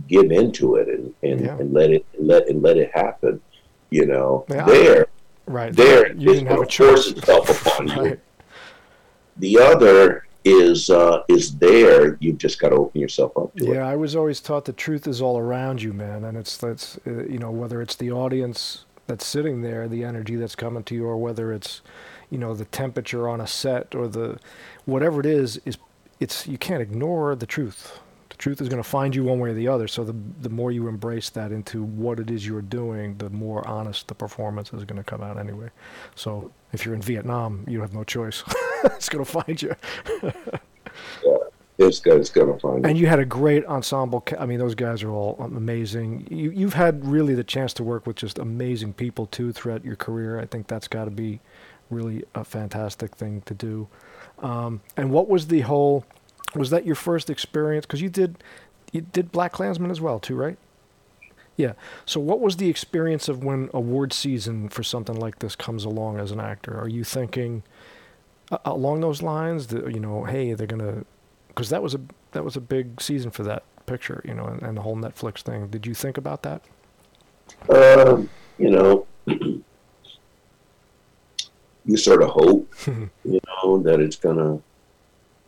give 0.07 0.31
into 0.31 0.77
it 0.77 0.89
and 0.89 1.15
and, 1.23 1.41
Yeah. 1.41 1.57
and 1.57 1.73
let 1.73 1.91
it 1.91 2.05
let 2.19 2.47
and 2.51 2.61
let 2.63 2.77
it 2.77 2.91
happen. 2.93 3.41
You 3.89 4.05
know, 4.05 4.45
Yeah, 4.51 4.67
there 4.67 5.07
Right. 5.47 5.73
there 5.73 6.13
you 6.13 6.33
didn't 6.33 6.47
have 6.47 6.61
a 6.61 6.67
choice. 6.67 7.09
itself 7.09 7.67
upon 7.67 7.89
you. 7.89 8.21
The 9.37 9.59
other 9.59 10.27
is 10.45 10.91
uh, 10.91 11.23
is 11.29 11.57
there. 11.59 12.17
You've 12.21 12.39
just 12.39 12.61
got 12.61 12.71
to 12.71 12.77
open 12.77 13.01
yourself 13.01 13.37
up 13.37 13.55
to 13.57 13.65
it. 13.65 13.75
Yeah, 13.75 13.87
I 13.87 13.97
was 13.97 14.15
always 14.15 14.41
taught 14.41 14.65
the 14.65 14.73
truth 14.73 15.07
is 15.07 15.21
all 15.21 15.39
around 15.39 15.83
you, 15.83 15.93
man, 15.93 16.25
and 16.25 16.39
it's 16.39 16.57
that's 16.57 16.99
uh, 17.07 17.25
you 17.25 17.39
know 17.39 17.51
whether 17.51 17.83
it's 17.83 17.97
the 17.97 18.13
audience 18.13 18.85
that's 19.07 19.27
sitting 19.27 19.63
there, 19.63 19.89
the 19.89 20.05
energy 20.05 20.37
that's 20.37 20.55
coming 20.55 20.85
to 20.85 20.95
you, 20.95 21.05
or 21.05 21.17
whether 21.17 21.53
it's 21.53 21.83
you 22.31 22.39
know 22.39 22.55
the 22.55 22.65
temperature 22.67 23.29
on 23.29 23.41
a 23.41 23.47
set 23.47 23.95
or 23.95 24.07
the 24.09 24.39
whatever 24.85 25.21
it 25.21 25.27
is 25.27 25.61
is 25.65 25.79
it's 26.21 26.47
you 26.47 26.59
can't 26.59 26.83
ignore 26.83 27.35
the 27.35 27.47
truth. 27.47 27.99
Truth 28.39 28.61
is 28.61 28.69
going 28.69 28.83
to 28.83 28.89
find 28.89 29.15
you 29.15 29.25
one 29.25 29.39
way 29.39 29.51
or 29.51 29.55
the 29.55 29.69
other. 29.69 29.89
So 29.89 30.05
the 30.05 30.15
the 30.41 30.51
more 30.51 30.71
you 30.73 30.89
embrace 30.89 31.31
that 31.31 31.53
into 31.53 31.83
what 31.83 32.21
it 32.21 32.31
is 32.31 32.47
you're 32.47 32.63
doing, 32.63 33.17
the 33.19 33.31
more 33.31 33.67
honest 33.67 34.09
the 34.09 34.15
performance 34.15 34.73
is 34.73 34.85
going 34.85 35.03
to 35.03 35.05
come 35.05 35.23
out 35.23 35.39
anyway. 35.39 35.71
So 36.15 36.53
if 36.73 36.85
you're 36.85 36.95
in 36.95 37.03
Vietnam, 37.03 37.65
you 37.67 37.81
have 37.81 37.95
no 37.95 38.05
choice. 38.05 38.43
it's 38.85 39.09
going 39.09 39.25
to 39.25 39.31
find 39.31 39.61
you. 39.61 39.75
This 41.79 42.01
guy's 42.01 42.31
gonna 42.31 42.59
find 42.59 42.83
you. 42.83 42.89
And 42.89 42.99
you 42.99 43.07
had 43.07 43.19
a 43.19 43.25
great 43.25 43.65
ensemble. 43.67 44.23
ca- 44.23 44.39
I 44.39 44.47
mean, 44.47 44.59
those 44.59 44.75
guys 44.75 45.03
are 45.03 45.11
all 45.11 45.37
amazing. 45.41 46.27
You, 46.31 46.51
you've 46.51 46.73
had 46.73 47.05
really 47.05 47.35
the 47.35 47.45
chance 47.45 47.75
to 47.75 47.85
work 47.85 48.07
with 48.07 48.17
just 48.17 48.39
amazing 48.39 48.95
people 48.95 49.27
too 49.27 49.53
throughout 49.53 49.85
your 49.85 49.97
career. 49.97 50.41
I 50.41 50.47
think 50.47 50.69
that's 50.69 50.89
got 50.89 51.05
to 51.05 51.11
be 51.11 51.41
really 51.91 52.25
a 52.35 52.45
fantastic 52.45 53.15
thing 53.15 53.43
to 53.43 53.55
do. 53.55 53.89
Um, 54.39 54.81
and 54.97 55.11
what 55.11 55.29
was 55.29 55.49
the 55.49 55.61
whole? 55.61 56.05
Was 56.55 56.71
that 56.71 56.87
your 56.87 56.95
first 56.95 57.29
experience? 57.29 57.87
Because 57.87 58.01
you 58.01 58.09
did, 58.09 58.43
you 58.93 59.03
did 59.03 59.33
Black 59.33 59.53
Klansman 59.53 59.91
as 59.91 60.01
well 60.01 60.19
too, 60.19 60.37
right? 60.37 60.57
Yeah. 61.57 61.73
So 62.05 62.21
what 62.21 62.41
was 62.41 62.57
the 62.57 62.69
experience 62.69 63.29
of 63.29 63.43
when 63.43 63.71
award 63.73 64.13
season 64.13 64.69
for 64.69 64.83
something 64.83 65.19
like 65.19 65.39
this 65.39 65.57
comes 65.57 65.85
along 65.85 66.19
as 66.19 66.31
an 66.31 66.41
actor? 66.41 66.79
Are 66.79 66.89
you 66.89 67.03
thinking 67.03 67.63
uh, 68.51 68.59
along 68.65 69.01
those 69.01 69.23
lines 69.23 69.69
that 69.69 69.93
you 69.93 70.01
know, 70.01 70.25
hey, 70.25 70.53
they're 70.53 70.67
gonna 70.67 71.05
because 71.49 71.71
that 71.71 71.83
was 71.83 71.95
a 71.95 72.01
that 72.33 72.45
was 72.45 72.57
a 72.57 72.61
big 72.61 73.01
season 73.01 73.31
for 73.31 73.43
that 73.45 73.65
picture, 73.87 74.21
you 74.25 74.35
know, 74.35 74.45
and, 74.45 74.63
and 74.63 74.77
the 74.77 74.83
whole 74.83 74.97
Netflix 74.97 75.41
thing. 75.41 75.69
Did 75.69 75.87
you 75.87 75.95
think 75.95 76.19
about 76.19 76.43
that? 76.43 76.63
Um, 77.71 78.29
you 78.59 78.71
know, 78.71 79.07
you 79.27 79.63
sort 81.97 82.23
of 82.23 82.31
hope, 82.31 82.71
you 82.87 83.11
know, 83.25 83.79
that 83.79 84.01
it's 84.01 84.17
gonna, 84.17 84.61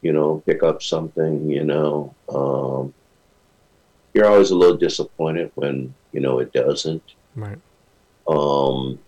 you 0.03 0.13
know, 0.13 0.43
pick 0.47 0.63
up 0.63 0.83
something. 0.83 1.49
You 1.51 1.65
know, 1.65 2.15
um, 2.29 2.93
you're 4.15 4.27
always 4.27 4.51
a 4.51 4.57
little 4.57 4.77
disappointed 4.77 5.51
when 5.55 5.95
you 6.13 6.21
know 6.21 6.39
it 6.39 6.53
doesn't. 6.53 7.03
Right. 7.35 7.59
Um, 8.27 8.99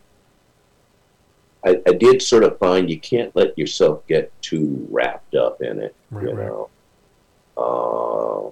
I, 1.64 1.80
I 1.86 1.92
did 1.92 2.22
sort 2.22 2.44
of 2.44 2.58
find 2.58 2.88
you 2.88 2.98
can't 2.98 3.34
let 3.36 3.58
yourself 3.58 4.06
get 4.06 4.32
too 4.40 4.86
wrapped 4.90 5.34
up 5.34 5.60
in 5.60 5.80
it. 5.80 5.94
Right, 6.10 6.24
you 6.24 6.32
right. 6.34 6.46
know, 6.46 6.70
uh, 7.56 8.50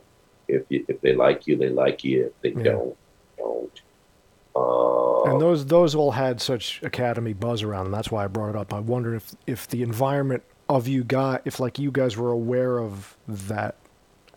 if 0.48 0.64
you, 0.68 0.84
if 0.88 1.00
they 1.00 1.14
like 1.14 1.46
you, 1.46 1.56
they 1.56 1.70
like 1.70 2.04
you. 2.04 2.26
If 2.26 2.54
they 2.54 2.62
Yeah. 2.62 2.72
don't, 2.72 2.96
don't. 3.38 3.80
Uh, 4.54 5.22
And 5.32 5.40
those 5.40 5.64
those 5.66 5.94
all 5.94 6.10
had 6.10 6.40
such 6.40 6.82
Academy 6.82 7.32
buzz 7.32 7.62
around 7.62 7.84
them. 7.84 7.92
That's 7.92 8.10
why 8.10 8.24
I 8.24 8.26
brought 8.26 8.50
it 8.50 8.56
up. 8.56 8.74
I 8.74 8.80
wonder 8.80 9.14
if 9.14 9.34
if 9.46 9.68
the 9.68 9.82
environment 9.82 10.42
of 10.68 10.86
you 10.88 11.04
guys, 11.04 11.40
if 11.44 11.60
like 11.60 11.78
you 11.78 11.90
guys 11.90 12.16
were 12.16 12.30
aware 12.30 12.78
of 12.78 13.16
that 13.26 13.76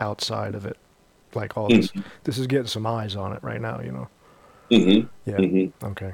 outside 0.00 0.54
of 0.54 0.66
it, 0.66 0.76
like 1.34 1.56
oh 1.56 1.68
this 1.68 1.92
this 2.24 2.38
is 2.38 2.46
getting 2.46 2.66
some 2.66 2.86
eyes 2.86 3.16
on 3.16 3.32
it 3.32 3.42
right 3.42 3.60
now, 3.60 3.80
you 3.80 3.92
know. 3.92 4.08
mm-hmm. 4.70 5.06
Yeah. 5.30 5.36
mhm. 5.36 5.72
Okay. 5.82 6.12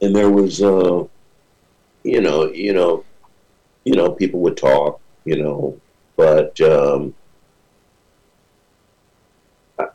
and 0.00 0.14
there 0.14 0.30
was 0.30 0.62
uh 0.62 1.04
you 2.04 2.20
know 2.20 2.46
you 2.52 2.72
know 2.72 3.04
you 3.84 3.94
know 3.94 4.10
people 4.12 4.40
would 4.40 4.56
talk 4.56 5.00
you 5.24 5.36
know 5.42 5.80
but 6.16 6.60
um 6.60 7.14
I, 9.78 9.86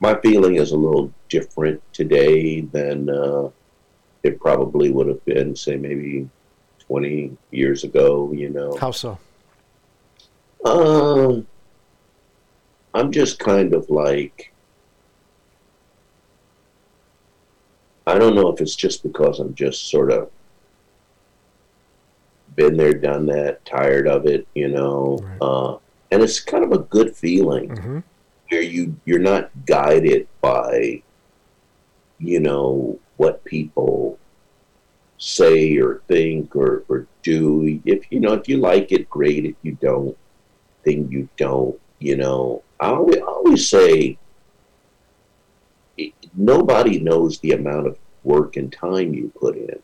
my 0.00 0.18
feeling 0.20 0.56
is 0.56 0.70
a 0.72 0.76
little 0.76 1.12
different 1.28 1.82
today 1.92 2.60
than 2.62 3.08
uh 3.10 3.50
it 4.24 4.40
probably 4.40 4.90
would 4.90 5.06
have 5.06 5.24
been, 5.24 5.54
say, 5.54 5.76
maybe 5.76 6.28
20 6.88 7.36
years 7.50 7.84
ago, 7.84 8.32
you 8.32 8.48
know. 8.48 8.76
How 8.78 8.90
so? 8.90 9.18
Um, 10.64 11.46
I'm 12.94 13.12
just 13.12 13.38
kind 13.38 13.74
of 13.74 13.88
like, 13.90 14.52
I 18.06 18.18
don't 18.18 18.34
know 18.34 18.48
if 18.48 18.60
it's 18.60 18.74
just 18.74 19.02
because 19.02 19.38
I'm 19.38 19.54
just 19.54 19.90
sort 19.90 20.10
of 20.10 20.30
been 22.56 22.76
there, 22.76 22.94
done 22.94 23.26
that, 23.26 23.64
tired 23.64 24.08
of 24.08 24.26
it, 24.26 24.48
you 24.54 24.68
know. 24.68 25.18
Right. 25.22 25.38
Uh, 25.40 25.78
and 26.10 26.22
it's 26.22 26.40
kind 26.40 26.64
of 26.64 26.72
a 26.72 26.78
good 26.78 27.14
feeling 27.14 27.76
hmm 27.76 27.98
where 28.50 28.62
you 28.62 28.96
you're 29.04 29.18
not 29.18 29.50
guided 29.66 30.26
by, 30.40 31.02
you 32.18 32.40
know, 32.40 32.98
what 33.18 33.44
people 33.44 34.18
say 35.18 35.76
or 35.76 36.00
think 36.08 36.54
or, 36.56 36.84
or 36.88 37.06
do. 37.22 37.80
If 37.84 38.10
you 38.10 38.20
know, 38.20 38.32
if 38.32 38.48
you 38.48 38.56
like 38.56 38.92
it, 38.92 39.10
great. 39.10 39.44
If 39.44 39.56
you 39.62 39.72
don't, 39.80 40.16
then 40.84 41.10
you 41.10 41.28
don't. 41.36 41.78
You 41.98 42.16
know, 42.16 42.62
I 42.80 42.90
always, 42.90 43.16
I 43.18 43.22
always 43.22 43.68
say 43.68 44.18
nobody 46.36 47.00
knows 47.00 47.40
the 47.40 47.52
amount 47.52 47.88
of 47.88 47.98
work 48.22 48.56
and 48.56 48.72
time 48.72 49.12
you 49.14 49.32
put 49.38 49.56
in 49.56 49.80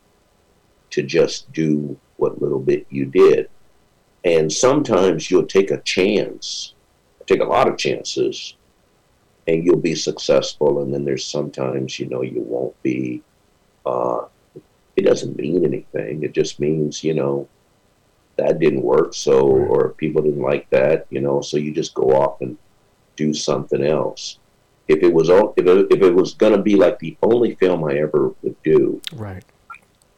to 0.91 1.03
just 1.03 1.53
do 1.53 1.99
what 2.17 2.41
little 2.41 2.61
bit 2.61 2.87
you 2.89 3.05
did. 3.05 3.51
And 4.25 4.51
sometimes 4.51 5.31
you'll 5.31 5.47
take 5.47 5.73
a 5.73 5.81
chance, 5.81 6.75
take 7.27 7.41
a 7.41 7.45
lot 7.45 7.69
of 7.69 7.77
chances, 7.77 8.55
and 9.49 9.65
you'll 9.65 9.77
be 9.77 9.97
successful. 9.97 10.83
And 10.83 10.95
then 10.95 11.05
there's 11.05 11.27
sometimes, 11.27 11.99
you 11.99 12.07
know, 12.07 12.23
you 12.23 12.41
won't 12.41 12.81
be. 12.83 13.23
Uh, 13.85 14.27
it 14.97 15.03
doesn't 15.03 15.37
mean 15.37 15.65
anything. 15.65 16.23
It 16.23 16.33
just 16.33 16.61
means, 16.61 17.03
you 17.03 17.15
know, 17.15 17.49
that 18.37 18.59
didn't 18.59 18.83
work. 18.83 19.15
So, 19.15 19.47
Right. 19.49 19.69
or 19.71 19.89
people 19.91 20.23
didn't 20.23 20.43
like 20.43 20.69
that, 20.71 21.07
you 21.11 21.21
know, 21.21 21.41
so 21.41 21.57
you 21.57 21.73
just 21.73 21.95
go 21.95 22.11
off 22.13 22.41
and 22.41 22.57
do 23.17 23.33
something 23.35 23.83
else. 23.85 24.39
If 24.89 25.03
it 25.03 25.13
was 25.13 25.31
all, 25.31 25.55
if 25.57 25.67
it, 25.67 25.87
if 25.93 26.03
it 26.03 26.15
was 26.15 26.35
going 26.35 26.53
to 26.53 26.63
be 26.63 26.77
like 26.77 26.99
the 26.99 27.17
only 27.23 27.55
film 27.57 27.85
I 27.85 27.95
ever 27.99 28.33
would 28.43 28.61
do, 28.63 29.01
Right. 29.15 29.45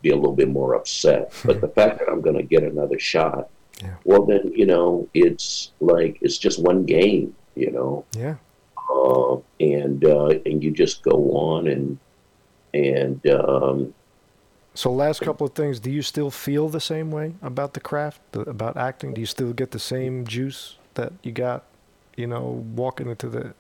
be 0.03 0.11
a 0.11 0.17
little 0.17 0.35
bit 0.35 0.49
more 0.49 0.75
upset. 0.75 1.33
But 1.45 1.61
the 1.61 1.69
fact 1.69 1.99
that 2.01 2.09
I'm 2.09 2.21
going 2.21 2.37
to 2.37 2.43
get 2.43 2.63
another 2.63 2.99
shot, 2.99 3.49
Yeah. 3.83 3.97
well, 4.05 4.25
then 4.27 4.53
you 4.55 4.67
know, 4.67 5.09
it's 5.15 5.73
like 5.81 6.19
it's 6.21 6.39
just 6.39 6.59
one 6.63 6.85
game, 6.85 7.35
you 7.55 7.71
know, 7.71 8.05
Yeah. 8.17 8.37
uh, 8.91 9.37
and 9.61 10.05
uh, 10.05 10.33
and 10.47 10.63
you 10.65 10.71
just 10.71 11.03
go 11.03 11.33
on 11.33 11.69
and 11.69 11.99
and 12.75 13.21
um, 13.29 13.95
So, 14.77 14.93
last 14.93 15.23
couple 15.23 15.47
of 15.47 15.55
things. 15.55 15.81
Do 15.81 15.91
you 15.91 16.03
still 16.03 16.31
feel 16.31 16.69
the 16.69 16.81
same 16.81 17.11
way 17.11 17.35
about 17.41 17.73
the 17.73 17.81
craft, 17.81 18.21
the, 18.33 18.41
about 18.43 18.77
acting? 18.77 19.15
Do 19.15 19.21
you 19.21 19.27
still 19.27 19.55
get 19.55 19.71
the 19.71 19.79
same 19.79 20.27
juice 20.27 20.77
that 20.95 21.15
you 21.23 21.33
got, 21.33 21.65
you 22.15 22.27
know, 22.27 22.65
walking 22.75 23.09
into 23.09 23.29
the 23.29 23.55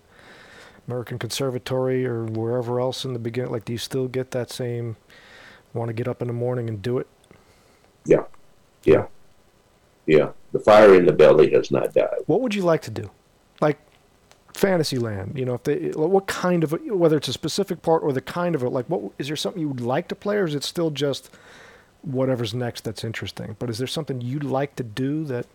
American 0.86 1.18
Conservatory 1.18 2.04
or 2.04 2.24
wherever 2.24 2.78
else 2.80 3.04
in 3.06 3.14
the 3.14 3.18
beginning? 3.18 3.50
Like, 3.50 3.64
do 3.64 3.72
you 3.72 3.78
still 3.78 4.08
get 4.08 4.32
that 4.32 4.50
same 4.50 4.96
want 5.72 5.88
to 5.88 5.94
get 5.94 6.06
up 6.06 6.20
in 6.20 6.28
the 6.28 6.34
morning 6.34 6.68
and 6.68 6.82
do 6.82 6.98
it? 6.98 7.06
yeah, 8.06 8.24
yeah, 8.84 9.06
yeah. 10.06 10.30
The 10.52 10.60
fire 10.60 10.94
in 10.94 11.06
the 11.06 11.12
belly 11.12 11.50
has 11.52 11.70
not 11.70 11.92
died. 11.92 12.20
What 12.26 12.40
would 12.40 12.54
you 12.54 12.62
like 12.62 12.82
to 12.82 12.90
do? 12.90 13.10
Like 13.60 13.78
Fantasyland, 14.56 15.36
you 15.38 15.44
know, 15.44 15.54
if 15.54 15.64
they, 15.64 15.90
what 15.90 16.26
kind 16.26 16.64
of, 16.64 16.72
whether 16.86 17.16
it's 17.18 17.28
a 17.28 17.32
specific 17.32 17.82
part 17.82 18.02
or 18.02 18.12
the 18.12 18.20
kind 18.20 18.54
of 18.54 18.62
it, 18.62 18.70
like, 18.70 18.86
what 18.86 19.12
is 19.18 19.26
there 19.28 19.36
something 19.36 19.60
you 19.60 19.68
would 19.68 19.80
like 19.80 20.08
to 20.08 20.14
play, 20.14 20.36
or 20.36 20.44
is 20.44 20.54
it 20.54 20.64
still 20.64 20.90
just 20.90 21.30
whatever's 22.02 22.54
next 22.54 22.82
that's 22.82 23.04
interesting? 23.04 23.56
But 23.58 23.68
is 23.70 23.78
there 23.78 23.86
something 23.86 24.20
you'd 24.20 24.44
like 24.44 24.74
to 24.76 24.82
do 24.82 25.24
that, 25.24 25.46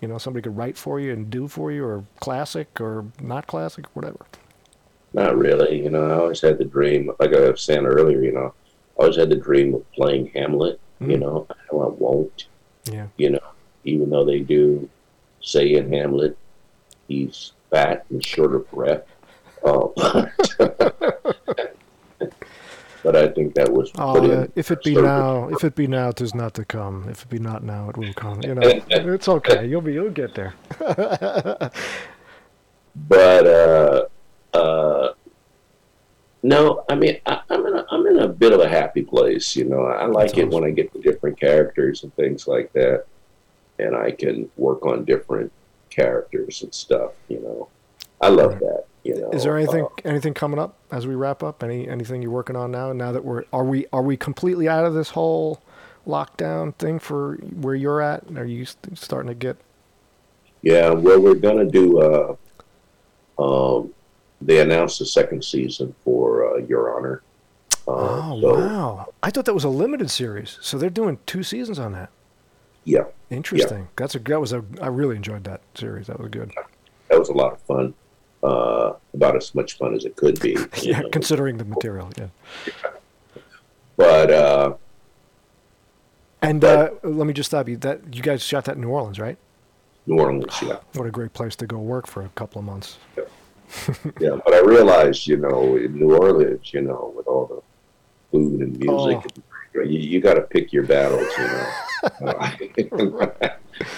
you 0.00 0.08
know, 0.08 0.16
somebody 0.18 0.42
could 0.44 0.56
write 0.56 0.78
for 0.78 0.98
you 0.98 1.12
and 1.12 1.28
do 1.30 1.46
for 1.46 1.70
you, 1.70 1.84
or 1.84 2.04
classic 2.20 2.80
or 2.80 3.04
not 3.20 3.46
classic, 3.46 3.84
whatever? 3.94 4.24
Not 5.12 5.36
really. 5.36 5.82
You 5.82 5.90
know, 5.90 6.10
I 6.10 6.14
always 6.14 6.40
had 6.40 6.58
the 6.58 6.64
dream, 6.64 7.10
like 7.18 7.34
I 7.34 7.50
was 7.50 7.62
saying 7.62 7.86
earlier. 7.86 8.22
You 8.22 8.32
know, 8.32 8.54
I 8.98 9.02
always 9.02 9.16
had 9.16 9.28
the 9.30 9.36
dream 9.36 9.74
of 9.74 9.90
playing 9.92 10.28
Hamlet. 10.34 10.80
You 11.00 11.08
Mm. 11.16 11.20
know, 11.20 11.46
I 11.50 11.74
won't. 11.74 12.46
Yeah. 12.90 13.08
you 13.18 13.30
know, 13.30 13.40
even 13.84 14.08
though 14.10 14.24
they 14.24 14.40
do 14.40 14.88
say 15.42 15.74
in 15.74 15.92
Hamlet 15.92 16.36
he's 17.08 17.52
fat 17.76 18.06
and 18.10 18.24
short 18.24 18.54
of 18.54 18.70
breath. 18.70 19.02
Uh, 19.62 19.88
but 23.02 23.16
I 23.16 23.28
think 23.28 23.54
that 23.54 23.70
was 23.70 23.90
Oh, 23.98 24.24
uh, 24.24 24.46
if 24.54 24.70
it 24.70 24.82
be 24.82 24.94
now, 24.94 25.48
if 25.48 25.64
it 25.64 25.74
be 25.74 25.86
now, 25.86 26.10
'tis 26.10 26.34
not 26.34 26.54
to 26.54 26.64
come. 26.64 27.08
If 27.08 27.22
it 27.22 27.28
be 27.28 27.38
not 27.38 27.62
now, 27.62 27.90
it 27.90 27.96
will 27.96 28.14
come. 28.14 28.40
You 28.42 28.54
know, 28.54 28.62
it's 28.90 29.28
okay. 29.28 29.66
You'll 29.66 29.82
be, 29.82 29.92
you'll 29.92 30.10
get 30.10 30.34
there. 30.34 30.54
But 33.08 33.46
uh, 33.46 34.06
uh, 34.54 35.12
no, 36.42 36.82
I 36.88 36.94
mean, 36.94 37.20
I, 37.26 37.42
I'm 37.50 37.66
in 37.66 37.74
a, 37.76 37.84
I'm 37.90 38.06
in 38.06 38.18
a 38.20 38.28
bit 38.28 38.54
of 38.54 38.60
a 38.60 38.68
happy 38.68 39.02
place. 39.02 39.54
You 39.54 39.66
know, 39.66 39.82
I 39.84 40.06
like 40.06 40.28
That's 40.28 40.38
it 40.38 40.48
when 40.48 40.64
I 40.64 40.70
get 40.70 40.90
the 40.94 41.00
different 41.00 41.38
characters 41.38 42.04
and 42.04 42.14
things 42.16 42.48
like 42.48 42.72
that, 42.72 43.04
and 43.78 43.94
I 43.94 44.12
can 44.12 44.48
work 44.56 44.86
on 44.86 45.04
different 45.04 45.52
characters 45.96 46.62
and 46.62 46.72
stuff. 46.74 47.12
You 47.28 47.40
know, 47.40 47.68
I 48.20 48.28
love 48.28 48.52
Right. 48.52 48.60
that. 48.60 48.84
You 49.02 49.20
know, 49.20 49.30
Is 49.30 49.44
there 49.44 49.56
anything 49.56 49.84
Uh, 49.84 49.88
anything 50.04 50.34
coming 50.34 50.58
up 50.58 50.74
as 50.90 51.06
we 51.06 51.14
wrap 51.14 51.42
up? 51.42 51.62
Any 51.62 51.88
anything 51.88 52.22
you're 52.22 52.30
working 52.32 52.56
on 52.56 52.70
now? 52.72 52.92
Now 52.92 53.12
that 53.12 53.24
we're 53.24 53.44
are 53.52 53.64
we 53.64 53.86
are 53.92 54.02
we 54.02 54.16
completely 54.16 54.68
out 54.68 54.84
of 54.84 54.94
this 54.94 55.10
whole 55.10 55.60
lockdown 56.06 56.74
thing 56.74 56.98
for 56.98 57.36
where 57.36 57.74
you're 57.76 58.00
at? 58.00 58.24
Are 58.36 58.44
you 58.44 58.64
st- 58.64 58.98
starting 58.98 59.28
to 59.28 59.34
get? 59.34 59.56
Yeah, 60.62 60.90
well, 60.90 61.20
we're 61.20 61.34
gonna 61.34 61.66
do. 61.70 62.00
Uh, 62.00 62.34
um, 63.38 63.92
they 64.40 64.60
announced 64.60 64.98
the 64.98 65.06
second 65.06 65.44
season 65.44 65.94
for 66.04 66.54
uh, 66.56 66.58
Your 66.66 66.96
Honor. 66.96 67.22
Uh, 67.86 67.92
Oh 68.32 68.40
so, 68.40 68.54
wow! 68.56 69.06
I 69.22 69.30
thought 69.30 69.44
that 69.44 69.54
was 69.54 69.62
a 69.64 69.68
limited 69.68 70.10
series, 70.10 70.58
so 70.60 70.76
they're 70.78 70.90
doing 70.90 71.18
two 71.26 71.44
seasons 71.44 71.78
on 71.78 71.92
that. 71.92 72.10
Yeah, 72.86 73.04
Interesting. 73.30 73.88
That's 73.96 74.14
a 74.14 74.20
that 74.20 74.40
was 74.40 74.52
a 74.52 74.64
I 74.80 74.86
really 74.86 75.16
enjoyed 75.16 75.42
that 75.44 75.60
series. 75.74 76.06
That 76.06 76.20
was 76.20 76.30
good. 76.30 76.52
that 77.10 77.18
was 77.18 77.28
a 77.28 77.32
lot 77.32 77.52
of 77.52 77.60
fun. 77.62 77.92
Uh, 78.42 78.92
about 79.12 79.34
as 79.36 79.52
much 79.56 79.76
fun 79.76 79.92
as 79.94 80.04
it 80.04 80.14
could 80.16 80.38
be. 80.40 80.56
Yeah, 80.82 81.00
know. 81.00 81.08
considering 81.10 81.58
the 81.58 81.64
material. 81.64 82.10
Yeah. 82.16 82.28
But 83.96 84.30
uh, 84.30 84.74
And 86.42 86.64
uh, 86.64 86.90
let 87.02 87.26
me 87.26 87.32
just 87.32 87.50
stop 87.50 87.68
you. 87.68 87.76
That 87.76 88.14
you 88.14 88.22
guys 88.22 88.42
shot 88.42 88.66
that 88.66 88.76
in 88.76 88.82
New 88.82 88.90
Orleans, 88.90 89.18
right? 89.18 89.36
New 90.06 90.20
Orleans, 90.20 90.54
yeah, 90.62 90.78
What 90.94 91.06
a 91.08 91.10
great 91.10 91.32
place 91.32 91.56
to 91.56 91.66
go 91.66 91.78
work 91.78 92.06
for 92.06 92.22
a 92.22 92.28
couple 92.30 92.60
of 92.60 92.64
months. 92.64 92.98
yeah. 94.20 94.36
But 94.44 94.54
I 94.54 94.60
realized, 94.60 95.26
you 95.26 95.36
know, 95.38 95.74
in 95.76 95.98
New 95.98 96.14
Orleans, 96.14 96.72
you 96.72 96.82
know, 96.82 97.12
with 97.16 97.26
all 97.26 97.46
the 97.46 97.60
food 98.30 98.60
and 98.60 98.78
music, 98.78 98.88
Oh. 98.88 99.42
You, 99.82 99.98
you 99.98 100.20
got 100.20 100.34
to 100.34 100.42
pick 100.42 100.72
your 100.72 100.84
battles. 100.84 101.26
You 101.38 101.44
know, 101.44 101.66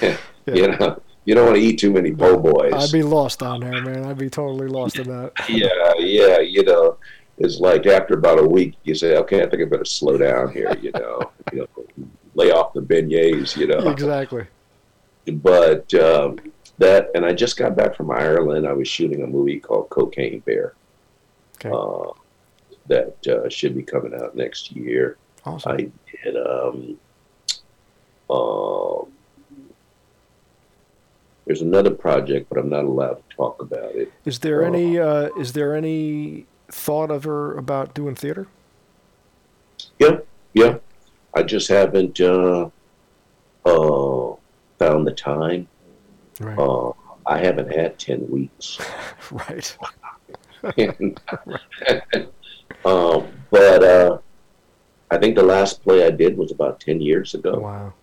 you 0.46 0.68
know, 0.68 1.00
you 1.24 1.34
don't 1.34 1.46
want 1.46 1.56
to 1.56 1.62
eat 1.62 1.78
too 1.78 1.92
many 1.92 2.14
po' 2.14 2.38
boys. 2.38 2.72
I'd 2.74 2.92
be 2.92 3.02
lost 3.02 3.40
down 3.40 3.60
there, 3.60 3.82
man. 3.82 4.04
I'd 4.04 4.18
be 4.18 4.30
totally 4.30 4.68
lost 4.68 4.98
in 4.98 5.08
that. 5.08 5.32
yeah, 5.48 5.92
yeah, 5.98 6.40
you 6.40 6.64
know, 6.64 6.96
it's 7.36 7.58
like 7.58 7.86
after 7.86 8.14
about 8.14 8.38
a 8.38 8.46
week, 8.46 8.76
you 8.84 8.94
say, 8.94 9.16
okay, 9.18 9.42
I 9.42 9.48
think 9.48 9.62
I 9.62 9.64
better 9.66 9.84
slow 9.84 10.16
down 10.16 10.52
here, 10.52 10.74
you 10.80 10.90
know, 10.92 11.30
you 11.52 11.58
know 11.58 12.06
lay 12.34 12.50
off 12.50 12.72
the 12.72 12.80
beignets, 12.80 13.56
you 13.56 13.66
know. 13.66 13.90
Exactly. 13.90 14.46
But 15.26 15.92
um, 15.94 16.38
that, 16.78 17.10
and 17.14 17.26
I 17.26 17.32
just 17.32 17.56
got 17.56 17.76
back 17.76 17.96
from 17.96 18.10
Ireland. 18.10 18.66
I 18.66 18.72
was 18.72 18.88
shooting 18.88 19.22
a 19.22 19.26
movie 19.26 19.60
called 19.60 19.90
Cocaine 19.90 20.40
Bear 20.40 20.74
Okay. 21.56 21.70
uh, 21.74 22.12
that 22.86 23.26
uh, 23.26 23.48
should 23.48 23.74
be 23.74 23.82
coming 23.82 24.14
out 24.14 24.36
next 24.36 24.70
year. 24.72 25.18
Awesome. 25.48 25.72
I 25.72 25.76
did. 26.24 26.36
Um, 26.36 26.98
um, 28.30 29.06
there's 31.46 31.62
another 31.62 31.90
project, 31.90 32.48
but 32.50 32.58
I'm 32.58 32.68
not 32.68 32.84
allowed 32.84 33.14
to 33.30 33.36
talk 33.36 33.62
about 33.62 33.94
it. 33.94 34.12
Is 34.24 34.40
there 34.40 34.62
Oh. 34.62 34.66
any 34.66 34.98
uh, 34.98 35.30
is 35.38 35.52
there 35.54 35.74
any 35.74 36.46
thought 36.70 37.10
of 37.10 37.24
her 37.24 37.56
about 37.56 37.94
doing 37.94 38.14
theater? 38.14 38.46
Yeah, 39.98 40.18
yeah. 40.52 40.78
I 41.34 41.42
just 41.42 41.68
haven't 41.68 42.20
uh, 42.20 42.68
uh, 43.64 44.34
found 44.78 45.06
the 45.06 45.12
time. 45.16 45.68
Right. 46.40 46.58
Uh, 46.58 46.92
I 47.26 47.38
haven't 47.38 47.72
had 47.72 47.98
ten 47.98 48.28
weeks, 48.30 48.78
right. 49.30 49.76
And, 50.76 51.20
um, 52.84 53.28
but 53.50 53.82
uh, 53.84 54.18
I 55.10 55.18
think 55.18 55.36
the 55.36 55.42
last 55.42 55.82
play 55.82 56.04
I 56.04 56.10
did 56.10 56.36
was 56.36 56.50
about 56.52 56.80
ten 56.80 57.00
years 57.00 57.34
ago. 57.34 57.58
Wow. 57.60 57.94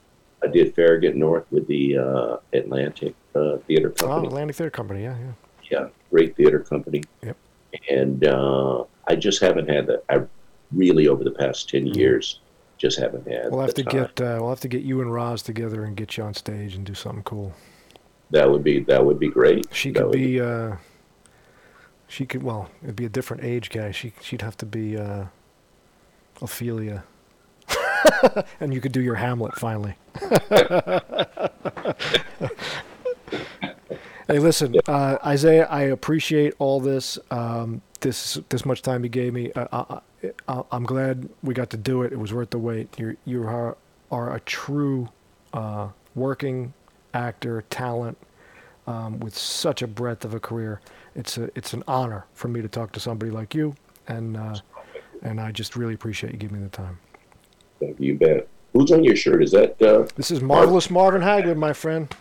I 0.44 0.48
did 0.48 0.76
Farragut 0.76 1.16
North 1.16 1.46
with 1.52 1.66
the 1.68 1.98
uh, 1.98 2.38
Atlantic 2.54 3.16
uh, 3.36 3.58
Theater 3.68 3.94
Oh, 4.02 4.06
Company. 4.08 4.28
Atlantic 4.28 4.56
Theater 4.56 4.70
Company. 4.72 5.04
Yeah, 5.04 5.18
yeah. 5.18 5.32
yeah, 5.72 5.88
great 6.12 6.36
theater 6.36 6.60
company. 6.60 7.04
Yep. 7.24 7.38
And 7.90 8.26
uh, 8.28 8.84
I 9.08 9.16
just 9.16 9.42
haven't 9.42 9.70
had 9.70 9.88
that. 9.88 10.04
I 10.10 10.22
really 10.72 11.08
over 11.08 11.24
the 11.24 11.32
past 11.32 11.70
ten 11.70 11.88
years, 11.88 12.40
just 12.78 13.00
haven't 13.00 13.28
had. 13.28 13.52
We'll 13.52 13.62
have 13.62 13.74
to 13.76 13.84
time. 13.84 13.92
get 13.92 14.22
uh, 14.22 14.38
we'll 14.40 14.50
have 14.50 14.60
to 14.62 14.68
get 14.68 14.84
you 14.84 15.02
and 15.02 15.12
Roz 15.12 15.42
together 15.42 15.84
and 15.84 15.96
get 15.96 16.18
you 16.18 16.24
on 16.24 16.34
stage 16.34 16.76
and 16.76 16.86
do 16.86 16.94
something 16.94 17.24
cool. 17.24 17.54
That 18.32 18.50
would 18.50 18.64
be 18.64 18.80
that 18.82 19.04
would 19.06 19.20
be 19.20 19.30
great. 19.30 19.66
She 19.72 19.92
That 19.92 20.00
could 20.00 20.06
would 20.08 20.14
be. 20.14 20.40
Uh, 20.42 20.76
she 22.08 22.26
could. 22.26 22.44
Well, 22.44 22.70
it'd 22.84 22.96
be 22.96 23.06
a 23.06 23.10
different 23.10 23.44
age 23.44 23.70
guy. 23.70 23.92
She 23.92 24.14
she'd 24.22 24.42
have 24.42 24.58
to 24.58 24.66
be 24.66 24.96
uh, 24.98 25.26
Ophelia, 26.42 27.04
and 28.60 28.74
you 28.74 28.82
could 28.82 28.92
do 28.92 29.02
your 29.02 29.16
Hamlet 29.16 29.56
finally. 29.56 29.96
hey, 34.28 34.40
listen, 34.40 34.76
uh, 34.88 35.18
Isiah. 35.32 35.68
I 35.70 35.84
appreciate 35.84 36.54
all 36.60 36.80
this. 36.80 37.18
Um, 37.32 37.82
this 38.02 38.40
this 38.50 38.66
much 38.66 38.82
time 38.82 39.04
you 39.04 39.10
gave 39.10 39.34
me. 39.34 39.52
Uh, 39.54 39.68
I, 40.24 40.32
I, 40.48 40.62
I'm 40.72 40.84
glad 40.86 41.30
we 41.44 41.54
got 41.54 41.70
to 41.72 41.78
do 41.78 42.04
it. 42.04 42.14
It 42.14 42.20
was 42.20 42.34
worth 42.34 42.52
the 42.52 42.60
wait. 42.60 42.98
You 43.00 43.18
you 43.26 43.44
are 43.48 43.78
are 44.12 44.36
a 44.36 44.40
true 44.42 45.10
uh, 45.54 45.90
working 46.14 46.74
actor, 47.14 47.64
talent 47.70 48.18
um, 48.88 49.20
with 49.20 49.38
such 49.38 49.82
a 49.82 49.88
breadth 49.88 50.26
of 50.26 50.34
a 50.34 50.40
career. 50.40 50.82
It's 51.16 51.38
a 51.38 51.50
it's 51.56 51.74
an 51.74 51.84
honor 51.88 52.26
for 52.34 52.48
me 52.48 52.62
to 52.62 52.68
talk 52.68 52.92
to 52.94 53.00
somebody 53.00 53.32
like 53.32 53.56
you, 53.56 53.76
and 54.08 54.38
uh, 54.38 54.56
and 55.26 55.42
I 55.42 55.52
just 55.52 55.76
really 55.76 55.94
appreciate 55.94 56.32
you 56.34 56.40
giving 56.40 56.58
me 56.58 56.64
the 56.64 56.70
time. 56.70 56.98
Thank 57.80 58.00
you, 58.00 58.16
bet. 58.16 58.48
Who's 58.74 58.92
on 58.92 59.04
your 59.04 59.16
shirt? 59.16 59.44
Is 59.44 59.52
that? 59.52 59.82
Uh, 59.82 60.06
This 60.16 60.32
is 60.32 60.42
marvelous 60.42 60.90
Marvin 60.90 61.22
Hagler, 61.22 61.56
my 61.56 61.74
friend. 61.74 62.14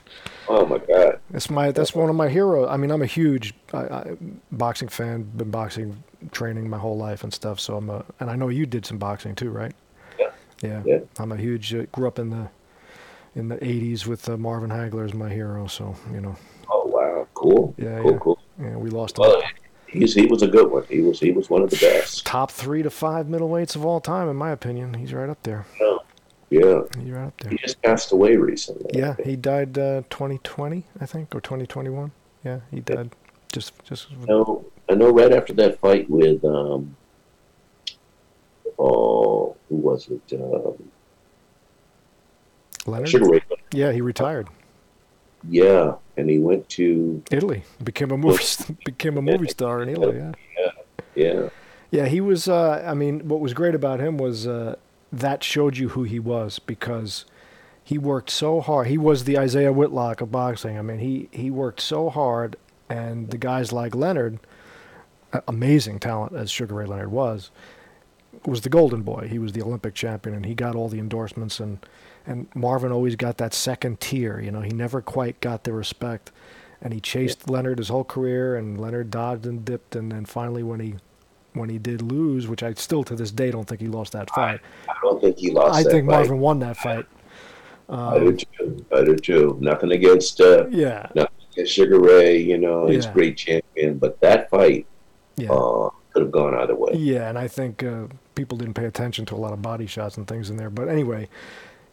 oh 0.49 0.65
my 0.67 0.79
God! 0.79 1.19
That's 1.31 1.51
my 1.51 1.71
that's 1.73 1.95
one 1.95 2.09
of 2.11 2.17
my 2.17 2.29
heroes. 2.29 2.69
I 2.71 2.77
mean, 2.77 2.91
I'm 2.91 3.03
a 3.03 3.07
huge 3.07 3.55
I, 3.73 3.79
I, 3.79 4.17
boxing 4.53 4.89
fan. 4.89 5.23
Been 5.37 5.51
boxing 5.51 6.03
training 6.33 6.69
my 6.71 6.79
whole 6.79 6.97
life 6.97 7.23
and 7.25 7.33
stuff. 7.33 7.59
So 7.61 7.77
I'm 7.77 7.91
a 7.91 8.05
and 8.21 8.31
I 8.31 8.37
know 8.37 8.49
you 8.49 8.67
did 8.67 8.85
some 8.87 8.99
boxing 8.99 9.35
too, 9.35 9.51
right? 9.51 9.73
Yeah. 10.19 10.31
Yeah. 10.63 10.83
Yeah. 10.85 10.99
I'm 11.19 11.33
a 11.33 11.37
huge. 11.37 11.75
Uh, 11.75 11.83
grew 11.93 12.07
up 12.07 12.19
in 12.19 12.31
the 12.31 12.49
in 13.35 13.49
the 13.49 13.57
'80s 13.57 14.07
with 14.07 14.29
uh, 14.29 14.37
Marvin 14.37 14.71
Hagler 14.71 15.05
as 15.05 15.13
my 15.15 15.29
hero. 15.29 15.67
So 15.67 15.97
you 16.13 16.21
know, 16.21 16.37
Oh 16.71 16.85
wow! 16.87 17.27
Cool. 17.35 17.75
Yeah, 17.79 18.01
Cool. 18.01 18.13
yeah. 18.13 18.19
Cool. 18.19 18.39
yeah, 18.61 18.77
we 18.77 18.91
lost. 18.91 19.19
Well, 19.19 19.43
he's 19.95 20.15
he 20.15 20.27
was 20.27 20.43
a 20.43 20.49
good 20.49 20.71
one. 20.71 20.85
He 20.89 21.01
was 21.01 21.21
he 21.21 21.31
was 21.31 21.49
one 21.49 21.63
of 21.63 21.71
the 21.71 21.77
best. 21.77 22.27
top 22.27 22.51
three 22.51 22.83
to 22.83 22.91
five 22.91 23.27
middleweights 23.27 23.77
of 23.77 23.85
all 23.85 24.01
time, 24.01 24.29
in 24.29 24.37
my 24.37 24.51
opinion. 24.51 24.95
He's 24.95 25.13
right 25.13 25.29
up 25.31 25.43
there. 25.43 25.67
Yeah. 26.51 26.83
He's 26.99 27.11
right 27.11 27.27
up 27.27 27.37
there. 27.41 27.51
He 27.51 27.57
just 27.59 27.81
passed 27.83 28.13
away 28.13 28.37
recently. 28.37 28.91
Yeah, 28.97 29.17
he 29.25 29.35
died 29.35 29.77
uh, 29.79 30.03
2020, 30.11 30.85
I 31.01 31.07
think, 31.07 31.35
or 31.35 31.41
2021. 31.41 32.13
Yeah, 32.45 32.61
he 32.71 32.81
died 32.81 33.11
just 33.55 33.73
just. 33.85 34.09
I 34.11 34.27
know, 34.27 34.65
I 34.89 34.95
know 34.95 35.11
right 35.11 35.33
after 35.33 35.53
that 35.55 35.81
fight 35.81 36.11
with 36.11 36.45
um 36.45 36.97
oh 38.79 39.57
who 39.69 39.77
was 39.77 40.09
it? 40.09 40.41
Um, 40.41 40.91
Leonard. 42.87 43.09
Sugar 43.09 43.27
Ray. 43.27 43.41
Yeah, 43.73 43.93
he 43.93 44.01
retired. 44.01 44.49
Yeah, 45.49 45.95
and 46.17 46.31
he 46.31 46.39
went 46.39 46.69
to 46.71 47.23
Italy 47.31 47.65
became 47.83 48.11
a 48.11 48.17
movie 48.17 48.45
became 48.85 49.17
a 49.17 49.23
movie 49.23 49.49
star 49.49 49.83
in 49.83 49.89
Italy. 49.89 50.19
Yeah. 50.19 50.71
yeah 51.15 51.49
Yeah, 51.91 52.07
he 52.07 52.21
was. 52.21 52.49
Uh, 52.49 52.85
I 52.87 52.95
mean, 52.95 53.29
what 53.29 53.41
was 53.41 53.55
great 53.55 53.75
about 53.75 54.01
him 54.01 54.17
was 54.19 54.47
uh, 54.47 54.77
that 55.13 55.45
showed 55.45 55.77
you 55.77 55.91
who 55.91 56.05
he 56.05 56.19
was 56.19 56.59
because 56.59 57.25
he 57.83 57.99
worked 57.99 58.31
so 58.31 58.61
hard. 58.61 58.87
He 58.87 58.99
was 58.99 59.25
the 59.25 59.37
Isiah 59.37 59.73
Whitlock 59.73 60.21
of 60.21 60.33
boxing. 60.33 60.79
I 60.79 60.83
mean, 60.83 60.99
he 60.99 61.29
he 61.31 61.51
worked 61.51 61.81
so 61.81 62.11
hard, 62.11 62.57
and 62.89 63.31
the 63.31 63.39
guys 63.39 63.73
like 63.73 63.95
Leonard, 63.95 64.39
amazing 65.47 66.01
talent 66.01 66.35
as 66.35 66.51
Sugar 66.51 66.75
Ray 66.77 66.87
Leonard 66.87 67.11
was, 67.11 67.51
was 68.47 68.63
the 68.63 68.69
golden 68.69 69.03
boy. 69.03 69.29
He 69.29 69.39
was 69.39 69.53
the 69.53 69.63
Olympic 69.63 69.95
champion, 69.95 70.35
and 70.35 70.47
he 70.47 70.55
got 70.55 70.75
all 70.75 70.89
the 70.89 70.99
endorsements. 70.99 71.61
and 71.61 71.79
And 72.27 72.47
Marvin 72.55 72.91
always 72.93 73.17
got 73.17 73.37
that 73.39 73.53
second 73.53 74.01
tier. 74.01 74.41
You 74.41 74.51
know, 74.51 74.61
he 74.63 74.71
never 74.71 75.03
quite 75.03 75.41
got 75.41 75.65
the 75.65 75.73
respect, 75.73 76.31
and 76.81 76.95
he 76.95 77.01
chased 77.01 77.51
Leonard 77.51 77.79
his 77.79 77.89
whole 77.89 78.05
career, 78.05 78.57
and 78.57 78.81
Leonard 78.81 79.11
dodged 79.11 79.45
and 79.47 79.65
dipped, 79.65 79.95
and 79.95 80.11
then 80.11 80.25
finally 80.25 80.63
when 80.63 80.81
he 80.81 80.95
when 81.53 81.69
he 81.69 81.79
did 81.79 82.03
lose, 82.03 82.49
which 82.49 82.63
I 82.63 82.73
still 82.75 83.05
to 83.05 83.15
this 83.15 83.31
day 83.31 83.51
don't 83.51 83.67
think 83.69 83.81
he 83.81 83.87
lost 83.87 84.13
that 84.13 84.29
fight. 84.31 84.61
I 84.89 84.95
don't 85.03 85.21
think 85.21 85.39
he 85.39 85.51
lost. 85.53 85.75
I 85.75 85.83
think 85.85 86.07
fight. 86.07 86.17
Marvin 86.17 86.41
won 86.41 86.59
that 86.61 86.77
fight. 86.77 87.07
I 87.89 88.19
do 88.19 88.33
too. 88.37 88.87
I 88.93 89.05
do 89.05 89.15
too. 89.17 89.59
Nothing 89.61 89.93
against 89.93 90.41
uh, 90.41 90.67
Yeah, 90.71 91.07
nothing 91.15 91.35
against 91.53 91.73
Sugar 91.75 92.01
Ray. 92.01 92.39
You 92.39 92.57
know, 92.59 92.87
he's 92.87 93.05
Yeah. 93.05 93.13
great 93.13 93.37
champion, 93.37 93.99
but 93.99 94.19
that 94.21 94.49
fight 94.51 94.87
yeah, 95.37 95.53
uh, 95.53 95.91
could 96.13 96.23
have 96.23 96.33
gone 96.33 96.55
either 96.55 96.75
way. 96.75 96.95
yeah. 96.95 97.29
And 97.29 97.39
I 97.39 97.47
think 97.49 97.85
uh, 97.85 98.07
people 98.35 98.57
didn't 98.57 98.75
pay 98.75 98.87
attention 98.87 99.27
to 99.27 99.35
a 99.35 99.37
lot 99.37 99.53
of 99.53 99.61
body 99.61 99.87
shots 99.87 100.17
and 100.17 100.27
things 100.27 100.49
in 100.51 100.57
there. 100.57 100.71
But 100.71 100.89
anyway, 100.89 101.29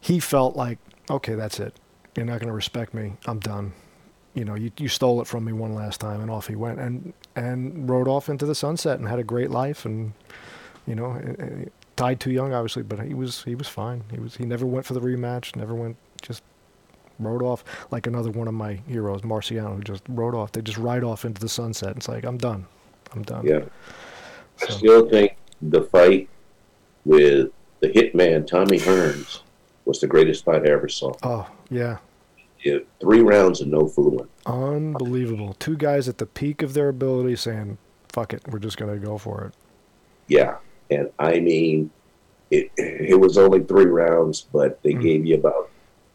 he 0.02 0.20
felt 0.20 0.56
like, 0.56 0.80
okay, 1.10 1.36
that's 1.36 1.60
it. 1.60 1.76
You're 2.16 2.26
not 2.26 2.40
going 2.40 2.48
to 2.48 2.54
respect 2.54 2.94
me. 2.94 3.14
I'm 3.26 3.40
done. 3.40 3.72
You 4.34 4.46
know, 4.46 4.56
you 4.56 4.72
you 4.78 4.88
stole 4.88 5.22
it 5.22 5.28
from 5.28 5.46
me 5.46 5.52
one 5.52 5.76
last 5.76 6.00
time, 6.00 6.22
and 6.22 6.32
off 6.32 6.48
he 6.48 6.56
went, 6.56 6.80
and 6.80 7.14
and 7.36 7.90
rode 7.90 8.08
off 8.08 8.30
into 8.30 8.46
the 8.46 8.56
sunset 8.56 8.98
and 8.98 9.08
had 9.08 9.20
a 9.20 9.24
great 9.24 9.52
life, 9.52 9.86
and 9.86 10.14
you 10.88 10.96
know, 10.96 11.14
eh, 11.14 11.34
eh, 11.38 11.66
died 11.98 12.20
too 12.20 12.32
young, 12.32 12.54
obviously, 12.54 12.84
but 12.84 13.00
he 13.00 13.14
was 13.14 13.44
he 13.44 13.56
was 13.56 13.68
fine. 13.68 14.04
He 14.10 14.20
was 14.20 14.38
he 14.38 14.46
never 14.46 14.66
went 14.66 14.86
for 14.86 14.94
the 14.94 15.02
rematch, 15.02 15.56
never 15.58 15.76
went, 15.76 15.98
just 16.22 16.44
rode 17.20 17.44
off 17.44 17.64
like 17.92 18.08
another 18.08 18.32
one 18.32 18.48
of 18.48 18.54
my 18.54 18.80
heroes, 18.88 19.22
Marciano, 19.22 19.76
who 19.76 19.82
just 19.82 20.04
rode 20.08 20.34
off. 20.34 20.54
They 20.54 20.62
just 20.62 20.78
ride 20.78 21.04
off 21.04 21.26
into 21.26 21.42
the 21.42 21.50
sunset. 21.50 21.98
It's 21.98 22.08
like 22.08 22.24
I'm 22.24 22.38
done, 22.38 22.66
I'm 23.14 23.24
done. 23.24 23.46
Yeah. 23.46 23.66
I 24.62 24.72
still 24.72 25.10
think 25.10 25.36
the 25.62 25.82
fight 25.84 26.30
with 27.04 27.52
the 27.82 27.90
hitman 27.90 28.48
Tommy 28.48 28.80
Hearns 28.80 29.42
was 29.92 30.00
the 30.00 30.08
greatest 30.08 30.46
fight 30.46 30.66
I 30.66 30.72
ever 30.72 30.88
saw. 30.88 31.12
Oh 31.22 31.48
yeah, 31.70 31.98
Yeah, 32.64 32.78
three 33.02 33.20
rounds 33.22 33.60
and 33.62 33.70
no 33.72 33.88
fooling. 33.88 34.30
unbelievable. 34.46 35.54
Two 35.60 35.76
guys 35.76 36.08
at 36.08 36.18
the 36.18 36.26
peak 36.26 36.62
of 36.62 36.74
their 36.74 36.88
ability 36.88 37.36
saying, 37.36 37.78
"Fuck 38.10 38.34
it, 38.34 38.42
we're 38.50 38.60
just 38.60 38.78
gonna 38.78 38.98
go 38.98 39.18
for 39.18 39.44
it." 39.46 39.54
Yeah, 40.28 40.56
and 40.90 41.10
I 41.20 41.40
mean, 41.42 41.92
it 42.50 42.72
it 42.78 43.20
was 43.20 43.38
only 43.38 43.60
three 43.64 43.86
rounds, 43.86 44.48
but 44.54 44.82
they 44.82 44.94
Mm. 44.94 45.02
gave 45.02 45.26
you 45.26 45.36
about 45.36 45.70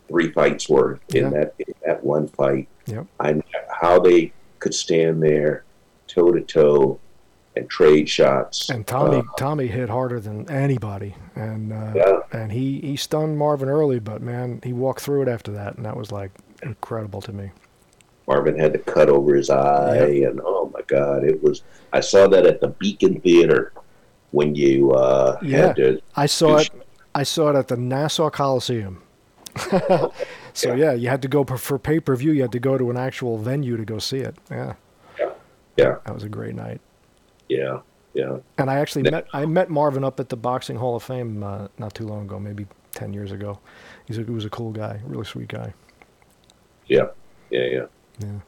three 0.09 0.31
fights 0.33 0.69
worth 0.71 1.01
in 1.15 1.25
Yeah. 1.25 1.31
that 1.31 1.55
in 1.59 1.75
that 1.85 2.03
one 2.03 2.29
fight. 2.29 2.69
Yep. 2.87 3.07
I 3.21 3.43
how 3.81 3.99
they 3.99 4.33
could 4.59 4.73
stand 4.75 5.23
there 5.23 5.65
toe 6.07 6.33
to 6.33 6.41
toe 6.41 6.99
and 7.57 7.69
trade 7.71 8.09
shots. 8.09 8.69
And 8.71 8.87
Tommy 8.87 9.19
Uh, 9.19 9.23
Tommy 9.39 9.67
hit 9.67 9.89
harder 9.89 10.21
than 10.21 10.49
anybody, 10.51 11.15
and 11.35 11.73
uh, 11.73 11.93
Yeah. 11.95 12.19
and 12.33 12.53
he 12.53 12.81
he 12.81 12.97
stunned 12.97 13.39
Marvin 13.39 13.69
early, 13.69 13.99
but 13.99 14.21
man, 14.23 14.61
he 14.63 14.73
walked 14.73 15.01
through 15.01 15.23
it 15.23 15.29
after 15.29 15.51
that, 15.53 15.77
and 15.77 15.85
that 15.87 15.97
was 15.97 16.13
like 16.13 16.31
incredible 16.63 17.21
to 17.23 17.33
me. 17.33 17.51
Marvin 18.29 18.59
had 18.59 18.73
to 18.73 18.79
cut 18.81 19.09
over 19.09 19.35
his 19.35 19.51
eye, 19.51 19.97
and 20.27 20.41
oh 20.45 20.71
my 20.75 20.83
God, 20.87 21.25
it 21.25 21.43
was. 21.43 21.63
I 21.93 22.01
saw 22.01 22.27
that 22.29 22.45
at 22.47 22.61
the 22.61 22.69
Beacon 22.69 23.21
Theater 23.21 23.73
when 24.33 24.55
you 24.55 24.93
uh, 24.93 25.39
Yeah. 25.43 25.69
had 25.69 25.77
to. 25.77 26.01
I 26.17 26.27
saw 26.27 26.57
it. 26.59 26.71
I 27.15 27.23
saw 27.23 27.49
it 27.51 27.57
at 27.57 27.69
the 27.69 27.77
Nassau 27.77 28.29
Coliseum. 28.31 29.03
so 30.53 30.75
yeah, 30.75 30.93
you 30.93 31.09
had 31.09 31.23
to 31.23 31.29
go 31.29 31.45
per- 31.45 31.57
for 31.57 31.79
pay 31.79 31.99
per 32.01 32.15
view. 32.17 32.33
You 32.33 32.43
had 32.43 32.53
to 32.53 32.59
go 32.61 32.77
to 32.77 32.91
an 32.91 32.97
actual 32.99 33.39
venue 33.39 33.77
to 33.79 33.85
go 33.87 33.99
see 33.99 34.19
it. 34.19 34.37
Yeah, 34.51 34.75
Yeah, 35.79 35.97
that 36.05 36.13
was 36.13 36.25
a 36.25 36.29
great 36.29 36.55
night. 36.55 36.81
Yeah, 37.49 37.81
yeah. 38.15 38.39
And 38.59 38.71
I 38.71 38.79
actually 38.79 39.11
met 39.11 39.27
I 39.33 39.47
met 39.47 39.71
Marvin 39.71 40.05
up 40.05 40.21
at 40.21 40.29
the 40.29 40.37
Boxing 40.37 40.77
Hall 40.77 40.97
of 40.97 41.03
Fame 41.03 41.43
uh, 41.43 41.69
not 41.79 41.95
too 41.95 42.07
long 42.07 42.23
ago, 42.27 42.39
maybe 42.39 42.67
ten 42.93 43.13
years 43.13 43.33
ago. 43.33 43.59
He's 44.07 44.19
a, 44.19 44.25
he 44.25 44.31
was 44.31 44.45
a 44.45 44.51
cool 44.51 44.73
guy, 44.73 45.01
really 45.07 45.25
sweet 45.25 45.49
guy. 45.49 45.73
Yeah, 46.87 47.07
yeah, 47.51 47.65
yeah. 47.65 47.87
Yeah. 48.19 48.39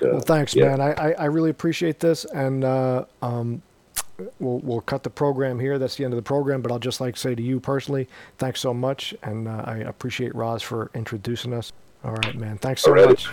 So, 0.00 0.12
Well, 0.12 0.20
thanks, 0.20 0.54
yeah. 0.54 0.76
man. 0.76 0.80
I, 0.80 0.92
I, 0.92 1.12
I 1.12 1.24
really 1.26 1.50
appreciate 1.50 2.00
this, 2.00 2.24
and 2.24 2.64
uh, 2.64 3.04
um, 3.22 3.62
we'll 4.38 4.58
we'll 4.58 4.80
cut 4.80 5.02
the 5.02 5.10
program 5.10 5.58
here. 5.58 5.78
That's 5.78 5.96
the 5.96 6.04
end 6.04 6.12
of 6.12 6.16
the 6.18 6.22
program. 6.22 6.62
But 6.62 6.72
I'll 6.72 6.78
just 6.78 7.00
like 7.00 7.16
say 7.16 7.34
to 7.34 7.42
you 7.42 7.60
personally, 7.60 8.08
thanks 8.38 8.60
so 8.60 8.74
much, 8.74 9.14
and 9.22 9.48
uh, 9.48 9.62
I 9.64 9.78
appreciate 9.78 10.34
Roz 10.34 10.62
for 10.62 10.90
introducing 10.94 11.52
us. 11.54 11.72
All 12.04 12.12
right, 12.12 12.34
man. 12.36 12.58
Thanks 12.58 12.82
so 12.82 12.94
much. 12.94 13.28